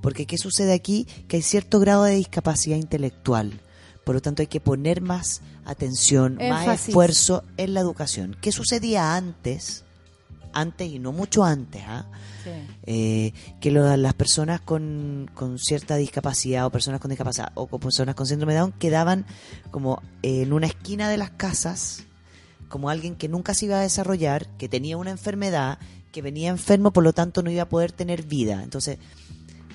Porque 0.00 0.26
¿qué 0.26 0.38
sucede 0.38 0.72
aquí? 0.72 1.06
Que 1.28 1.36
hay 1.36 1.42
cierto 1.42 1.78
grado 1.78 2.04
de 2.04 2.16
discapacidad 2.16 2.76
intelectual. 2.76 3.60
Por 4.04 4.16
lo 4.16 4.20
tanto, 4.20 4.42
hay 4.42 4.48
que 4.48 4.58
poner 4.60 5.00
más 5.00 5.42
atención, 5.64 6.38
más 6.50 6.66
esfuerzo 6.88 7.44
en 7.56 7.74
la 7.74 7.80
educación. 7.80 8.36
¿Qué 8.40 8.52
sucedía 8.52 9.14
antes? 9.16 9.84
Antes 10.54 10.88
y 10.90 10.98
no 10.98 11.12
mucho 11.12 11.44
antes, 11.44 11.82
¿ah? 11.86 12.06
eh, 12.84 13.32
que 13.60 13.70
lo- 13.70 13.96
las 13.96 14.14
personas 14.14 14.60
con, 14.60 15.30
con 15.34 15.58
cierta 15.58 15.96
discapacidad 15.96 16.66
o 16.66 16.70
personas 16.70 17.00
con 17.00 17.08
discapacidad 17.10 17.52
o 17.54 17.68
con 17.68 17.80
personas 17.80 18.14
con 18.14 18.26
síndrome 18.26 18.52
de 18.52 18.58
Down 18.58 18.72
quedaban 18.72 19.24
como 19.70 20.02
en 20.22 20.52
una 20.52 20.66
esquina 20.66 21.08
de 21.08 21.16
las 21.16 21.30
casas 21.30 22.02
como 22.68 22.90
alguien 22.90 23.14
que 23.16 23.28
nunca 23.28 23.54
se 23.54 23.66
iba 23.66 23.78
a 23.78 23.82
desarrollar, 23.82 24.48
que 24.58 24.68
tenía 24.68 24.96
una 24.96 25.10
enfermedad, 25.10 25.78
que 26.10 26.20
venía 26.22 26.50
enfermo, 26.50 26.90
por 26.92 27.04
lo 27.04 27.12
tanto 27.12 27.42
no 27.42 27.50
iba 27.50 27.62
a 27.62 27.68
poder 27.68 27.92
tener 27.92 28.22
vida. 28.24 28.62
Entonces, 28.62 28.98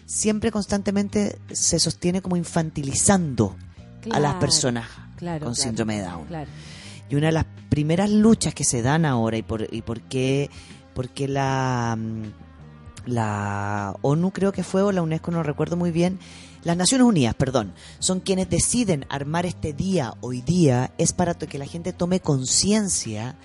siempre 0.05 0.51
constantemente 0.51 1.37
se 1.51 1.79
sostiene 1.79 2.21
como 2.21 2.35
infantilizando 2.37 3.55
a 4.11 4.19
las 4.19 4.35
personas 4.35 4.85
claro, 5.17 5.45
con 5.45 5.53
claro, 5.53 5.67
síndrome 5.67 5.97
de 5.97 6.03
Down. 6.03 6.25
claro. 6.25 6.49
Y 7.09 7.15
una 7.15 7.27
de 7.27 7.33
las 7.33 7.45
primeras 7.69 8.09
luchas 8.09 8.53
que 8.53 8.63
se 8.63 8.81
dan 8.81 9.05
ahora 9.05 9.37
y 9.37 9.41
por, 9.41 9.67
y 9.73 9.81
por 9.81 10.01
qué, 10.01 10.49
por 10.93 11.09
qué 11.09 11.27
la, 11.27 11.97
mm, 11.97 12.23
la 13.07 13.95
ONU 14.01 14.31
creo 14.31 14.51
que 14.51 14.63
fue 14.63 14.81
o 14.81 14.91
la 14.91 15.01
UNESCO, 15.01 15.31
no 15.31 15.43
recuerdo 15.43 15.77
muy 15.77 15.91
bien, 15.91 16.19
las 16.63 16.75
Naciones 16.75 17.07
Unidas, 17.07 17.35
perdón, 17.35 17.73
son 17.99 18.19
quienes 18.19 18.49
deciden 18.49 19.05
armar 19.09 19.45
este 19.45 19.73
día 19.73 20.13
hoy 20.21 20.41
día, 20.41 20.91
es 20.97 21.13
para 21.13 21.33
que 21.35 21.57
la 21.57 21.65
gente 21.65 21.93
tome 21.93 22.19
conciencia 22.19 23.37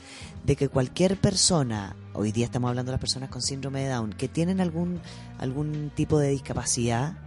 de 0.44 0.56
que 0.56 0.68
cualquier 0.68 1.16
persona, 1.16 1.94
hoy 2.14 2.32
día 2.32 2.46
estamos 2.46 2.68
hablando 2.68 2.90
de 2.90 2.94
las 2.94 3.00
personas 3.00 3.28
con 3.28 3.42
síndrome 3.42 3.82
de 3.82 3.90
Down, 3.90 4.12
que 4.14 4.28
tienen 4.28 4.60
algún, 4.60 5.00
algún 5.38 5.92
tipo 5.94 6.18
de 6.18 6.30
discapacidad, 6.30 7.18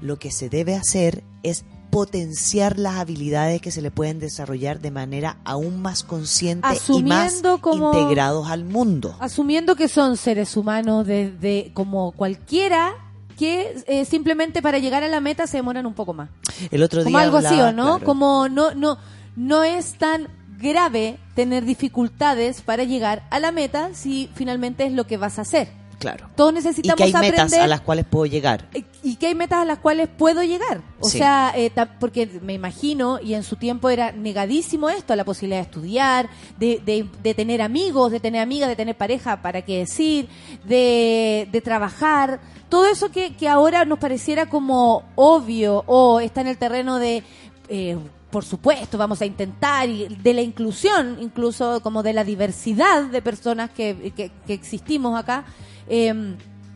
lo 0.00 0.18
que 0.18 0.30
se 0.30 0.48
debe 0.48 0.76
hacer 0.76 1.24
es 1.42 1.64
potenciar 1.92 2.78
las 2.78 2.94
habilidades 2.94 3.60
que 3.60 3.70
se 3.70 3.82
le 3.82 3.90
pueden 3.90 4.18
desarrollar 4.18 4.80
de 4.80 4.90
manera 4.90 5.36
aún 5.44 5.82
más 5.82 6.02
consciente 6.02 6.66
y 6.88 7.02
más 7.02 7.42
como- 7.60 7.92
integrados 7.92 8.48
al 8.48 8.64
mundo. 8.64 9.14
Asumiendo 9.20 9.76
que 9.76 9.88
son 9.88 10.16
seres 10.16 10.56
humanos 10.56 11.06
desde 11.06 11.70
como 11.74 12.12
cualquiera 12.12 12.94
que 13.38 13.76
eh, 13.86 14.06
simplemente 14.06 14.62
para 14.62 14.78
llegar 14.78 15.02
a 15.02 15.08
la 15.08 15.20
meta 15.20 15.46
se 15.46 15.58
demoran 15.58 15.84
un 15.84 15.92
poco 15.92 16.14
más. 16.14 16.30
El 16.70 16.82
otro 16.82 17.04
Como 17.04 17.18
día 17.18 17.26
algo 17.26 17.36
así, 17.36 17.60
¿o 17.60 17.72
no? 17.72 17.84
claro, 17.98 18.04
Como 18.06 18.48
no, 18.48 18.72
no, 18.74 18.96
no 19.36 19.62
es 19.62 19.92
tan 19.98 20.28
grave 20.58 21.18
tener 21.34 21.62
dificultades 21.66 22.62
para 22.62 22.84
llegar 22.84 23.26
a 23.28 23.38
la 23.38 23.52
meta 23.52 23.90
si 23.92 24.30
finalmente 24.34 24.86
es 24.86 24.92
lo 24.92 25.06
que 25.06 25.18
vas 25.18 25.38
a 25.38 25.42
hacer. 25.42 25.68
claro. 25.98 26.26
Todos 26.36 26.52
Y 26.52 26.54
necesitamos 26.54 26.96
que 26.96 27.04
hay 27.04 27.12
metas 27.12 27.52
a 27.52 27.66
las 27.66 27.82
cuales 27.82 28.06
puedo 28.06 28.24
llegar. 28.24 28.66
Y 29.02 29.16
que 29.16 29.26
hay 29.28 29.34
metas 29.34 29.58
a 29.60 29.64
las 29.64 29.78
cuales 29.78 30.08
puedo 30.08 30.42
llegar. 30.42 30.80
O 31.00 31.08
Sí. 31.08 31.18
sea, 31.18 31.52
eh, 31.56 31.72
porque 31.98 32.26
me 32.42 32.52
imagino, 32.54 33.18
y 33.20 33.34
en 33.34 33.42
su 33.42 33.56
tiempo 33.56 33.90
era 33.90 34.12
negadísimo 34.12 34.88
esto, 34.88 35.16
la 35.16 35.24
posibilidad 35.24 35.58
de 35.60 35.64
estudiar, 35.64 36.30
de, 36.58 36.80
de, 36.84 37.06
de 37.22 37.34
tener 37.34 37.62
amigos, 37.62 38.12
de 38.12 38.20
tener 38.20 38.40
amigas, 38.40 38.68
de 38.68 38.76
tener 38.76 38.96
pareja, 38.96 39.42
para 39.42 39.62
qué 39.62 39.78
decir, 39.78 40.28
de, 40.64 41.48
de 41.50 41.60
trabajar. 41.60 42.40
Todo 42.68 42.86
eso 42.86 43.10
que, 43.10 43.34
que 43.34 43.48
ahora 43.48 43.84
nos 43.84 43.98
pareciera 43.98 44.46
como 44.48 45.02
obvio 45.16 45.82
o 45.86 46.20
está 46.20 46.40
en 46.42 46.46
el 46.46 46.58
terreno 46.58 46.98
de... 46.98 47.22
eh, 47.68 47.96
por 48.30 48.46
supuesto, 48.46 48.96
vamos 48.96 49.20
a 49.20 49.26
intentar, 49.26 49.90
y 49.90 50.08
de 50.08 50.32
la 50.32 50.40
inclusión, 50.40 51.18
incluso 51.20 51.82
como 51.82 52.02
de 52.02 52.14
la 52.14 52.24
diversidad 52.24 53.02
de 53.02 53.20
personas 53.20 53.68
que, 53.68 54.10
que, 54.16 54.30
que 54.46 54.54
existimos 54.54 55.18
acá, 55.20 55.44
eh, 55.86 56.34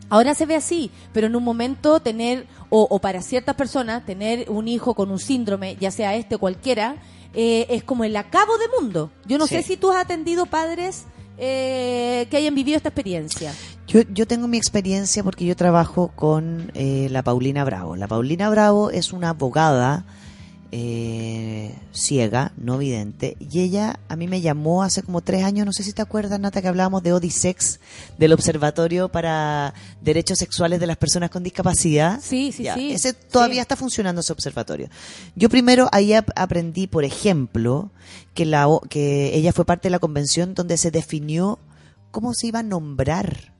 Ahora 0.09 0.35
se 0.35 0.47
ve 0.47 0.55
así, 0.57 0.91
pero 1.13 1.27
en 1.27 1.37
un 1.37 1.43
momento 1.45 2.01
tener, 2.01 2.47
o, 2.71 2.87
o 2.91 2.99
para 3.01 3.23
ciertas 3.23 3.57
personas, 3.57 4.05
tener 4.07 4.49
un 4.51 4.69
hijo 4.69 4.95
con 4.95 5.11
un 5.11 5.19
síndrome, 5.19 5.77
ya 5.81 5.91
sea 5.91 6.15
este 6.15 6.37
o 6.37 6.39
cualquiera, 6.39 6.97
eh, 7.35 7.67
es 7.71 7.83
como 7.85 8.05
el 8.05 8.17
acabo 8.17 8.57
de 8.59 8.65
mundo. 8.81 9.11
Yo 9.27 9.37
no 9.39 9.47
Sí. 9.47 9.57
sé 9.57 9.63
si 9.63 9.77
tú 9.77 9.91
has 9.91 9.99
atendido 9.99 10.47
padres 10.47 11.05
eh, 11.39 12.27
que 12.31 12.37
hayan 12.39 12.55
vivido 12.55 12.77
esta 12.79 12.89
experiencia. 12.89 13.53
Yo, 13.87 14.01
yo 14.13 14.27
tengo 14.27 14.49
mi 14.49 14.57
experiencia 14.57 15.23
porque 15.23 15.45
yo 15.45 15.55
trabajo 15.55 16.11
con 16.17 16.71
eh, 16.75 17.09
la 17.11 17.23
Paulina 17.23 17.63
Bravo. 17.65 17.95
La 17.97 18.09
Paulina 18.09 18.49
Bravo 18.49 18.91
es 18.91 19.13
una 19.13 19.31
abogada 19.31 20.05
eh, 20.73 21.75
ciega, 21.93 22.53
no 22.57 22.79
vidente, 22.79 23.37
y 23.39 23.61
ella 23.61 23.99
a 24.09 24.17
mí 24.17 24.27
me 24.29 24.41
llamó 24.41 24.83
hace 24.83 25.03
como 25.03 25.21
tres 25.21 25.45
años, 25.45 25.67
no 25.67 25.73
sé 25.73 25.83
si 25.83 25.93
te 25.93 26.03
acuerdas, 26.03 26.39
Nata, 26.41 26.61
que 26.63 26.69
hablábamos 26.69 27.03
de 27.03 27.13
Odisex, 27.13 27.81
del 28.19 28.33
Observatorio 28.33 29.09
para 29.09 29.75
Derechos 30.03 30.39
Sexuales 30.39 30.81
de 30.81 30.87
las 30.87 30.97
Personas 30.97 31.31
con 31.31 31.43
Discapacidad. 31.43 32.21
Sí, 32.23 32.53
sí, 32.53 32.65
Ya, 32.65 32.75
sí. 32.75 32.93
Ese 32.93 33.13
todavía 33.13 33.57
Sí. 33.57 33.61
está 33.61 33.77
funcionando 33.77 34.21
ese 34.21 34.33
observatorio. 34.33 34.89
Yo 35.35 35.49
primero 35.49 35.89
ahí 35.93 36.13
ap- 36.15 36.31
aprendí, 36.37 36.87
por 36.87 37.05
ejemplo, 37.05 37.91
que, 38.35 38.45
la, 38.47 38.67
que 38.91 39.35
ella 39.37 39.53
fue 39.53 39.65
parte 39.65 39.89
de 39.89 39.91
la 39.93 39.99
convención 39.99 40.55
donde 40.55 40.77
se 40.77 40.91
definió 40.91 41.59
cómo 42.11 42.35
se 42.35 42.49
iba 42.49 42.59
a 42.61 42.63
nombrar 42.63 43.53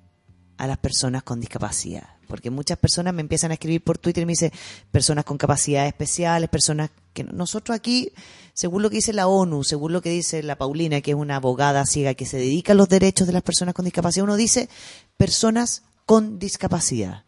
a 0.59 0.67
las 0.67 0.79
personas 0.79 1.23
con 1.23 1.41
discapacidad. 1.41 2.16
Porque 2.27 2.51
muchas 2.51 2.79
personas 2.79 3.15
me 3.15 3.21
empiezan 3.23 3.51
a 3.51 3.55
escribir 3.55 3.83
por 3.83 3.99
Twitter 3.99 4.23
y 4.23 4.27
me 4.27 4.33
dicen 4.33 4.53
personas 4.91 5.25
con 5.25 5.39
capacidades 5.39 5.89
especiales, 5.89 6.49
personas 6.51 6.91
que 7.13 7.25
no- 7.25 7.33
nosotros 7.33 7.75
aquí, 7.75 8.13
según 8.53 8.83
lo 8.83 8.91
que 8.91 8.97
dice 8.97 9.13
la 9.13 9.27
ONU, 9.29 9.65
según 9.65 9.93
lo 9.93 10.03
que 10.03 10.11
dice 10.11 10.43
la 10.43 10.57
Paulina, 10.57 11.01
que 11.01 11.13
es 11.13 11.17
una 11.17 11.37
abogada 11.37 11.87
ciega 11.87 12.15
que 12.15 12.27
se 12.27 12.37
dedica 12.37 12.73
a 12.73 12.77
los 12.77 12.89
derechos 12.89 13.27
de 13.27 13.33
las 13.33 13.43
personas 13.43 13.75
con 13.75 13.85
discapacidad, 13.85 14.25
uno 14.25 14.37
dice 14.37 14.69
personas 15.17 15.83
con 16.05 16.39
discapacidad. 16.39 17.25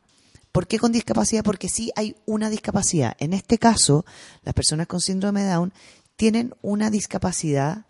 ¿Por 0.53 0.67
qué 0.67 0.79
con 0.79 0.93
discapacidad? 0.93 1.45
Porque 1.45 1.69
sí 1.69 1.93
hay 1.95 2.17
una 2.27 2.51
discapacidad. 2.51 3.15
En 3.19 3.33
este 3.33 3.59
caso, 3.59 4.05
las 4.43 4.55
personas 4.55 4.87
con 4.87 5.01
síndrome 5.01 5.43
de 5.43 5.51
Down 5.51 5.73
tienen 6.17 6.55
una 6.63 6.91
discapacidad 6.91 7.87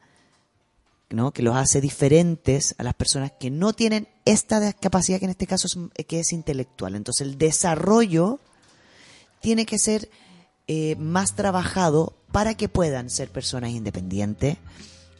¿no? 1.10 1.32
que 1.32 1.42
los 1.42 1.56
hace 1.56 1.80
diferentes 1.80 2.74
a 2.78 2.82
las 2.82 2.94
personas 2.94 3.32
que 3.38 3.50
no 3.50 3.72
tienen 3.72 4.08
esta 4.24 4.60
discapacidad 4.60 5.18
que 5.18 5.24
en 5.24 5.30
este 5.30 5.46
caso 5.46 5.66
es, 5.66 6.06
que 6.06 6.20
es 6.20 6.32
intelectual. 6.32 6.94
Entonces 6.94 7.26
el 7.26 7.38
desarrollo 7.38 8.40
tiene 9.40 9.66
que 9.66 9.78
ser 9.78 10.10
eh, 10.66 10.96
más 10.96 11.34
trabajado 11.34 12.14
para 12.32 12.54
que 12.54 12.68
puedan 12.68 13.08
ser 13.08 13.30
personas 13.30 13.70
independientes, 13.70 14.58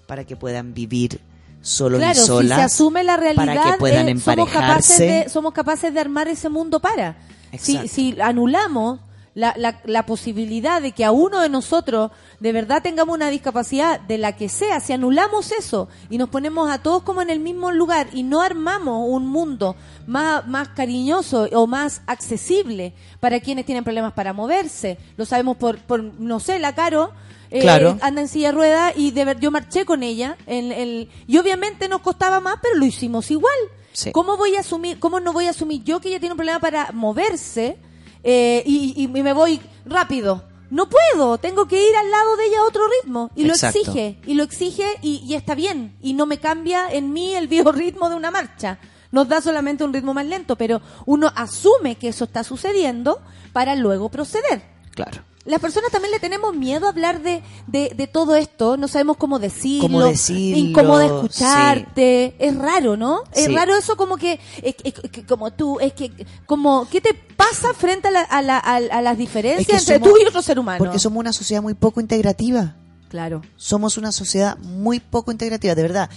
para 0.06 0.24
que 0.24 0.36
puedan 0.36 0.74
vivir 0.74 1.20
solos 1.62 1.98
Claro, 1.98 2.22
y 2.22 2.26
solas, 2.26 2.58
si 2.58 2.60
se 2.60 2.62
asume 2.62 3.04
la 3.04 3.16
realidad, 3.16 3.46
para 3.46 3.72
que 3.72 3.78
puedan 3.78 4.08
eh, 4.08 4.18
somos, 4.18 4.50
capaces 4.50 5.00
emparejarse. 5.00 5.24
de, 5.24 5.28
somos 5.28 5.52
capaces 5.52 5.94
de 5.94 6.00
armar 6.00 6.28
ese 6.28 6.48
mundo 6.48 6.80
para. 6.80 7.16
Si, 7.58 7.88
si 7.88 8.20
anulamos 8.20 9.00
la, 9.38 9.54
la, 9.56 9.80
la 9.84 10.04
posibilidad 10.04 10.82
de 10.82 10.90
que 10.90 11.04
a 11.04 11.12
uno 11.12 11.40
de 11.40 11.48
nosotros 11.48 12.10
de 12.40 12.50
verdad 12.52 12.82
tengamos 12.82 13.14
una 13.14 13.30
discapacidad 13.30 14.00
de 14.00 14.18
la 14.18 14.34
que 14.34 14.48
sea, 14.48 14.80
si 14.80 14.92
anulamos 14.92 15.52
eso 15.52 15.88
y 16.10 16.18
nos 16.18 16.28
ponemos 16.28 16.68
a 16.68 16.82
todos 16.82 17.04
como 17.04 17.22
en 17.22 17.30
el 17.30 17.38
mismo 17.38 17.70
lugar 17.70 18.08
y 18.12 18.24
no 18.24 18.42
armamos 18.42 19.04
un 19.08 19.28
mundo 19.28 19.76
más, 20.08 20.44
más 20.48 20.70
cariñoso 20.70 21.48
o 21.52 21.68
más 21.68 22.02
accesible 22.08 22.94
para 23.20 23.38
quienes 23.38 23.64
tienen 23.64 23.84
problemas 23.84 24.12
para 24.12 24.32
moverse, 24.32 24.98
lo 25.16 25.24
sabemos 25.24 25.56
por, 25.56 25.78
por 25.78 26.02
no 26.02 26.40
sé, 26.40 26.58
la 26.58 26.74
Caro, 26.74 27.12
eh, 27.52 27.60
Claro. 27.60 27.96
anda 28.00 28.20
en 28.22 28.26
silla 28.28 28.50
rueda 28.50 28.92
y 28.92 29.12
de 29.12 29.24
ver, 29.24 29.38
yo 29.38 29.52
marché 29.52 29.84
con 29.84 30.02
ella 30.02 30.36
en 30.48 31.08
y 31.28 31.38
obviamente 31.38 31.88
nos 31.88 32.00
costaba 32.00 32.40
más, 32.40 32.56
pero 32.60 32.74
lo 32.74 32.84
hicimos 32.86 33.30
igual. 33.30 33.54
Sí. 33.92 34.10
¿Cómo 34.10 34.36
voy 34.36 34.56
a 34.56 34.60
asumir, 34.60 34.98
cómo 34.98 35.20
no 35.20 35.32
voy 35.32 35.46
a 35.46 35.50
asumir 35.50 35.84
yo 35.84 36.00
que 36.00 36.08
ella 36.08 36.18
tiene 36.18 36.32
un 36.32 36.38
problema 36.38 36.58
para 36.58 36.90
moverse 36.92 37.78
eh, 38.24 38.62
y, 38.66 38.94
y- 38.96 39.04
y 39.04 39.22
me 39.22 39.32
voy 39.32 39.60
rápido? 39.86 40.44
No 40.70 40.86
puedo, 40.88 41.38
tengo 41.38 41.66
que 41.66 41.76
ir 41.88 41.96
al 41.96 42.10
lado 42.10 42.36
de 42.36 42.44
ella 42.46 42.58
a 42.60 42.64
otro 42.64 42.82
ritmo. 43.02 43.30
Y 43.34 43.46
Exacto. 43.48 43.78
lo 43.78 43.80
exige, 43.92 44.18
y 44.26 44.34
lo 44.34 44.42
exige 44.42 44.84
y, 45.00 45.22
y 45.26 45.34
está 45.34 45.54
bien. 45.54 45.96
Y 46.02 46.12
no 46.12 46.26
me 46.26 46.38
cambia 46.38 46.92
en 46.92 47.12
mí 47.12 47.34
el 47.34 47.48
biorritmo 47.48 48.08
de 48.10 48.16
una 48.16 48.30
marcha. 48.30 48.78
Nos 49.10 49.28
da 49.28 49.40
solamente 49.40 49.84
un 49.84 49.94
ritmo 49.94 50.12
más 50.12 50.26
lento, 50.26 50.56
pero 50.56 50.82
uno 51.06 51.32
asume 51.34 51.96
que 51.96 52.08
eso 52.08 52.24
está 52.24 52.44
sucediendo 52.44 53.20
para 53.54 53.74
luego 53.76 54.10
proceder. 54.10 54.62
Claro. 54.94 55.22
Las 55.48 55.60
personas 55.60 55.90
también 55.90 56.12
le 56.12 56.20
tenemos 56.20 56.54
miedo 56.54 56.86
a 56.86 56.90
hablar 56.90 57.22
de, 57.22 57.42
de, 57.66 57.92
de 57.96 58.06
todo 58.06 58.36
esto, 58.36 58.76
no 58.76 58.86
sabemos 58.86 59.16
cómo 59.16 59.38
decirlo, 59.38 59.82
Cómo 59.88 60.04
decirlo, 60.04 60.58
incómodo 60.58 61.00
escucharte, 61.00 62.34
es 62.38 62.54
raro, 62.56 62.96
¿no? 62.96 63.22
Es 63.32 63.46
Sí. 63.46 63.54
raro 63.56 63.74
eso 63.74 63.96
como 63.96 64.16
que, 64.18 64.38
es- 64.62 64.74
es- 64.84 64.92
que 65.10 65.24
como 65.24 65.50
tú, 65.52 65.80
es 65.80 65.94
que, 65.94 66.12
como, 66.46 66.86
¿qué 66.90 67.00
te 67.00 67.14
pasa 67.14 67.72
frente 67.74 68.08
a, 68.08 68.10
la- 68.10 68.20
a, 68.22 68.42
la- 68.42 68.58
a- 68.58 68.76
a 68.76 69.02
las 69.02 69.16
diferencias 69.16 69.60
Es 69.60 69.66
que 69.66 69.76
entre 69.94 69.94
somos- 70.06 70.08
tú 70.18 70.22
y 70.22 70.26
otro 70.28 70.42
ser 70.42 70.58
humano? 70.58 70.78
Porque 70.78 70.98
somos 70.98 71.18
una 71.18 71.32
sociedad 71.32 71.62
muy 71.62 71.74
poco 71.74 72.00
integrativa. 72.00 72.76
Claro. 73.08 73.40
Somos 73.56 73.96
una 73.96 74.12
sociedad 74.12 74.58
muy 74.58 75.00
poco 75.00 75.32
integrativa, 75.32 75.74
de 75.74 75.80
verdad. 75.82 76.10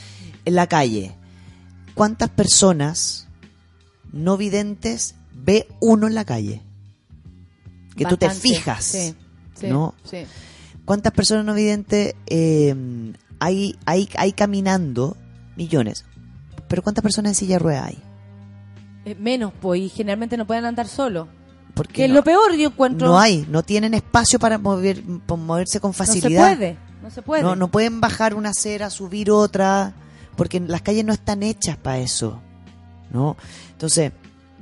En 0.43 0.55
la 0.55 0.67
calle, 0.67 1.15
¿cuántas 1.95 2.29
personas 2.29 3.27
no 4.11 4.35
videntes 4.35 5.15
ve 5.33 5.67
uno 5.79 6.07
en 6.07 6.15
la 6.15 6.25
calle? 6.25 6.61
Que 8.03 8.09
tú 8.09 8.17
te 8.17 8.29
fijas, 8.29 8.83
Sí, 8.85 9.15
sí, 9.55 9.67
¿no? 9.67 9.93
sí. 10.03 10.23
¿Cuántas 10.85 11.13
personas 11.13 11.45
no 11.45 11.53
videntes 11.53 12.15
eh, 12.27 12.75
hay, 13.39 13.77
hay, 13.85 14.09
hay 14.17 14.33
caminando? 14.33 15.15
Millones. 15.55 16.05
Pero 16.67 16.81
¿cuántas 16.81 17.03
personas 17.03 17.31
en 17.31 17.35
silla 17.35 17.55
de 17.55 17.59
ruedas 17.59 17.87
hay? 17.87 17.99
Eh, 19.05 19.15
menos, 19.19 19.51
pues, 19.61 19.81
y 19.81 19.89
generalmente 19.89 20.37
no 20.37 20.45
pueden 20.47 20.65
andar 20.65 20.87
solos. 20.87 21.27
Porque 21.73 21.93
Que 21.93 22.03
es 22.05 22.09
no- 22.09 22.15
lo 22.15 22.23
peor, 22.23 22.53
yo 22.55 22.67
encuentro. 22.69 23.07
No 23.07 23.19
hay, 23.19 23.45
no 23.49 23.63
tienen 23.63 23.93
espacio 23.93 24.39
para 24.39 24.57
mover, 24.57 25.01
para 25.25 25.41
moverse 25.41 25.79
con 25.79 25.89
No 25.89 25.93
se 25.93 25.97
facilidad. 26.05 26.55
puede, 26.55 26.77
no 27.01 27.09
se 27.11 27.21
puede. 27.21 27.43
No, 27.43 27.55
no 27.55 27.69
pueden 27.69 28.01
bajar 28.01 28.33
una 28.33 28.49
acera, 28.49 28.89
subir 28.89 29.31
otra, 29.31 29.93
porque 30.35 30.59
las 30.59 30.81
calles 30.81 31.05
no 31.05 31.13
están 31.13 31.43
hechas 31.43 31.77
para 31.77 31.99
eso. 31.99 32.41
¿No? 33.11 33.35
Entonces, 33.73 34.11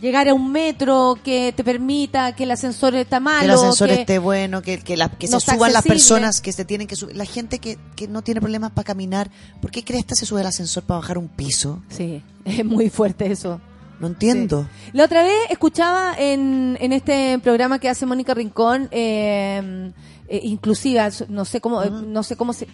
Llegar 0.02 0.30
a 0.30 0.34
un 0.34 0.52
metro 0.52 1.18
que 1.24 1.52
te 1.54 1.64
permita 1.64 2.34
que 2.36 2.44
el 2.44 2.52
ascensor 2.52 2.96
está 2.96 3.20
malo. 3.20 3.40
que 3.40 3.46
el 3.46 3.52
ascensor 3.52 3.90
que- 3.90 3.96
esté 4.02 4.18
bueno, 4.20 4.62
que, 4.62 4.80
que, 4.80 4.96
la- 4.96 5.10
que 5.10 5.28
no 5.28 5.40
se 5.42 5.52
suban 5.54 5.74
las 5.74 5.84
personas 5.84 6.40
que 6.42 6.54
se 6.54 6.64
tienen 6.64 6.88
que 6.88 6.96
subir. 6.96 7.18
La 7.18 7.26
gente 7.26 7.60
que, 7.60 7.78
que 7.98 8.08
no 8.08 8.22
tiene 8.22 8.40
problemas 8.40 8.72
para 8.72 8.86
caminar, 8.86 9.30
¿por 9.62 9.72
qué 9.72 9.84
cresta 9.84 10.16
se 10.16 10.26
sube 10.26 10.40
al 10.42 10.48
ascensor 10.48 10.84
para 10.84 11.00
bajar 11.02 11.18
un 11.18 11.28
piso? 11.28 11.82
Sí, 11.90 12.24
es 12.46 12.64
muy 12.64 12.90
fuerte 12.90 13.30
eso. 13.32 13.60
No 14.00 14.08
entiendo. 14.08 14.66
La 14.94 15.04
otra 15.04 15.24
vez 15.24 15.34
escuchaba 15.50 16.16
en, 16.18 16.78
en 16.80 16.94
este 16.94 17.38
programa 17.40 17.80
que 17.80 17.90
hace 17.90 18.06
Mónica 18.06 18.34
Rincón, 18.34 18.88
eh, 18.92 19.92
eh, 20.30 20.40
inclusiva, 20.44 21.10
no 21.28 21.44
sé 21.44 21.60
cómo, 21.60 21.84
eh, 21.84 21.90
no 21.92 22.24
sé 22.24 22.38
cómo 22.38 22.54
se, 22.54 22.68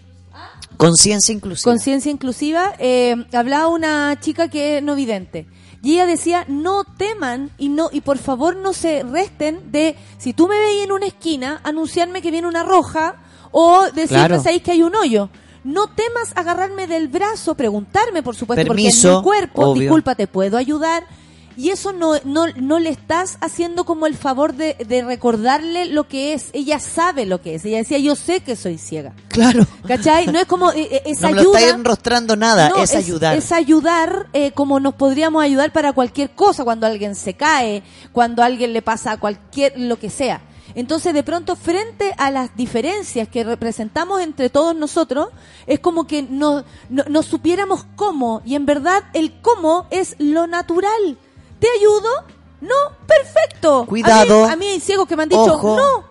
Conciencia 0.77 1.33
inclusiva. 1.33 1.71
conciencia 1.71 2.11
inclusiva, 2.11 2.73
eh, 2.77 3.15
hablaba 3.33 3.67
una 3.69 4.19
chica 4.19 4.49
que 4.49 4.77
es 4.77 4.83
no 4.83 4.93
vidente. 4.93 5.47
Y 5.85 5.93
ella 5.93 6.07
decía, 6.07 6.45
no 6.47 6.83
teman 6.83 7.51
y 7.59 7.69
no 7.69 7.89
y 7.91 8.01
por 8.01 8.17
favor 8.17 8.55
no 8.55 8.73
se 8.73 9.03
resten 9.03 9.71
de, 9.71 9.95
si 10.17 10.33
tú 10.33 10.47
me 10.47 10.57
veis 10.57 10.83
en 10.83 10.91
una 10.91 11.05
esquina, 11.05 11.61
anunciarme 11.63 12.23
que 12.23 12.31
viene 12.31 12.47
una 12.47 12.63
roja 12.63 13.17
o 13.51 13.83
decirme, 13.93 14.25
Claro. 14.25 14.43
que 14.63 14.71
hay 14.71 14.81
un 14.81 14.95
hoyo. 14.95 15.29
No 15.63 15.87
temas 15.87 16.31
agarrarme 16.35 16.87
del 16.87 17.07
brazo, 17.07 17.53
preguntarme, 17.55 18.23
por 18.23 18.35
supuesto, 18.35 18.65
porque 18.65 18.81
en 18.81 18.87
Permiso, 18.87 19.17
mi 19.19 19.23
cuerpo, 19.23 19.61
obvio. 19.63 19.81
disculpa, 19.83 20.15
te 20.15 20.25
puedo 20.27 20.57
ayudar. 20.57 21.05
Y 21.57 21.69
eso 21.69 21.93
no, 21.93 22.13
no, 22.23 22.47
no 22.55 22.79
le 22.79 22.89
estás 22.89 23.37
haciendo 23.41 23.85
como 23.85 24.07
el 24.07 24.15
favor 24.15 24.53
de, 24.53 24.75
de 24.87 25.03
recordarle 25.03 25.85
lo 25.85 26.07
que 26.07 26.33
es. 26.33 26.49
Ella 26.53 26.79
sabe 26.79 27.25
lo 27.25 27.41
que 27.41 27.55
es. 27.55 27.65
Ella 27.65 27.77
decía, 27.77 27.97
yo 27.97 28.15
sé 28.15 28.41
que 28.41 28.55
soy 28.55 28.77
ciega. 28.77 29.13
Claro. 29.29 29.65
¿Cachai? 29.87 30.27
No 30.27 30.39
es 30.39 30.45
como, 30.45 30.71
eh, 30.71 30.87
eh, 30.91 31.01
es 31.05 31.21
No 31.21 31.29
me 31.29 31.35
lo 31.35 31.41
ayuda. 31.41 31.59
está 31.59 31.75
enrostrando 31.75 32.35
nada, 32.35 32.69
No, 32.69 32.83
es, 32.83 32.93
ayudar. 32.95 33.37
Es 33.37 33.51
ayudar 33.51 34.27
eh, 34.33 34.51
como 34.51 34.79
nos 34.79 34.95
podríamos 34.95 35.43
ayudar 35.43 35.71
para 35.71 35.93
cualquier 35.93 36.31
cosa, 36.31 36.63
cuando 36.63 36.87
alguien 36.87 37.15
se 37.15 37.33
cae, 37.35 37.83
cuando 38.11 38.43
a 38.43 38.45
alguien 38.45 38.73
le 38.73 38.81
pasa 38.81 39.17
cualquier, 39.17 39.79
lo 39.79 39.97
que 39.97 40.09
sea. 40.09 40.41
Entonces, 40.73 41.13
de 41.13 41.23
pronto, 41.23 41.55
frente 41.55 42.13
a 42.17 42.31
las 42.31 42.55
diferencias 42.57 43.29
que 43.29 43.45
representamos 43.45 44.21
entre 44.21 44.49
todos 44.49 44.75
nosotros, 44.75 45.29
es 45.67 45.79
como 45.79 46.05
que 46.05 46.23
no, 46.23 46.65
no, 46.89 47.03
no 47.07 47.23
supiéramos 47.23 47.85
cómo, 47.95 48.41
y 48.45 48.55
en 48.55 48.65
verdad 48.65 49.03
el 49.13 49.39
cómo 49.41 49.87
es 49.89 50.15
lo 50.19 50.47
natural. 50.47 51.17
¿Te 51.59 51.67
ayudo? 51.79 52.09
No, 52.61 52.73
perfecto. 53.07 53.85
Cuidado. 53.87 54.43
A 54.45 54.47
mí, 54.47 54.53
a 54.53 54.55
mí 54.57 54.65
hay 54.67 54.79
ciegos 54.79 55.07
que 55.07 55.15
me 55.15 55.23
han 55.23 55.29
dicho, 55.29 55.41
Ojo. 55.43 55.75
no, 55.77 55.97
no, 56.01 56.05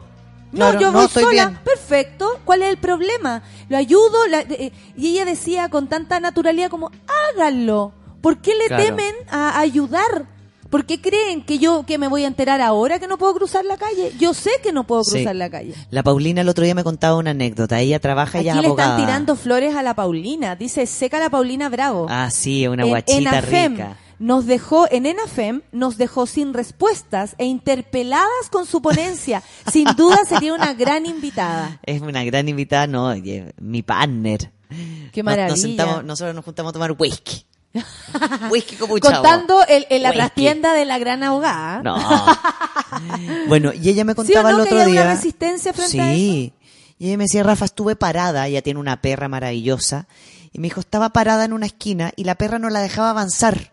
Claro, 0.53 0.81
yo 0.81 0.87
no, 0.93 0.99
voy 0.99 1.07
estoy 1.07 1.23
sola. 1.25 1.47
bien. 1.49 1.59
Perfecto. 1.65 2.39
¿Cuál 2.45 2.63
es 2.63 2.69
el 2.71 2.77
problema? 2.79 3.43
Lo 3.69 3.77
ayudo. 3.77 4.27
la- 4.29 4.41
eh, 4.43 4.73
y 4.97 5.09
ella 5.09 5.25
decía 5.25 5.69
con 5.69 5.89
tanta 5.89 6.21
naturalidad 6.21 6.71
como, 6.71 6.91
háganlo. 7.33 7.93
¿Por 8.21 8.39
qué 8.39 8.55
le 8.55 8.67
Claro. 8.67 8.85
temen 8.85 9.15
a 9.31 9.59
ayudar? 9.61 10.27
¿Por 10.71 10.87
qué 10.87 11.01
creen 11.01 11.45
que 11.45 11.59
yo 11.59 11.85
que 11.87 11.99
me 11.99 12.09
voy 12.09 12.25
a 12.25 12.27
enterar 12.27 12.61
ahora 12.61 12.99
que 12.99 13.07
no 13.07 13.17
puedo 13.17 13.35
cruzar 13.35 13.65
la 13.65 13.77
calle? 13.77 14.13
Yo 14.19 14.35
sé 14.35 14.51
que 14.63 14.73
no 14.73 14.85
puedo 14.85 15.05
Sí. 15.05 15.13
cruzar 15.19 15.37
la 15.37 15.49
calle. 15.51 15.73
La 15.91 16.03
Paulina 16.03 16.41
el 16.41 16.49
otro 16.49 16.65
día 16.65 16.75
me 16.75 16.83
contaba 16.83 17.17
una 17.17 17.31
anécdota. 17.31 17.79
Ella 17.81 18.01
trabaja, 18.01 18.39
Aquí 18.39 18.45
le 18.45 18.51
abogada. 18.67 18.93
están 18.95 19.07
tirando 19.07 19.37
flores 19.37 19.77
a 19.77 19.83
la 19.85 19.95
Paulina. 19.95 20.57
Dice, 20.57 20.87
seca 20.87 21.21
la 21.21 21.31
Paulina 21.31 21.69
Bravo. 21.69 22.07
Ah, 22.09 22.29
sí, 22.33 22.67
una 22.67 22.83
En 22.85 22.89
guachita 22.89 23.41
rica. 23.41 23.97
Nos 24.19 24.47
dejó, 24.47 24.87
en 24.91 25.07
ENAFEM 25.07 25.63
nos 25.73 25.97
dejó 25.97 26.27
sin 26.27 26.55
respuestas 26.55 27.35
e 27.39 27.45
interpeladas 27.47 28.49
con 28.51 28.65
su 28.67 28.81
ponencia. 28.81 29.43
Sin 29.73 29.87
duda 29.97 30.19
sería 30.29 30.55
una 30.55 30.73
gran 30.75 31.05
invitada. 31.07 31.81
Es 31.85 32.01
una 32.01 32.23
gran 32.25 32.49
invitada, 32.49 32.87
no, 32.87 33.07
oye, 33.07 33.55
mi 33.61 33.83
partner. 33.83 34.53
Qué 34.69 35.23
Nos- 35.23 35.25
nos 35.25 35.25
maravilla. 35.25 35.57
sentamos- 35.57 36.05
nosotros 36.05 36.35
nos 36.35 36.45
juntamos 36.45 36.71
a 36.71 36.73
tomar 36.73 36.93
whisky. 36.99 37.45
whisky 38.51 38.77
con 38.77 38.89
mucha 38.89 39.13
Contando 39.13 39.65
el, 39.67 39.87
el- 39.91 40.03
la 40.05 40.13
trastienda 40.13 40.73
de 40.75 40.85
la 40.85 40.99
gran 40.99 41.23
abogada. 41.25 41.83
No. 41.83 41.97
bueno, 43.49 43.73
y 43.73 43.89
ella 43.89 44.05
me 44.05 44.13
¿Sí 44.13 44.21
o 44.21 44.25
contaba 44.25 44.53
no 44.53 44.59
el 44.59 44.63
que 44.65 44.69
otro 44.75 44.81
hay 44.85 44.93
día. 44.93 45.03
una 45.03 45.15
resistencia 45.15 45.73
frente 45.73 45.91
sí. 45.93 45.99
a 46.01 46.13
eso? 46.13 46.55
Y 46.99 47.09
ella 47.09 47.19
me 47.19 47.25
decía, 47.25 47.43
Rafa, 47.43 47.65
estuve 47.65 47.97
parada, 47.97 48.47
ella 48.47 48.63
tiene 48.63 48.79
una 48.79 49.01
perra 49.03 49.29
maravillosa. 49.29 50.07
Y 50.53 50.61
me 50.61 50.69
dijo, 50.69 50.79
estaba 50.81 51.11
parada 51.11 51.45
en 51.45 51.53
una 51.53 51.67
esquina 51.67 52.13
y 52.15 52.23
la 52.25 52.37
perra 52.37 52.61
no 52.61 52.71
la 52.71 52.81
dejaba 52.81 53.11
avanzar. 53.11 53.73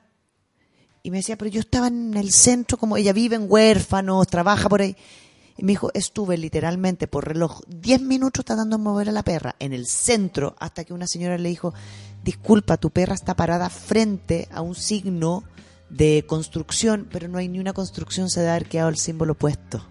Y 1.04 1.12
me 1.12 1.18
decía, 1.18 1.38
pero 1.38 1.50
yo 1.50 1.60
estaba 1.60 1.88
en 1.88 2.16
el 2.16 2.32
centro, 2.32 2.78
como 2.78 2.98
ella 2.98 3.14
vive 3.14 3.36
en 3.36 3.46
huérfanos, 3.50 4.28
trabaja 4.28 4.70
por 4.70 4.82
ahí. 4.82 4.96
Y 5.58 5.64
me 5.64 5.74
dijo, 5.74 5.92
estuve 5.94 6.38
literalmente 6.38 7.08
por 7.08 7.28
reloj 7.28 7.62
10 7.68 8.02
minutos 8.02 8.46
tratando 8.46 8.78
de 8.78 8.84
mover 8.84 9.10
a 9.10 9.12
la 9.12 9.24
perra 9.24 9.56
en 9.60 9.74
el 9.74 9.88
centro 9.88 10.56
hasta 10.60 10.84
que 10.84 10.94
una 10.94 11.08
señora 11.08 11.38
le 11.38 11.50
dijo, 11.50 11.74
disculpa, 12.24 12.78
tu 12.78 12.90
perra 12.92 13.16
está 13.16 13.36
parada 13.36 13.70
frente 13.70 14.48
a 14.52 14.62
un 14.62 14.76
signo 14.76 15.44
de 15.90 16.24
construcción, 16.28 17.08
pero 17.12 17.28
no 17.28 17.38
hay 17.38 17.50
ni 17.50 17.60
una 17.60 17.74
construcción 17.74 18.30
se 18.30 18.44
da 18.44 18.52
haber 18.52 18.68
quedado 18.68 18.90
el 18.90 18.98
símbolo 18.98 19.36
puesto. 19.36 19.86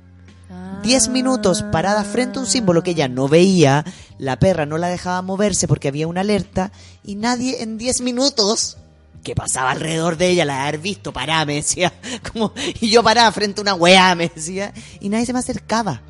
Ah. 0.51 0.81
10 0.82 1.09
minutos 1.09 1.62
parada 1.70 2.05
frente 2.05 2.39
a 2.39 2.43
un 2.43 2.49
símbolo 2.49 2.82
que 2.82 2.93
ella 2.93 3.09
no 3.09 3.28
veía, 3.28 3.85
la 4.19 4.39
perra 4.39 4.65
no 4.65 4.78
la 4.78 4.89
dejaba 4.89 5.23
moverse 5.23 5.69
porque 5.69 5.89
había 5.89 6.09
una 6.09 6.23
alerta 6.23 6.73
y 7.05 7.16
nadie 7.16 7.62
en 7.62 7.78
10 7.78 8.01
minutos 8.01 8.78
que 9.22 9.34
pasaba 9.34 9.72
alrededor 9.72 10.16
de 10.16 10.30
ella, 10.30 10.44
la 10.44 10.55
de 10.55 10.60
haber 10.60 10.78
visto, 10.78 11.12
pará, 11.12 11.44
me 11.44 11.56
decía, 11.56 11.92
como, 12.32 12.52
y 12.80 12.90
yo 12.90 13.02
paraba 13.02 13.30
frente 13.32 13.60
a 13.60 13.62
una 13.62 13.74
weá, 13.74 14.14
me 14.14 14.28
decía, 14.28 14.72
y 15.01 15.09
nadie 15.09 15.26
se 15.26 15.32
me 15.32 15.38
acercaba. 15.38 16.02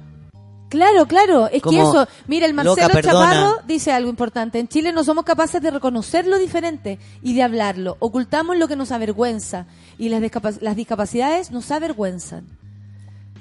Claro, 0.70 1.06
claro, 1.06 1.48
es 1.48 1.62
que 1.62 1.80
eso, 1.80 2.06
mira, 2.28 2.46
el 2.46 2.54
Marcelo 2.54 2.86
loca. 2.86 3.02
Chaparro 3.02 3.56
dice 3.66 3.90
algo 3.90 4.08
importante, 4.08 4.60
en 4.60 4.68
Chile 4.68 4.92
no 4.92 5.02
somos 5.02 5.24
capaces 5.24 5.60
de 5.60 5.72
reconocer 5.72 6.28
lo 6.28 6.38
diferente 6.38 7.00
y 7.22 7.34
de 7.34 7.42
hablarlo, 7.42 7.96
ocultamos 7.98 8.56
lo 8.56 8.68
que 8.68 8.76
nos 8.76 8.92
avergüenza 8.92 9.66
y 9.98 10.10
las, 10.10 10.22
las 10.62 10.76
discapacidades 10.76 11.50
nos 11.50 11.72
avergüenzan. 11.72 12.46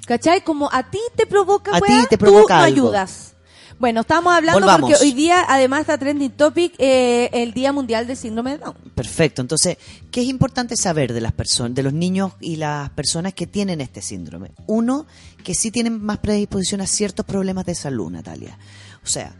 ¿Cachai? 0.06 0.42
Como 0.42 0.68
a 0.72 0.90
ti 0.90 0.98
te 1.14 1.24
provoca, 1.24 1.70
A 1.70 1.78
weá, 1.78 2.04
te 2.06 2.18
tú 2.18 2.44
no 2.48 2.54
ayudas. 2.56 3.36
Bueno, 3.80 4.02
estamos 4.02 4.34
hablando 4.34 4.60
Volvamos. 4.60 4.90
porque 4.90 5.02
hoy 5.02 5.12
día 5.12 5.42
además 5.48 5.80
está 5.80 5.96
trending 5.96 6.32
topic 6.32 6.74
eh, 6.78 7.30
el 7.32 7.54
Día 7.54 7.72
Mundial 7.72 8.06
del 8.06 8.16
Síndrome 8.16 8.50
de 8.52 8.58
Down. 8.58 8.74
Perfecto. 8.94 9.40
Entonces, 9.40 9.78
¿qué 10.10 10.20
es 10.20 10.28
importante 10.28 10.76
saber 10.76 11.14
de 11.14 11.22
las 11.22 11.32
personas, 11.32 11.74
de 11.74 11.82
los 11.82 11.94
niños 11.94 12.32
y 12.40 12.56
las 12.56 12.90
personas 12.90 13.32
que 13.32 13.46
tienen 13.46 13.80
este 13.80 14.02
síndrome? 14.02 14.50
Uno, 14.66 15.06
que 15.42 15.54
sí 15.54 15.70
tienen 15.70 15.98
más 16.04 16.18
predisposición 16.18 16.82
a 16.82 16.86
ciertos 16.86 17.24
problemas 17.24 17.64
de 17.64 17.74
salud, 17.74 18.10
Natalia. 18.10 18.58
O 19.02 19.06
sea, 19.06 19.34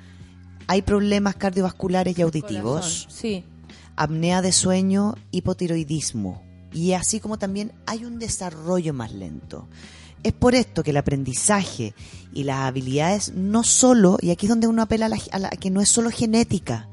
hay 0.69 0.81
problemas 0.81 1.37
cardiovasculares 1.37 2.19
y 2.19 2.23
auditivos, 2.23 2.81
Corazón, 2.81 3.11
Sí. 3.11 3.45
apnea 3.97 4.41
de 4.41 4.53
sueño, 4.53 5.17
hipotiroidismo. 5.33 6.43
Y 6.73 6.93
así 6.95 7.21
como 7.21 7.39
también 7.39 7.73
hay 7.85 8.07
un 8.07 8.19
desarrollo 8.19 8.95
más 8.95 9.13
lento. 9.13 9.69
Es 10.23 10.33
por 10.33 10.55
esto 10.55 10.83
que 10.83 10.91
el 10.91 10.97
aprendizaje 10.99 11.95
y 12.33 12.45
las 12.45 12.59
habilidades 12.61 13.33
no 13.35 13.63
solo, 13.65 14.19
y 14.21 14.31
aquí 14.31 14.47
es 14.47 14.51
donde 14.51 14.67
uno 14.67 14.83
apela 14.83 15.07
a, 15.07 15.09
la, 15.09 15.19
a 15.33 15.39
la- 15.39 15.51
que 15.51 15.71
no 15.71 15.81
es 15.81 15.89
solo 15.89 16.11
genética, 16.11 16.89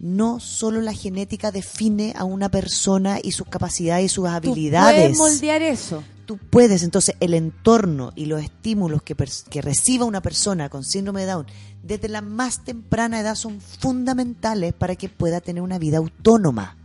no 0.00 0.40
solo 0.40 0.80
la 0.80 0.92
genética 0.94 1.52
define 1.52 2.12
a 2.16 2.24
una 2.24 2.48
persona 2.50 3.18
y 3.22 3.32
sus 3.32 3.46
capacidades 3.46 4.06
y 4.06 4.08
sus 4.08 4.24
Tú 4.24 4.28
habilidades. 4.28 5.16
puedes 5.16 5.18
moldear 5.18 5.62
eso. 5.62 6.02
Tú 6.26 6.38
puedes, 6.38 6.82
entonces 6.82 7.14
el 7.20 7.34
entorno 7.34 8.12
y 8.16 8.26
los 8.26 8.42
estímulos 8.42 9.02
que, 9.02 9.14
que 9.50 9.60
reciba 9.62 10.04
una 10.06 10.22
persona 10.22 10.68
con 10.70 10.84
síndrome 10.84 11.20
de 11.22 11.26
Down 11.26 11.46
desde 11.82 12.08
la 12.08 12.20
más 12.22 12.64
temprana 12.64 13.20
edad 13.20 13.34
son 13.34 13.60
fundamentales 13.60 14.72
para 14.72 14.96
que 14.96 15.08
pueda 15.08 15.40
tener 15.40 15.62
una 15.62 15.78
vida 15.78 15.98
autónoma. 15.98 16.76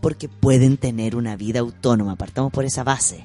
Porque 0.00 0.28
pueden 0.28 0.76
tener 0.76 1.14
una 1.16 1.36
vida 1.36 1.60
autónoma, 1.60 2.16
partamos 2.16 2.52
por 2.52 2.64
esa 2.64 2.84
base. 2.84 3.24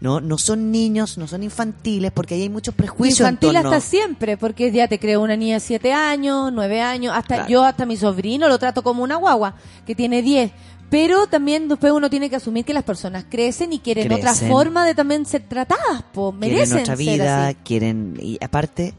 No, 0.00 0.20
no 0.20 0.38
son 0.38 0.70
niños, 0.70 1.18
no 1.18 1.26
son 1.26 1.42
infantiles, 1.42 2.12
porque 2.12 2.34
ahí 2.34 2.42
hay 2.42 2.48
muchos 2.48 2.72
prejuicios 2.74 3.20
en 3.20 3.34
Infantil 3.34 3.52
torno. 3.54 3.68
hasta 3.70 3.80
siempre, 3.80 4.36
porque 4.36 4.70
ya 4.70 4.86
te 4.86 5.00
creo 5.00 5.20
una 5.22 5.36
niña 5.36 5.54
de 5.54 5.60
7 5.60 5.92
años, 5.92 6.52
9 6.52 6.80
años, 6.80 7.12
hasta 7.16 7.34
Claro. 7.34 7.48
yo, 7.50 7.64
hasta 7.64 7.84
mi 7.84 7.96
sobrino 7.96 8.48
lo 8.48 8.58
trato 8.60 8.82
como 8.84 9.02
una 9.02 9.16
guagua, 9.16 9.56
que 9.86 9.96
tiene 9.96 10.22
10. 10.22 10.52
Pero 10.88 11.26
también 11.26 11.68
después 11.68 11.92
uno 11.92 12.08
tiene 12.08 12.30
que 12.30 12.36
asumir 12.36 12.64
que 12.64 12.72
las 12.72 12.84
personas 12.84 13.24
crecen 13.28 13.72
y 13.72 13.80
quieren 13.80 14.10
otra 14.12 14.34
forma 14.34 14.86
de 14.86 14.94
también 14.94 15.26
ser 15.26 15.42
tratadas, 15.42 16.02
po, 16.14 16.30
merecen 16.32 16.66
quieren 16.66 16.82
otra 16.82 16.96
ser 16.96 17.04
vida, 17.04 17.46
así. 17.48 17.56
quieren 17.64 18.18
y 18.22 18.38
aparte, 18.42 18.94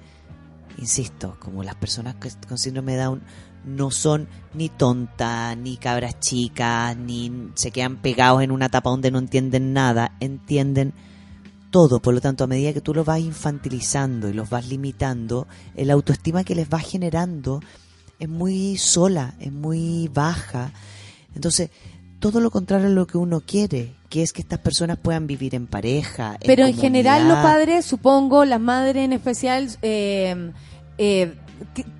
insisto, 0.77 1.35
como 1.39 1.63
las 1.63 1.75
personas 1.75 2.15
que- 2.15 2.29
con 2.47 2.57
síndrome 2.57 2.93
de 2.95 3.03
Down 3.03 3.21
no 3.65 3.91
son 3.91 4.27
ni 4.53 4.69
tontas, 4.69 5.55
ni 5.57 5.77
cabras 5.77 6.19
chicas, 6.19 6.97
ni 6.97 7.49
se 7.55 7.71
quedan 7.71 7.97
pegados 7.97 8.41
en 8.41 8.51
una 8.51 8.67
etapa 8.67 8.89
donde 8.89 9.11
no 9.11 9.19
entienden 9.19 9.73
nada, 9.73 10.13
entienden 10.19 10.93
todo, 11.71 12.01
por 12.01 12.13
lo 12.13 12.21
tanto, 12.21 12.43
a 12.43 12.47
medida 12.47 12.73
que 12.73 12.81
tú 12.81 12.93
los 12.93 13.05
vas 13.05 13.19
infantilizando 13.19 14.29
y 14.29 14.33
los 14.33 14.49
vas 14.49 14.67
limitando, 14.67 15.47
el 15.75 15.91
autoestima 15.91 16.43
que 16.43 16.55
les 16.55 16.67
vas 16.67 16.85
generando 16.85 17.61
es 18.19 18.27
muy 18.27 18.77
sola, 18.77 19.35
es 19.39 19.51
muy 19.51 20.09
baja. 20.13 20.71
Entonces, 21.35 21.69
todo 22.19 22.41
lo 22.41 22.51
contrario 22.51 22.87
a 22.87 22.91
lo 22.91 23.07
que 23.07 23.17
uno 23.17 23.41
quiere, 23.41 23.93
que 24.09 24.23
es 24.23 24.33
que 24.33 24.41
estas 24.41 24.59
personas 24.59 24.97
puedan 24.97 25.27
vivir 25.27 25.55
en 25.55 25.67
pareja. 25.67 26.37
Pero 26.45 26.65
en 26.65 26.75
general 26.75 27.27
los 27.27 27.37
padres, 27.37 27.85
supongo, 27.85 28.45
las 28.45 28.59
madres 28.59 29.05
en 29.05 29.13
especial, 29.13 29.69
eh, 29.81 30.51
eh, 30.97 31.35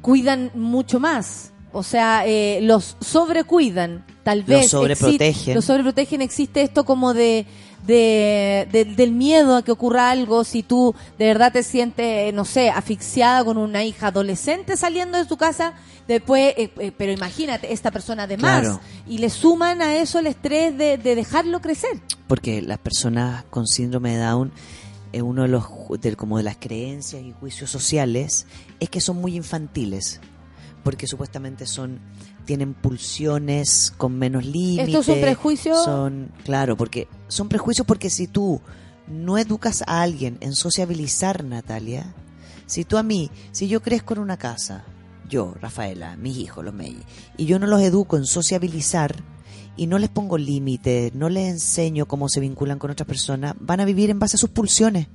cuidan 0.01 0.51
mucho 0.55 0.99
más. 0.99 1.51
O 1.71 1.83
sea, 1.83 2.23
eh, 2.25 2.59
los 2.63 2.97
sobrecuidan, 2.99 4.03
tal 4.23 4.39
Los 4.39 4.47
vez. 4.47 4.65
exi- 4.65 4.69
sobreprotegen. 4.69 5.55
Los 5.55 5.65
sobreprotegen. 5.65 6.21
Existe 6.23 6.63
esto 6.63 6.83
como 6.83 7.13
de, 7.13 7.45
de, 7.85 8.67
de- 8.71 8.85
del 8.85 9.11
miedo 9.11 9.55
a 9.55 9.63
que 9.63 9.71
ocurra 9.71 10.09
algo 10.09 10.43
si 10.43 10.63
tú 10.63 10.95
de 11.19 11.25
verdad 11.25 11.51
te 11.51 11.61
sientes, 11.61 12.33
no 12.33 12.43
sé, 12.43 12.69
asfixiada 12.71 13.43
con 13.45 13.57
una 13.59 13.83
hija 13.83 14.07
adolescente 14.07 14.77
saliendo 14.77 15.17
de 15.19 15.25
tu 15.25 15.37
casa. 15.37 15.73
Después, 16.07 16.55
eh, 16.57 16.71
eh, 16.79 16.91
pero 16.97 17.11
imagínate, 17.11 17.71
esta 17.71 17.91
persona 17.91 18.23
además. 18.23 18.61
Claro. 18.61 18.79
Y 19.07 19.19
le 19.19 19.29
suman 19.29 19.83
a 19.83 19.95
eso 19.95 20.17
el 20.17 20.25
estrés 20.25 20.75
de, 20.75 20.97
de 20.97 21.15
dejarlo 21.15 21.61
crecer. 21.61 22.01
porque 22.27 22.63
las 22.63 22.79
personas 22.79 23.43
con 23.51 23.67
síndrome 23.67 24.17
de 24.17 24.23
Down 24.23 24.47
eh, 24.47 24.51
uno 25.13 25.43
de 25.43 25.47
los 25.47 25.65
de, 26.01 26.15
como 26.15 26.37
de 26.37 26.43
las 26.43 26.57
creencias 26.57 27.23
y 27.23 27.31
juicios 27.31 27.69
sociales 27.69 28.45
es 28.79 28.89
que 28.89 29.01
son 29.01 29.17
muy 29.17 29.35
infantiles 29.35 30.21
porque 30.83 31.07
supuestamente 31.07 31.65
son 31.65 31.99
tienen 32.45 32.73
pulsiones 32.73 33.93
con 33.97 34.17
menos 34.17 34.45
límites 34.45 34.87
¿Estos 34.87 35.05
son 35.07 35.21
prejuicios? 35.21 35.83
son 35.83 36.31
claro 36.43 36.77
porque 36.77 37.07
son 37.27 37.49
prejuicios 37.49 37.85
porque 37.85 38.09
si 38.09 38.27
tú 38.27 38.61
no 39.07 39.37
educas 39.37 39.83
a 39.87 40.01
alguien 40.01 40.37
en 40.41 40.53
sociabilizar 40.55 41.43
Natalia 41.43 42.13
si 42.65 42.85
tú 42.85 42.97
a 42.97 43.03
mí 43.03 43.31
si 43.51 43.67
yo 43.67 43.81
crezco 43.81 44.13
en 44.13 44.19
una 44.19 44.37
casa 44.37 44.83
yo 45.27 45.53
Rafaela 45.59 46.15
mis 46.17 46.37
hijos 46.37 46.63
los 46.63 46.73
Meji 46.73 46.99
y 47.37 47.45
yo 47.45 47.59
no 47.59 47.67
los 47.67 47.81
educo 47.81 48.17
en 48.17 48.25
sociabilizar 48.25 49.15
y 49.79 49.87
no 49.87 49.97
les 49.97 50.09
pongo 50.09 50.37
límites, 50.37 51.15
no 51.15 51.29
les 51.29 51.47
enseño 51.49 52.05
cómo 52.05 52.27
se 52.27 52.39
vinculan 52.39 52.79
con 52.79 52.91
otras 52.91 53.07
personas, 53.07 53.55
van 53.59 53.79
a 53.79 53.85
vivir 53.85 54.09
en 54.09 54.19
base 54.19 54.35
a 54.35 54.39
sus 54.39 54.49
pulsiones. 54.49 55.07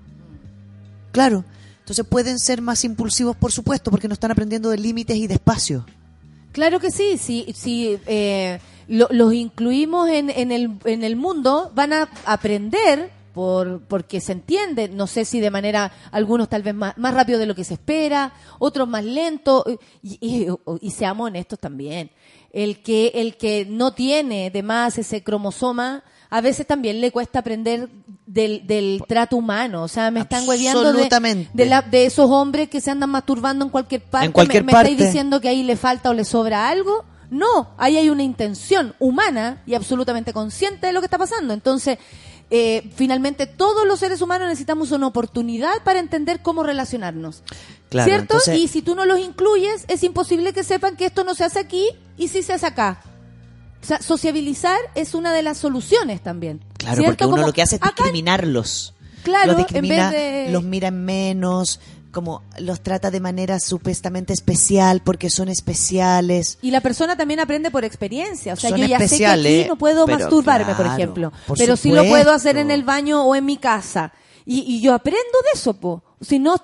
Claro. 1.13 1.45
Entonces 1.81 2.07
pueden 2.07 2.39
ser 2.39 2.63
más 2.63 2.83
impulsivos, 2.85 3.37
por 3.37 3.53
supuesto, 3.53 3.91
porque 3.91 4.09
no 4.09 4.15
están 4.15 4.31
aprendiendo 4.31 4.71
de 4.71 4.79
límites 4.79 5.17
y 5.17 5.27
de 5.27 5.35
espacio. 5.35 5.85
Claro 6.53 6.81
que 6.81 6.91
sí, 6.91 7.19
si, 7.19 7.53
si 7.55 7.99
eh, 8.07 8.59
lo- 8.89 9.09
los 9.11 9.35
incluimos 9.35 10.09
en, 10.09 10.31
en, 10.31 10.51
el, 10.51 10.79
en 10.87 11.05
el 11.05 11.17
mundo, 11.17 11.71
van 11.75 11.93
a 11.93 12.09
aprender 12.25 13.11
por 13.35 13.81
porque 13.83 14.21
se 14.21 14.31
entiende, 14.33 14.89
no 14.89 15.09
sé 15.09 15.25
si 15.25 15.41
de 15.41 15.51
manera, 15.51 15.91
algunos 16.13 16.49
tal 16.49 16.63
vez 16.63 16.73
más, 16.73 16.97
más 16.97 17.13
rápido 17.13 17.39
de 17.41 17.47
lo 17.47 17.55
que 17.57 17.65
se 17.65 17.75
espera, 17.75 18.33
otros 18.61 18.89
más 18.89 19.05
lento, 19.05 19.65
y, 20.03 20.19
y, 20.21 20.47
y 20.81 20.91
seamos 20.93 21.27
honestos 21.27 21.59
también, 21.59 22.11
el 22.55 22.83
que, 22.83 23.13
el 23.17 23.37
que 23.37 23.67
no 23.69 23.93
tiene 23.93 24.51
de 24.51 24.63
más 24.63 24.97
ese 24.97 25.23
cromosoma, 25.23 26.03
a 26.31 26.41
veces 26.41 26.67
también 26.67 27.01
le 27.01 27.11
cuesta 27.13 27.41
aprender 27.41 27.89
del, 28.27 28.67
del 28.67 29.03
trato 29.07 29.37
humano, 29.37 29.83
o 29.83 29.89
sea, 29.89 30.11
me 30.11 30.21
están 30.21 30.49
hueveando 30.49 30.93
de, 30.93 31.09
de, 31.53 31.67
la- 31.67 31.83
de 31.83 32.07
esos 32.07 32.31
hombres 32.31 32.69
que 32.69 32.81
se 32.81 32.91
andan 32.91 33.11
masturbando 33.11 33.65
en 33.65 33.71
cualquier 33.71 34.03
parte, 34.03 34.27
En 34.27 34.33
cualquier 34.33 34.65
me, 34.65 34.73
me 34.73 34.79
estáis 34.79 34.97
parte. 34.97 35.05
diciendo 35.07 35.41
que 35.41 35.49
ahí 35.49 35.63
le 35.63 35.77
falta 35.77 36.11
o 36.11 36.15
le 36.15 36.25
sobra 36.25 36.69
algo. 36.69 37.05
No, 37.31 37.71
ahí 37.79 37.97
hay 37.97 38.11
una 38.11 38.23
intención 38.23 38.95
humana 39.01 39.63
y 39.67 39.75
absolutamente 39.75 40.33
consciente 40.33 40.87
de 40.87 40.93
lo 40.93 41.01
que 41.01 41.07
está 41.07 41.19
pasando. 41.19 41.53
Entonces, 41.55 41.99
eh, 42.51 42.91
finalmente 42.95 43.47
todos 43.47 43.87
los 43.87 43.99
seres 44.01 44.21
humanos 44.21 44.49
necesitamos 44.49 44.91
una 44.93 45.07
oportunidad 45.07 45.83
para 45.85 45.99
entender 46.01 46.41
cómo 46.43 46.63
relacionarnos. 46.63 47.43
Claro, 47.89 48.07
¿Cierto? 48.09 48.23
entonces- 48.35 48.59
Y 48.59 48.69
si 48.69 48.83
tú 48.83 48.95
no 48.95 49.05
los 49.07 49.19
incluyes, 49.19 49.85
es 49.89 50.03
imposible 50.03 50.53
que 50.53 50.65
sepan 50.65 50.97
que 50.97 51.07
esto 51.07 51.25
no 51.25 51.35
se 51.35 51.45
hace 51.45 51.59
aquí 51.59 51.89
y 52.19 52.29
sí 52.29 52.43
se 52.43 52.53
hace 52.53 52.67
acá. 52.67 53.03
O 53.83 53.87
sea, 53.87 54.01
sociabilizar 54.01 54.79
es 54.95 55.15
una 55.15 55.33
de 55.33 55.43
las 55.43 55.59
soluciones 55.59 56.23
también. 56.23 56.61
Claro, 56.79 56.97
¿cierto? 56.97 57.11
porque 57.13 57.25
uno 57.27 57.35
Como 57.37 57.47
lo 57.49 57.53
que 57.53 57.63
hace 57.63 57.77
es 57.77 57.83
acá 57.83 57.93
discriminarlos. 57.97 58.95
Claro, 59.23 59.49
los 59.53 59.57
discrimina, 59.59 60.07
en 60.07 60.11
vez 60.13 60.21
de- 60.47 60.53
los 60.53 60.63
mira 60.65 60.91
menos, 60.91 61.81
como 62.15 62.43
los 62.59 62.81
trata 62.83 63.11
de 63.11 63.21
manera 63.21 63.61
supuestamente 63.61 64.33
especial 64.33 65.03
porque 65.05 65.29
son 65.29 65.51
especiales. 65.51 66.59
Y 66.63 66.71
la 66.71 66.81
persona 66.81 67.17
también 67.17 67.41
aprende 67.41 67.71
por 67.71 67.85
experiencia. 67.85 68.55
O 68.55 68.57
sea, 68.57 68.71
Son 68.71 68.79
yo 68.79 68.87
ya 68.87 68.99
sé 69.07 69.19
que 69.19 69.27
aquí 69.27 69.65
no 69.69 69.77
puedo 69.77 70.07
masturbarme, 70.07 70.75
por 70.75 70.87
ejemplo. 70.87 71.33
por 71.47 71.59
pero 71.59 71.77
sí 71.77 71.91
lo 71.91 71.97
puedo 71.97 72.07
supuesto. 72.09 72.31
hacer 72.33 72.57
en 72.57 72.71
el 72.71 72.85
baño 72.85 73.25
o 73.27 73.35
en 73.35 73.45
mi 73.45 73.59
casa. 73.59 74.13
Y, 74.47 74.61
y 74.61 74.81
yo 74.81 74.95
aprendo 74.95 75.21
de 75.53 75.59
eso, 75.59 75.75
po. 75.75 76.03
Si 76.21 76.39
no, 76.39 76.57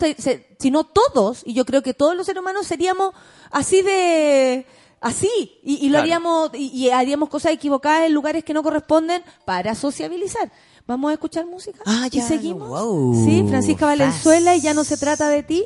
si 0.59 0.73
todos, 0.95 1.43
y 1.45 1.53
yo 1.53 1.67
creo 1.67 1.83
que 1.83 1.93
todos 1.93 2.17
los 2.17 2.25
seres 2.27 2.41
humanos 2.41 2.67
seríamos 2.67 3.13
así 3.51 3.83
de... 3.83 4.67
Así, 5.03 5.31
y, 5.65 5.77
y 5.77 5.87
lo 5.89 5.93
Claro. 5.93 6.03
haríamos, 6.03 6.51
y, 6.53 6.67
y 6.77 6.91
haríamos 6.91 7.31
cosas 7.31 7.53
equivocadas 7.53 8.07
en 8.07 8.13
lugares 8.13 8.45
que 8.45 8.53
no 8.53 8.63
corresponden 8.63 9.23
para 9.47 9.75
sociabilizar. 9.75 10.53
Vamos 10.87 11.11
a 11.11 11.15
escuchar 11.15 11.47
música 11.47 11.79
Ah, 11.87 12.09
y 12.11 12.17
ya, 12.17 12.27
seguimos. 12.27 12.69
wow, 12.69 13.15
sí, 13.25 13.45
Francisca 13.49 13.87
fast. 13.87 13.99
Valenzuela 14.01 14.57
y 14.57 14.61
ya 14.61 14.75
no 14.75 14.85
se 14.85 14.97
trata 14.97 15.29
de 15.29 15.43
ti. 15.43 15.65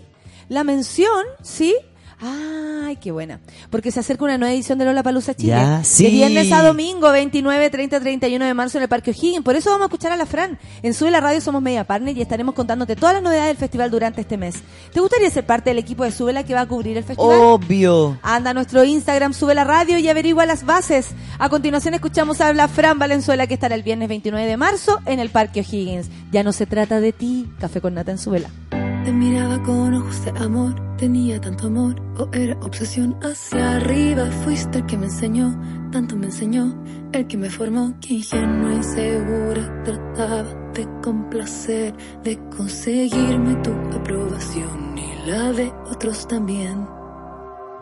La 0.49 0.65
mención, 0.65 1.25
sí, 1.43 1.75
Ay, 2.21 2.97
qué 2.97 3.13
buena. 3.13 3.41
Porque 3.71 3.91
se 3.91 4.01
acerca 4.01 4.25
una 4.25 4.39
nueva 4.39 4.53
edición 4.53 4.79
de 4.79 4.85
Lola 4.85 5.03
Palusa 5.03 5.35
Chile. 5.35 5.53
Ya, 5.53 5.83
De 5.83 6.11
viernes 6.11 6.53
a 6.53 6.63
domingo, 6.63 7.11
29, 7.11 7.71
30, 7.71 8.01
31 8.01 8.45
de 8.45 8.55
marzo 8.55 8.79
en 8.79 8.83
el 8.83 8.89
Parque 8.89 9.11
O'Higgins. 9.11 9.43
Por 9.45 9.57
eso 9.57 9.71
vamos 9.71 9.85
a 9.85 9.87
escuchar 9.87 10.13
a 10.13 10.17
la 10.17 10.27
Fran. 10.27 10.59
En 10.83 10.95
Sube 10.95 11.11
la 11.11 11.21
Radio 11.21 11.41
somos 11.41 11.63
media 11.63 11.85
partner 11.85 12.17
y 12.17 12.23
estaremos 12.23 12.55
contándote 12.55 12.97
todas 12.97 13.15
las 13.15 13.23
novedades 13.23 13.49
del 13.49 13.57
festival 13.57 13.91
durante 13.91 14.21
este 14.21 14.37
mes. 14.37 14.57
¿Te 14.93 15.01
gustaría 15.01 15.31
ser 15.31 15.47
parte 15.47 15.71
del 15.71 15.79
equipo 15.79 16.05
de 16.05 16.13
Súbela 16.13 16.45
que 16.45 16.55
va 16.55 16.63
a 16.63 16.67
cubrir 16.67 16.97
el 16.97 17.05
festival? 17.05 17.39
Obvio. 17.41 18.19
Anda 18.23 18.51
a 18.51 18.55
nuestro 18.55 18.85
Instagram, 18.85 19.33
sube 19.35 19.55
la 19.55 19.65
radio 19.65 19.99
y 19.99 20.09
averigua 20.09 20.47
las 20.47 20.65
bases. 20.65 21.09
A 21.39 21.49
continuación 21.49 21.95
escuchamos 21.95 22.41
a 22.41 22.53
la 22.53 22.69
Fran 22.69 22.99
Valenzuela 22.99 23.47
que 23.47 23.55
estará 23.55 23.75
el 23.75 23.83
viernes 23.83 24.09
29 24.09 24.47
de 24.47 24.57
marzo 24.57 25.01
en 25.07 25.21
el 25.21 25.31
Parque 25.31 25.61
O'Higgins. 25.61 26.09
Ya 26.33 26.43
no 26.43 26.53
se 26.53 26.67
trata 26.67 27.01
de 27.01 27.13
ti. 27.13 27.49
Café 27.59 27.81
con 27.81 27.95
nata 27.95 28.11
en 28.11 28.19
Súbela. 28.19 28.49
Te 29.05 29.13
miraba 29.13 29.63
con 29.63 29.93
ojos 29.95 30.25
de 30.25 30.31
amor, 30.43 30.94
tenía 30.97 31.41
tanto 31.41 31.67
amor, 31.67 31.97
o 32.19 32.29
era 32.33 32.57
obsesión 32.61 33.17
hacia 33.23 33.77
arriba. 33.77 34.27
Fuiste 34.45 34.79
el 34.79 34.87
que 34.87 34.97
me 34.97 35.07
enseñó, 35.07 35.59
tanto 35.91 36.17
me 36.17 36.27
enseñó, 36.27 36.83
el 37.13 37.27
que 37.27 37.37
me 37.37 37.51
formó, 37.51 37.95
que 38.01 38.15
ingenua 38.15 38.75
y 38.75 38.83
segura 38.83 39.83
trataba 39.85 40.71
de 40.75 40.89
complacer, 41.03 41.95
de 42.23 42.39
conseguirme 42.57 43.55
tu 43.57 43.73
aprobación 43.97 44.99
y 44.99 45.29
la 45.29 45.53
de 45.53 45.73
otros 45.91 46.27
también. 46.27 46.87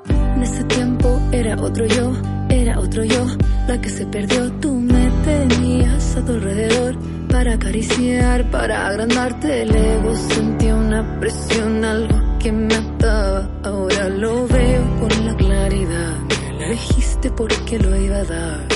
En 0.08 0.42
ese 0.42 0.64
tiempo 0.64 1.20
era 1.30 1.56
otro 1.60 1.86
yo, 1.86 2.12
era 2.48 2.78
otro 2.78 3.04
yo, 3.04 3.26
la 3.68 3.80
que 3.80 3.88
se 3.88 4.06
perdió. 4.06 4.50
Tú 4.54 4.74
me 4.74 5.10
tenías 5.24 6.16
a 6.16 6.24
tu 6.24 6.32
alrededor 6.32 6.98
para 7.28 7.54
acariciar, 7.54 8.50
para 8.50 8.88
agrandarte 8.88 9.62
el 9.62 9.74
ego. 9.74 10.14
Sentí 10.14 10.66
una 10.70 11.20
presión, 11.20 11.84
algo 11.84 12.21
que 12.42 12.50
me 12.50 12.74
ataba. 12.74 13.48
Ahora 13.62 14.08
lo 14.08 14.46
veo 14.48 14.82
con 15.00 15.26
la 15.26 15.34
claridad. 15.36 16.14
Me 16.58 16.66
elegiste 16.66 17.30
porque 17.30 17.78
lo 17.78 17.96
iba 17.96 18.16
a 18.16 18.24
dar. 18.24 18.68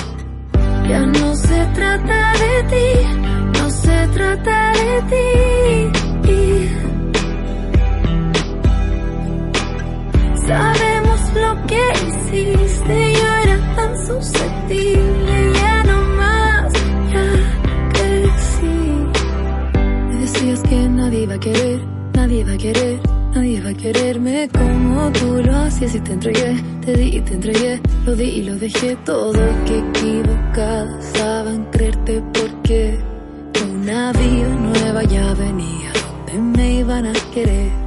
Ya 0.88 1.00
no 1.00 1.34
se 1.34 1.66
trata 1.74 2.32
de 2.44 2.62
ti, 2.72 2.88
no 3.58 3.70
se 3.70 4.08
trata 4.14 4.72
de 4.72 5.02
ti. 5.10 5.26
Sabemos 10.46 11.20
lo 11.34 11.66
que 11.66 11.82
hiciste, 12.06 13.12
yo 13.18 13.28
era 13.44 13.74
tan 13.74 14.06
susceptible, 14.06 15.52
ya 15.54 15.82
no 15.82 16.02
más, 16.20 16.72
ya 17.12 17.28
crecí. 17.94 18.78
Me 20.08 20.14
decías 20.20 20.60
que 20.62 20.88
nadie 20.88 21.22
iba 21.22 21.34
a 21.34 21.40
querer, 21.40 21.80
nadie 22.14 22.40
iba 22.42 22.52
a 22.52 22.58
querer, 22.58 23.00
nadie 23.36 23.58
iba 23.58 23.70
a 23.70 23.74
quererme 23.74 24.48
como 24.48 25.12
tú 25.12 25.42
lo 25.42 25.54
hacías. 25.56 25.94
Y 25.94 26.00
te 26.00 26.12
entregué, 26.12 26.56
te 26.84 26.92
di 26.94 27.16
y 27.16 27.20
te 27.20 27.34
entregué, 27.34 27.80
lo 28.04 28.16
di 28.16 28.24
y 28.24 28.42
lo 28.42 28.56
dejé. 28.56 28.96
Todo, 29.04 29.40
que 29.66 29.78
equivocada 29.78 30.98
estaba 31.00 31.50
en 31.50 31.64
creerte 31.64 32.22
porque 32.32 32.98
una 33.72 34.12
vida 34.12 34.48
nueva 34.48 35.02
ya 35.04 35.34
venía, 35.34 35.92
donde 36.26 36.58
me 36.58 36.74
iban 36.80 37.06
a 37.06 37.12
querer. 37.34 37.85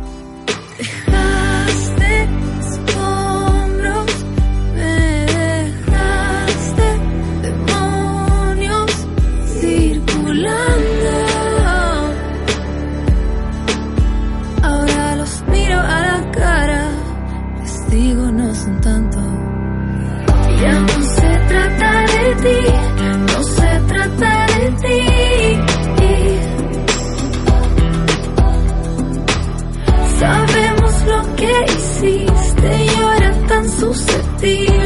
Ya 20.62 20.74
no 20.74 20.98
se 21.16 21.32
trata 21.48 21.92
de 22.14 22.26
ti, 22.44 22.60
no 23.28 23.44
se 23.44 23.72
trata 23.88 24.32
de 24.58 24.66
ti. 24.84 25.00
Sabemos 30.20 30.94
lo 31.12 31.20
que 31.36 31.54
hiciste, 31.76 32.70
yo 32.98 33.06
era 33.14 33.32
tan 33.48 33.70
susceptible, 33.70 34.79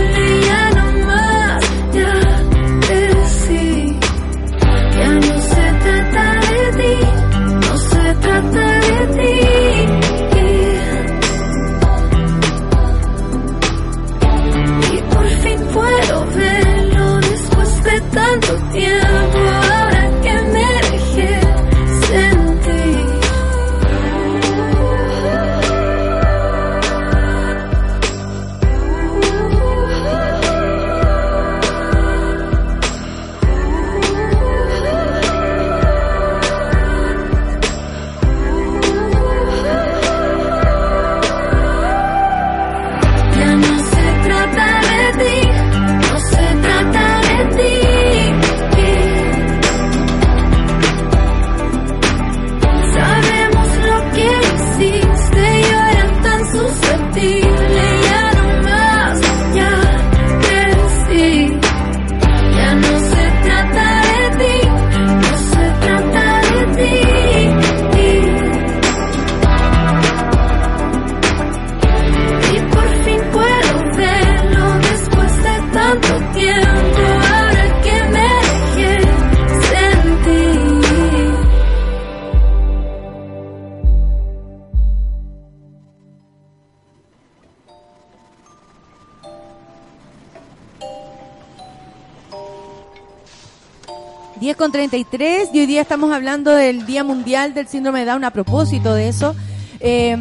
con 94.64 94.72
10 94.72 94.72
con 94.72 94.72
33 94.72 95.49
y 95.52 95.60
hoy 95.60 95.65
día 95.65 95.81
estamos 95.81 96.14
hablando 96.14 96.52
del 96.52 96.85
Día 96.85 97.03
Mundial 97.03 97.53
del 97.53 97.68
Síndrome 97.68 97.99
de 97.99 98.06
Down 98.06 98.23
a 98.23 98.31
propósito 98.31 98.94
de 98.94 99.10
eso, 99.10 99.35
eh, 99.81 100.15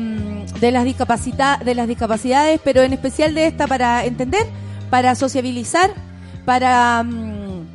de, 0.58 0.72
las 0.72 0.84
discapacita 0.84 1.60
de 1.64 1.76
las 1.76 1.86
discapacidades, 1.86 2.60
pero 2.64 2.82
en 2.82 2.92
especial 2.92 3.36
de 3.36 3.46
esta 3.46 3.68
para 3.68 4.04
entender, 4.04 4.44
para 4.90 5.14
sociabilizar, 5.14 5.92
para 6.44 7.04
mm, 7.04 7.66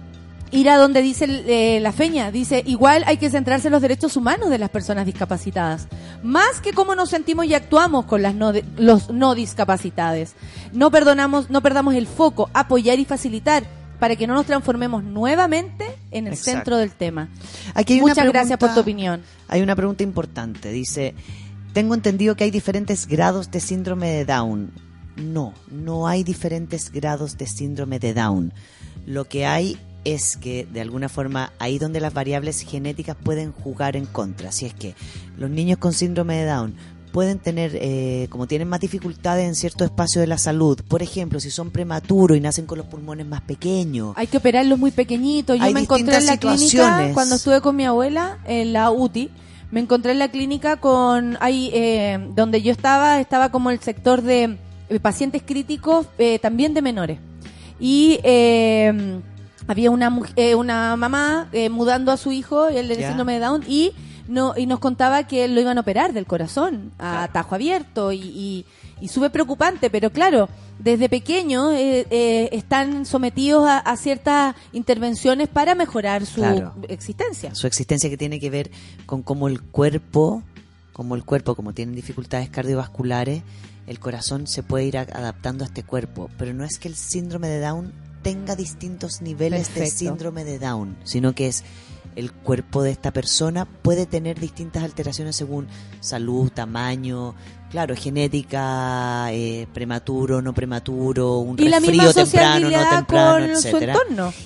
ir 0.52 0.70
a 0.70 0.76
donde 0.76 1.02
dice 1.02 1.26
eh, 1.48 1.80
la 1.80 1.94
feña, 1.94 2.32
dice, 2.32 2.64
igual 2.66 3.06
hay 3.08 3.16
que 3.16 3.30
centrarse 3.30 3.70
en 3.70 3.72
los 3.72 3.82
derechos 3.82 4.18
humanos 4.18 4.50
de 4.50 4.58
las 4.58 4.70
personas 4.70 5.06
discapacitadas, 5.06 5.88
más 6.22 6.60
que 6.60 6.74
cómo 6.74 6.96
nos 6.96 7.10
sentimos 7.10 7.46
y 7.46 7.54
actuamos 7.54 8.04
con 8.06 8.22
las 8.22 8.36
no 8.36 8.52
de- 8.52 8.66
los 8.76 9.10
no 9.10 9.36
discapacitados. 9.36 10.32
No 10.74 10.92
perdonamos, 10.92 11.50
no 11.50 11.62
perdamos 11.62 11.96
el 11.96 12.08
foco, 12.08 12.50
apoyar 12.54 13.00
y 13.00 13.06
facilitar 13.06 13.77
para 14.00 14.16
que 14.16 14.28
no 14.28 14.34
nos 14.34 14.46
transformemos 14.46 15.04
nuevamente 15.04 15.86
en 16.12 16.28
el 16.28 16.34
Exacto. 16.34 16.52
centro 16.52 16.78
del 16.78 16.92
tema. 16.92 17.30
Aquí 17.74 17.94
hay 17.94 18.00
una 18.00 18.14
Muchas 18.14 18.28
gracias 18.28 18.60
por 18.60 18.74
tu 18.74 18.80
opinión. 18.80 19.22
Hay 19.48 19.62
una 19.62 19.76
pregunta 19.76 20.04
importante. 20.04 20.72
Dice, 20.72 21.16
tengo 21.74 21.94
entendido 21.94 22.36
que 22.36 22.44
hay 22.44 22.52
diferentes 22.52 23.08
grados 23.08 23.52
de 23.52 23.60
síndrome 23.60 24.10
de 24.10 24.26
Down. 24.26 24.72
No, 25.16 25.54
no 25.72 26.08
hay 26.08 26.24
diferentes 26.24 26.92
grados 26.92 27.38
de 27.38 27.48
síndrome 27.48 28.00
de 28.00 28.14
Down. 28.14 28.54
Lo 29.06 29.26
que 29.26 29.46
hay 29.46 29.80
es 30.04 30.38
que, 30.38 30.66
de 30.66 30.82
alguna 30.82 31.10
forma, 31.10 31.52
ahí 31.60 31.80
donde 31.80 32.00
las 32.00 32.14
variables 32.14 32.62
genéticas 32.62 33.18
pueden 33.22 33.52
jugar 33.52 33.96
en 33.96 34.06
contra. 34.06 34.52
Si 34.52 34.66
es 34.66 34.74
que 34.74 34.96
los 35.38 35.50
niños 35.50 35.80
con 35.80 35.92
síndrome 35.92 36.38
de 36.38 36.46
Down 36.46 36.76
pueden 37.18 37.40
tener, 37.40 37.72
eh, 37.74 38.28
como 38.30 38.46
tienen 38.46 38.68
más 38.70 38.80
dificultades 38.80 39.48
en 39.48 39.56
cierto 39.56 39.84
espacio 39.84 40.22
de 40.22 40.28
la 40.28 40.38
salud, 40.38 40.80
por 40.88 41.02
ejemplo, 41.02 41.40
si 41.40 41.50
son 41.50 41.72
prematuros 41.72 42.38
y 42.38 42.42
nacen 42.42 42.68
con 42.68 42.78
los 42.78 42.86
pulmones 42.86 43.26
más 43.26 43.42
pequeños, 43.42 44.14
Hay 44.18 44.28
que 44.28 44.38
operarlos 44.38 44.78
muy 44.78 44.92
pequeñitos. 44.92 45.58
Yo 45.58 45.64
Hay 45.64 45.74
me 45.74 45.80
encontré 45.80 46.16
en 46.18 46.28
la 46.28 46.38
clínica 46.38 47.12
cuando 47.16 47.34
estuve 47.38 47.60
con 47.62 47.76
mi 47.76 47.86
abuela 47.86 48.38
en 48.46 48.72
la 48.72 48.92
UTI. 48.92 49.32
Me 49.72 49.80
encontré 49.80 50.12
en 50.12 50.20
la 50.20 50.30
clínica 50.30 50.78
con 50.78 51.38
ahí 51.42 51.72
eh, 51.74 52.20
donde 52.36 52.62
yo 52.62 52.72
estaba 52.72 53.20
estaba 53.20 53.50
como 53.50 53.72
el 53.72 53.80
sector 53.80 54.22
de 54.22 54.56
pacientes 55.02 55.42
críticos 55.44 56.06
eh, 56.20 56.38
también 56.38 56.76
de 56.76 56.84
menores. 56.84 57.18
Y 57.80 58.20
eh, 58.24 59.20
había 59.68 59.90
una, 59.90 60.12
mu- 60.12 60.26
eh, 60.36 60.54
una 60.54 60.96
mamá 60.96 61.50
eh, 61.52 61.70
mudando 61.70 62.12
a 62.12 62.18
su 62.18 62.32
hijo, 62.32 62.68
el 62.68 62.96
síndrome 62.96 63.34
de 63.34 63.40
Down, 63.40 63.64
y, 63.68 63.92
no, 64.28 64.54
y 64.58 64.66
nos 64.66 64.80
contaba 64.80 65.24
que 65.26 65.48
lo 65.48 65.60
iban 65.62 65.78
a 65.78 65.82
operar 65.82 66.14
del 66.14 66.26
corazón 66.26 66.92
a 67.00 67.30
tajo 67.34 67.56
abierto 67.56 68.12
y, 68.12 68.20
y, 68.22 68.66
y 69.02 69.08
súper 69.08 69.32
preocupante, 69.32 69.90
pero 69.90 70.10
claro, 70.12 70.50
desde 70.80 71.10
pequeños 71.10 71.74
eh, 71.74 72.06
eh, 72.10 72.50
están 72.52 73.06
sometidos 73.06 73.68
a, 73.68 73.80
a 73.80 73.98
ciertas 73.98 74.56
intervenciones 74.74 75.48
para 75.48 75.76
mejorar 75.76 76.26
su 76.26 76.42
Claro. 76.42 76.74
existencia. 76.88 77.54
Su 77.56 77.68
existencia 77.68 78.10
que 78.10 78.18
tiene 78.18 78.40
que 78.40 78.50
ver 78.50 78.70
con 79.06 79.24
cómo 79.24 79.48
el 79.48 79.62
cuerpo, 79.62 80.44
como 80.94 81.16
el 81.16 81.24
cuerpo, 81.24 81.56
como 81.56 81.74
tienen 81.74 81.96
dificultades 81.96 82.50
cardiovasculares, 82.50 83.44
el 83.88 84.00
corazón 84.00 84.48
se 84.48 84.64
puede 84.64 84.86
ir 84.86 84.98
adaptando 84.98 85.64
a 85.64 85.68
este 85.68 85.84
cuerpo. 85.84 86.30
Pero 86.38 86.54
no 86.54 86.64
es 86.66 86.78
que 86.78 86.88
el 86.90 86.96
síndrome 86.96 87.48
de 87.48 87.62
Down 87.62 87.94
tenga 88.22 88.56
distintos 88.58 89.22
niveles 89.22 89.74
de 89.74 89.88
síndrome 89.88 90.44
de 90.44 90.60
Down, 90.60 90.98
sino 91.06 91.34
que 91.34 91.48
es 91.48 91.64
el 92.18 92.32
cuerpo 92.34 92.82
de 92.82 92.90
esta 92.90 93.14
persona 93.14 93.66
puede 93.66 94.08
tener 94.08 94.40
distintas 94.40 94.84
alteraciones 94.84 95.36
según 95.36 95.68
salud, 96.00 96.52
tamaño, 96.52 97.36
claro, 97.70 97.96
genética, 97.96 99.32
eh, 99.32 99.68
prematuro, 99.72 100.42
no 100.42 100.52
prematuro, 100.52 101.38
un 101.38 101.60
Y 101.60 101.70
resfrío 101.70 102.12
temprano, 102.12 102.72
no 102.72 102.90
temprano, 102.90 103.46
etcétera. 103.46 103.96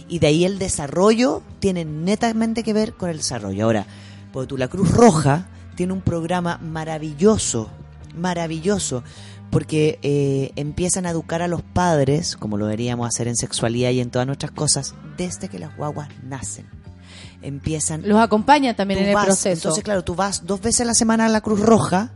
Y 0.09 0.19
de 0.19 0.27
ahí 0.27 0.43
el 0.43 0.59
desarrollo 0.59 1.43
tiene 1.59 1.85
netamente 1.85 2.61
que 2.63 2.73
ver 2.73 2.93
con 2.93 3.09
el 3.09 3.17
desarrollo. 3.17 3.63
Ahora, 3.63 3.85
porque 4.33 4.47
tú, 4.47 4.57
la 4.57 4.67
Cruz 4.67 4.91
Roja 4.91 5.47
tiene 5.75 5.93
un 5.93 6.01
programa 6.01 6.57
maravilloso, 6.57 7.69
maravilloso, 8.17 9.01
porque 9.49 9.97
eh, 10.01 10.51
empiezan 10.57 11.05
a 11.05 11.11
educar 11.11 11.41
a 11.41 11.47
los 11.47 11.61
padres, 11.61 12.35
como 12.35 12.57
lo 12.57 12.65
deberíamos 12.65 13.07
hacer 13.07 13.29
en 13.29 13.37
sexualidad 13.37 13.91
y 13.91 14.01
en 14.01 14.11
todas 14.11 14.27
nuestras 14.27 14.51
cosas, 14.51 14.93
desde 15.15 15.47
que 15.47 15.57
las 15.57 15.77
guaguas 15.77 16.09
nacen. 16.21 16.80
Empiezan 17.41 18.07
Los 18.07 18.19
acompaña 18.19 18.75
también 18.75 18.99
en 19.01 19.09
el 19.09 19.15
vas, 19.15 19.25
proceso. 19.25 19.53
Entonces, 19.69 19.83
claro, 19.83 20.03
tú 20.03 20.15
vas 20.15 20.45
dos 20.45 20.61
veces 20.61 20.81
a 20.81 20.85
la 20.85 20.93
semana 20.93 21.25
a 21.25 21.29
la 21.29 21.41
Cruz 21.41 21.59
Roja. 21.59 22.11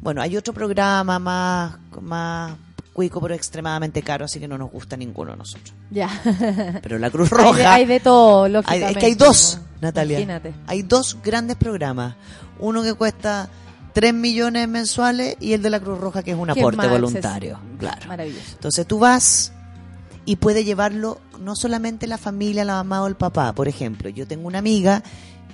Bueno, 0.00 0.20
hay 0.20 0.36
otro 0.36 0.52
programa 0.52 1.18
más, 1.18 1.76
más 2.00 2.52
cuico, 2.92 3.20
pero 3.20 3.34
extremadamente 3.34 4.02
caro, 4.02 4.24
así 4.26 4.38
que 4.40 4.46
no 4.48 4.58
nos 4.58 4.70
gusta 4.70 4.96
ninguno 4.96 5.30
de 5.32 5.38
nosotros. 5.38 5.72
Ya. 5.90 6.10
Pero 6.82 6.98
la 6.98 7.10
Cruz 7.10 7.30
Hay 7.32 7.38
de- 7.38 7.44
Roja. 7.44 7.74
hay 7.74 7.84
de 7.86 8.00
todo, 8.00 8.44
Hay- 8.44 8.52
lógicamente. 8.52 8.90
es 8.92 8.96
que 8.98 9.06
hay 9.06 9.14
dos, 9.14 9.60
Natalia. 9.80 10.18
Imagínate. 10.18 10.54
Hay 10.66 10.82
dos 10.82 11.16
grandes 11.24 11.56
programas. 11.56 12.16
Uno 12.58 12.82
que 12.82 12.92
cuesta 12.92 13.48
3 13.94 14.12
millones 14.12 14.68
mensuales 14.68 15.36
y 15.40 15.54
el 15.54 15.62
de 15.62 15.70
la 15.70 15.80
Cruz 15.80 15.98
Roja, 15.98 16.22
que 16.22 16.32
es 16.32 16.36
un 16.36 16.50
aporte 16.50 16.86
voluntario. 16.88 17.58
Claro. 17.78 18.06
Maravilloso. 18.08 18.44
Entonces 18.52 18.86
tú 18.86 18.98
vas 18.98 19.52
y 20.24 20.36
puede 20.36 20.64
llevarlo 20.64 21.18
no 21.40 21.56
solamente 21.56 22.06
la 22.06 22.18
familia, 22.18 22.64
la 22.64 22.74
mamá 22.74 23.02
o 23.02 23.06
el 23.06 23.16
papá. 23.16 23.52
Por 23.52 23.68
ejemplo, 23.68 24.08
yo 24.08 24.26
tengo 24.26 24.46
una 24.46 24.58
amiga 24.58 25.02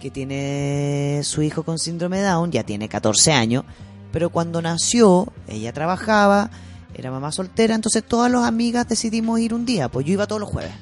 que 0.00 0.10
tiene 0.10 1.20
su 1.24 1.42
hijo 1.42 1.62
con 1.62 1.78
síndrome 1.78 2.20
Down, 2.20 2.52
ya 2.52 2.62
tiene 2.62 2.88
14 2.88 3.32
años, 3.32 3.64
pero 4.12 4.30
cuando 4.30 4.62
nació, 4.62 5.32
ella 5.48 5.72
trabajaba, 5.72 6.50
era 6.94 7.10
mamá 7.10 7.32
soltera, 7.32 7.74
entonces 7.74 8.04
todas 8.04 8.30
las 8.30 8.44
amigas 8.44 8.88
decidimos 8.88 9.40
ir 9.40 9.54
un 9.54 9.66
día, 9.66 9.88
pues 9.88 10.06
yo 10.06 10.12
iba 10.12 10.26
todos 10.26 10.40
los 10.40 10.50
jueves. 10.50 10.72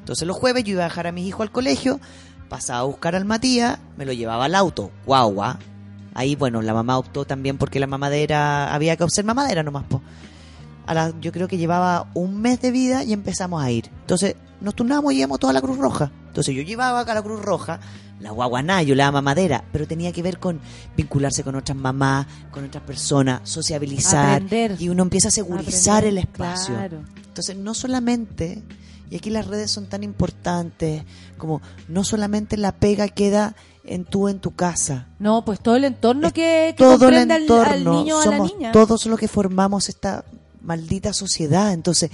Entonces 0.00 0.26
los 0.26 0.36
jueves 0.36 0.64
yo 0.64 0.72
iba 0.72 0.82
a 0.82 0.88
dejar 0.88 1.06
a 1.06 1.12
mis 1.12 1.26
hijos 1.26 1.42
al 1.42 1.52
colegio, 1.52 2.00
pasaba 2.48 2.80
a 2.80 2.84
buscar 2.84 3.14
al 3.14 3.24
Matías, 3.24 3.78
me 3.96 4.04
lo 4.04 4.12
llevaba 4.12 4.46
al 4.46 4.54
auto, 4.54 4.90
guagua. 5.06 5.58
Ahí, 6.14 6.34
bueno, 6.34 6.62
la 6.62 6.74
mamá 6.74 6.98
optó 6.98 7.24
también 7.24 7.58
porque 7.58 7.78
la 7.78 7.86
mamadera, 7.86 8.74
había 8.74 8.96
que 8.96 9.04
observar 9.04 9.36
mamadera 9.36 9.62
nomás, 9.62 9.84
po 9.84 10.02
a 10.88 10.94
la- 10.94 11.12
yo 11.20 11.30
creo 11.32 11.46
que 11.48 11.56
llevaba 11.58 12.08
un 12.14 12.40
mes 12.40 12.60
de 12.60 12.70
vida 12.70 13.04
y 13.04 13.12
empezamos 13.12 13.62
a 13.62 13.70
ir. 13.70 13.90
Entonces 14.00 14.34
nos 14.60 14.74
turnamos 14.74 15.12
y 15.12 15.18
íbamos 15.18 15.38
toda 15.38 15.52
la 15.52 15.60
Cruz 15.60 15.78
Roja. 15.78 16.10
Entonces 16.28 16.54
yo 16.54 16.62
llevaba 16.62 17.00
acá 17.00 17.14
la 17.14 17.22
Cruz 17.22 17.40
Roja, 17.42 17.78
la 18.20 18.30
guaguaná, 18.32 18.82
yo 18.82 18.94
la 18.94 19.12
mamadera, 19.12 19.62
pero 19.72 19.86
tenía 19.86 20.12
que 20.12 20.22
ver 20.22 20.38
con 20.38 20.60
vincularse 20.96 21.44
con 21.44 21.54
otras 21.54 21.76
mamás, 21.78 22.26
con 22.50 22.64
otras 22.64 22.82
personas, 22.82 23.40
sociabilizar. 23.44 24.34
Aprender. 24.42 24.76
Y 24.80 24.88
uno 24.88 25.02
empieza 25.04 25.28
a 25.28 25.30
segurizar 25.30 25.98
Aprender, 25.98 26.04
el 26.08 26.18
espacio. 26.18 26.74
claro. 26.74 26.98
Entonces 27.28 27.56
no 27.56 27.74
solamente, 27.74 28.62
y 29.10 29.16
aquí 29.16 29.30
las 29.30 29.46
redes 29.46 29.70
son 29.70 29.86
tan 29.86 30.02
importantes, 30.02 31.04
como 31.36 31.62
no 31.88 32.02
solamente 32.02 32.56
la 32.56 32.72
pega 32.72 33.06
queda 33.08 33.54
en 33.84 34.04
tú, 34.04 34.28
en 34.28 34.38
tu 34.40 34.50
casa. 34.56 35.06
No, 35.18 35.44
pues 35.44 35.60
todo 35.60 35.76
el 35.76 35.84
entorno 35.84 36.32
que, 36.32 36.74
que 36.76 36.82
Todo 36.84 37.08
el 37.08 37.14
al- 37.30 37.30
entorno, 37.42 37.72
al, 37.72 37.84
niño 37.84 38.16
o 38.16 38.20
a 38.20 38.24
la 38.26 38.30
somos 38.32 38.52
niña. 38.54 38.72
todos 38.72 39.06
los 39.06 39.18
que 39.18 39.28
formamos 39.28 39.88
esta 39.88 40.24
maldita 40.68 41.12
sociedad. 41.12 41.72
Entonces, 41.72 42.10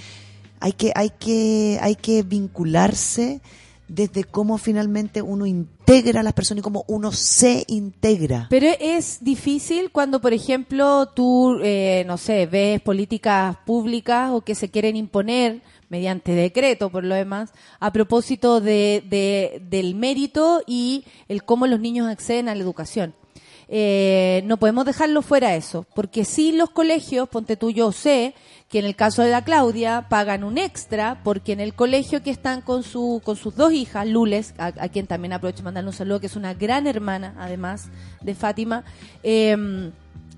hay 0.60 0.72
que, 0.72 0.92
hay 0.94 1.10
que, 1.10 1.78
hay 1.82 1.96
que 1.96 2.22
vincularse 2.22 3.40
desde 3.86 4.24
cómo 4.24 4.56
finalmente 4.56 5.20
uno 5.20 5.44
integra 5.44 6.20
a 6.20 6.22
las 6.22 6.32
personas 6.32 6.60
y 6.60 6.62
cómo 6.62 6.84
uno 6.88 7.12
se 7.12 7.64
integra. 7.68 8.46
Pero 8.48 8.68
es 8.80 9.18
difícil 9.20 9.90
cuando, 9.90 10.20
por 10.22 10.32
ejemplo, 10.32 11.06
tú, 11.14 11.58
eh, 11.62 12.02
no 12.06 12.16
sé, 12.16 12.46
ves 12.46 12.80
políticas 12.80 13.56
públicas 13.66 14.30
o 14.32 14.40
que 14.40 14.54
se 14.54 14.70
quieren 14.70 14.96
imponer 14.96 15.60
mediante 15.90 16.32
decreto, 16.32 16.88
por 16.90 17.04
lo 17.04 17.14
demás, 17.14 17.50
a 17.78 17.92
propósito 17.92 18.60
de, 18.62 19.04
de- 19.06 19.60
del 19.68 19.94
mérito 19.94 20.62
y 20.66 21.04
el 21.28 21.44
cómo 21.44 21.66
los 21.66 21.78
niños 21.78 22.08
acceden 22.08 22.48
a 22.48 22.54
la 22.54 22.62
educación. 22.62 23.14
Eh, 23.68 24.42
no 24.44 24.58
podemos 24.58 24.84
dejarlo 24.84 25.22
fuera 25.22 25.54
eso, 25.54 25.86
porque 25.94 26.24
si 26.24 26.52
los 26.52 26.70
colegios, 26.70 27.28
ponte 27.28 27.56
tú, 27.56 27.70
yo 27.70 27.92
sé 27.92 28.34
que 28.68 28.78
en 28.78 28.84
el 28.84 28.96
caso 28.96 29.22
de 29.22 29.30
la 29.30 29.42
Claudia 29.42 30.06
pagan 30.08 30.44
un 30.44 30.58
extra, 30.58 31.20
porque 31.24 31.52
en 31.52 31.60
el 31.60 31.74
colegio 31.74 32.22
que 32.22 32.30
están 32.30 32.60
con 32.60 32.82
su 32.82 33.22
con 33.24 33.36
sus 33.36 33.54
dos 33.56 33.72
hijas, 33.72 34.06
Lules, 34.06 34.54
a, 34.58 34.72
quien 34.88 35.06
también 35.06 35.32
aprovecho 35.32 35.58
de 35.58 35.64
mandarle 35.64 35.90
un 35.90 35.96
saludo, 35.96 36.20
que 36.20 36.26
es 36.26 36.36
una 36.36 36.54
gran 36.54 36.86
hermana, 36.86 37.34
además 37.38 37.88
de 38.20 38.34
Fátima, 38.34 38.84
eh, 39.22 39.90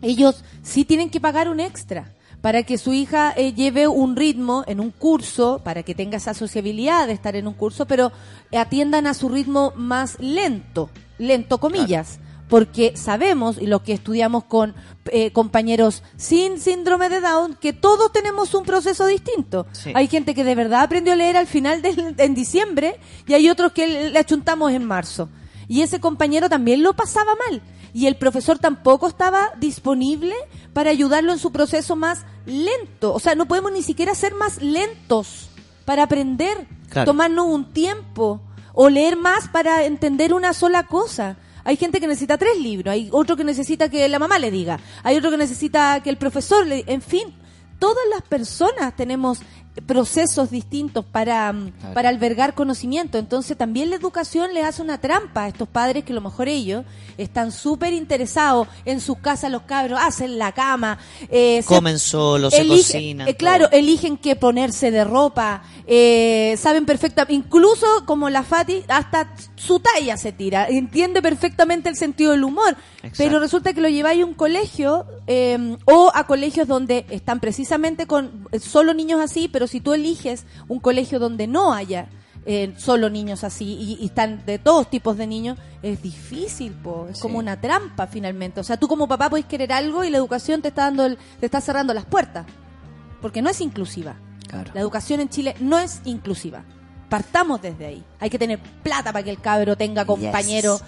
ellos 0.02 0.44
sí 0.62 0.84
tienen 0.84 1.10
que 1.10 1.20
pagar 1.20 1.48
un 1.48 1.60
extra 1.60 2.12
para 2.40 2.62
que 2.62 2.78
su 2.78 2.92
hija 2.92 3.32
eh, 3.36 3.54
lleve 3.54 3.88
un 3.88 4.14
ritmo 4.14 4.62
en 4.68 4.78
un 4.78 4.92
curso, 4.92 5.60
para 5.64 5.82
que 5.82 5.96
tenga 5.96 6.18
esa 6.18 6.32
sociabilidad 6.32 7.08
de 7.08 7.12
estar 7.12 7.34
en 7.34 7.48
un 7.48 7.54
curso, 7.54 7.86
pero 7.86 8.12
atiendan 8.56 9.08
a 9.08 9.14
su 9.14 9.28
ritmo 9.28 9.72
más 9.74 10.16
lento, 10.20 10.90
lento 11.18 11.58
comillas, 11.58 12.20
porque 12.48 12.96
sabemos, 12.96 13.58
y 13.60 13.66
lo 13.66 13.82
que 13.82 13.92
estudiamos 13.92 14.44
con 14.44 14.74
eh, 15.06 15.32
compañeros 15.32 16.02
sin 16.16 16.60
síndrome 16.60 17.08
de 17.08 17.20
Down, 17.20 17.56
que 17.60 17.72
todos 17.72 18.12
tenemos 18.12 18.54
un 18.54 18.64
proceso 18.64 19.06
distinto. 19.06 19.66
Sí. 19.72 19.92
Hay 19.94 20.06
gente 20.08 20.34
que 20.34 20.44
de 20.44 20.54
verdad 20.54 20.82
aprendió 20.82 21.12
a 21.12 21.16
leer 21.16 21.36
al 21.36 21.46
final 21.46 21.82
del, 21.82 22.14
en 22.18 22.34
diciembre 22.34 23.00
y 23.26 23.34
hay 23.34 23.48
otros 23.50 23.72
que 23.72 24.10
le 24.10 24.18
achuntamos 24.18 24.72
en 24.72 24.84
marzo. 24.84 25.28
Y 25.68 25.82
ese 25.82 25.98
compañero 26.00 26.48
también 26.48 26.82
lo 26.82 26.94
pasaba 26.94 27.32
mal. 27.48 27.62
Y 27.92 28.06
el 28.06 28.16
profesor 28.16 28.58
tampoco 28.58 29.08
estaba 29.08 29.50
disponible 29.58 30.34
para 30.72 30.90
ayudarlo 30.90 31.32
en 31.32 31.38
su 31.38 31.50
proceso 31.50 31.96
más 31.96 32.24
lento. 32.44 33.12
O 33.14 33.18
sea, 33.18 33.34
no 33.34 33.46
podemos 33.46 33.72
ni 33.72 33.82
siquiera 33.82 34.14
ser 34.14 34.34
más 34.34 34.62
lentos 34.62 35.48
para 35.84 36.04
aprender, 36.04 36.68
Claro. 36.90 37.06
tomarnos 37.06 37.46
un 37.46 37.72
tiempo 37.72 38.40
o 38.74 38.88
leer 38.90 39.16
más 39.16 39.48
para 39.48 39.84
entender 39.84 40.32
una 40.34 40.52
sola 40.52 40.84
cosa. 40.86 41.36
Hay 41.66 41.76
gente 41.76 41.98
que 41.98 42.06
necesita 42.06 42.38
tres 42.38 42.60
libros, 42.60 42.92
hay 42.92 43.08
otro 43.10 43.36
que 43.36 43.42
necesita 43.42 43.88
que 43.88 44.08
la 44.08 44.20
mamá 44.20 44.38
le 44.38 44.52
diga, 44.52 44.78
hay 45.02 45.16
otro 45.16 45.32
que 45.32 45.36
necesita 45.36 46.00
que 46.00 46.10
el 46.10 46.16
profesor 46.16 46.64
le... 46.64 46.84
En 46.86 47.02
fin, 47.02 47.34
todas 47.80 48.04
las 48.08 48.22
personas 48.22 48.94
tenemos 48.94 49.40
procesos 49.84 50.50
distintos 50.50 51.04
para, 51.04 51.52
mm, 51.52 51.70
Claro. 51.80 51.94
para 51.94 52.08
albergar 52.08 52.54
conocimiento. 52.54 53.18
Entonces 53.18 53.56
también 53.56 53.90
la 53.90 53.96
educación 53.96 54.54
les 54.54 54.64
hace 54.64 54.82
una 54.82 54.98
trampa 54.98 55.44
a 55.44 55.48
estos 55.48 55.68
padres 55.68 56.04
que 56.04 56.12
a 56.12 56.14
lo 56.14 56.20
mejor 56.22 56.48
ellos 56.48 56.84
están 57.18 57.52
súper 57.52 57.92
interesados 57.92 58.68
en 58.84 59.00
sus 59.00 59.18
casas, 59.18 59.50
los 59.50 59.62
cabros 59.62 59.98
hacen 60.02 60.38
la 60.38 60.52
cama, 60.52 60.98
eh, 61.30 61.62
Comen 61.66 61.98
solos, 61.98 62.52
se 62.54 62.66
cocinan. 62.66 63.28
eh, 63.28 63.34
claro, 63.34 63.68
eligen 63.72 64.16
qué 64.18 64.36
ponerse 64.36 64.90
de 64.90 65.04
ropa, 65.04 65.62
eh, 65.86 66.56
saben 66.58 66.84
perfectamente, 66.86 67.32
incluso 67.34 67.86
como 68.06 68.28
la 68.30 68.42
Fati, 68.42 68.82
hasta 68.88 69.32
su 69.54 69.80
talla 69.80 70.16
se 70.16 70.32
tira, 70.32 70.68
entiende 70.68 71.22
perfectamente 71.22 71.88
el 71.88 71.96
sentido 71.96 72.32
del 72.32 72.44
humor, 72.44 72.76
Exacto. 72.98 73.16
pero 73.18 73.38
resulta 73.38 73.72
que 73.72 73.80
lo 73.80 73.88
lleváis 73.88 74.22
a 74.22 74.26
un 74.26 74.34
colegio 74.34 75.06
eh, 75.26 75.76
o 75.86 76.10
a 76.14 76.26
colegios 76.26 76.68
donde 76.68 77.06
están 77.10 77.40
precisamente 77.40 78.06
con 78.06 78.46
solo 78.60 78.92
niños 78.94 79.20
así, 79.20 79.48
pero 79.48 79.65
si 79.66 79.80
tú 79.80 79.92
eliges 79.94 80.44
un 80.68 80.80
colegio 80.80 81.18
donde 81.18 81.46
no 81.46 81.72
haya 81.72 82.08
eh, 82.48 82.74
solo 82.78 83.10
niños 83.10 83.42
así 83.42 83.64
y, 83.64 83.98
y 84.00 84.06
están 84.06 84.44
de 84.46 84.58
todos 84.60 84.88
tipos 84.88 85.16
de 85.16 85.26
niños, 85.26 85.58
es 85.82 86.00
difícil, 86.00 86.72
po. 86.74 87.08
es 87.10 87.16
Sí. 87.16 87.22
como 87.22 87.38
una 87.38 87.60
trampa 87.60 88.06
finalmente. 88.06 88.60
O 88.60 88.64
sea, 88.64 88.76
tú 88.76 88.86
como 88.86 89.08
papá 89.08 89.28
puedes 89.28 89.46
querer 89.46 89.72
algo 89.72 90.04
y 90.04 90.10
la 90.10 90.18
educación 90.18 90.62
te 90.62 90.68
está 90.68 90.82
dando 90.82 91.06
el- 91.06 91.18
te 91.40 91.46
está 91.46 91.60
cerrando 91.60 91.92
las 91.92 92.04
puertas, 92.04 92.46
porque 93.20 93.42
no 93.42 93.50
es 93.50 93.60
inclusiva. 93.60 94.14
Claro. 94.46 94.70
La 94.74 94.80
educación 94.80 95.18
en 95.20 95.28
Chile 95.28 95.56
no 95.58 95.76
es 95.78 96.00
inclusiva. 96.04 96.62
Partamos 97.08 97.62
desde 97.62 97.86
ahí. 97.86 98.04
Hay 98.20 98.30
que 98.30 98.38
tener 98.38 98.60
plata 98.60 99.12
para 99.12 99.24
que 99.24 99.30
el 99.30 99.40
cabro 99.40 99.76
tenga 99.76 100.04
compañeros 100.04 100.82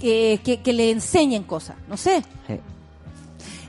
que, 0.00 0.40
que, 0.44 0.60
que 0.62 0.72
le 0.72 0.90
enseñen 0.92 1.42
cosas. 1.42 1.74
No 1.88 1.96
sé. 1.96 2.22
Sí. 2.46 2.54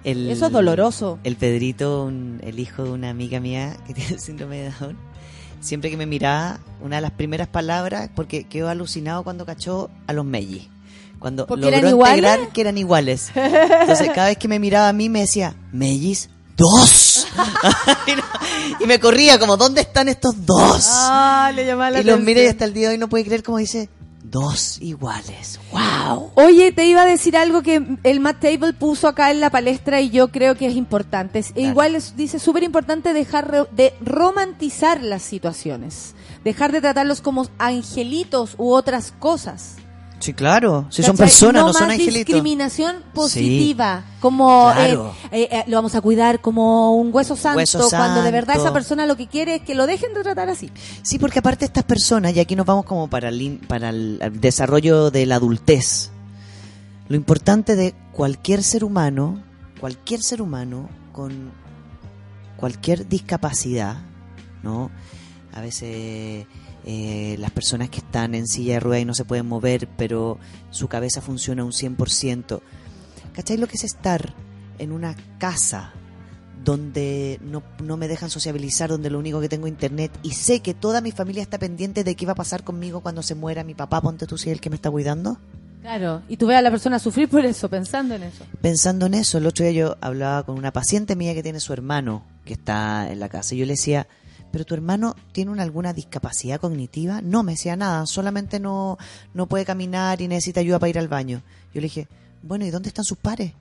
El- 0.04 0.30
Eso 0.30 0.48
es 0.48 0.52
doloroso. 0.52 1.20
El 1.24 1.36
Pedrito, 1.36 2.06
un- 2.06 2.40
el 2.44 2.60
hijo 2.60 2.84
de 2.84 2.90
una 2.92 3.10
amiga 3.10 3.40
mía 3.40 3.78
que 3.88 3.94
tiene 3.94 4.18
síndrome 4.20 4.58
de 4.58 4.72
Down, 4.80 4.98
siempre 5.60 5.90
que 5.90 5.98
me 5.98 6.06
miraba, 6.06 6.60
una 6.82 6.98
de 6.98 7.02
las 7.04 7.12
primeras 7.12 7.48
palabras, 7.48 8.10
porque 8.16 8.46
quedó 8.46 8.70
alucinado 8.70 9.24
cuando 9.24 9.46
cachó 9.46 9.90
a 10.08 10.14
los 10.14 10.26
Mellis. 10.26 10.68
Cuando 11.20 11.46
¿Porque 11.46 11.70
logró 11.70 11.90
iguales? 11.90 12.18
integrar 12.18 12.50
que 12.52 12.62
eran 12.62 12.78
iguales. 12.80 13.32
Entonces, 13.36 14.10
cada 14.16 14.30
vez 14.30 14.38
que 14.38 14.48
me 14.48 14.58
miraba 14.58 14.90
a 14.90 14.94
mí, 14.94 15.08
me 15.08 15.20
decía, 15.20 15.54
Mellis, 15.72 16.32
dos. 16.58 17.28
y, 18.80 18.86
me 18.88 19.00
corría 19.00 19.38
como, 19.38 19.56
¿dónde 19.56 19.82
están 19.82 20.10
estos 20.10 20.46
dos? 20.48 20.88
Ah, 20.90 21.52
le 21.54 21.64
llamaba 21.66 21.92
la 21.92 22.00
y 22.02 22.04
los 22.04 22.20
mira 22.20 22.42
y 22.42 22.48
hasta 22.48 22.66
el 22.66 22.74
día 22.74 22.88
de 22.90 22.96
hoy 22.96 22.98
no 23.00 23.08
puede 23.08 23.24
creer 23.26 23.44
como 23.44 23.60
dice, 23.60 23.88
dos 24.32 24.82
iguales. 24.82 25.60
¡Wow! 25.72 26.32
Oye, 26.36 26.72
te 26.72 26.86
iba 26.86 27.02
a 27.02 27.06
decir 27.06 27.36
algo 27.38 27.62
que 27.62 27.98
el 28.04 28.20
Matt 28.22 28.40
Table 28.40 28.74
puso 28.74 29.08
acá 29.08 29.30
en 29.32 29.42
la 29.42 29.50
palestra 29.50 30.00
y 30.02 30.10
yo 30.10 30.30
creo 30.30 30.56
que 30.56 30.68
es 30.68 30.76
importante. 30.76 31.44
Igual 31.56 31.96
es- 31.96 32.16
dice 32.16 32.40
súper 32.40 32.64
importante 32.64 33.14
dejar 33.14 33.68
de 33.72 33.94
romantizar 34.02 35.04
las 35.04 35.22
situaciones. 35.22 36.16
Dejar 36.44 36.72
de 36.72 36.82
tratarlos 36.82 37.22
como 37.22 37.46
angelitos 37.60 38.56
u 38.58 38.72
otras 38.72 39.14
cosas. 39.20 39.76
Sí, 40.22 40.34
claro. 40.34 40.86
Si 40.92 41.02
son 41.04 41.18
personas, 41.18 41.62
no, 41.64 41.68
más 41.70 41.78
son 41.78 41.90
angelitos. 41.92 42.16
discriminación 42.28 42.98
positiva, 43.14 44.06
como 44.20 44.72
Claro. 44.74 45.16
eh, 45.32 45.42
eh, 45.42 45.50
eh, 45.52 45.64
lo 45.68 45.78
vamos 45.78 45.96
a 45.96 46.02
cuidar 46.02 46.40
como 46.42 46.96
un 46.96 47.10
hueso 47.14 47.36
santo, 47.36 47.58
Hueso 47.58 47.90
cuando 47.90 48.22
de 48.22 48.30
verdad 48.32 48.54
santo. 48.54 48.68
esa 48.68 48.74
persona 48.74 49.06
lo 49.08 49.18
que 49.18 49.28
quiere 49.28 49.56
es 49.56 49.62
que 49.64 49.74
lo 49.74 49.88
dejen 49.88 50.14
de 50.14 50.22
tratar 50.24 50.48
así. 50.50 50.70
Sí, 51.02 51.18
porque 51.18 51.40
aparte 51.40 51.66
estas 51.66 51.84
personas, 51.84 52.36
y 52.36 52.40
aquí 52.40 52.56
nos 52.56 52.68
vamos 52.68 52.86
como 52.86 53.10
para 53.10 53.30
el, 53.30 53.60
para 53.68 53.90
el 53.90 54.20
desarrollo 54.40 55.10
de 55.10 55.26
la 55.26 55.36
adultez, 55.38 56.12
lo 57.10 57.16
importante 57.16 57.76
de 57.76 57.96
cualquier 58.12 58.62
ser 58.64 58.84
humano, 58.84 59.42
cualquier 59.80 60.22
ser 60.22 60.42
humano 60.42 60.88
con 61.14 61.52
cualquier 62.58 63.08
discapacidad, 63.10 63.98
¿no? 64.62 64.92
A 65.54 65.62
veces 65.62 66.46
eh, 66.86 67.36
las 67.40 67.52
personas 67.52 67.90
que 67.90 68.00
están 68.00 68.36
en 68.36 68.48
silla 68.48 68.74
de 68.74 68.80
ruedas 68.80 69.02
y 69.04 69.06
no 69.06 69.14
se 69.14 69.26
pueden 69.26 69.48
mover, 69.48 69.88
pero 69.98 70.38
su 70.70 70.88
cabeza 70.88 71.22
funciona 71.22 71.64
un 71.64 71.72
100%. 71.72 72.62
¿Cachai 73.34 73.58
lo 73.58 73.68
que 73.68 73.78
es 73.78 73.84
estar 73.84 74.34
en 74.80 74.92
una 74.92 75.16
casa 75.38 75.94
donde 76.64 77.40
no, 77.42 77.64
no 77.84 77.98
me 77.98 78.08
dejan 78.08 78.30
sociabilizar, 78.30 78.90
donde 78.90 79.10
lo 79.10 79.20
único 79.20 79.42
que 79.42 79.50
tengo 79.50 79.68
es 79.68 79.72
internet 79.72 80.12
y 80.22 80.32
sé 80.32 80.60
que 80.60 80.74
toda 80.74 81.02
mi 81.02 81.12
familia 81.12 81.42
está 81.42 81.58
pendiente 81.58 82.04
de 82.04 82.16
qué 82.16 82.26
va 82.26 82.34
a 82.34 82.36
pasar 82.36 82.64
conmigo 82.64 83.02
cuando 83.02 83.24
se 83.24 83.36
muera 83.36 83.64
mi 83.64 83.74
papá, 83.74 84.02
ponte 84.02 84.28
tú 84.28 84.38
si 84.38 84.50
es 84.50 84.54
el 84.54 84.62
que 84.62 84.70
me 84.70 84.76
está 84.76 84.92
cuidando? 84.92 85.38
Claro, 85.82 86.22
y 86.30 86.38
tú 86.38 86.46
ves 86.46 86.58
a 86.58 86.62
la 86.62 86.70
persona 86.70 87.00
sufrir 87.00 87.28
por 87.28 87.44
eso, 87.44 87.68
pensando 87.68 88.14
en 88.14 88.24
eso. 88.24 88.46
Pensando 88.62 89.08
en 89.08 89.16
eso, 89.16 89.40
el 89.40 89.48
otro 89.48 89.66
día 89.66 89.74
yo 89.74 89.98
hablaba 90.00 90.44
con 90.44 90.58
una 90.58 90.72
paciente 90.72 91.16
mía 91.16 91.34
que 91.34 91.42
tiene 91.42 91.60
su 91.60 91.74
hermano 91.74 92.24
que 92.46 92.54
está 92.54 93.12
en 93.12 93.20
la 93.20 93.30
casa 93.30 93.56
y 93.56 93.60
yo 93.60 93.66
le 93.66 93.74
decía, 93.74 94.08
¿pero 94.52 94.66
tu 94.66 94.74
hermano 94.74 95.16
tiene 95.32 95.52
una, 95.52 95.64
alguna 95.64 95.94
discapacidad 95.94 96.60
cognitiva? 96.60 97.22
No, 97.22 97.44
me 97.44 97.54
decía 97.54 97.76
nada, 97.76 98.06
solamente 98.06 98.60
no, 98.60 98.98
no 99.34 99.48
puede 99.48 99.66
caminar 99.66 100.22
y 100.22 100.28
necesita 100.28 100.60
ayuda 100.60 100.80
para 100.80 100.90
ir 100.90 101.00
al 101.00 101.08
baño. 101.08 101.42
Yo 101.74 101.82
le 101.82 101.88
dije, 101.88 102.08
bueno, 102.44 102.66
¿y 102.66 102.70
dónde 102.72 102.90
están 102.90 103.06
sus 103.06 103.18
pares? 103.18 103.54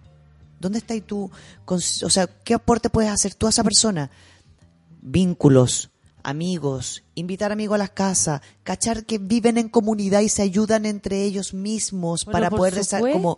¿Dónde 0.59 0.79
estás 0.79 1.01
tú? 1.07 1.31
Con- 1.65 1.79
o 1.79 2.11
sea, 2.11 2.27
¿qué 2.45 2.55
aporte 2.55 2.91
puedes 2.91 3.11
hacer 3.11 3.35
tú 3.35 3.47
a 3.47 3.51
esa 3.51 3.65
persona? 3.65 4.11
Vínculos, 5.03 5.90
amigos, 6.23 7.03
invitar 7.15 7.53
amigos 7.53 7.75
a 7.75 7.79
las 7.79 7.91
casas, 7.91 8.41
cachar 8.63 9.05
que 9.05 9.19
viven 9.19 9.59
en 9.59 9.69
comunidad 9.69 10.21
y 10.21 10.29
se 10.29 10.43
ayudan 10.43 10.87
entre 10.87 11.25
ellos 11.25 11.55
mismos 11.55 12.25
Bueno, 12.25 12.33
para 12.33 12.51
poder 12.51 12.75
resa- 12.75 13.01
como 13.13 13.37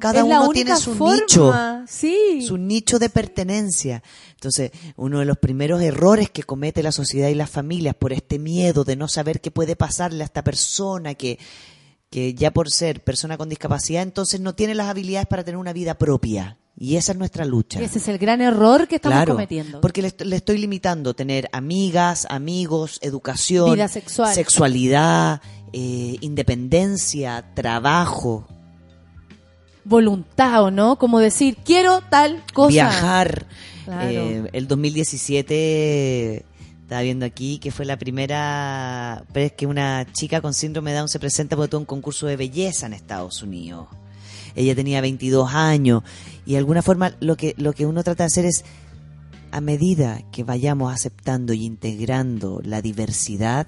cada 0.00 0.18
Es 0.20 0.24
uno 0.24 0.48
tiene 0.50 0.76
su 0.76 0.94
forma, 0.94 1.16
nicho, 1.20 1.52
sí. 1.86 2.42
su 2.46 2.56
nicho 2.58 2.98
de 2.98 3.08
pertenencia. 3.10 4.02
Entonces, 4.34 4.70
uno 4.96 5.20
de 5.20 5.24
los 5.24 5.38
primeros 5.38 5.80
errores 5.82 6.30
que 6.30 6.42
comete 6.42 6.82
la 6.82 6.92
sociedad 6.92 7.28
y 7.28 7.34
las 7.34 7.50
familias 7.50 7.94
por 7.94 8.12
este 8.12 8.38
miedo 8.38 8.84
de 8.84 8.96
no 8.96 9.08
saber 9.08 9.40
qué 9.40 9.50
puede 9.50 9.76
pasarle 9.76 10.22
a 10.22 10.26
esta 10.26 10.44
persona 10.44 11.14
que 11.14 11.38
que 12.10 12.32
ya 12.32 12.52
por 12.52 12.70
ser 12.70 13.02
persona 13.02 13.36
con 13.36 13.48
discapacidad, 13.48 14.00
entonces 14.02 14.38
no 14.40 14.54
tiene 14.54 14.76
las 14.76 14.86
habilidades 14.86 15.26
para 15.26 15.42
tener 15.42 15.58
una 15.58 15.72
vida 15.72 15.94
propia. 15.98 16.58
Y 16.76 16.96
esa 16.96 17.12
es 17.12 17.18
nuestra 17.18 17.44
lucha. 17.44 17.80
Y 17.80 17.84
ese 17.84 17.98
es 17.98 18.08
el 18.08 18.18
gran 18.18 18.40
error 18.40 18.88
que 18.88 18.96
estamos 18.96 19.16
Claro, 19.16 19.34
cometiendo. 19.34 19.80
porque 19.80 20.02
le 20.02 20.36
estoy 20.36 20.58
limitando 20.58 21.14
tener 21.14 21.48
amigas, 21.52 22.26
amigos, 22.28 22.98
educación, 23.00 23.74
Vida 23.74 23.86
sexual. 23.88 24.34
sexualidad, 24.34 25.40
eh, 25.72 26.16
independencia, 26.20 27.44
trabajo, 27.54 28.46
Voluntad, 29.86 30.62
¿o 30.64 30.70
no? 30.70 30.96
Como 30.96 31.18
decir, 31.20 31.58
quiero 31.62 32.00
tal 32.08 32.42
cosa. 32.54 32.68
viajar. 32.70 33.46
Claro. 33.84 34.08
Eh, 34.10 34.48
el 34.54 34.66
2017 34.66 36.44
estaba 36.82 37.02
viendo 37.02 37.26
aquí 37.26 37.58
que 37.58 37.70
fue 37.70 37.84
la 37.84 37.98
primera 37.98 39.24
vez 39.34 39.52
que 39.52 39.66
una 39.66 40.06
chica 40.12 40.40
con 40.40 40.54
síndrome 40.54 40.92
de 40.92 40.98
Down 40.98 41.08
se 41.10 41.18
presenta 41.18 41.54
por 41.54 41.68
todo 41.68 41.80
un 41.80 41.84
concurso 41.86 42.26
de 42.26 42.36
belleza 42.36 42.86
en 42.86 42.94
Estados 42.94 43.42
Unidos. 43.42 43.88
Ella 44.56 44.74
tenía 44.74 45.00
22 45.02 45.52
años 45.52 46.02
y 46.46 46.52
de 46.52 46.58
alguna 46.58 46.82
forma 46.82 47.14
lo 47.20 47.36
que 47.36 47.54
lo 47.58 47.72
que 47.72 47.86
uno 47.86 48.02
trata 48.02 48.24
de 48.24 48.28
hacer 48.28 48.44
es 48.44 48.64
a 49.50 49.60
medida 49.60 50.22
que 50.32 50.44
vayamos 50.44 50.92
aceptando 50.92 51.52
y 51.52 51.64
integrando 51.64 52.60
la 52.64 52.82
diversidad 52.82 53.66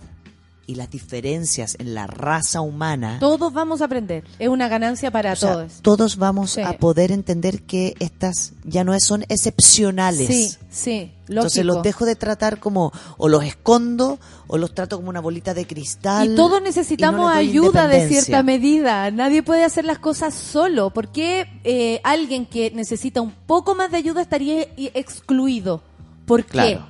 y 0.67 0.75
las 0.75 0.91
diferencias 0.91 1.77
en 1.79 1.95
la 1.95 2.07
raza 2.07 2.61
humana, 2.61 3.19
Todos 3.21 3.53
vamos 3.53 3.81
a 3.81 3.85
aprender. 3.85 4.25
Es 4.39 4.49
una 4.49 4.69
ganancia 4.69 5.11
para 5.11 5.33
o 5.33 5.37
sea, 5.37 5.53
todos. 5.53 5.73
todos 5.83 6.17
vamos 6.17 6.51
Sí. 6.53 6.61
a 6.63 6.79
poder 6.79 7.13
entender 7.13 7.63
que 7.63 7.95
estas 8.01 8.53
ya 8.65 8.83
no 8.83 8.99
son 9.01 9.25
excepcionales. 9.29 10.27
Sí, 10.29 10.57
sí. 10.71 11.13
Entonces 11.29 11.65
los 11.65 11.83
dejo 11.83 12.05
de 12.05 12.15
tratar 12.17 12.59
como, 12.61 12.93
o 13.17 13.29
los 13.29 13.45
escondo, 13.45 14.19
o 14.47 14.59
los 14.59 14.75
trato 14.75 14.97
como 14.97 15.09
una 15.11 15.21
bolita 15.21 15.55
de 15.55 15.67
cristal. 15.67 16.33
Y 16.33 16.37
todos 16.37 16.61
y 16.61 16.65
necesitamos 16.65 17.21
no 17.21 17.29
ayuda 17.29 17.89
de 17.89 18.09
cierta 18.09 18.43
medida. 18.43 19.11
Nadie 19.11 19.43
puede 19.43 19.65
hacer 19.65 19.85
las 19.85 19.99
cosas 19.99 20.35
solo. 20.35 20.91
¿Por 20.91 21.09
qué 21.13 21.49
eh, 21.65 22.01
alguien 22.05 22.47
que 22.47 22.71
necesita 22.73 23.21
un 23.21 23.33
poco 23.33 23.75
más 23.75 23.91
de 23.91 23.97
ayuda 23.99 24.23
estaría 24.23 24.67
excluido? 24.77 25.83
¿Por 26.27 26.45
qué? 26.45 26.51
Claro. 26.51 26.89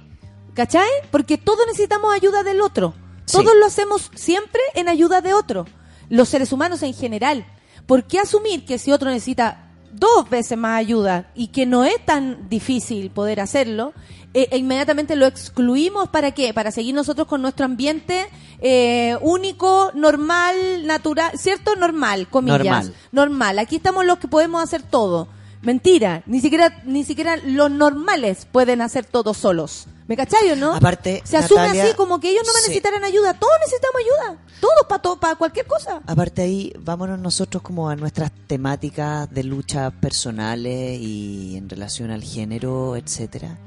¿Cachai? 0.55 0.89
Porque 1.11 1.37
todos 1.39 1.61
necesitamos 1.67 2.15
ayuda 2.15 2.43
del 2.43 2.61
otro. 2.63 2.95
Sí. 3.27 3.39
Todos 3.39 3.53
lo 3.59 3.67
hacemos 3.67 4.11
siempre 4.15 4.61
en 4.75 4.89
ayuda 4.89 5.21
de 5.21 5.35
otro. 5.35 5.67
Los 6.09 6.29
seres 6.29 6.53
humanos 6.53 6.83
en 6.83 6.95
general. 6.95 7.47
¿Por 7.87 8.05
qué 8.05 8.19
asumir 8.19 8.65
que 8.65 8.79
si 8.79 8.93
otro 8.93 9.11
necesita 9.11 9.67
dos 9.93 10.29
veces 10.29 10.57
más 10.59 10.79
ayuda 10.79 11.31
y 11.35 11.49
que 11.49 11.67
no 11.67 11.85
es 11.85 12.05
tan 12.05 12.49
difícil 12.49 13.11
poder 13.11 13.41
hacerlo, 13.41 13.93
eh, 14.35 14.49
e 14.51 14.59
inmediatamente 14.59 15.17
lo 15.17 15.27
excluimos 15.27 16.09
para 16.09 16.33
qué? 16.33 16.53
Para 16.53 16.71
seguir 16.71 16.95
nosotros 16.95 17.27
con 17.27 17.43
nuestro 17.43 17.65
ambiente 17.65 18.27
eh, 18.61 19.17
único, 19.21 19.91
normal, 19.95 20.87
natural, 20.87 21.33
¿cierto? 21.39 21.77
Normal, 21.77 22.29
comillas. 22.29 22.59
Normal. 22.65 22.95
Normal. 23.13 23.59
Aquí 23.59 23.77
estamos 23.77 24.05
los 24.05 24.19
que 24.19 24.29
podemos 24.29 24.63
hacer 24.63 24.83
todo. 24.83 25.29
Mentira, 25.63 26.23
ni 26.27 26.41
siquiera, 26.41 26.83
ni 26.85 27.05
siquiera 27.05 27.37
los 27.39 27.71
normales 27.71 28.47
pueden 28.51 28.83
hacer 28.83 29.05
todo 29.05 29.35
solos. 29.35 29.89
¿Me 30.09 30.17
cachai 30.17 30.53
o 30.53 30.57
no? 30.57 30.75
Aparte, 30.75 31.21
Se 31.25 31.37
asume 31.37 31.63
Natalia, 31.63 31.85
así 31.85 31.95
como 31.95 32.21
que 32.21 32.31
ellos 32.31 32.43
no 32.47 32.53
sí. 32.53 32.59
necesitarán 32.61 33.03
ayuda. 33.03 33.35
Todos 33.35 33.55
necesitamos 33.61 34.01
ayuda. 34.01 34.39
Todos 34.61 34.87
para 34.89 35.21
para 35.21 35.37
cualquier 35.37 35.67
cosa. 35.67 36.01
Aparte 36.07 36.43
ahí, 36.43 36.73
vámonos 36.79 37.19
nosotros 37.19 37.63
como 37.63 37.89
a 37.89 37.97
nuestras 37.97 38.31
temáticas 38.47 39.29
de 39.31 39.43
lucha 39.43 39.91
personales 39.91 41.01
y 41.01 41.57
en 41.57 41.69
relación 41.69 42.11
al 42.11 42.23
género, 42.23 42.97
etcétera. 42.97 43.59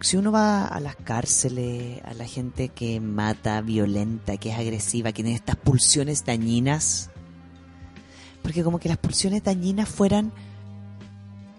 Si 0.00 0.16
uno 0.16 0.30
va 0.30 0.66
a 0.66 0.78
las 0.80 0.96
cárceles, 0.96 2.00
a 2.04 2.12
la 2.14 2.26
gente 2.26 2.68
que 2.68 3.00
mata, 3.00 3.60
violenta, 3.60 4.36
que 4.36 4.50
es 4.50 4.58
agresiva, 4.58 5.12
que 5.12 5.22
tiene 5.22 5.34
estas 5.34 5.56
pulsiones 5.56 6.24
dañinas, 6.24 7.10
porque 8.42 8.62
como 8.62 8.78
que 8.78 8.88
las 8.88 8.98
pulsiones 8.98 9.42
dañinas 9.42 9.88
fueran, 9.88 10.32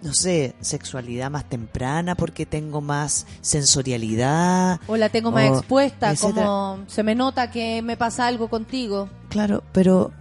no 0.08 0.14
sé, 0.14 0.56
sexualidad 0.62 1.30
más 1.30 1.50
temprana 1.50 2.16
porque 2.16 2.46
tengo 2.46 2.80
más 2.80 3.28
sensorialidad. 3.42 4.80
O 4.88 4.96
la 4.96 5.10
tengo 5.10 5.32
más 5.32 5.50
o 5.50 5.58
expuesta, 5.58 6.12
etcétera. 6.12 6.46
como 6.46 6.80
se 6.88 7.04
me 7.04 7.14
nota 7.14 7.52
que 7.52 7.82
me 7.82 7.98
pasa 7.98 8.26
algo 8.26 8.48
contigo. 8.48 9.10
Claro, 9.28 9.66
pero 9.74 10.14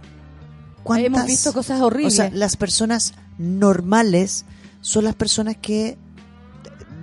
¿cuántas, 0.83 1.05
Hemos 1.05 1.25
visto 1.25 1.53
cosas 1.53 1.79
horribles. 1.79 2.13
O 2.13 2.17
sea, 2.17 2.29
las 2.31 2.57
personas 2.57 3.13
normales 3.37 4.43
son 4.81 5.05
las 5.05 5.15
personas 5.15 5.55
que 5.55 5.97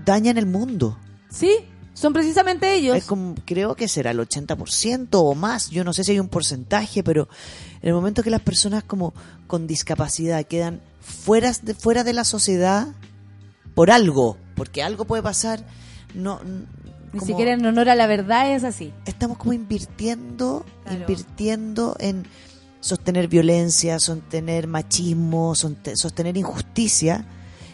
dañan 0.05 0.37
el 0.37 0.45
mundo. 0.45 0.99
Sí, 1.31 1.67
son 1.95 2.13
precisamente 2.13 2.75
ellos. 2.75 2.97
Es 2.97 3.05
como, 3.05 3.35
creo 3.47 3.75
que 3.77 3.89
será 3.89 4.11
el 4.11 4.19
80% 4.19 5.09
o 5.13 5.35
más. 5.35 5.71
Yo 5.71 5.85
no 5.85 5.93
sé 5.93 6.05
si 6.05 6.13
hay 6.13 6.21
un 6.21 6.29
porcentaje, 6.29 7.03
pero 7.03 7.29
en 7.81 7.89
el 7.89 7.95
momento 7.95 8.23
que 8.23 8.31
las 8.31 8.43
personas 8.43 8.85
como 8.85 9.15
con 9.47 9.67
discapacidad 9.67 10.45
quedan 10.45 10.81
fuera 11.01 11.53
de, 11.63 11.75
fuera 11.75 12.05
de 12.05 12.13
la 12.13 12.25
sociedad 12.25 12.89
por 13.75 13.91
algo, 13.91 14.37
porque 14.57 14.83
algo 14.83 15.05
puede 15.05 15.23
pasar, 15.23 15.65
no 16.15 16.41
Ni 16.45 17.19
como- 17.19 17.27
siquiera 17.27 17.53
en 17.53 17.65
honor 17.65 17.89
a 17.89 17.95
la 17.95 18.07
verdad 18.07 18.53
es 18.53 18.65
así. 18.65 18.93
estamos 19.07 19.39
como 19.39 19.53
invirtiendo, 19.53 20.65
Claro. 20.85 21.01
invirtiendo 21.01 21.97
en 22.01 22.27
sostener 22.81 23.29
violencia, 23.29 23.99
sostener 23.99 24.67
machismo, 24.67 25.55
sostener 25.55 26.37
injusticia, 26.37 27.25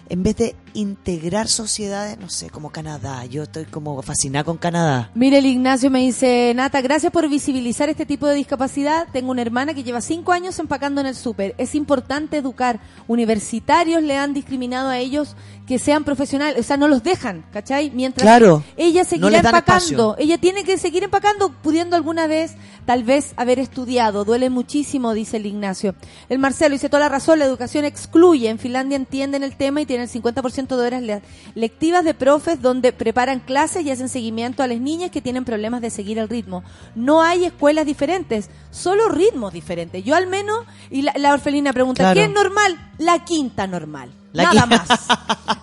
en 0.09 0.23
vez 0.23 0.37
de 0.37 0.57
integrar 0.75 1.49
sociedades, 1.49 2.19
no 2.19 2.29
sé, 2.29 2.51
como 2.51 2.71
Canadá. 2.71 3.25
Yo 3.27 3.43
estoy 3.45 3.65
como 3.65 4.01
fascinada 4.03 4.45
con 4.45 4.57
Canadá. 4.59 5.11
Mire, 5.15 5.39
el 5.39 5.47
Ignacio 5.47 5.91
me 5.91 6.01
dice, 6.01 6.53
Nata, 6.55 6.81
gracias 6.81 7.13
por 7.13 7.29
visibilizar 7.29 7.89
este 7.89 8.07
tipo 8.07 8.27
de 8.27 8.35
discapacidad. 8.35 9.07
Tengo 9.13 9.31
una 9.31 9.43
hermana 9.43 9.75
que 9.75 9.83
lleva 9.85 10.01
cinco 10.01 10.33
años 10.33 10.59
empacando 10.59 11.01
en 11.01 11.07
el 11.09 11.15
súper. 11.15 11.55
Es 11.59 11.75
importante 11.75 12.37
educar. 12.39 12.81
Universitarios 13.09 14.03
le 14.03 14.17
han 14.17 14.33
discriminado 14.35 14.89
a 14.89 14.99
ellos 14.99 15.37
que 15.67 15.79
sean 15.79 16.03
profesionales, 16.03 16.59
o 16.59 16.63
sea, 16.65 16.77
no 16.77 16.89
los 16.89 17.03
dejan, 17.05 17.45
¿cachai? 17.53 17.91
Mientras 17.91 18.23
Claro. 18.25 18.65
ella 18.77 19.03
No 19.03 19.09
seguirá 19.09 19.31
dan 19.43 19.55
empacando. 19.55 19.81
espacio. 20.13 20.17
Ella 20.19 20.39
tiene 20.39 20.65
que 20.65 20.77
seguir 20.79 21.05
empacando, 21.05 21.53
pudiendo 21.63 21.95
alguna 21.95 22.27
vez, 22.27 22.55
tal 22.87 23.05
vez, 23.05 23.35
haber 23.37 23.61
estudiado. 23.61 24.25
Duele 24.25 24.51
muchísimo, 24.51 25.15
dice 25.15 25.37
el 25.37 25.47
Ignacio. 25.47 25.95
El 26.29 26.41
Marcelo 26.41 26.73
dice 26.73 26.89
toda 26.89 27.01
la 27.05 27.09
razón, 27.09 27.39
la 27.39 27.45
educación 27.45 27.85
excluye. 27.85 28.49
En 28.49 28.59
Finlandia 28.59 28.97
entienden 28.97 29.45
el 29.45 29.57
tema 29.57 29.81
y 29.81 29.87
tienen 29.87 30.09
el 30.09 30.23
50% 30.23 30.60
de 30.69 30.87
horas 30.87 31.03
le- 31.03 31.23
lectivas 31.55 32.05
de 32.05 32.15
profes 32.15 32.61
donde 32.63 32.93
preparan 32.93 33.41
clases 33.41 33.85
y 33.85 33.91
hacen 33.91 34.09
seguimiento 34.09 34.63
a 34.63 34.67
las 34.67 34.81
niñas 34.81 35.11
que 35.11 35.21
tienen 35.21 35.45
problemas 35.45 35.81
de 35.81 35.91
seguir 35.91 36.19
el 36.19 36.29
ritmo. 36.29 36.63
No 36.95 37.23
hay 37.23 37.45
escuelas 37.45 37.87
diferentes, 37.87 38.51
solo 38.71 39.09
ritmos 39.09 39.53
diferentes. 39.53 40.05
Yo 40.05 40.15
al 40.15 40.27
menos, 40.27 40.65
y 40.91 41.03
la, 41.03 41.13
la 41.17 41.33
orfelina 41.33 41.73
pregunta, 41.73 42.03
Claro. 42.03 42.15
¿qué 42.15 42.25
es 42.25 42.31
normal? 42.33 42.91
La 42.99 43.25
quinta 43.25 43.67
normal. 43.67 44.11
La 44.33 44.45
Nada 44.45 44.67
más. 44.67 44.89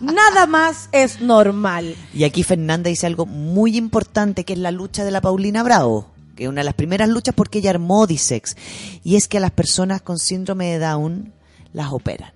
Nada 0.02 0.46
más 0.46 0.90
es 0.92 1.22
normal. 1.22 1.96
Y 2.14 2.24
aquí 2.26 2.44
Fernanda 2.44 2.90
dice 2.90 3.08
algo 3.08 3.26
muy 3.26 3.78
importante, 3.78 4.44
que 4.44 4.54
es 4.54 4.60
la 4.60 4.72
lucha 4.72 5.06
de 5.06 5.12
la 5.12 5.22
Paulina 5.22 5.64
Bravo, 5.64 6.08
que 6.36 6.44
es 6.44 6.50
una 6.50 6.62
de 6.62 6.66
las 6.66 6.74
primeras 6.74 7.08
luchas 7.10 7.34
porque 7.34 7.60
ella 7.60 7.70
armó 7.70 8.06
Disex. 8.08 8.58
Y 9.04 9.16
es 9.16 9.28
que 9.30 9.38
a 9.38 9.40
las 9.42 9.52
personas 9.52 10.02
con 10.02 10.20
síndrome 10.20 10.66
de 10.68 10.80
Down 10.80 11.34
las 11.74 11.92
operan 11.94 12.32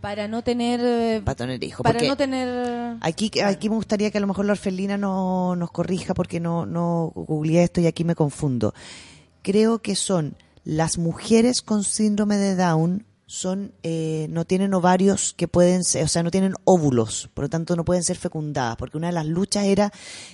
Para 0.00 0.28
no 0.28 0.42
tener... 0.42 0.80
eh, 0.82 1.22
para 1.24 1.36
tener 1.36 1.62
hijos. 1.62 1.82
Para 1.82 2.02
no 2.02 2.16
tener... 2.16 2.96
Aquí, 3.00 3.30
aquí 3.44 3.68
me 3.68 3.76
gustaría 3.76 4.10
que 4.10 4.18
a 4.18 4.20
lo 4.20 4.26
mejor 4.26 4.44
la 4.44 4.52
orfelina 4.52 4.96
no, 4.96 5.56
nos 5.56 5.70
corrija 5.70 6.14
porque 6.14 6.40
no, 6.40 6.66
no 6.66 7.12
googleé 7.14 7.64
esto 7.64 7.80
y 7.80 7.86
aquí 7.86 8.04
me 8.04 8.14
confundo. 8.14 8.74
Creo 9.42 9.80
que 9.80 9.96
son 9.96 10.36
las 10.64 10.98
mujeres 10.98 11.62
con 11.62 11.84
síndrome 11.84 12.36
de 12.36 12.56
Down 12.56 13.06
son 13.30 13.72
eh, 13.84 14.26
no 14.30 14.44
tienen 14.44 14.74
ovarios 14.74 15.34
que 15.36 15.46
pueden 15.46 15.84
ser, 15.84 16.02
o 16.04 16.08
sea, 16.08 16.24
no 16.24 16.32
tienen 16.32 16.54
óvulos, 16.64 17.30
por 17.32 17.44
lo 17.44 17.48
tanto 17.48 17.76
no 17.76 17.84
pueden 17.84 18.02
ser 18.02 18.16
fecundadas, 18.16 18.76
porque 18.76 18.96
una 18.96 19.06
de 19.06 19.12
las 19.12 19.24
luchas 19.24 19.66
era 19.66 19.92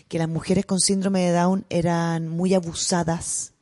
que 0.09 0.19
las 0.19 0.31
mujeres 0.31 0.65
con 0.65 0.81
síndrome 0.81 1.21
de 1.21 1.33
Down 1.33 1.67
eran 1.69 2.27
muy 2.29 2.55
abusadas 2.55 3.53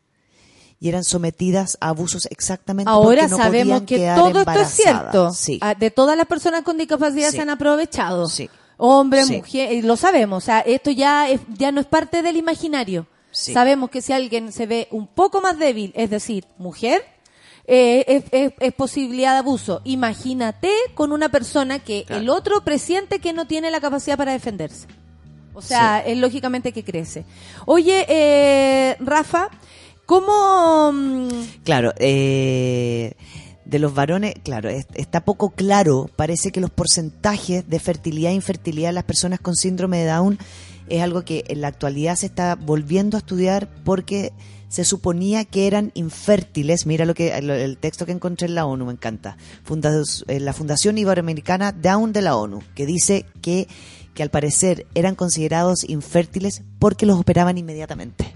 y 0.85 0.89
eran 0.90 1.02
sometidas 1.02 1.78
a 1.81 1.89
abusos 1.89 2.27
exactamente 2.31 2.90
Ahora 2.90 3.23
porque 3.23 3.31
no 3.31 3.36
sabemos 3.39 3.81
podían 3.81 3.86
que 3.86 4.20
todo 4.20 4.39
esto 4.40 4.61
es 4.61 4.69
cierto. 4.69 5.31
Sí. 5.32 5.59
Ah, 5.62 5.74
De 5.74 5.90
todas 5.90 6.15
las 6.15 6.27
personas 6.27 6.61
con 6.62 6.77
discapacidad 6.77 7.31
Sí. 7.31 7.36
se 7.36 7.43
han 7.43 7.48
aprovechado. 7.48 8.28
Sí. 8.28 8.51
Hombres, 8.77 9.28
Sí. 9.28 9.36
mujeres, 9.39 9.82
lo 9.82 9.97
sabemos. 9.97 10.43
O 10.43 10.44
sea, 10.44 10.61
esto 10.61 10.90
ya, 10.90 11.31
es, 11.31 11.40
ya 11.56 11.73
no 11.73 11.81
es 11.81 11.86
parte 11.86 12.20
del 12.20 12.36
imaginario. 12.36 13.06
Sí. 13.31 13.55
Sabemos 13.55 13.89
que 13.89 14.02
si 14.02 14.12
alguien 14.12 14.52
se 14.52 14.66
ve 14.66 14.89
un 14.90 15.06
poco 15.06 15.40
más 15.40 15.59
débil, 15.59 15.90
es 15.97 16.11
decir, 16.11 16.44
mujer, 16.59 17.02
eh, 17.66 18.05
es, 18.06 18.24
es- 18.31 18.52
es 18.61 18.74
posibilidad 18.74 19.32
de 19.32 19.39
abuso. 19.39 19.81
Imagínate 19.85 20.70
con 20.94 21.12
una 21.12 21.31
persona 21.31 21.78
que 21.78 22.05
el 22.11 22.28
otro 22.28 22.62
presiente 22.62 23.20
que 23.20 23.32
no 23.32 23.47
tiene 23.47 23.70
la 23.70 23.81
capacidad 23.81 24.19
para 24.19 24.32
defenderse. 24.32 24.86
O 25.55 25.62
sea, 25.62 26.01
es 26.05 26.19
lógicamente 26.19 26.73
que 26.73 26.85
crece. 26.85 27.24
Oye, 27.65 28.05
eh, 28.09 28.97
Rafa, 28.98 29.48
¿cómo... 30.06 30.93
mm, 30.93 31.28
Claro, 31.64 31.93
eh, 31.98 33.14
de 33.64 33.78
los 33.78 33.94
varones, 33.94 34.35
claro, 34.44 34.68
es- 34.68 34.86
está 34.94 35.24
poco 35.24 35.51
claro. 35.51 36.10
Parece 36.16 36.52
que 36.52 36.60
los 36.60 36.70
porcentajes 36.70 37.68
de 37.68 37.78
fertilidad 37.81 38.31
e 38.32 38.35
infertilidad 38.35 38.89
de 38.90 38.94
las 38.94 39.05
personas 39.05 39.40
con 39.40 39.56
síndrome 39.56 39.98
de 39.98 40.06
Down 40.06 40.39
es 40.89 41.02
algo 41.02 41.24
que 41.24 41.44
en 41.48 41.60
la 41.62 41.68
actualidad 41.68 42.16
se 42.16 42.26
está 42.26 42.56
volviendo 42.56 43.16
a 43.16 43.20
estudiar 43.20 43.68
porque 43.85 44.32
se 44.68 44.85
suponía 44.85 45.44
que 45.47 45.66
eran 45.66 45.93
infértiles. 45.94 46.85
Mira 46.85 47.06
lo 47.06 47.14
que 47.14 47.32
el 47.32 47.78
texto 47.78 48.05
que 48.05 48.12
encontré 48.12 48.48
en 48.48 48.55
la 48.55 48.66
ONU, 48.66 48.85
me 48.85 48.93
encanta. 48.93 49.36
Funda- 49.64 50.02
eh, 50.28 50.40
la 50.40 50.52
Fundación 50.52 50.98
Iberoamericana 50.98 51.72
Down 51.72 52.12
de 52.12 52.22
la 52.22 52.36
ONU, 52.36 52.60
que 52.74 52.85
dice 52.85 53.24
que, 53.40 53.66
que 54.14 54.22
al 54.22 54.31
parecer 54.31 54.86
eran 54.94 55.14
considerados 55.14 55.89
infértiles 55.89 56.62
porque 56.78 57.06
los 57.06 57.18
operaban 57.18 57.56
inmediatamente. 57.56 58.35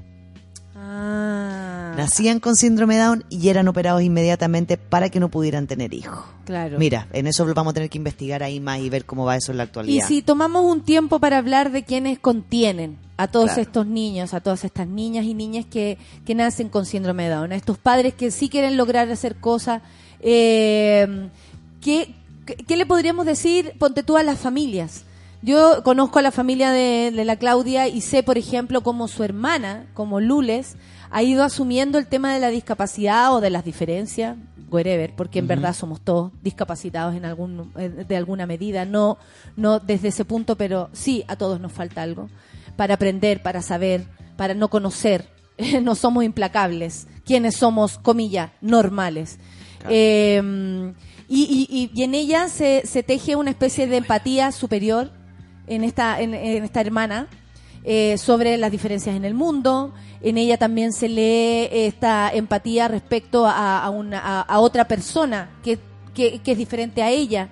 Ah, 0.90 1.93
Nacían 1.98 2.40
con 2.40 2.56
síndrome 2.56 2.97
Down 2.97 3.24
y 3.28 3.48
eran 3.51 3.69
operados 3.69 4.02
inmediatamente 4.02 4.77
para 4.78 5.10
que 5.10 5.20
no 5.20 5.28
pudieran 5.28 5.66
tener 5.66 5.93
hijos. 5.93 6.24
claro. 6.47 6.78
Mira, 6.78 7.09
en 7.12 7.27
eso 7.27 7.44
vamos 7.55 7.73
a 7.73 7.74
tener 7.74 7.90
que 7.90 7.98
investigar 7.98 8.43
ahí 8.43 8.59
más 8.59 8.78
y 8.81 8.89
ver 8.89 9.05
cómo 9.05 9.24
va 9.27 9.36
eso 9.36 9.52
en 9.52 9.59
la 9.59 9.65
Y 9.65 9.66
actualidad. 9.66 10.06
si 10.09 10.23
tomamos 10.23 10.65
un 10.65 10.82
tiempo 10.82 11.19
para 11.19 11.36
hablar 11.39 11.70
de 11.73 11.85
quienes 11.85 12.19
contienen 12.19 12.97
a 13.19 13.27
todos 13.28 13.47
Claro. 13.47 13.62
estos 13.62 13.86
niños, 13.86 14.32
a 14.32 14.40
todas 14.40 14.65
estas 14.65 14.86
niñas 14.89 15.24
y 15.27 15.35
niñas 15.35 15.66
que, 15.70 15.98
que 16.24 16.35
nacen 16.35 16.69
con 16.70 16.86
síndrome 16.86 17.28
Down, 17.28 17.52
a 17.52 17.56
estos 17.56 17.77
padres 17.77 18.15
que 18.15 18.31
sí 18.31 18.48
quieren 18.48 18.77
lograr 18.78 19.10
hacer 19.10 19.36
cosas, 19.36 19.82
eh, 20.20 21.28
¿qué, 21.82 22.15
qué, 22.47 22.55
qué 22.56 22.77
le 22.77 22.86
podríamos 22.86 23.27
decir, 23.27 23.73
ponte 23.78 24.02
tú, 24.02 24.16
a 24.16 24.23
las 24.23 24.39
familias? 24.39 25.02
Yo 25.43 25.82
conozco 25.85 26.19
a 26.19 26.23
la 26.23 26.32
familia 26.32 26.73
de, 26.73 27.12
de 27.15 27.24
la 27.24 27.36
Claudia 27.36 27.86
y 27.86 28.01
sé, 28.01 28.23
por 28.23 28.39
ejemplo, 28.39 28.82
cómo 28.82 29.06
su 29.06 29.23
hermana, 29.23 29.86
como 29.94 30.20
Lules, 30.20 30.77
ha 31.10 31.23
ido 31.23 31.44
asumiendo 31.44 31.97
el 31.98 32.06
tema 32.09 32.35
de 32.35 32.40
la 32.40 32.48
discapacidad 32.48 33.32
o 33.32 33.40
de 33.40 33.51
las 33.51 33.65
diferencias, 33.65 34.36
wherever, 34.70 35.15
porque 35.16 35.39
en 35.39 35.47
verdad 35.47 35.74
somos 35.74 36.01
todos 36.01 36.32
discapacitados 36.43 37.15
en 37.15 37.24
algún 37.24 37.73
eh, 37.78 37.89
de 37.89 38.16
alguna 38.16 38.47
medida, 38.47 38.85
no 38.85 39.16
no 39.56 39.78
desde 39.78 40.09
ese 40.09 40.24
punto, 40.24 40.56
pero 40.56 40.90
sí 40.93 41.24
a 41.28 41.36
todos 41.36 41.60
nos 41.60 41.73
falta 41.73 42.02
algo 42.02 42.28
para 42.77 42.94
aprender, 42.94 43.40
para 43.43 43.62
saber, 43.62 44.05
para 44.36 44.55
no 44.55 44.69
conocer. 44.69 45.28
no 45.82 45.94
somos 45.94 46.24
implacables, 46.24 47.06
quienes 47.24 47.56
somos 47.56 47.97
comillas 47.98 48.51
normales. 48.60 49.39
Eh, 49.89 50.93
y, 51.28 51.43
y- 51.43 51.69
y- 51.70 51.90
y 51.94 52.02
en 52.02 52.15
ella 52.15 52.48
se, 52.48 52.82
se 52.86 53.02
teje 53.02 53.36
una 53.36 53.51
especie 53.51 53.86
de 53.86 53.97
empatía 53.98 54.51
superior 54.52 55.10
en 55.69 55.85
esta 55.85 56.20
en, 56.20 56.35
en 56.35 56.65
esta 56.65 56.81
hermana 56.81 57.28
eh, 57.85 58.19
sobre 58.19 58.57
las 58.57 58.70
diferencias 58.70 59.16
en 59.16 59.24
el 59.24 59.35
mundo. 59.35 59.95
En 60.20 60.36
ella 60.36 60.59
también 60.59 60.93
se 60.93 61.09
lee 61.09 61.69
esta 61.70 62.31
empatía 62.31 62.89
respecto 62.89 63.47
a, 63.47 63.82
a 63.82 63.90
una, 63.90 64.19
a, 64.19 64.40
a 64.43 64.59
otra 64.59 64.86
persona 64.86 65.51
que, 65.62 65.78
que, 66.15 66.40
que 66.40 66.53
es 66.53 66.59
diferente 66.59 67.03
a 67.03 67.11
ella. 67.11 67.49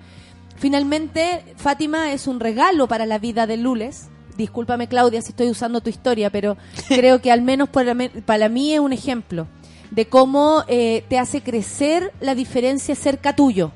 Finalmente, 0.57 1.43
Fátima 1.55 2.11
es 2.11 2.27
un 2.27 2.39
regalo 2.39 2.87
para 2.87 3.05
la 3.05 3.19
vida 3.19 3.47
de 3.47 3.57
Lules. 3.57 4.09
Discúlpame, 4.35 4.87
Claudia, 4.87 5.21
si 5.21 5.29
estoy 5.29 5.49
usando 5.49 5.81
tu 5.81 5.89
historia, 5.89 6.29
pero 6.29 6.57
creo 6.87 7.21
que 7.21 7.31
al 7.31 7.41
menos 7.41 7.69
para 7.69 7.95
para 8.25 8.49
mí 8.49 8.73
es 8.73 8.79
un 8.79 8.93
ejemplo 8.93 9.47
de 9.91 10.07
cómo 10.07 10.63
eh, 10.67 11.03
te 11.07 11.17
hace 11.17 11.41
crecer 11.41 12.11
la 12.19 12.35
diferencia 12.35 12.93
cerca 12.95 13.35
tuyo 13.35 13.71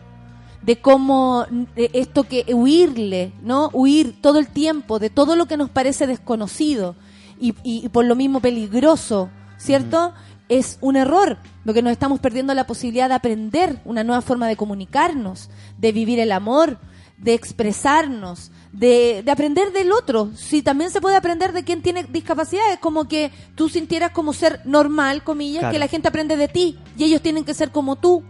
de 0.62 0.80
cómo 0.80 1.46
esto 1.76 2.24
que 2.24 2.46
huirle, 2.54 3.34
¿no? 3.42 3.70
Huir 3.74 4.22
todo 4.22 4.40
el 4.40 4.48
tiempo 4.48 5.00
de 5.00 5.10
todo 5.10 5.36
lo 5.36 5.48
que 5.48 5.58
nos 5.58 5.70
parece 5.70 6.06
desconocido 6.08 6.96
y, 7.40 7.50
y- 7.64 7.86
y 7.86 7.90
por 7.90 8.06
lo 8.06 8.16
mismo 8.16 8.40
peligroso, 8.40 9.30
¿cierto? 9.58 10.14
Es 10.50 10.78
un 10.82 10.98
error, 10.98 11.38
porque 11.66 11.82
nos 11.82 11.92
estamos 11.94 12.20
perdiendo 12.20 12.54
la 12.54 12.68
posibilidad 12.68 13.08
de 13.10 13.16
aprender 13.16 13.80
una 13.86 14.04
nueva 14.04 14.22
forma 14.22 14.48
de 14.48 14.56
comunicarnos, 14.58 15.50
de 15.80 15.92
vivir 15.92 16.20
el 16.20 16.32
amor, 16.32 16.78
de 17.18 17.34
expresarnos, 17.34 18.52
de, 18.72 19.22
de 19.24 19.32
aprender 19.32 19.72
del 19.72 19.92
otro. 19.92 20.30
Si 20.36 20.62
también 20.62 20.92
se 20.92 21.02
puede 21.02 21.16
aprender 21.16 21.54
de 21.54 21.64
quien 21.64 21.82
tiene 21.82 22.04
discapacidad, 22.04 22.72
es 22.74 22.80
como 22.80 23.08
que 23.08 23.32
tú 23.56 23.70
sintieras 23.70 24.12
como 24.12 24.34
ser 24.34 24.62
normal, 24.66 25.24
comillas, 25.24 25.60
Claro. 25.62 25.74
que 25.74 25.80
la 25.80 25.88
gente 25.88 26.08
aprende 26.08 26.36
de 26.38 26.48
ti 26.48 26.78
y 26.98 27.04
ellos 27.06 27.22
tienen 27.22 27.44
que 27.46 27.54
ser 27.54 27.72
como 27.72 27.96
tú. 27.96 28.24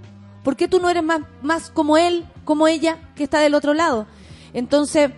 ¿Por 0.44 0.56
qué 0.56 0.68
tú 0.68 0.80
no 0.80 0.90
eres 0.90 1.04
más, 1.04 1.22
más 1.42 1.70
como 1.70 1.98
él, 1.98 2.26
como 2.46 2.68
ella, 2.68 2.98
que 3.16 3.24
está 3.24 3.40
del 3.40 3.54
otro 3.54 3.74
lado? 3.74 4.08
Entonces, 4.54 5.12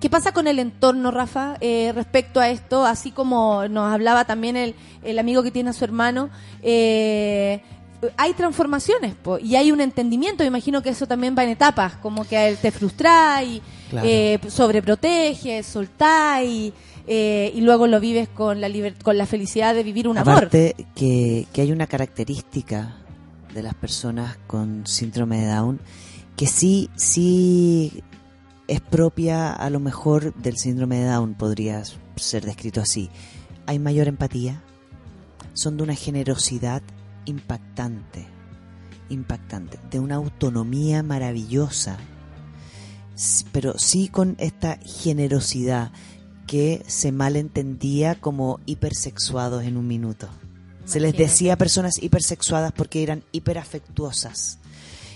¿qué 0.00 0.08
pasa 0.10 0.32
con 0.32 0.46
el 0.46 0.58
entorno, 0.58 1.10
Rafa, 1.10 1.56
eh, 1.60 1.92
respecto 1.94 2.40
a 2.40 2.48
esto? 2.50 2.84
Así 2.84 3.10
como 3.10 3.66
nos 3.68 3.92
hablaba 3.92 4.24
también 4.24 4.56
el, 4.56 4.74
el 5.02 5.18
amigo 5.18 5.42
que 5.42 5.50
tiene 5.50 5.70
a 5.70 5.72
su 5.72 5.84
hermano, 5.84 6.30
eh, 6.62 7.62
hay 8.16 8.32
transformaciones 8.32 9.14
po, 9.14 9.38
y 9.38 9.56
hay 9.56 9.72
un 9.72 9.80
entendimiento. 9.80 10.42
Me 10.42 10.48
imagino 10.48 10.82
que 10.82 10.88
eso 10.90 11.06
también 11.06 11.34
va 11.36 11.42
en 11.44 11.50
etapas, 11.50 11.96
como 11.96 12.24
que 12.26 12.36
a 12.36 12.48
él 12.48 12.56
te 12.56 12.70
frustra 12.70 13.42
y 13.42 13.60
Claro. 13.90 14.06
eh, 14.08 14.38
sobreproteges, 14.48 15.66
soltás 15.66 16.44
y, 16.44 16.72
eh, 17.08 17.50
y 17.54 17.60
luego 17.60 17.88
lo 17.88 17.98
vives 17.98 18.28
con 18.28 18.60
la, 18.60 18.68
liber- 18.68 18.94
con 19.02 19.18
la 19.18 19.26
felicidad 19.26 19.74
de 19.74 19.82
vivir 19.82 20.06
un 20.06 20.16
amor. 20.16 20.34
Aparte 20.34 20.76
que, 20.94 21.46
que 21.52 21.62
hay 21.62 21.72
una 21.72 21.88
característica 21.88 22.94
de 23.54 23.62
las 23.62 23.74
personas 23.74 24.38
con 24.46 24.86
síndrome 24.86 25.40
de 25.40 25.46
Down 25.46 25.80
que 26.40 26.46
sí, 26.46 26.88
sí 26.96 28.02
es 28.66 28.80
propia 28.80 29.52
a 29.52 29.68
lo 29.68 29.78
mejor 29.78 30.34
del 30.36 30.56
síndrome 30.56 31.00
de 31.00 31.04
Down, 31.04 31.34
podría 31.34 31.82
ser 32.16 32.46
descrito 32.46 32.80
así. 32.80 33.10
Hay 33.66 33.78
mayor 33.78 34.08
empatía, 34.08 34.62
son 35.52 35.76
de 35.76 35.82
una 35.82 35.94
generosidad 35.94 36.80
impactante, 37.26 38.26
impactante, 39.10 39.78
de 39.90 40.00
una 40.00 40.14
autonomía 40.14 41.02
maravillosa. 41.02 41.98
pero 43.52 43.76
sí 43.76 44.08
con 44.08 44.34
esta 44.38 44.78
generosidad 44.78 45.92
que 46.46 46.82
se 46.86 47.12
malentendía 47.12 48.14
como 48.14 48.60
hipersexuados 48.64 49.64
en 49.64 49.76
un 49.76 49.86
minuto. 49.86 50.30
Se 50.90 50.98
les 50.98 51.16
decía 51.16 51.56
personas 51.56 52.02
hipersexuadas 52.02 52.72
porque 52.72 53.04
eran 53.04 53.22
hiperafectuosas. 53.30 54.58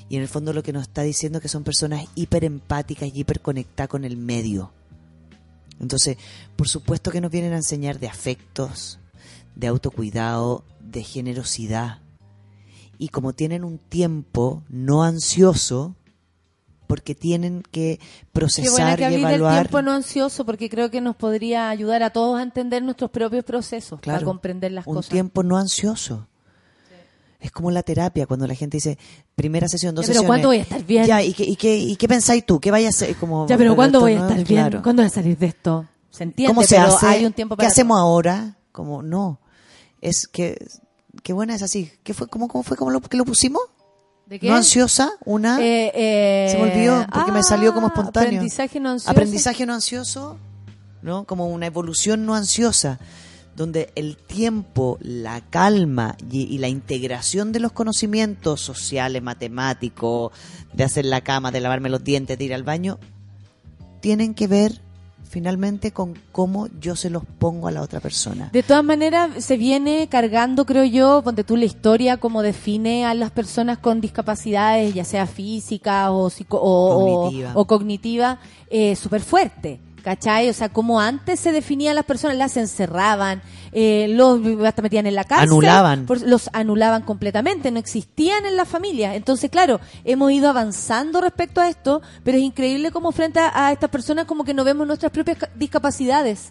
Y 0.09 0.14
en 0.14 0.22
el 0.22 0.28
fondo 0.28 0.52
lo 0.52 0.62
que 0.62 0.72
nos 0.72 0.82
está 0.82 1.02
diciendo 1.02 1.40
que 1.40 1.48
son 1.48 1.64
personas 1.64 2.06
hiperempáticas 2.14 3.09
y 3.12 3.18
hiperconectadas 3.18 3.88
con 3.88 4.05
el 4.05 4.16
medio. 4.16 4.70
Entonces, 5.80 6.16
por 6.55 6.68
supuesto 6.68 7.10
que 7.10 7.20
nos 7.20 7.32
vienen 7.32 7.55
a 7.55 7.56
enseñar 7.56 7.98
de 7.98 8.06
afectos, 8.06 9.01
de 9.56 9.66
autocuidado, 9.66 10.62
de 10.78 11.02
generosidad. 11.02 11.98
Y 12.96 13.09
como 13.09 13.32
tienen 13.32 13.64
un 13.64 13.78
tiempo 13.78 14.62
no 14.68 15.02
ansioso, 15.02 15.96
porque 16.95 17.16
tienen 17.16 17.62
que 17.73 17.99
Qué 17.99 18.05
buena 18.05 18.31
procesar 18.33 18.97
que 18.97 19.03
y 19.03 19.05
abrir 19.07 19.19
el 19.19 19.25
evaluar. 19.25 19.62
tiempo 19.62 19.83
no 19.83 19.91
ansioso 19.93 20.47
porque 20.47 20.71
creo 20.71 20.91
que 20.93 21.01
nos 21.01 21.16
podría 21.16 21.69
ayudar 21.71 22.05
a 22.05 22.11
todos 22.11 22.39
a 22.39 22.43
entender 22.45 22.85
nuestros 22.85 23.11
propios 23.11 23.45
procesos, 23.45 23.99
para 23.99 24.19
Claro, 24.19 24.27
comprender 24.27 24.71
las 24.71 24.87
un 24.87 24.95
cosas. 24.95 25.11
tiempo 25.11 25.43
no 25.43 25.57
ansioso. 25.57 26.29
Es 27.41 27.51
como 27.51 27.71
la 27.73 27.83
terapia, 27.83 28.27
cuando 28.27 28.47
la 28.47 28.55
gente 28.55 28.77
dice, 28.77 28.97
primera 29.35 29.66
sesión, 29.69 29.95
dos 29.95 30.05
Ya, 30.07 30.12
pero 30.12 30.21
sesiones. 30.21 30.29
¿cuándo 30.29 30.49
voy 30.49 30.59
a 30.59 30.62
estar 30.62 30.85
bien? 30.85 31.05
Ya, 31.07 31.21
¿y 31.23 31.35
qué, 31.35 31.45
y 31.45 31.57
qué, 31.57 31.77
y 31.77 31.97
qué 31.97 32.09
pensáis 32.09 32.47
tú? 32.47 32.59
¿Qué 32.61 32.71
vaya 32.71 32.87
a 32.87 32.91
hacer? 32.91 33.16
Como, 33.16 33.47
Ya, 33.49 33.59
pero 33.59 33.75
¿cuándo 33.75 33.99
voy 34.01 34.12
a 34.15 34.21
no- 34.21 34.23
estar 34.29 34.37
bien? 34.45 34.47
claro. 34.47 34.83
¿Cuándo 34.83 35.03
voy 35.03 35.09
a 35.09 35.11
salir 35.11 35.37
de 35.37 35.47
esto? 35.47 35.85
Se 36.11 36.23
entiende, 36.23 36.55
¿Cómo 36.55 36.62
se 36.66 36.77
pero 36.77 36.95
hace? 36.95 37.07
hay 37.07 37.27
un 37.27 37.33
tiempo 37.33 37.57
para 37.57 37.66
¿Qué 37.66 37.73
hacemos 37.73 37.97
todo. 37.97 38.03
ahora? 38.07 38.57
Como, 38.73 39.03
no. 39.03 39.41
Es 40.01 40.27
que, 40.29 40.65
qué 41.25 41.33
buena 41.35 41.55
es 41.57 41.62
así. 41.62 41.91
¿Qué 42.05 42.15
fue? 42.15 42.29
¿Cómo, 42.29 42.47
cómo 42.49 42.62
fue? 42.62 42.77
¿Cómo 42.79 42.91
lo, 42.91 43.01
que 43.03 43.16
lo 43.16 43.25
pusimos? 43.27 43.61
¿De 44.26 44.38
qué? 44.38 44.48
¿No 44.48 44.56
ansiosa? 44.56 45.12
Una. 45.24 45.60
Eh, 45.60 45.92
eh, 45.94 46.48
se 46.51 46.56
me 46.59 46.64
olvidó 46.64 47.06
porque 47.12 47.32
me 47.32 47.42
salió 47.42 47.74
como 47.74 47.88
ah, 47.88 47.90
espontáneo. 47.94 48.28
Aprendizaje 48.30 48.80
no 48.80 48.90
ansioso. 48.90 49.10
Aprendizaje 49.10 49.66
no 49.66 49.74
ansioso, 49.74 50.38
¿no? 51.02 51.24
Como 51.24 51.48
una 51.48 51.66
evolución 51.66 52.24
no 52.24 52.34
ansiosa, 52.34 52.98
donde 53.55 53.92
el 53.94 54.16
tiempo, 54.16 54.98
la 55.01 55.42
calma 55.42 56.16
y, 56.30 56.42
y 56.42 56.59
la 56.59 56.68
integración 56.68 57.52
de 57.52 57.60
los 57.60 57.72
conocimientos 57.72 58.60
sociales, 58.60 59.22
matemáticos, 59.22 60.32
de 60.72 60.84
hacer 60.84 61.05
la 61.05 61.20
cama, 61.20 61.51
de 61.51 61.60
lavarme 61.60 61.90
los 61.90 62.02
dientes, 62.02 62.38
de 62.38 62.44
ir 62.44 62.55
al 62.55 62.62
baño, 62.62 62.98
tienen 64.01 64.34
que 64.34 64.46
ver 64.46 64.80
finalmente 65.35 65.90
con 65.90 66.15
cómo 66.31 66.69
yo 66.81 66.94
se 66.94 67.11
los 67.11 67.24
pongo 67.24 67.66
a 67.66 67.73
la 67.73 67.82
otra 67.82 67.98
persona. 67.98 68.51
De 68.52 68.62
todas 68.62 68.85
maneras, 68.85 69.31
se 69.44 69.56
viene 69.56 70.09
cargando, 70.09 70.65
creo 70.65 70.85
yo, 70.85 71.23
ponte 71.24 71.43
tú 71.43 71.56
la 71.56 71.65
historia 71.65 72.19
como 72.19 72.40
define 72.43 73.05
a 73.05 73.15
las 73.15 73.32
personas 73.32 73.78
con 73.78 74.01
discapacidades, 74.01 74.94
ya 74.94 75.05
sea 75.05 75.27
física 75.27 76.12
o, 76.12 76.31
psico- 76.31 76.61
o, 76.62 76.70
o- 76.70 76.94
Cognitiva. 77.24 77.51
o 77.56 77.65
cognitiva, 77.66 78.39
eh, 78.70 78.94
súper 78.94 79.23
fuerte. 79.23 79.81
¿Cachai? 80.05 80.51
O 80.51 80.52
sea, 80.52 80.68
como 80.68 81.01
antes 81.01 81.40
se 81.40 81.51
definían 81.51 81.94
las 81.94 82.05
personas, 82.05 82.36
las 82.36 82.59
encerraban, 82.59 83.40
eh, 83.72 84.06
los 84.10 84.39
hasta 84.66 84.82
metían 84.82 85.06
en 85.06 85.14
la 85.14 85.24
cárcel. 85.24 85.48
Anulaban. 85.48 86.05
por- 86.05 86.20
los 86.20 86.51
anulaban 86.52 87.01
completamente, 87.02 87.70
no 87.70 87.78
existían 87.78 88.44
en 88.44 88.55
la 88.56 88.66
familia. 88.66 89.14
Entonces, 89.14 89.51
claro, 89.51 89.81
hemos 90.05 90.31
ido 90.31 90.51
avanzando 90.51 91.22
respecto 91.22 91.62
a 91.62 91.70
esto, 91.70 92.02
pero 92.22 92.36
es 92.36 92.44
increíble 92.44 92.90
como 92.90 93.12
frente 93.12 93.40
a, 93.40 93.68
a 93.68 93.72
estas 93.72 93.89
personas 93.89 94.26
como 94.26 94.44
que 94.44 94.52
no 94.52 94.62
vemos 94.62 94.86
nuestras 94.86 95.10
propias 95.10 95.39
ca- 95.39 95.48
discapacidades. 95.55 96.51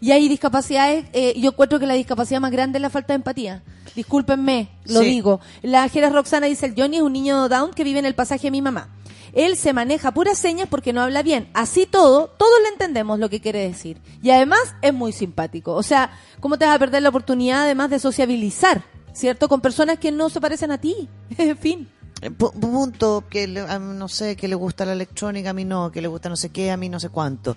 Y 0.00 0.12
hay 0.12 0.28
discapacidades, 0.28 1.04
eh, 1.12 1.34
yo 1.38 1.50
encuentro 1.50 1.80
que 1.80 1.86
la 1.86 1.94
discapacidad 1.94 2.40
más 2.40 2.52
grande 2.52 2.78
es 2.78 2.82
la 2.82 2.90
falta 2.90 3.12
de 3.14 3.16
empatía. 3.16 3.62
Discúlpenme, 3.96 4.68
lo 4.84 5.00
Sí. 5.00 5.06
digo. 5.06 5.40
La 5.62 5.88
Jera 5.88 6.08
Roxana 6.08 6.46
dice, 6.46 6.66
el 6.66 6.74
Johnny 6.76 6.96
es 6.96 7.02
un 7.02 7.12
niño 7.12 7.48
down 7.48 7.72
que 7.72 7.84
vive 7.84 7.98
en 7.98 8.06
el 8.06 8.14
pasaje 8.14 8.44
de 8.44 8.50
mi 8.52 8.62
mamá. 8.62 8.88
Él 9.32 9.56
se 9.56 9.72
maneja 9.72 10.12
puras 10.12 10.38
señas 10.38 10.68
porque 10.70 10.92
no 10.92 11.00
habla 11.02 11.22
bien. 11.22 11.48
Así 11.54 11.86
todo, 11.86 12.28
todos 12.28 12.52
le 12.62 12.68
entendemos 12.68 13.18
lo 13.18 13.30
que 13.30 13.40
quiere 13.40 13.60
decir. 13.66 14.00
Y 14.22 14.30
además 14.30 14.60
es 14.82 14.92
muy 14.92 15.12
simpático. 15.12 15.72
O 15.74 15.82
sea, 15.82 16.10
¿cómo 16.40 16.58
te 16.58 16.66
vas 16.66 16.76
a 16.76 16.78
perder 16.78 17.02
la 17.02 17.08
oportunidad 17.08 17.62
además 17.62 17.90
de 17.90 17.98
sociabilizar? 17.98 18.82
¿Cierto? 19.14 19.48
Con 19.48 19.60
personas 19.60 19.98
que 19.98 20.10
no 20.12 20.28
se 20.30 20.40
parecen 20.40 20.70
a 20.70 20.78
ti. 20.78 21.08
En 21.38 21.56
fin. 21.58 21.88
Eh, 22.20 22.30
pu- 22.30 22.52
Punto, 22.52 23.24
que 23.28 23.46
no 23.48 24.08
sé, 24.08 24.36
que 24.36 24.48
le 24.48 24.54
gusta 24.54 24.84
la 24.84 24.92
electrónica, 24.92 25.50
a 25.50 25.52
mí 25.54 25.64
no, 25.64 25.90
que 25.90 26.00
le 26.00 26.08
gusta 26.08 26.28
no 26.28 26.36
sé 26.36 26.50
qué, 26.50 26.70
a 26.70 26.76
mí 26.76 26.88
no 26.88 27.00
sé 27.00 27.08
cuánto. 27.08 27.56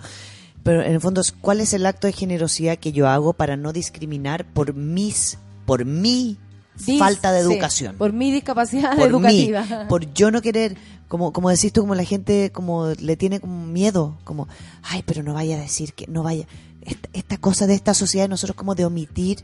Pero 0.64 0.82
en 0.82 0.94
el 0.94 1.00
fondo, 1.02 1.22
es, 1.22 1.32
¿cuál 1.32 1.62
es 1.62 1.74
el 1.74 1.86
acto 1.86 2.08
de 2.08 2.14
generosidad 2.14 2.78
que 2.78 2.92
yo 2.92 3.08
hago 3.08 3.34
para 3.34 3.58
no 3.58 3.72
discriminar 3.74 4.46
por 4.46 4.74
mis, 4.74 5.38
por 5.68 5.86
mi 5.86 6.38
Dis- 6.80 6.98
falta 6.98 7.32
de 7.32 7.44
sí, 7.46 7.52
educación? 7.54 7.96
por 7.98 8.12
mi 8.14 8.32
discapacidad 8.32 8.96
por 8.98 9.08
educativa. 9.10 9.62
mí, 9.62 9.68
por 9.88 10.12
yo 10.14 10.32
no 10.32 10.42
querer, 10.42 10.76
como, 11.08 11.32
como 11.34 11.50
decís 11.50 11.72
tú, 11.72 11.82
como 11.82 11.96
la 11.96 12.04
gente 12.04 12.52
como 12.52 12.88
le 12.88 13.16
tiene 13.16 13.40
como 13.40 13.66
miedo, 13.66 14.18
como, 14.24 14.48
ay, 14.84 15.04
pero 15.06 15.24
no 15.24 15.34
vaya 15.34 15.58
a 15.58 15.62
decir 15.62 15.94
que, 15.94 16.08
no 16.08 16.24
vaya, 16.24 16.48
esta, 16.82 17.10
esta 17.14 17.38
cosa 17.38 17.68
de 17.68 17.74
esta 17.74 17.94
sociedad, 17.94 18.30
nosotros 18.30 18.56
como 18.56 18.76
de 18.76 18.86
omitir 18.86 19.44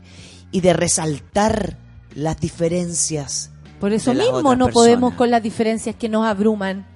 y 0.50 0.60
de 0.60 0.72
resaltar 0.72 1.78
las 2.14 2.38
diferencias. 2.40 3.50
Por 3.80 3.92
eso 3.92 4.14
de 4.14 4.20
mismo 4.20 4.54
no 4.54 4.68
podemos 4.68 5.14
con 5.14 5.30
las 5.30 5.42
diferencias 5.42 5.96
que 5.96 6.08
nos 6.08 6.24
abruman. 6.24 6.86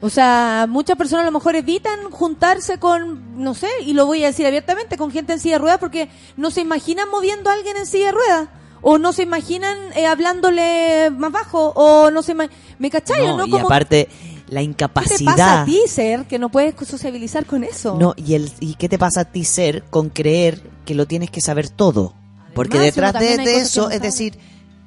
O 0.00 0.10
sea, 0.10 0.66
muchas 0.68 0.98
personas 0.98 1.22
a 1.22 1.30
lo 1.30 1.32
mejor 1.32 1.56
evitan 1.56 2.10
juntarse 2.10 2.78
con, 2.78 3.42
no 3.42 3.54
sé, 3.54 3.68
y 3.86 3.94
lo 3.94 4.04
voy 4.04 4.22
a 4.22 4.26
decir 4.26 4.44
abiertamente, 4.46 4.98
con 4.98 5.10
gente 5.10 5.32
en 5.32 5.40
silla 5.40 5.54
de 5.54 5.60
ruedas 5.60 5.78
porque 5.78 6.10
no 6.36 6.50
se 6.50 6.60
imaginan 6.60 7.08
moviendo 7.08 7.48
a 7.48 7.54
alguien 7.54 7.78
en 7.78 7.86
silla 7.86 8.06
de 8.06 8.12
ruedas. 8.12 8.48
O 8.82 8.98
no 8.98 9.14
se 9.14 9.22
imaginan 9.22 9.78
eh, 9.96 10.06
hablándole 10.06 11.08
más 11.10 11.32
bajo. 11.32 11.72
O 11.74 12.10
no 12.10 12.20
se 12.22 12.32
imaginan... 12.32 12.54
¿Me 12.78 12.90
cachai? 12.90 13.26
No, 13.26 13.38
¿no? 13.38 13.46
y 13.46 13.56
aparte, 13.58 14.08
la 14.48 14.60
¿Qué 14.60 14.64
incapacidad. 14.64 15.16
te 15.18 15.24
pasa 15.24 15.62
a 15.62 15.64
ti, 15.64 15.80
Ser, 15.88 16.24
que 16.26 16.38
no 16.38 16.48
puedes 16.50 16.74
sociabilizar 16.88 17.46
con 17.46 17.64
eso? 17.64 17.96
No, 17.98 18.14
y, 18.16 18.34
el, 18.34 18.50
¿y 18.60 18.74
qué 18.74 18.88
te 18.88 18.98
pasa 18.98 19.20
a 19.22 19.24
ti 19.26 19.44
ser 19.44 19.82
con 19.84 20.10
creer 20.10 20.62
que 20.84 20.94
lo 20.94 21.06
tienes 21.06 21.30
que 21.30 21.40
saber 21.40 21.68
todo? 21.68 22.14
Porque 22.54 22.78
Además, 22.78 22.94
detrás 22.94 23.20
de, 23.20 23.56
eso 23.56 23.82
no 23.82 23.88
es 23.90 23.96
sabe. 23.96 23.98
decir, 24.06 24.38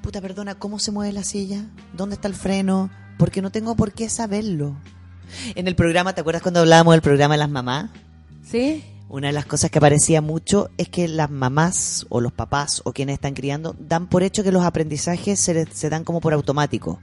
puta, 0.01 0.22
perdona, 0.22 0.55
¿cómo 0.55 0.80
se 0.80 0.91
mueve 0.91 1.11
la 1.14 1.23
silla? 1.23 1.65
¿Dónde 1.93 2.15
está 2.15 2.27
el 2.27 2.34
freno? 2.35 2.89
Porque 3.18 3.41
no 3.41 3.51
tengo 3.51 3.76
por 3.76 3.91
qué 3.93 4.09
saberlo. 4.09 4.76
En 5.55 5.68
el 5.68 5.76
programa, 5.76 6.14
¿te 6.14 6.22
acuerdas 6.22 6.41
cuando 6.41 6.61
hablábamos 6.61 6.93
del 6.93 7.01
programa 7.01 7.34
de 7.34 7.39
las 7.39 7.49
mamás? 7.49 7.89
¿Sí? 8.49 8.84
Una 9.09 9.27
de 9.27 9.34
las 9.34 9.45
cosas 9.45 9.72
que 9.72 9.77
aparecía 9.80 10.22
mucho 10.22 10.69
es 10.77 10.88
que 10.89 11.07
las 11.07 11.30
mamás 11.30 12.05
o 12.09 12.22
los 12.22 12.31
papás 12.31 12.81
o 12.85 12.93
quienes 12.93 13.15
están 13.15 13.34
criando 13.34 13.76
dan 13.80 14.07
por 14.07 14.23
hecho 14.23 14.43
que 14.43 14.51
los 14.51 14.64
aprendizajes 14.64 15.39
se, 15.39 15.53
les- 15.53 15.69
se 15.73 15.89
dan 15.89 16.03
como 16.05 16.22
por 16.22 16.34
automático. 16.34 16.99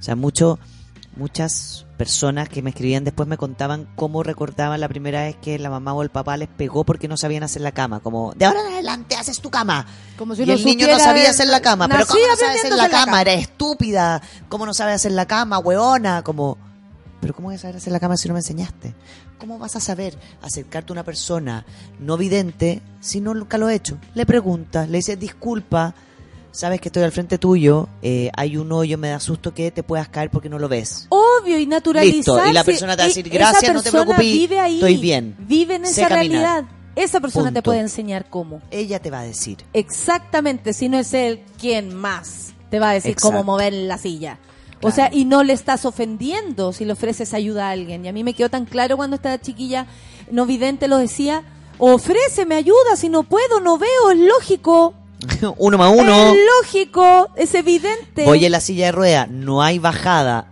O 0.00 0.02
sea, 0.02 0.16
mucho, 0.16 0.58
muchas 1.16 1.86
personas 1.98 2.48
que 2.48 2.62
me 2.62 2.70
escribían 2.70 3.04
después 3.04 3.28
me 3.28 3.36
contaban 3.36 3.86
cómo 3.94 4.22
recordaban 4.22 4.80
la 4.80 4.88
primera 4.88 5.24
vez 5.24 5.36
que 5.36 5.58
la 5.58 5.68
mamá 5.68 5.92
o 5.92 6.02
el 6.02 6.08
papá 6.08 6.38
les 6.38 6.48
pegó 6.48 6.82
porque 6.84 7.08
no 7.08 7.18
sabían 7.18 7.42
hacer 7.42 7.60
la 7.60 7.72
cama. 7.72 8.00
Como, 8.00 8.32
de 8.34 8.46
ahora 8.46 8.60
en 8.60 8.72
adelante 8.72 9.16
haces 9.16 9.40
tu 9.40 9.50
cama. 9.50 9.86
Como 10.16 10.34
si 10.34 10.44
y 10.44 10.50
el 10.50 10.64
niño 10.64 10.86
no 10.88 10.98
sabía 10.98 11.28
hacer 11.28 11.48
la 11.48 11.60
cama. 11.60 11.88
Pero 11.88 12.06
¿cómo 12.06 12.26
no 12.26 12.36
sabes 12.36 12.60
hacer 12.60 12.72
la 12.72 12.88
cama? 12.88 13.04
cama. 13.04 13.20
Eres 13.20 13.42
estúpida. 13.42 14.22
¿Cómo 14.48 14.64
no 14.64 14.72
sabes 14.72 14.94
hacer 14.94 15.12
la 15.12 15.26
cama, 15.26 15.58
hueona? 15.58 16.22
Como, 16.22 16.56
pero 17.20 17.34
¿cómo 17.34 17.48
voy 17.48 17.56
a 17.56 17.58
saber 17.58 17.76
hacer 17.76 17.92
la 17.92 18.00
cama 18.00 18.16
si 18.16 18.28
no 18.28 18.34
me 18.34 18.40
enseñaste? 18.40 18.94
¿Cómo 19.38 19.58
vas 19.58 19.76
a 19.76 19.80
saber 19.80 20.18
acercarte 20.40 20.92
a 20.92 20.94
una 20.94 21.04
persona 21.04 21.66
no 21.98 22.16
vidente 22.16 22.80
si 23.00 23.20
no 23.20 23.34
nunca 23.34 23.58
lo 23.58 23.68
he 23.68 23.74
hecho? 23.74 23.98
Le 24.14 24.24
preguntas, 24.24 24.88
le 24.88 24.98
dices, 24.98 25.18
disculpa, 25.18 25.94
sabes 26.52 26.80
que 26.80 26.88
estoy 26.88 27.02
al 27.02 27.12
frente 27.12 27.38
tuyo, 27.38 27.88
eh, 28.02 28.30
hay 28.36 28.56
un 28.56 28.70
hoyo, 28.72 28.98
me 28.98 29.08
da 29.08 29.20
susto 29.20 29.54
que 29.54 29.70
te 29.70 29.82
puedas 29.82 30.08
caer 30.08 30.30
porque 30.30 30.48
no 30.48 30.58
lo 30.58 30.68
ves. 30.68 31.06
Obvio 31.08 31.58
y 31.58 31.66
naturalizar. 31.66 32.14
Listo, 32.16 32.46
y 32.46 32.52
la 32.52 32.64
persona 32.64 32.96
te 32.96 33.02
va 33.02 33.04
a 33.04 33.08
decir, 33.08 33.28
"Gracias, 33.28 33.72
no 33.74 33.82
te 33.82 33.90
preocupes, 33.90 34.18
vive 34.18 34.58
ahí, 34.58 34.74
estoy 34.74 34.96
bien, 34.96 35.36
Vive 35.40 35.76
en 35.76 35.84
esa 35.84 36.08
caminar". 36.08 36.18
realidad. 36.18 36.64
Esa 36.96 37.20
persona 37.20 37.52
te 37.52 37.62
puede 37.62 37.78
enseñar 37.80 38.28
cómo. 38.28 38.60
Ella 38.70 38.98
te 39.00 39.10
va 39.10 39.20
a 39.20 39.24
decir. 39.24 39.58
Exactamente, 39.72 40.72
si 40.72 40.88
no 40.88 40.98
es 40.98 41.14
él, 41.14 41.40
¿quién 41.58 41.94
más 41.94 42.52
te 42.68 42.78
va 42.80 42.90
a 42.90 42.94
decir 42.94 43.12
Exacto. 43.12 43.28
cómo 43.38 43.44
mover 43.44 43.72
la 43.72 43.96
silla? 43.96 44.38
O 44.82 44.90
sea, 44.90 45.10
y 45.12 45.24
no 45.26 45.42
le 45.44 45.52
estás 45.52 45.84
ofendiendo 45.84 46.72
si 46.72 46.84
le 46.86 46.94
ofreces 46.94 47.34
ayuda 47.34 47.68
a 47.68 47.70
alguien. 47.70 48.04
Y 48.04 48.08
a 48.08 48.12
mí 48.12 48.24
me 48.24 48.32
quedó 48.34 48.48
tan 48.48 48.64
claro 48.64 48.96
cuando 48.96 49.16
esta 49.16 49.38
chiquilla 49.40 49.86
no 50.30 50.46
vidente 50.46 50.88
lo 50.88 50.96
decía, 50.96 51.44
ofréceme 51.78 52.54
ayuda, 52.54 52.96
si 52.96 53.08
no 53.08 53.22
puedo, 53.22 53.60
no 53.60 53.78
veo, 53.78 54.10
es 54.10 54.18
lógico. 54.18 54.94
uno 55.58 55.78
más 55.78 55.92
uno. 55.96 56.34
Es 56.34 56.38
lógico, 56.62 57.28
es 57.36 57.54
evidente. 57.54 58.24
Voy 58.24 58.44
en 58.44 58.52
la 58.52 58.60
silla 58.60 58.86
de 58.86 58.92
rueda, 58.92 59.26
no 59.28 59.62
hay 59.62 59.78
bajada. 59.78 60.46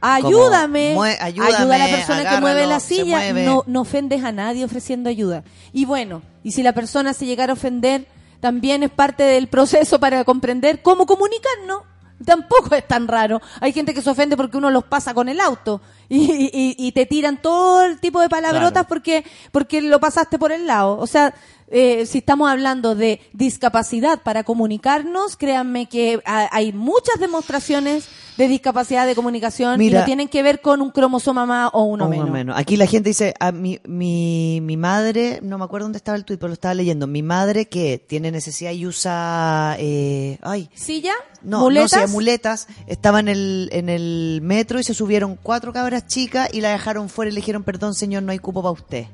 Ayúdame, 0.00 0.90
Como, 0.94 1.06
mue- 1.06 1.16
ayúdame, 1.18 1.54
ayuda 1.56 1.74
a 1.74 1.78
la 1.78 1.86
persona 1.88 2.28
que 2.30 2.40
mueve 2.40 2.66
la 2.66 2.78
silla, 2.80 3.16
mueve. 3.18 3.46
no, 3.46 3.64
no 3.66 3.80
ofendes 3.80 4.22
a 4.22 4.32
nadie 4.32 4.62
ofreciendo 4.64 5.08
ayuda. 5.08 5.44
Y 5.72 5.86
bueno, 5.86 6.20
y 6.42 6.52
si 6.52 6.62
la 6.62 6.72
persona 6.74 7.14
se 7.14 7.24
llegara 7.24 7.52
a 7.52 7.54
ofender, 7.54 8.06
también 8.40 8.82
es 8.82 8.90
parte 8.90 9.22
del 9.22 9.48
proceso 9.48 9.98
para 9.98 10.22
comprender 10.24 10.82
cómo 10.82 11.06
comunicarnos. 11.06 11.82
Tampoco 12.24 12.74
es 12.74 12.86
tan 12.86 13.08
raro. 13.08 13.40
Hay 13.60 13.72
gente 13.72 13.92
que 13.94 14.02
se 14.02 14.10
ofende 14.10 14.36
porque 14.36 14.56
uno 14.58 14.70
los 14.70 14.84
pasa 14.84 15.14
con 15.14 15.28
el 15.30 15.40
auto 15.40 15.80
y, 16.08 16.20
y- 16.52 16.76
y 16.78 16.92
te 16.92 17.06
tiran 17.06 17.40
todo 17.40 17.82
el 17.84 17.98
tipo 17.98 18.20
de 18.20 18.28
palabrotas 18.28 18.72
Claro. 18.72 18.88
porque, 18.88 19.24
porque 19.52 19.80
lo 19.80 19.98
pasaste 20.00 20.38
por 20.38 20.52
el 20.52 20.66
lado. 20.66 20.98
O 20.98 21.06
sea, 21.06 21.34
eh, 21.76 22.06
si 22.06 22.18
estamos 22.18 22.48
hablando 22.48 22.94
de 22.94 23.20
discapacidad 23.32 24.22
para 24.22 24.44
comunicarnos, 24.44 25.36
créanme 25.36 25.86
que 25.86 26.20
ha- 26.24 26.48
hay 26.52 26.72
muchas 26.72 27.18
demostraciones 27.18 28.06
de 28.36 28.48
discapacidad 28.48 29.06
de 29.06 29.14
comunicación 29.14 29.74
y 29.80 29.84
Mira. 29.86 30.00
no 30.00 30.06
tienen 30.06 30.28
que 30.28 30.42
ver 30.42 30.60
con 30.60 30.80
un 30.82 30.90
cromosoma 30.90 31.46
más 31.46 31.70
o 31.72 31.82
uno 31.84 32.06
O 32.06 32.08
menos. 32.08 32.30
menos. 32.30 32.56
Aquí 32.58 32.76
la 32.76 32.86
gente 32.86 33.10
dice, 33.10 33.34
a 33.38 33.52
mi, 33.52 33.80
mi, 33.86 34.60
mi 34.62 34.76
madre, 34.76 35.40
no 35.42 35.58
me 35.58 35.64
acuerdo 35.64 35.84
dónde 35.86 35.98
estaba 35.98 36.16
el 36.16 36.24
tuit, 36.24 36.38
pero 36.40 36.48
lo 36.48 36.54
estaba 36.54 36.74
leyendo. 36.74 37.06
Mi 37.06 37.22
madre 37.22 37.66
que 37.66 37.98
tiene 37.98 38.30
necesidad 38.30 38.72
y 38.72 38.86
usa, 38.86 39.76
eh, 39.78 40.38
ay, 40.42 40.68
¿Silla? 40.74 41.12
no, 41.42 41.60
¿Muletas? 41.60 41.92
no 42.02 42.06
sé, 42.08 42.12
muletas, 42.12 42.68
estaba 42.86 43.20
en 43.20 43.28
el, 43.28 43.68
en 43.72 43.88
el 43.88 44.40
metro 44.42 44.80
y 44.80 44.84
se 44.84 44.94
subieron 44.94 45.38
cuatro 45.40 45.72
cabras 45.72 46.06
chicas 46.06 46.48
y 46.52 46.60
la 46.60 46.70
dejaron 46.70 47.08
fuera 47.08 47.30
y 47.30 47.34
le 47.34 47.40
dijeron, 47.40 47.62
perdón 47.62 47.94
señor, 47.94 48.22
no 48.24 48.32
hay 48.32 48.38
cupo 48.40 48.62
para 48.62 48.72
usted. 48.72 49.06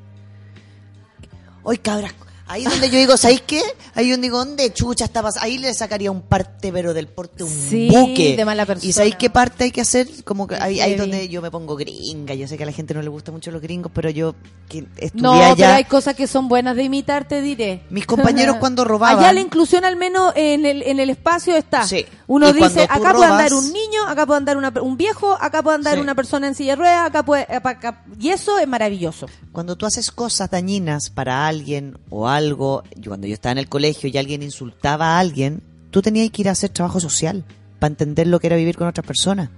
Hoy 1.63 1.77
cabras, 1.79 2.15
ahí 2.51 2.65
donde 2.65 2.91
yo 2.91 2.99
digo, 2.99 3.17
¿sabéis 3.17 3.43
qué? 3.47 3.63
Ahí 3.95 4.11
donde 4.11 4.27
digo, 4.27 4.39
¿dónde 4.39 4.73
chucha 4.73 5.05
está 5.05 5.23
pas-?" 5.23 5.39
Ahí 5.41 5.59
le 5.59 5.73
sacaría 5.75 6.11
un 6.11 6.23
parte, 6.23 6.73
pero 6.73 6.93
del 6.93 7.07
porte 7.09 7.45
un 7.45 7.51
Sí, 7.51 7.89
buque. 7.91 8.37
de 8.37 8.45
mala 8.45 8.67
persona. 8.67 8.89
¿Y 8.89 8.93
sabéis 8.93 9.17
qué 9.17 9.31
parte 9.31 9.65
hay 9.65 9.71
que 9.71 9.81
hacer? 9.81 10.09
Como 10.25 10.47
que 10.47 10.57
ahí, 10.57 10.81
ahí 10.81 10.95
donde 10.97 11.29
yo 11.29 11.41
me 11.43 11.51
pongo 11.51 11.77
gringa. 11.77 12.35
Yo 12.35 12.47
sé 12.49 12.57
que 12.57 12.65
a 12.65 12.67
la 12.67 12.73
gente 12.73 12.93
no 12.95 13.03
le 13.03 13.09
gusta 13.09 13.33
mucho 13.33 13.51
los 13.51 13.63
gringos, 13.63 13.91
pero 13.95 14.11
yo 14.11 14.35
que 14.69 14.87
estudié 14.99 15.23
No, 15.23 15.33
allá. 15.33 15.55
pero 15.57 15.73
hay 15.73 15.85
cosas 15.85 16.15
que 16.15 16.27
son 16.27 16.49
buenas 16.49 16.77
de 16.77 16.83
imitar, 16.85 17.27
te 17.27 17.41
diré. 17.43 17.83
Mis 17.91 18.07
compañeros 18.07 18.57
cuando 18.61 18.85
robaban- 18.85 19.19
Allá 19.19 19.33
la 19.33 19.41
inclusión 19.41 19.85
al 19.85 19.97
menos 19.97 20.33
en 20.37 20.67
el, 20.67 20.83
en 20.83 21.01
el 21.01 21.11
espacio 21.11 21.57
está. 21.57 21.87
Sí. 21.87 22.05
Uno 22.27 22.49
Y 22.51 22.53
dice, 22.53 22.83
acá 22.85 22.99
puede 22.99 23.13
robas- 23.15 23.31
andar 23.33 23.55
un 23.55 23.73
niño, 23.73 24.07
acá 24.07 24.27
puede 24.27 24.39
andar 24.39 24.57
una- 24.57 24.73
un 24.83 24.97
viejo, 24.97 25.37
acá 25.41 25.63
puede 25.63 25.77
andar 25.77 25.95
Sí. 25.95 26.01
una 26.01 26.15
persona 26.15 26.47
en 26.49 26.55
silla 26.55 26.73
de 26.73 26.77
ruedas, 26.77 27.07
acá 27.07 27.25
puede... 27.25 27.47
acá- 27.49 28.05
y 28.21 28.29
eso 28.31 28.59
es 28.59 28.69
maravilloso. 28.69 29.27
Cuando 29.53 29.77
tú 29.77 29.87
haces 29.87 30.11
cosas 30.11 30.51
dañinas 30.51 31.11
para 31.11 31.47
alguien 31.49 31.99
o 32.11 32.29
algo, 32.41 32.83
yo 32.97 33.11
cuando 33.11 33.27
yo 33.27 33.35
estaba 33.35 33.53
en 33.53 33.59
el 33.59 33.69
colegio 33.69 34.11
y 34.13 34.19
alguien 34.19 34.43
insultaba 34.43 35.17
a 35.17 35.19
alguien, 35.21 35.63
tú 35.91 36.03
tenías 36.03 36.31
que 36.31 36.43
ir 36.43 36.49
a 36.49 36.53
hacer 36.53 36.71
trabajo 36.71 36.99
social 37.01 37.45
para 37.79 37.93
entender 37.93 38.27
lo 38.27 38.41
que 38.41 38.49
era 38.49 38.57
vivir 38.57 38.77
con 38.77 38.89
otras 38.89 39.07
personas. 39.07 39.51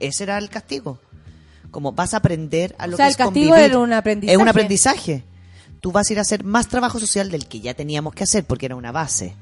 Ese 0.00 0.24
era 0.24 0.38
el 0.38 0.48
castigo. 0.48 0.98
Como 1.70 1.92
vas 1.92 2.14
a 2.14 2.18
aprender 2.18 2.74
a 2.78 2.86
lo 2.86 2.94
O 2.94 2.96
sea, 2.96 3.06
que 3.06 3.08
el 3.08 3.10
es 3.12 3.16
castigo 3.16 3.50
convivir. 3.50 3.70
era 3.70 3.78
un 3.78 3.92
aprendizaje. 3.92 4.34
Es 4.34 4.42
un 4.42 4.48
aprendizaje. 4.48 5.24
Tú 5.80 5.92
vas 5.92 6.08
a 6.08 6.12
ir 6.12 6.18
a 6.18 6.22
hacer 6.22 6.44
más 6.44 6.68
trabajo 6.68 6.98
social 6.98 7.30
del 7.30 7.46
que 7.46 7.60
ya 7.60 7.74
teníamos 7.74 8.14
que 8.14 8.24
hacer 8.24 8.44
porque 8.44 8.66
era 8.66 8.76
una 8.76 8.92
base. 8.92 9.34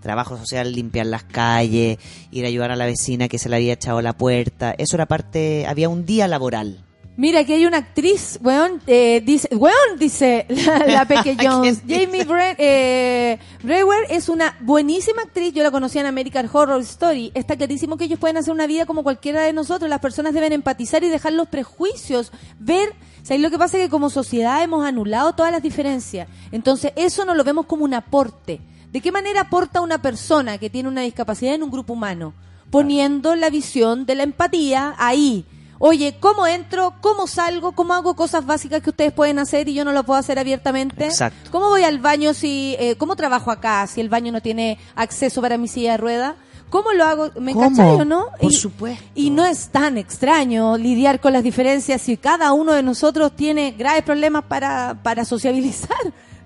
Trabajo 0.00 0.36
social, 0.38 0.72
limpiar 0.72 1.06
las 1.06 1.24
calles, 1.24 1.98
ir 2.30 2.44
a 2.44 2.48
ayudar 2.48 2.70
a 2.70 2.76
la 2.76 2.86
vecina 2.86 3.28
que 3.28 3.38
se 3.38 3.48
le 3.48 3.56
había 3.56 3.72
echado 3.74 4.00
la 4.02 4.12
puerta. 4.16 4.74
Eso 4.78 4.96
era 4.96 5.06
parte, 5.06 5.66
había 5.66 5.88
un 5.88 6.06
día 6.06 6.28
laboral. 6.28 6.84
Mira, 7.18 7.40
aquí 7.40 7.54
hay 7.54 7.64
una 7.64 7.78
actriz, 7.78 8.38
weón, 8.42 8.82
eh, 8.86 9.22
dice, 9.24 9.48
weón, 9.56 9.98
dice 9.98 10.44
la, 10.50 10.86
la 10.86 11.04
Peque 11.08 11.34
Jones. 11.40 11.80
Jamie 11.88 12.26
eh, 12.58 13.38
Brewer 13.62 14.00
es 14.10 14.28
una 14.28 14.54
buenísima 14.60 15.22
actriz, 15.22 15.54
yo 15.54 15.62
la 15.62 15.70
conocía 15.70 16.02
en 16.02 16.08
American 16.08 16.46
Horror 16.52 16.82
Story. 16.82 17.32
Está 17.32 17.56
clarísimo 17.56 17.96
que 17.96 18.04
ellos 18.04 18.18
pueden 18.18 18.36
hacer 18.36 18.52
una 18.52 18.66
vida 18.66 18.84
como 18.84 19.02
cualquiera 19.02 19.40
de 19.42 19.54
nosotros. 19.54 19.88
Las 19.88 20.00
personas 20.00 20.34
deben 20.34 20.52
empatizar 20.52 21.02
y 21.04 21.08
dejar 21.08 21.32
los 21.32 21.48
prejuicios, 21.48 22.32
ver. 22.58 22.90
O 23.22 23.24
sea, 23.24 23.38
lo 23.38 23.50
que 23.50 23.58
pasa 23.58 23.78
es 23.78 23.84
que 23.84 23.90
como 23.90 24.10
sociedad 24.10 24.62
hemos 24.62 24.84
anulado 24.84 25.34
todas 25.34 25.50
las 25.50 25.62
diferencias. 25.62 26.28
Entonces, 26.52 26.92
eso 26.96 27.24
no 27.24 27.34
lo 27.34 27.44
vemos 27.44 27.64
como 27.64 27.84
un 27.84 27.94
aporte. 27.94 28.60
¿De 28.92 29.00
qué 29.00 29.10
manera 29.10 29.40
aporta 29.40 29.80
una 29.80 30.02
persona 30.02 30.58
que 30.58 30.68
tiene 30.68 30.90
una 30.90 31.00
discapacidad 31.00 31.54
en 31.54 31.62
un 31.62 31.70
grupo 31.70 31.94
humano? 31.94 32.34
Poniendo 32.70 33.34
la 33.36 33.48
visión 33.48 34.04
de 34.04 34.16
la 34.16 34.22
empatía 34.22 34.94
ahí. 34.98 35.46
Oye, 35.78 36.16
¿cómo 36.20 36.46
entro? 36.46 36.94
¿Cómo 37.00 37.26
salgo? 37.26 37.72
¿Cómo 37.72 37.94
hago 37.94 38.14
cosas 38.16 38.46
básicas 38.46 38.82
que 38.82 38.90
ustedes 38.90 39.12
pueden 39.12 39.38
hacer 39.38 39.68
y 39.68 39.74
yo 39.74 39.84
no 39.84 39.92
lo 39.92 40.04
puedo 40.04 40.18
hacer 40.18 40.38
abiertamente? 40.38 41.04
Exacto. 41.04 41.50
¿Cómo 41.50 41.68
voy 41.68 41.82
al 41.82 41.98
baño 41.98 42.34
si, 42.34 42.76
eh, 42.78 42.96
cómo 42.96 43.16
trabajo 43.16 43.50
acá 43.50 43.86
si 43.86 44.00
el 44.00 44.08
baño 44.08 44.32
no 44.32 44.40
tiene 44.40 44.78
acceso 44.94 45.42
para 45.42 45.58
mi 45.58 45.68
silla 45.68 45.92
de 45.92 45.96
rueda? 45.98 46.36
¿Cómo 46.70 46.92
lo 46.92 47.04
hago? 47.04 47.30
¿Me 47.40 47.54
o 47.54 48.04
no? 48.04 48.26
Por 48.40 48.50
y, 48.50 48.54
supuesto. 48.54 49.04
Y 49.14 49.30
no 49.30 49.44
es 49.46 49.68
tan 49.68 49.98
extraño 49.98 50.76
lidiar 50.76 51.20
con 51.20 51.32
las 51.32 51.44
diferencias 51.44 52.02
si 52.02 52.16
cada 52.16 52.52
uno 52.52 52.72
de 52.72 52.82
nosotros 52.82 53.32
tiene 53.36 53.72
graves 53.72 54.02
problemas 54.02 54.44
para, 54.44 54.98
para 55.02 55.24
sociabilizar. 55.24 55.96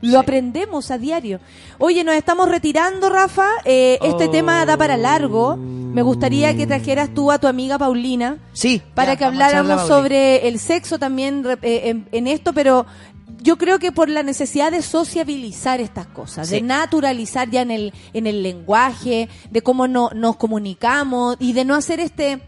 Lo 0.02 0.18
aprendemos 0.18 0.90
a 0.90 0.98
diario. 0.98 1.40
Oye, 1.78 2.05
nos 2.05 2.14
estamos 2.14 2.48
retirando, 2.48 3.10
Rafa. 3.10 3.47
Eh, 3.64 3.98
este 4.02 4.24
Oh. 4.27 4.31
tema 4.31 4.64
da 4.64 4.77
para 4.77 4.97
largo. 4.97 5.56
Me 5.56 6.02
gustaría 6.02 6.56
que 6.56 6.66
trajeras 6.66 7.12
tú 7.12 7.31
a 7.31 7.39
tu 7.39 7.47
amiga 7.48 7.77
Paulina 7.78 8.39
Sí. 8.52 8.81
para 8.94 9.12
ya, 9.12 9.18
que 9.18 9.24
habláramos 9.24 9.86
sobre 9.89 10.48
el 10.48 10.59
sexo 10.59 10.98
también 10.98 11.44
re- 11.44 11.59
eh, 11.62 11.89
en, 11.90 12.09
en 12.12 12.27
esto, 12.28 12.52
pero 12.55 12.86
yo 13.43 13.59
creo 13.59 13.78
que 13.78 13.90
por 13.93 14.09
la 14.09 14.22
necesidad 14.22 14.70
de 14.70 14.82
sociabilizar 14.82 15.81
estas 15.81 16.06
cosas, 16.06 16.48
de 16.51 16.60
naturalizar 16.62 17.51
ya 17.51 17.62
en 17.62 17.70
el, 17.70 17.93
en 18.12 18.27
el 18.27 18.43
lenguaje, 18.43 19.28
de 19.51 19.62
cómo 19.62 19.89
no, 19.89 20.10
nos 20.14 20.36
comunicamos 20.36 21.36
y 21.40 21.52
de 21.55 21.64
no 21.64 21.74
hacer 21.74 22.01
este, 22.01 22.40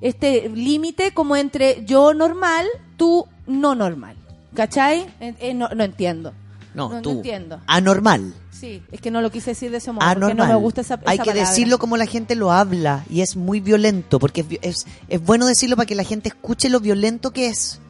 este 0.00 0.48
límite 0.48 1.12
como 1.12 1.36
entre 1.36 1.84
yo 1.86 2.14
normal, 2.14 2.66
tú 2.96 3.26
no 3.46 3.74
normal. 3.74 4.16
¿Cachai? 4.54 5.06
Eh, 5.20 5.34
eh, 5.40 5.54
no, 5.54 5.68
no 5.68 5.84
entiendo. 5.84 6.32
No, 6.74 6.88
no 6.88 7.02
tú. 7.02 7.10
entiendo. 7.10 7.60
Anormal. 7.66 8.34
Sí, 8.50 8.82
es 8.92 9.00
que 9.00 9.10
no 9.10 9.20
lo 9.22 9.30
quise 9.30 9.50
decir 9.52 9.70
de 9.70 9.78
ese 9.78 9.90
modo, 9.90 10.04
Anormal. 10.06 10.36
porque 10.36 10.42
no 10.42 10.46
me 10.58 10.60
gusta 10.62 10.80
esa, 10.82 11.00
Hay 11.06 11.14
esa 11.16 11.24
que 11.24 11.30
palabra. 11.30 11.48
decirlo 11.50 11.78
como 11.78 11.96
la 11.96 12.06
gente 12.06 12.34
lo 12.36 12.52
habla 12.52 13.04
y 13.08 13.22
es 13.22 13.34
muy 13.36 13.60
violento 13.60 14.18
porque 14.18 14.42
es, 14.42 14.58
es, 14.62 14.86
es 15.08 15.24
bueno 15.24 15.46
decirlo 15.46 15.76
para 15.76 15.86
que 15.86 15.94
la 15.94 16.04
gente 16.04 16.28
escuche 16.28 16.68
lo 16.68 16.80
violento 16.80 17.30
que 17.32 17.48
es. 17.48 17.80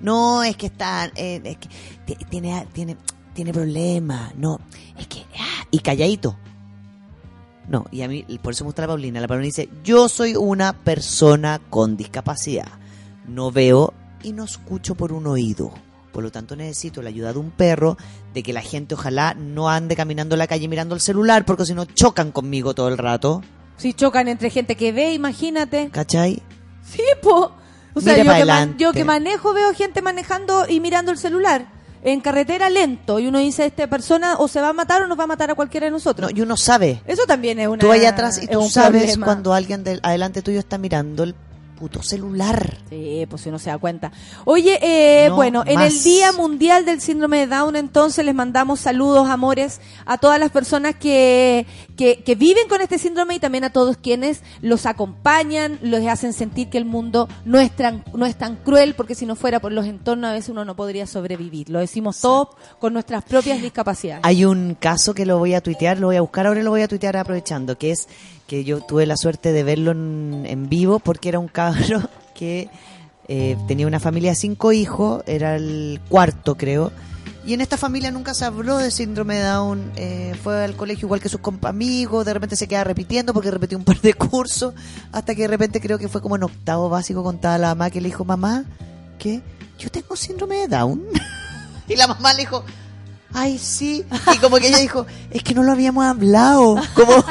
No, 0.00 0.42
es 0.44 0.56
que 0.56 0.66
está, 0.66 1.10
eh, 1.16 1.40
es 1.44 1.56
que 1.58 1.68
tiene, 2.30 2.66
tiene, 2.72 2.96
tiene 3.34 3.52
problemas. 3.52 4.34
No, 4.36 4.60
es 4.98 5.06
que, 5.08 5.24
ah, 5.38 5.66
y 5.70 5.80
calladito. 5.80 6.36
No, 7.68 7.84
y 7.90 8.02
a 8.02 8.08
mí, 8.08 8.24
por 8.42 8.52
eso 8.52 8.62
me 8.64 8.68
gusta 8.68 8.82
la 8.82 8.88
Paulina. 8.88 9.20
La 9.20 9.26
Paulina 9.26 9.46
dice, 9.46 9.68
yo 9.82 10.08
soy 10.08 10.36
una 10.36 10.72
persona 10.72 11.60
con 11.68 11.96
discapacidad. 11.96 12.68
No 13.26 13.50
veo 13.50 13.92
y 14.22 14.32
no 14.32 14.44
escucho 14.44 14.94
por 14.94 15.12
un 15.12 15.26
oído. 15.26 15.72
Por 16.16 16.24
lo 16.24 16.32
tanto, 16.32 16.56
necesito 16.56 17.02
la 17.02 17.10
ayuda 17.10 17.34
de 17.34 17.38
un 17.38 17.50
perro, 17.50 17.98
de 18.32 18.42
que 18.42 18.54
la 18.54 18.62
gente 18.62 18.94
ojalá 18.94 19.34
no 19.34 19.68
ande 19.68 19.94
caminando 19.94 20.34
la 20.34 20.46
calle 20.46 20.66
mirando 20.66 20.94
el 20.94 21.02
celular, 21.02 21.44
porque 21.44 21.66
si 21.66 21.74
no 21.74 21.84
chocan 21.84 22.32
conmigo 22.32 22.72
todo 22.72 22.88
el 22.88 22.96
rato. 22.96 23.42
Si 23.76 23.92
chocan 23.92 24.26
entre 24.26 24.48
gente 24.48 24.76
que 24.76 24.92
ve, 24.92 25.12
imagínate. 25.12 25.90
¿Cachai? 25.90 26.40
Sí, 26.90 27.02
po. 27.20 27.52
O 27.92 28.00
sea, 28.00 28.14
yo 28.16 28.22
que, 28.22 28.24
man- 28.24 28.36
adelante. 28.36 28.82
yo 28.82 28.92
que 28.94 29.04
manejo 29.04 29.52
veo 29.52 29.74
gente 29.74 30.00
manejando 30.00 30.64
y 30.66 30.80
mirando 30.80 31.12
el 31.12 31.18
celular. 31.18 31.66
En 32.02 32.22
carretera 32.22 32.70
lento. 32.70 33.18
Y 33.18 33.26
uno 33.26 33.38
dice, 33.38 33.66
esta 33.66 33.86
persona 33.86 34.36
o 34.38 34.48
se 34.48 34.62
va 34.62 34.70
a 34.70 34.72
matar 34.72 35.02
o 35.02 35.06
nos 35.06 35.18
va 35.18 35.24
a 35.24 35.26
matar 35.26 35.50
a 35.50 35.54
cualquiera 35.54 35.84
de 35.84 35.90
nosotros. 35.90 36.32
No, 36.32 36.38
y 36.38 36.40
uno 36.40 36.56
sabe. 36.56 37.02
Eso 37.06 37.26
también 37.26 37.58
es 37.58 37.68
una... 37.68 37.80
Tú 37.80 37.92
allá 37.92 38.08
atrás 38.08 38.42
y 38.42 38.46
tú 38.46 38.66
sabes 38.70 39.02
problema. 39.02 39.26
cuando 39.26 39.52
alguien 39.52 39.84
de, 39.84 40.00
adelante 40.02 40.40
tuyo 40.40 40.60
está 40.60 40.78
mirando 40.78 41.24
el 41.24 41.34
puto 41.76 42.02
celular. 42.02 42.78
Sí, 42.90 43.26
pues 43.28 43.42
si 43.42 43.48
uno 43.48 43.58
se 43.58 43.70
da 43.70 43.78
cuenta. 43.78 44.12
Oye, 44.44 44.78
eh, 44.82 45.28
No 45.28 45.36
bueno, 45.36 45.62
en 45.66 45.80
el. 45.80 46.02
Día 46.02 46.32
Mundial 46.32 46.84
del 46.84 47.00
Síndrome 47.00 47.38
de 47.38 47.46
Down, 47.46 47.76
entonces 47.76 48.24
les 48.24 48.34
mandamos 48.34 48.80
saludos, 48.80 49.28
amores, 49.28 49.80
a 50.04 50.18
todas 50.18 50.38
las 50.38 50.50
personas 50.50 50.94
que, 50.94 51.66
que, 51.96 52.22
que 52.22 52.34
viven 52.34 52.68
con 52.68 52.80
este 52.80 52.98
síndrome 52.98 53.34
y 53.34 53.38
también 53.38 53.64
a 53.64 53.70
todos 53.70 53.96
quienes 53.96 54.42
los 54.60 54.86
acompañan, 54.86 55.78
los 55.82 56.04
hacen 56.06 56.32
sentir 56.32 56.68
que 56.68 56.78
el 56.78 56.84
mundo 56.84 57.28
no 57.44 57.58
es, 57.58 57.74
tan, 57.74 58.04
no 58.14 58.26
es 58.26 58.36
tan 58.36 58.56
cruel, 58.56 58.94
porque 58.94 59.14
si 59.14 59.26
no 59.26 59.36
fuera 59.36 59.60
por 59.60 59.72
los 59.72 59.86
entornos 59.86 60.30
a 60.30 60.32
veces 60.32 60.50
uno 60.50 60.64
no 60.64 60.76
podría 60.76 61.06
sobrevivir. 61.06 61.70
Lo 61.70 61.80
decimos 61.80 62.20
todos 62.20 62.48
con 62.78 62.92
nuestras 62.92 63.24
propias 63.24 63.60
discapacidades. 63.60 64.24
Hay 64.24 64.44
un 64.44 64.76
caso 64.78 65.14
que 65.14 65.26
lo 65.26 65.38
voy 65.38 65.54
a 65.54 65.60
tuitear, 65.60 65.98
lo 65.98 66.08
voy 66.08 66.16
a 66.16 66.20
buscar 66.20 66.46
ahora 66.46 66.60
y 66.60 66.62
lo 66.62 66.70
voy 66.70 66.82
a 66.82 66.88
tuitear 66.88 67.16
aprovechando, 67.16 67.76
que 67.78 67.90
es 67.90 68.08
que 68.46 68.64
yo 68.64 68.80
tuve 68.80 69.06
la 69.06 69.16
suerte 69.16 69.52
de 69.52 69.62
verlo 69.62 69.90
en, 69.90 70.44
en 70.46 70.68
vivo 70.68 70.98
porque 70.98 71.28
era 71.28 71.38
un 71.38 71.48
cabro 71.48 72.08
que 72.34 72.68
eh, 73.28 73.56
tenía 73.66 73.86
una 73.86 74.00
familia 74.00 74.30
de 74.30 74.36
cinco 74.36 74.72
hijos, 74.72 75.22
era 75.26 75.56
el 75.56 76.00
cuarto 76.08 76.56
creo, 76.56 76.92
y 77.46 77.54
en 77.54 77.60
esta 77.60 77.76
familia 77.76 78.10
nunca 78.10 78.34
se 78.34 78.44
habló 78.44 78.76
de 78.76 78.90
síndrome 78.90 79.36
de 79.36 79.42
Down, 79.44 79.92
eh, 79.94 80.34
fue 80.42 80.64
al 80.64 80.74
colegio 80.74 81.06
igual 81.06 81.20
que 81.20 81.28
sus 81.28 81.40
amigos, 81.62 82.26
de 82.26 82.34
repente 82.34 82.56
se 82.56 82.66
queda 82.66 82.82
repitiendo 82.82 83.32
porque 83.32 83.52
repitió 83.52 83.78
un 83.78 83.84
par 83.84 84.00
de 84.00 84.14
cursos, 84.14 84.74
hasta 85.12 85.32
que 85.36 85.42
de 85.42 85.48
repente 85.48 85.80
creo 85.80 85.96
que 85.96 86.08
fue 86.08 86.20
como 86.20 86.34
en 86.34 86.42
octavo 86.42 86.88
básico 86.88 87.22
contaba 87.22 87.56
la 87.56 87.68
mamá 87.68 87.90
que 87.90 88.00
le 88.00 88.08
dijo, 88.08 88.24
mamá, 88.24 88.64
¿qué? 89.20 89.42
Yo 89.78 89.90
tengo 89.90 90.16
síndrome 90.16 90.56
de 90.56 90.68
Down. 90.68 91.04
y 91.88 91.94
la 91.94 92.08
mamá 92.08 92.32
le 92.32 92.40
dijo, 92.40 92.64
ay, 93.32 93.58
sí. 93.58 94.04
Y 94.34 94.38
como 94.38 94.56
que 94.56 94.66
ella 94.66 94.78
dijo, 94.78 95.06
es 95.30 95.44
que 95.44 95.54
no 95.54 95.62
lo 95.62 95.70
habíamos 95.70 96.04
hablado. 96.04 96.76
Como 96.94 97.24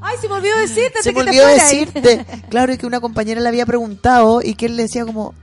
Ay, 0.00 0.16
se 0.20 0.28
me 0.28 0.34
olvidó 0.34 0.56
decirte. 0.58 1.02
se 1.02 1.12
me 1.12 1.22
te 1.22 1.30
olvidó 1.30 1.46
ahí. 1.46 1.54
decirte. 1.54 2.26
Claro, 2.48 2.72
y 2.72 2.78
que 2.78 2.86
una 2.86 3.00
compañera 3.00 3.40
le 3.40 3.48
había 3.48 3.66
preguntado 3.66 4.40
y 4.42 4.54
que 4.54 4.66
él 4.66 4.76
le 4.76 4.84
decía 4.84 5.04
como, 5.04 5.34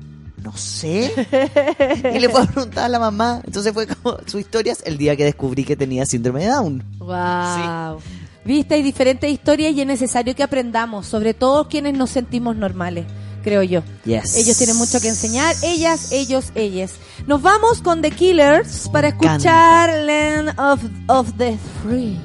no 0.43 0.55
sé. 0.57 1.11
Y 2.13 2.19
le 2.19 2.29
fue 2.29 2.41
a 2.41 2.45
preguntar 2.45 2.85
a 2.85 2.89
la 2.89 2.99
mamá. 2.99 3.41
Entonces 3.45 3.73
fue 3.73 3.88
como 3.88 4.17
su 4.25 4.39
historia 4.39 4.73
es 4.73 4.81
el 4.85 4.97
día 4.97 5.15
que 5.15 5.23
descubrí 5.25 5.63
que 5.63 5.75
tenía 5.75 6.05
síndrome 6.05 6.41
de 6.41 6.47
Down. 6.47 6.84
Wow. 6.99 7.99
Viste, 8.45 8.75
hay 8.75 8.81
diferentes 8.84 9.29
historias 9.29 9.73
y 9.73 9.81
es 9.81 9.88
necesario 9.88 10.34
que 10.35 10.41
aprendamos, 10.43 11.05
sobre 11.05 11.34
todo 11.34 11.67
quienes 11.67 11.93
nos 11.95 12.09
sentimos 12.11 12.55
normales. 12.55 13.05
creo 13.43 13.61
yo. 13.63 13.81
Yes. 14.05 14.35
Ellos 14.38 14.57
tienen 14.57 14.75
mucho 14.77 14.99
que 15.01 15.07
enseñar, 15.09 15.55
ellas, 15.63 16.11
ellos, 16.11 16.51
ellas. 16.55 16.93
Nos 17.27 17.41
vamos 17.41 17.81
con 17.81 18.01
The 18.01 18.11
Killers 18.11 18.89
para 18.89 19.09
escuchar 19.09 19.89
Land 20.03 20.59
of, 20.59 20.81
of 21.07 21.34
the 21.38 21.57
Free. 21.84 22.17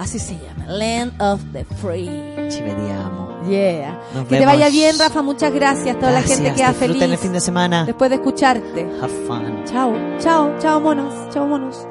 Así 0.00 0.18
se 0.18 0.32
llama, 0.38 0.64
Land 0.66 1.20
of 1.20 1.42
the 1.52 1.62
Free. 1.76 2.08
Ci 2.48 2.62
vediamo. 2.62 3.42
Yeah. 3.46 4.00
Nos 4.14 4.26
que 4.26 4.38
te 4.38 4.46
vaya 4.46 4.70
bien, 4.70 4.98
Rafa. 4.98 5.20
Muchas 5.20 5.52
gracias. 5.52 5.98
Toda 5.98 6.12
la 6.12 6.22
gente 6.22 6.54
queda 6.54 6.72
feliz 6.72 7.02
el 7.02 7.18
fin 7.18 7.34
de 7.34 7.40
semana. 7.40 7.84
después 7.84 8.08
de 8.08 8.16
escucharte. 8.16 8.88
Have 8.98 9.12
fun. 9.26 9.62
Chao, 9.66 9.92
chao, 10.18 10.58
chao, 10.58 10.80
monos. 10.80 11.12
Chao, 11.28 11.46
monos. 11.46 11.86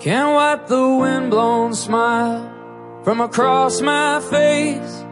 Can't 0.00 0.34
wipe 0.34 0.66
the 0.66 0.86
windblown 0.86 1.74
smile 1.74 2.46
from 3.04 3.22
across 3.22 3.80
my 3.80 4.20
face. 4.20 5.09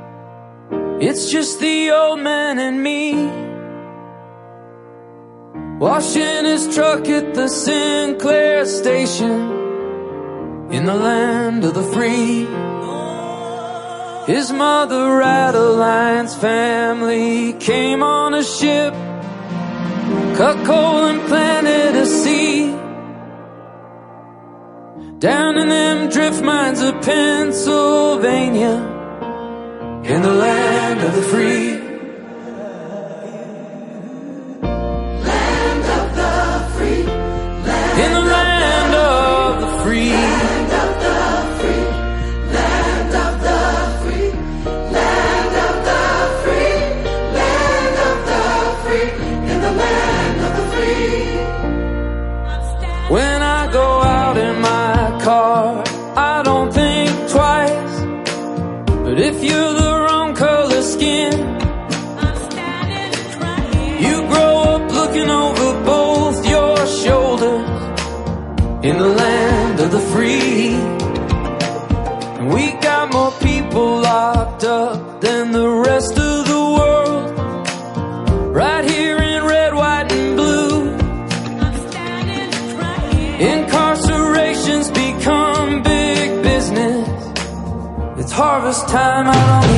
It's 1.01 1.31
just 1.31 1.61
the 1.61 1.93
old 1.93 2.19
man 2.19 2.59
and 2.59 2.83
me. 2.83 3.15
Washing 5.79 6.45
his 6.45 6.75
truck 6.75 7.09
at 7.09 7.35
the 7.35 7.47
Sinclair 7.47 8.67
station 8.67 9.31
in 10.73 10.87
the 10.87 10.97
land 10.97 11.65
of 11.65 11.75
the 11.75 11.85
free. 11.95 12.49
His 14.27 14.51
mother, 14.51 15.23
Adeline's 15.23 16.35
family, 16.35 17.53
came 17.53 18.03
on 18.03 18.35
a 18.35 18.43
ship, 18.43 18.93
cut 20.37 20.67
coal 20.67 21.07
and 21.07 21.21
planted 21.29 21.95
a 21.95 22.07
seed. 22.07 22.75
Down 25.21 25.59
in 25.59 25.69
them 25.69 26.09
drift 26.11 26.43
mines 26.43 26.81
of 26.81 27.01
Pennsylvania, 27.03 28.97
in 30.05 30.23
the 30.23 30.33
land 30.33 30.78
of 31.01 31.15
the 31.15 31.23
free. 31.23 31.78
Free. 70.19 70.75
We 72.55 72.63
got 72.87 73.05
more 73.13 73.33
people 73.49 73.89
locked 74.01 74.65
up 74.65 75.21
than 75.21 75.53
the 75.53 75.69
rest 75.89 76.15
of 76.31 76.39
the 76.53 76.63
world. 76.77 77.25
Right 78.63 78.85
here 78.93 79.19
in 79.33 79.45
red, 79.45 79.73
white, 79.75 80.11
and 80.11 80.37
blue. 80.41 80.77
Incarceration's 83.55 84.91
become 84.91 85.83
big 85.85 86.43
business. 86.43 87.09
It's 88.21 88.33
harvest 88.33 88.89
time 88.89 89.27
out 89.29 89.49
on 89.57 89.65
the 89.73 89.78